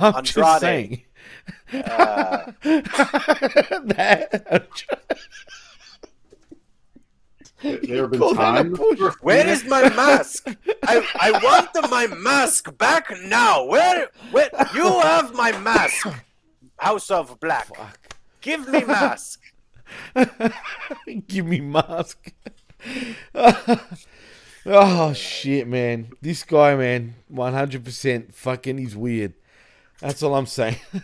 I'm 0.00 0.24
just 0.24 0.60
saying. 0.60 1.02
Uh, 1.72 2.50
That- 3.84 4.72
There 7.62 8.02
have 8.02 8.10
been 8.10 8.20
Call 8.20 8.34
that 8.34 8.54
a 8.60 8.64
times. 8.64 8.78
push. 8.78 8.98
where- 9.00 9.10
where 9.22 9.48
is 9.48 9.64
my 9.64 9.88
mask? 9.90 10.46
I, 10.82 11.06
I 11.18 11.30
want 11.42 11.72
the, 11.72 11.88
my 11.88 12.06
mask 12.08 12.76
back 12.76 13.06
now. 13.24 13.64
Where, 13.64 14.08
where? 14.32 14.50
You 14.74 15.00
have 15.00 15.34
my 15.34 15.52
mask. 15.60 16.06
House 16.78 17.10
of 17.10 17.38
Black. 17.40 17.68
Give 18.42 18.68
me 18.68 18.84
mask. 18.84 19.40
Give 21.28 21.46
me 21.46 21.60
mask. 21.60 22.32
oh 24.66 25.12
shit, 25.14 25.66
man! 25.66 26.12
This 26.20 26.42
guy, 26.42 26.74
man, 26.76 27.14
one 27.28 27.52
hundred 27.52 27.84
percent 27.84 28.34
fucking. 28.34 28.78
He's 28.78 28.96
weird. 28.96 29.34
That's 30.00 30.22
all 30.22 30.34
I'm 30.34 30.46
saying. 30.46 30.76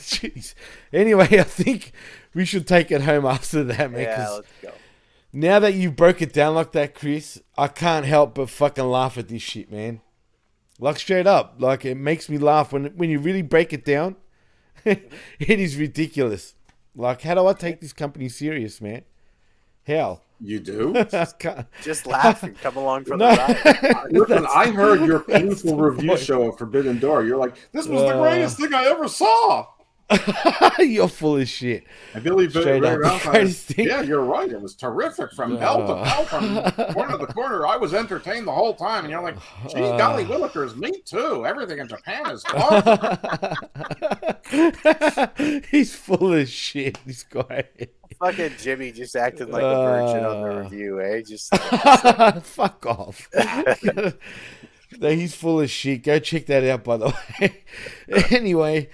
Jeez. 0.00 0.54
Anyway, 0.92 1.28
I 1.38 1.44
think 1.44 1.92
we 2.34 2.44
should 2.44 2.66
take 2.66 2.90
it 2.90 3.02
home 3.02 3.26
after 3.26 3.62
that, 3.64 3.92
man. 3.92 4.00
Yeah, 4.00 4.28
let's 4.30 4.48
go. 4.60 4.72
now 5.32 5.58
that 5.60 5.74
you 5.74 5.90
broke 5.90 6.20
it 6.20 6.32
down 6.32 6.54
like 6.54 6.72
that, 6.72 6.94
Chris, 6.94 7.40
I 7.56 7.68
can't 7.68 8.06
help 8.06 8.34
but 8.34 8.50
fucking 8.50 8.84
laugh 8.84 9.18
at 9.18 9.28
this 9.28 9.42
shit, 9.42 9.70
man. 9.70 10.00
Like 10.80 10.98
straight 10.98 11.26
up, 11.26 11.56
like 11.58 11.84
it 11.84 11.94
makes 11.94 12.28
me 12.28 12.38
laugh 12.38 12.72
when 12.72 12.86
when 12.96 13.08
you 13.08 13.18
really 13.18 13.42
break 13.42 13.72
it 13.72 13.84
down. 13.84 14.16
it 14.84 15.10
is 15.38 15.76
ridiculous. 15.76 16.55
Like, 16.96 17.22
how 17.22 17.34
do 17.34 17.46
I 17.46 17.52
take 17.52 17.80
this 17.80 17.92
company 17.92 18.28
serious, 18.28 18.80
man? 18.80 19.02
Hell, 19.86 20.22
You 20.40 20.58
do? 20.58 20.92
Just 21.82 22.06
laugh 22.06 22.42
and 22.42 22.58
come 22.58 22.76
along 22.76 23.04
for 23.04 23.16
No. 23.16 23.30
the 23.30 23.92
ride. 23.94 24.06
Listen, 24.12 24.46
I 24.52 24.70
heard 24.70 25.00
your 25.06 25.24
that's 25.28 25.62
painful 25.62 25.76
review 25.78 26.08
point. 26.10 26.20
show 26.20 26.48
of 26.48 26.58
Forbidden 26.58 26.98
Door. 26.98 27.24
You're 27.24 27.36
like, 27.36 27.54
this 27.72 27.86
was 27.86 28.02
the 28.02 28.08
Uh. 28.18 28.22
greatest 28.22 28.56
thing 28.58 28.74
I 28.74 28.86
ever 28.86 29.06
saw. 29.08 29.66
You're 30.78 31.08
full 31.08 31.36
of 31.38 31.48
shit. 31.48 31.84
And 32.14 32.22
Billy 32.22 32.46
Ray 32.46 32.50
Straight 32.60 32.84
up, 32.84 32.98
Ralph, 33.00 33.24
the 33.24 33.30
greatest 33.30 33.66
thing. 33.66 33.86
yeah, 33.88 34.02
you're 34.02 34.22
right. 34.24 34.48
It 34.50 34.60
was 34.60 34.74
terrific 34.76 35.32
from 35.32 35.56
hell 35.58 35.78
to 35.86 35.94
Uh. 35.94 36.04
hell, 36.04 36.24
from 36.26 36.62
corner 36.94 37.18
to 37.18 37.26
corner. 37.32 37.66
I 37.66 37.76
was 37.76 37.92
entertained 37.92 38.46
the 38.46 38.52
whole 38.52 38.74
time, 38.74 39.04
and 39.04 39.10
you're 39.10 39.22
like, 39.22 39.36
"Gee, 39.68 39.80
Uh. 39.82 39.96
golly, 39.98 40.24
Willikers, 40.24 40.76
me 40.76 41.00
too. 41.04 41.44
Everything 41.44 41.78
in 41.78 41.88
Japan 41.88 42.30
is 42.30 42.44
awesome." 42.54 43.56
He's 45.70 45.94
full 45.94 46.34
of 46.34 46.48
shit. 46.48 46.98
This 47.04 47.22
guy. 47.24 47.64
Fucking 48.20 48.52
Jimmy 48.58 48.92
just 48.92 49.16
acted 49.16 49.50
like 49.50 49.62
a 49.62 49.74
virgin 49.74 50.24
on 50.24 50.42
the 50.42 50.48
Uh. 50.50 50.62
review, 50.62 51.00
eh? 51.00 51.22
Just 51.22 51.54
Fuck 52.44 52.86
off. 52.86 53.28
No, 54.98 55.10
He's 55.10 55.34
full 55.34 55.60
of 55.60 55.68
shit. 55.70 56.04
Go 56.04 56.18
check 56.20 56.46
that 56.46 56.62
out, 56.64 56.84
by 56.84 56.96
the 56.96 57.12
way. 57.40 57.64
anyway, 58.30 58.88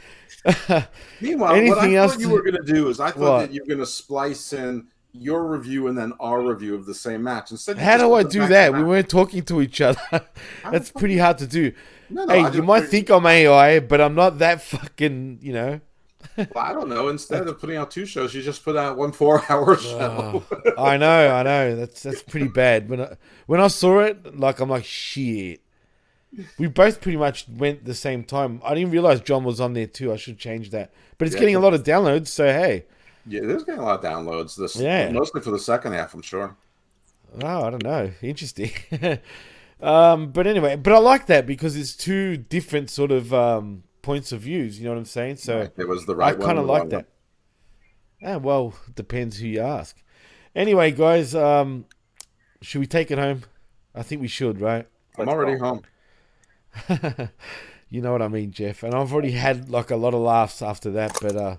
Meanwhile, 1.21 1.51
what 1.51 1.57
I 1.57 1.59
Anything 1.59 1.95
else 1.97 2.13
thought 2.13 2.21
you 2.21 2.29
to- 2.29 2.33
were 2.35 2.43
going 2.43 2.65
to 2.65 2.73
do 2.73 2.89
is 2.89 3.01
I 3.01 3.11
thought 3.11 3.19
What? 3.21 3.39
that 3.41 3.53
you 3.53 3.63
were 3.63 3.67
going 3.69 3.79
to 3.81 3.87
splice 3.87 4.53
in 4.53 4.89
your 5.13 5.47
review 5.47 5.89
and 5.89 5.97
then 5.97 6.13
our 6.21 6.41
review 6.41 6.75
of 6.75 6.87
the 6.87 6.95
same 6.95 7.23
match. 7.23 7.51
Instead, 7.51 7.79
how 7.79 7.99
do 7.99 8.15
I 8.15 8.23
do 8.23 8.47
that? 8.49 8.73
We 8.75 8.83
weren't 8.83 9.09
talking 9.09 9.43
to 9.45 9.61
each 9.61 9.81
other. 9.81 10.01
That's 10.71 10.91
pretty 10.91 11.19
hard 11.19 11.39
to 11.39 11.47
do. 11.47 11.73
No, 12.09 12.25
no, 12.25 12.35
hey, 12.51 12.57
you 12.57 12.63
might 12.63 12.83
think 12.89 13.11
I'm 13.11 13.27
AI, 13.27 13.81
but 13.81 14.01
I'm 14.01 14.15
not 14.15 14.39
that 14.39 14.63
fucking, 14.63 15.39
you 15.43 15.53
know. 15.53 15.81
Well, 16.37 16.47
I 16.57 16.73
don't 16.73 16.89
know. 16.89 17.09
Instead 17.09 17.49
of 17.49 17.59
putting 17.59 17.77
out 17.77 17.91
two 17.91 18.07
shows, 18.07 18.33
you 18.35 18.43
just 18.43 18.65
put 18.65 18.77
out 18.77 18.97
one 18.97 19.13
four-hour 19.13 19.77
show. 19.81 20.45
Oh, 20.77 20.85
I 20.85 20.97
know, 20.97 21.35
I 21.35 21.43
know. 21.43 21.75
That's 21.77 22.03
that's 22.03 22.23
pretty 22.23 22.49
bad. 22.49 22.89
When 22.89 23.01
I, 23.01 23.17
when 23.47 23.61
I 23.61 23.67
saw 23.69 24.01
it, 24.01 24.39
like 24.39 24.61
I'm 24.61 24.69
like 24.71 24.85
shit. 24.85 25.62
We 26.59 26.67
both 26.67 27.01
pretty 27.01 27.19
much 27.19 27.47
went 27.49 27.85
the 27.85 27.95
same 27.95 28.25
time. 28.25 28.61
I 28.65 28.75
didn't 28.75 28.91
realize 28.91 29.21
John 29.21 29.45
was 29.45 29.61
on 29.61 29.75
there 29.75 29.87
too. 29.87 30.13
I 30.13 30.17
should 30.17 30.39
change 30.39 30.71
that. 30.71 30.93
But 31.19 31.27
it's 31.27 31.35
Yeah. 31.35 31.41
getting 31.41 31.57
a 31.57 31.61
lot 31.61 31.75
of 31.75 31.83
downloads, 31.85 32.29
so 32.29 32.47
hey. 32.47 32.87
yeah, 33.27 33.41
there's 33.43 33.65
getting 33.65 33.81
a 33.81 33.85
lot 33.85 34.03
of 34.03 34.05
downloads. 34.11 34.57
This, 34.57 34.77
Yeah. 34.77 35.11
mostly 35.13 35.41
for 35.43 35.51
the 35.51 35.59
second 35.59 35.93
half, 35.93 36.15
I'm 36.15 36.23
sure. 36.23 36.57
Oh, 37.43 37.65
I 37.65 37.71
don't 37.71 37.83
know. 37.85 38.11
Interesting. 38.23 38.71
um, 39.83 40.33
but 40.33 40.47
anyway, 40.47 40.77
but 40.77 40.93
I 40.93 40.99
like 40.99 41.27
that 41.27 41.47
because 41.47 41.77
it's 41.77 41.95
two 41.97 42.37
different 42.37 42.89
sort 42.91 43.11
of 43.11 43.33
um, 43.35 43.83
points 44.03 44.33
of 44.33 44.41
views. 44.41 44.79
You 44.79 44.85
know 44.87 44.93
what 44.93 44.99
I'm 44.99 45.05
saying? 45.05 45.37
So 45.37 45.69
it 45.77 45.89
was 45.89 46.07
the 46.07 46.15
right 46.17 46.37
one. 46.39 46.47
kind 46.47 46.59
of 46.59 46.67
like 46.67 46.89
that. 46.91 47.07
Ah, 48.25 48.39
well, 48.39 48.75
depends 48.95 49.39
who 49.39 49.49
you 49.49 49.61
ask. 49.61 49.97
Anyway, 50.55 50.93
guys, 50.93 51.35
um, 51.35 51.87
should 52.61 52.79
we 52.81 52.87
take 52.87 53.11
it 53.11 53.19
home? 53.19 53.43
I 53.95 54.03
think 54.03 54.21
we 54.23 54.29
should, 54.29 54.61
right? 54.61 54.87
I'm 55.19 55.27
Let's 55.27 55.31
already 55.31 55.59
go. 55.59 55.65
home. 55.67 55.83
You 57.91 58.01
know 58.01 58.11
what 58.11 58.23
I 58.23 58.29
mean, 58.29 58.53
Jeff. 58.53 58.85
And 58.85 58.95
I've 58.95 59.13
already 59.13 59.33
had 59.33 59.69
like 59.69 59.91
a 59.91 59.97
lot 59.97 60.15
of 60.15 60.21
laughs 60.21 60.63
after 60.63 60.93
that. 60.93 61.15
But 61.21 61.37
uh, 61.37 61.57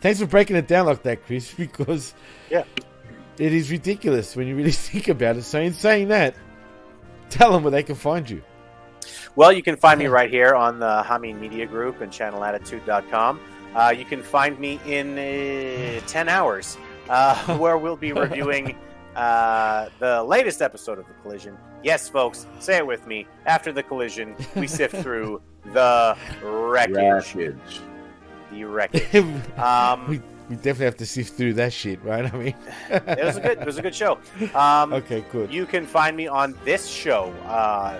thanks 0.00 0.20
for 0.20 0.26
breaking 0.26 0.54
it 0.54 0.68
down 0.68 0.86
like 0.86 1.02
that, 1.02 1.26
Chris, 1.26 1.52
because 1.58 2.14
Yeah. 2.48 2.62
it 3.36 3.52
is 3.52 3.68
ridiculous 3.68 4.36
when 4.36 4.46
you 4.46 4.54
really 4.54 4.70
think 4.90 5.08
about 5.08 5.36
it. 5.36 5.42
So, 5.42 5.60
in 5.60 5.74
saying 5.74 6.06
that, 6.08 6.36
tell 7.30 7.50
them 7.50 7.64
where 7.64 7.72
they 7.72 7.82
can 7.82 7.96
find 7.96 8.30
you. 8.30 8.42
Well, 9.34 9.52
you 9.52 9.60
can 9.60 9.74
find 9.76 9.98
me 9.98 10.06
right 10.06 10.30
here 10.30 10.54
on 10.54 10.78
the 10.78 11.02
Hami 11.04 11.36
Media 11.36 11.66
Group 11.66 12.00
and 12.00 12.12
channelattitude.com. 12.12 13.40
Uh, 13.74 13.92
you 13.96 14.04
can 14.04 14.22
find 14.22 14.56
me 14.60 14.78
in 14.86 15.18
uh, 15.18 16.00
10 16.06 16.28
hours, 16.28 16.78
uh, 17.08 17.56
where 17.56 17.76
we'll 17.76 17.96
be 17.96 18.12
reviewing 18.12 18.76
uh, 19.16 19.88
the 19.98 20.22
latest 20.22 20.62
episode 20.62 21.00
of 21.00 21.08
The 21.08 21.14
Collision. 21.22 21.58
Yes, 21.82 22.08
folks, 22.08 22.46
say 22.60 22.76
it 22.78 22.86
with 22.86 23.06
me. 23.06 23.26
After 23.46 23.72
the 23.72 23.82
collision, 23.82 24.36
we 24.54 24.66
sift 24.66 24.96
through 25.02 25.42
the 25.72 26.16
wreckage. 26.42 26.96
Wreckage. 26.96 27.80
The 28.52 28.64
wreckage. 28.64 29.12
we, 29.12 29.20
Um, 29.62 30.22
we 30.48 30.56
definitely 30.56 30.84
have 30.86 30.96
to 30.98 31.06
sift 31.06 31.34
through 31.34 31.54
that 31.54 31.72
shit, 31.72 32.02
right? 32.04 32.32
I 32.32 32.36
mean, 32.36 32.54
it 32.90 33.24
was 33.24 33.36
a 33.36 33.40
good. 33.40 33.58
It 33.58 33.66
was 33.66 33.78
a 33.78 33.82
good 33.82 33.94
show. 33.94 34.18
Um, 34.54 34.92
okay, 34.92 35.24
good. 35.32 35.52
You 35.52 35.66
can 35.66 35.86
find 35.86 36.16
me 36.16 36.26
on 36.26 36.56
this 36.64 36.86
show 36.86 37.32
uh, 37.46 37.98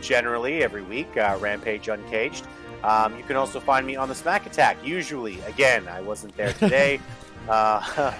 generally 0.00 0.62
every 0.64 0.82
week, 0.82 1.16
uh, 1.16 1.36
Rampage 1.40 1.88
Uncaged. 1.88 2.46
Um, 2.82 3.16
you 3.16 3.22
can 3.22 3.36
also 3.36 3.60
find 3.60 3.86
me 3.86 3.96
on 3.96 4.08
the 4.08 4.14
Smack 4.14 4.44
Attack. 4.46 4.76
Usually, 4.84 5.40
again, 5.42 5.86
I 5.88 6.00
wasn't 6.00 6.36
there 6.36 6.52
today 6.54 7.00
uh, 7.48 8.12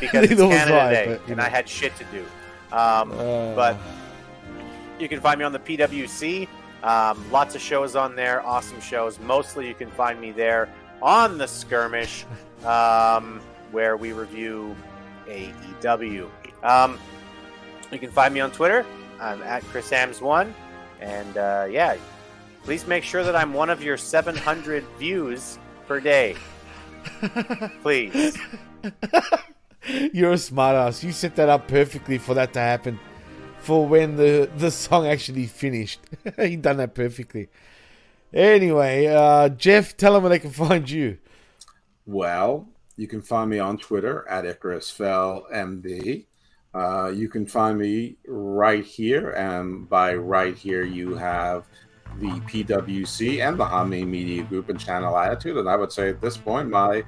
because 0.00 0.30
it's 0.30 0.40
Canada 0.40 0.80
I, 0.80 0.90
Day 0.90 1.06
but, 1.08 1.28
and 1.28 1.36
know. 1.36 1.42
I 1.42 1.48
had 1.48 1.68
shit 1.68 1.94
to 1.96 2.04
do. 2.04 2.24
Um, 2.74 3.12
Uh, 3.12 3.54
but 3.54 3.76
you 4.98 5.08
can 5.08 5.20
find 5.20 5.38
me 5.38 5.44
on 5.44 5.52
the 5.52 5.58
PWC. 5.58 6.48
Um, 6.82 7.30
lots 7.30 7.54
of 7.54 7.60
shows 7.60 7.96
on 7.96 8.14
there, 8.14 8.44
awesome 8.46 8.80
shows. 8.80 9.18
Mostly, 9.18 9.66
you 9.66 9.74
can 9.74 9.90
find 9.90 10.20
me 10.20 10.32
there 10.32 10.68
on 11.02 11.38
the 11.38 11.46
Skirmish, 11.46 12.26
um, 12.64 13.40
where 13.72 13.96
we 13.96 14.12
review 14.12 14.76
AEW. 15.26 16.28
Um, 16.62 16.98
you 17.90 17.98
can 17.98 18.10
find 18.10 18.34
me 18.34 18.40
on 18.40 18.50
Twitter. 18.50 18.84
I'm 19.20 19.42
at 19.42 19.62
Chris 19.64 19.90
Ambs1. 19.90 20.52
And 21.00 21.36
uh, 21.36 21.66
yeah, 21.70 21.96
please 22.62 22.86
make 22.86 23.04
sure 23.04 23.24
that 23.24 23.36
I'm 23.36 23.52
one 23.52 23.70
of 23.70 23.82
your 23.82 23.96
700 23.96 24.84
views 24.98 25.58
per 25.86 26.00
day. 26.00 26.36
Please. 27.82 28.38
You're 30.12 30.32
a 30.32 30.36
smartass. 30.36 31.02
You 31.02 31.12
set 31.12 31.36
that 31.36 31.48
up 31.48 31.68
perfectly 31.68 32.16
for 32.18 32.34
that 32.34 32.52
to 32.54 32.60
happen. 32.60 32.98
For 33.64 33.86
when 33.86 34.16
the 34.16 34.50
the 34.58 34.70
song 34.70 35.06
actually 35.06 35.46
finished, 35.46 36.00
you 36.38 36.58
done 36.58 36.76
that 36.76 36.94
perfectly. 36.94 37.48
Anyway, 38.30 39.06
uh, 39.06 39.48
Jeff, 39.48 39.96
tell 39.96 40.12
them 40.12 40.22
where 40.22 40.30
they 40.30 40.38
can 40.38 40.50
find 40.50 40.88
you. 40.90 41.16
Well, 42.04 42.68
you 42.96 43.06
can 43.06 43.22
find 43.22 43.48
me 43.48 43.58
on 43.60 43.78
Twitter 43.78 44.28
at 44.28 44.44
IcarusFellMD. 44.44 46.26
Uh, 46.74 47.12
you 47.14 47.28
can 47.28 47.46
find 47.46 47.78
me 47.78 48.16
right 48.26 48.84
here, 48.84 49.30
and 49.30 49.88
by 49.88 50.14
right 50.14 50.54
here, 50.54 50.84
you 50.84 51.14
have 51.14 51.64
the 52.18 52.26
PWC 52.26 53.46
and 53.46 53.58
the 53.58 53.64
Hami 53.64 54.06
Media 54.06 54.42
Group 54.42 54.68
and 54.68 54.78
Channel 54.78 55.16
Attitude. 55.16 55.56
And 55.56 55.70
I 55.70 55.76
would 55.76 55.90
say 55.92 56.10
at 56.10 56.20
this 56.20 56.36
point, 56.36 56.68
my 56.68 57.02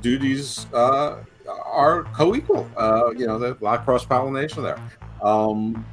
duties 0.00 0.66
uh, 0.72 1.16
are 1.48 2.04
co-equal. 2.04 2.68
Uh, 2.76 3.10
you 3.16 3.26
know, 3.26 3.38
there's 3.38 3.60
a 3.60 3.64
lot 3.64 3.80
of 3.80 3.84
cross 3.84 4.04
pollination 4.04 4.62
there. 4.62 4.78
Um, 5.22 5.84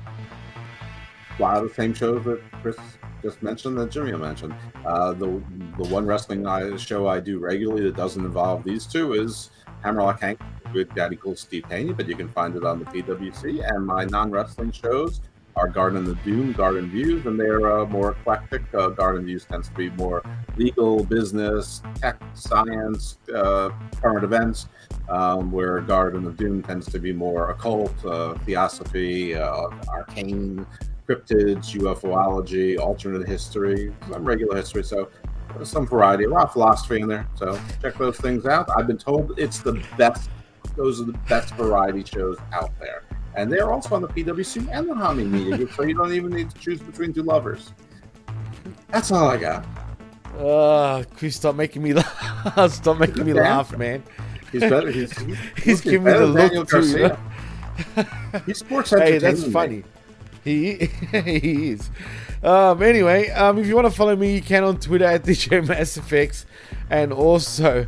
a 1.38 1.42
lot 1.42 1.58
of 1.58 1.70
the 1.70 1.74
same 1.74 1.94
shows 1.94 2.26
that 2.26 2.42
Chris 2.62 2.78
just 3.22 3.42
mentioned 3.42 3.78
that 3.78 3.92
Jimmy 3.92 4.12
mentioned. 4.14 4.54
Uh, 4.86 5.14
the 5.14 5.42
the 5.78 5.88
one 5.90 6.06
wrestling 6.06 6.46
I, 6.48 6.76
show 6.78 7.08
I 7.08 7.20
do 7.20 7.40
regularly 7.40 7.84
that 7.84 7.96
doesn't 7.96 8.24
involve 8.24 8.64
these 8.64 8.86
two 8.86 9.14
is 9.14 9.52
Hammerlock 9.84 10.22
Hank 10.22 10.40
with 10.74 10.94
Daddy 10.94 11.16
Cool 11.16 11.36
Steve 11.36 11.66
Haney, 11.70 11.94
but 11.94 12.08
you 12.08 12.16
can 12.16 12.30
find 12.30 12.56
it 12.56 12.64
on 12.64 12.80
the 12.80 12.86
PWC. 12.86 13.68
And 13.70 13.86
my 13.86 14.06
non 14.06 14.32
wrestling 14.32 14.72
shows 14.72 15.22
are 15.60 15.68
Garden 15.68 16.08
of 16.08 16.24
Doom, 16.24 16.54
Garden 16.54 16.90
Views, 16.90 17.26
and 17.26 17.38
they're 17.38 17.80
uh, 17.80 17.86
more 17.86 18.12
eclectic. 18.12 18.62
Uh, 18.74 18.88
Garden 18.90 19.26
Views 19.26 19.44
tends 19.44 19.68
to 19.68 19.76
be 19.76 19.90
more 19.92 20.24
legal, 20.56 21.04
business, 21.04 21.82
tech, 21.96 22.22
science, 22.34 23.18
uh, 23.36 23.70
current 24.02 24.24
events, 24.24 24.70
um, 25.10 25.52
where 25.52 25.82
Garden 25.82 26.26
of 26.26 26.38
Doom 26.38 26.64
tends 26.64 26.86
to 26.88 27.00
be 27.00 27.12
more 27.12 27.50
occult, 27.50 27.94
uh, 28.06 28.36
theosophy, 28.46 29.36
uh, 29.36 29.68
arcane, 29.90 30.66
cryptids, 31.08 31.74
UFOlogy, 31.76 32.80
alternate 32.80 33.28
history, 33.28 33.94
some 34.10 34.24
regular 34.24 34.56
history. 34.56 34.84
So 34.84 35.10
some 35.64 35.86
variety, 35.86 36.24
a 36.24 36.30
lot 36.30 36.44
of 36.44 36.54
philosophy 36.54 37.02
in 37.02 37.08
there. 37.10 37.28
So 37.36 37.60
check 37.82 37.98
those 37.98 38.18
things 38.18 38.46
out. 38.46 38.70
I've 38.78 38.88
been 38.88 38.98
told 38.98 39.38
it's 39.38 39.60
the 39.60 39.84
best. 39.98 40.30
Those 40.78 41.02
are 41.02 41.06
the 41.06 41.18
best 41.28 41.54
variety 41.56 42.06
shows 42.06 42.38
out 42.54 42.72
there, 42.80 43.04
and 43.36 43.52
they're 43.52 43.72
also 43.72 43.96
on 43.96 44.02
the 44.02 44.08
PWC 44.08 44.68
and 44.72 44.90
the 44.90 44.94
Hami 44.94 45.30
Media 45.30 45.58
Group, 45.58 45.74
so 45.74 45.84
you 45.84 45.94
don't 45.94 46.14
even 46.14 46.32
need 46.32 46.50
to 46.50 46.58
choose 46.58 46.80
between 46.80 47.14
two 47.14 47.24
lovers. 47.24 47.74
That's 48.90 49.12
all 49.12 49.30
I 49.30 49.38
got. 49.38 49.66
Uh, 50.38 51.04
Chris, 51.16 51.36
stop 51.36 51.56
making 51.56 51.84
me 51.84 51.94
laugh. 51.96 52.72
stop 52.72 53.00
making 53.00 53.26
me 53.26 53.34
laugh, 53.34 53.76
man. 53.78 54.04
He's 54.52 54.62
better. 54.62 54.92
He's, 54.92 55.16
he's, 55.64 55.82
giving 55.82 56.04
me 56.04 56.12
the 56.12 56.26
look 56.26 56.70
too? 56.70 58.42
He's 58.46 58.58
sports 58.58 58.90
Hey, 58.98 59.20
that's 59.20 59.46
funny. 59.52 59.84
He 60.44 60.90
he 61.12 61.72
is. 61.72 61.90
Um, 62.42 62.82
anyway, 62.82 63.30
um, 63.30 63.60
if 63.60 63.68
you 63.68 63.76
want 63.76 63.88
to 63.88 63.94
follow 63.94 64.16
me, 64.16 64.36
you 64.36 64.42
can 64.42 64.64
on 64.64 64.80
Twitter 64.80 65.06
at 65.06 65.24
DJ 65.24 65.68
Mass 65.68 65.98
Effects, 65.98 66.46
and 66.90 67.12
also 67.12 67.88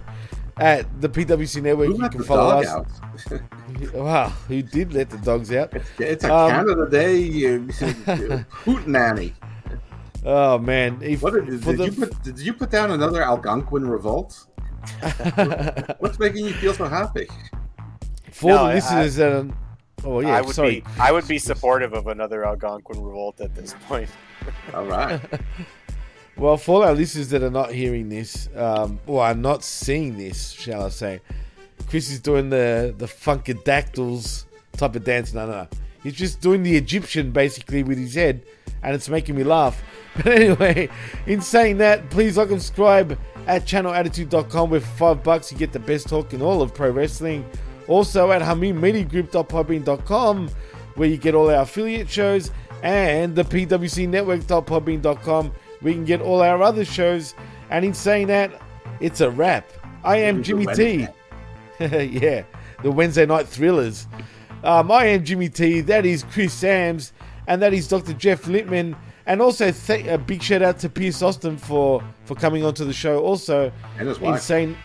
at 0.61 1.01
the 1.01 1.09
PWC 1.09 1.61
Network. 1.61 1.87
Who 1.87 1.93
you 1.95 2.01
let 2.01 2.11
can 2.11 2.21
the 2.21 2.27
follow 2.27 2.61
dog 2.63 2.65
us. 2.65 3.31
out? 3.31 3.41
Wow, 3.95 4.29
who 4.47 4.61
did 4.61 4.93
let 4.93 5.09
the 5.09 5.17
dogs 5.17 5.51
out? 5.51 5.73
It's 5.99 6.23
a 6.23 6.33
Um, 6.33 6.51
Canada 6.51 6.87
Day 6.89 7.15
you, 7.17 7.59
hoot 8.65 8.87
nanny. 8.87 9.33
Oh 10.23 10.59
man, 10.59 10.99
if, 11.01 11.23
What 11.23 11.33
did, 11.33 11.45
did 11.47 11.61
the- 11.77 11.85
you 11.85 11.91
put? 11.91 12.23
Did 12.23 12.39
you 12.39 12.53
put 12.53 12.69
down 12.69 12.91
another 12.91 13.23
Algonquin 13.23 13.87
revolt? 13.87 14.45
What's 15.99 16.19
making 16.19 16.45
you 16.45 16.53
feel 16.53 16.73
so 16.73 16.85
happy? 16.85 17.27
for 18.31 18.49
No, 18.51 18.57
the 18.65 18.71
I- 18.71 18.73
listeners 18.75 19.15
that 19.15 19.31
are, 19.31 19.47
oh 20.03 20.19
yeah, 20.21 20.37
I 20.37 20.41
would 20.41 20.55
sorry. 20.55 20.81
be 20.81 20.83
I 20.99 21.11
would 21.11 21.27
be 21.27 21.39
supportive 21.39 21.93
of 21.93 22.07
another 22.07 22.45
Algonquin 22.45 23.01
revolt 23.01 23.41
at 23.41 23.55
this 23.55 23.73
point. 23.87 24.09
All 24.73 24.85
right. 24.85 25.19
Well, 26.37 26.57
for 26.57 26.85
our 26.85 26.93
listeners 26.93 27.29
that 27.29 27.43
are 27.43 27.51
not 27.51 27.71
hearing 27.71 28.09
this, 28.09 28.49
um, 28.55 28.99
or 29.05 29.23
are 29.23 29.35
not 29.35 29.63
seeing 29.63 30.17
this, 30.17 30.51
shall 30.51 30.85
I 30.85 30.89
say, 30.89 31.21
Chris 31.87 32.09
is 32.09 32.19
doing 32.19 32.49
the 32.49 32.95
the 32.97 33.05
funkadactyls 33.05 34.45
type 34.77 34.95
of 34.95 35.03
dance. 35.03 35.33
No, 35.33 35.45
no, 35.45 35.51
no. 35.51 35.67
He's 36.03 36.13
just 36.13 36.41
doing 36.41 36.63
the 36.63 36.75
Egyptian 36.75 37.31
basically 37.31 37.83
with 37.83 37.97
his 37.97 38.15
head, 38.15 38.43
and 38.81 38.95
it's 38.95 39.09
making 39.09 39.35
me 39.35 39.43
laugh. 39.43 39.81
But 40.13 40.27
anyway, 40.27 40.89
in 41.25 41.39
saying 41.39 41.77
that, 41.77 42.09
please 42.09 42.35
like 42.35 42.51
and 42.51 42.61
subscribe 42.61 43.17
at 43.47 43.63
channelattitude.com 43.63 44.69
with 44.69 44.85
five 44.85 45.23
bucks 45.23 45.53
you 45.53 45.57
get 45.57 45.71
the 45.71 45.79
best 45.79 46.09
talk 46.09 46.33
in 46.33 46.41
all 46.41 46.61
of 46.61 46.73
pro 46.73 46.89
wrestling. 46.89 47.49
Also 47.87 48.29
at 48.31 48.41
hamimediagroup.podbean.com 48.41 50.49
where 50.95 51.07
you 51.07 51.15
get 51.15 51.33
all 51.33 51.49
our 51.49 51.61
affiliate 51.61 52.09
shows 52.09 52.51
and 52.83 53.35
the 53.35 53.43
pwcnetwork.podbean.com 53.43 55.51
you 55.89 55.93
can 55.93 56.05
get 56.05 56.21
all 56.21 56.41
our 56.41 56.61
other 56.61 56.85
shows. 56.85 57.33
And 57.69 57.83
in 57.85 57.93
saying 57.93 58.27
that, 58.27 58.51
it's 58.99 59.21
a 59.21 59.29
wrap. 59.31 59.69
I 60.03 60.17
am 60.17 60.43
Jimmy 60.43 60.67
T. 60.75 61.07
Yeah, 61.79 62.43
the 62.83 62.91
Wednesday 62.91 63.25
night 63.25 63.47
thrillers. 63.47 64.07
Um, 64.63 64.91
I 64.91 65.05
am 65.05 65.23
Jimmy 65.23 65.49
T. 65.49 65.81
That 65.81 66.05
is 66.05 66.23
Chris 66.31 66.61
Ambs, 66.63 67.11
and 67.47 67.59
that 67.63 67.73
is 67.73 67.87
Dr. 67.87 68.13
Jeff 68.13 68.45
Lippman. 68.45 68.95
And 69.25 69.41
also, 69.41 69.71
th- 69.71 70.05
a 70.05 70.17
big 70.19 70.43
shout 70.43 70.61
out 70.61 70.77
to 70.79 70.89
Piers 70.89 71.23
Austin 71.23 71.57
for 71.57 72.03
for 72.25 72.35
coming 72.35 72.63
onto 72.63 72.85
the 72.85 72.93
show. 72.93 73.23
Also, 73.23 73.71
And 73.97 74.07
his 74.07 74.19
wife. 74.19 74.35
insane, 74.35 74.77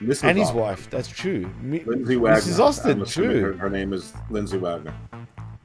Mrs. 0.00 0.24
and 0.28 0.38
his 0.38 0.52
wife. 0.52 0.88
That's 0.88 1.08
true. 1.08 1.50
Lindsay 1.64 2.16
Wagner. 2.16 2.40
Mrs. 2.40 2.60
Austin, 2.60 3.04
true. 3.04 3.40
Her, 3.42 3.52
her 3.54 3.70
name 3.70 3.92
is 3.92 4.12
Lindsay 4.30 4.58
Wagner. 4.58 4.94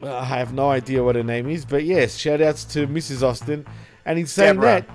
I 0.02 0.24
have 0.26 0.52
no 0.54 0.72
idea 0.72 1.04
what 1.04 1.16
her 1.16 1.24
name 1.24 1.48
is, 1.48 1.64
but 1.64 1.84
yes, 1.84 2.16
shout 2.18 2.42
outs 2.42 2.64
to 2.74 2.88
Mrs. 2.88 3.22
Austin. 3.22 3.68
And 4.06 4.20
in 4.20 4.28
saying 4.28 4.56
Deborah. 4.56 4.86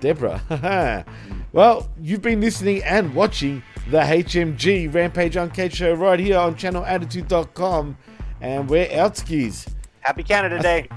Deborah. 0.00 1.04
well, 1.52 1.88
you've 2.00 2.22
been 2.22 2.40
listening 2.40 2.82
and 2.84 3.14
watching 3.14 3.62
the 3.90 3.98
HMG 3.98 4.92
Rampage 4.92 5.36
Uncaged 5.36 5.76
show 5.76 5.94
right 5.94 6.18
here 6.20 6.38
on 6.38 6.54
channelattitude.com. 6.54 7.96
And 8.40 8.68
we're 8.68 8.86
outskis. 8.88 9.68
Happy 10.00 10.22
Canada 10.22 10.60
Day. 10.60 10.88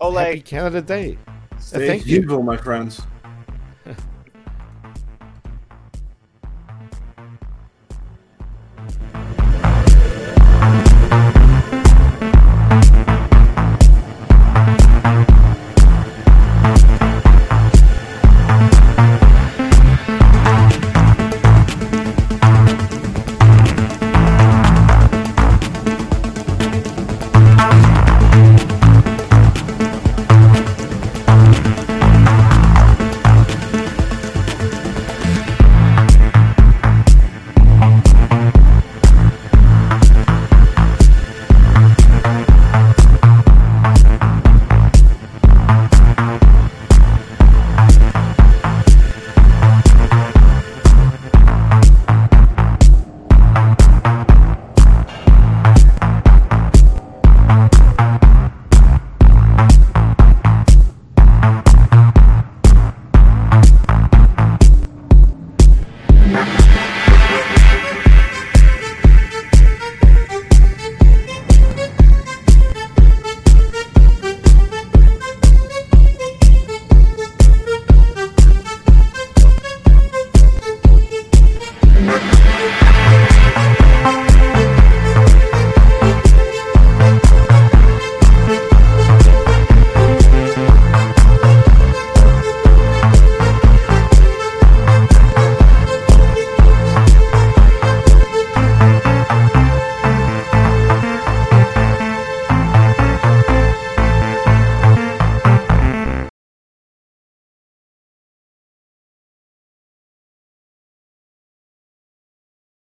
Ole. 0.00 0.16
Happy 0.16 0.40
Canada 0.40 0.80
Day. 0.80 1.18
Stay 1.58 1.86
thank 1.86 2.06
you. 2.06 2.20
evil, 2.20 2.42
my 2.42 2.56
friends. 2.56 3.02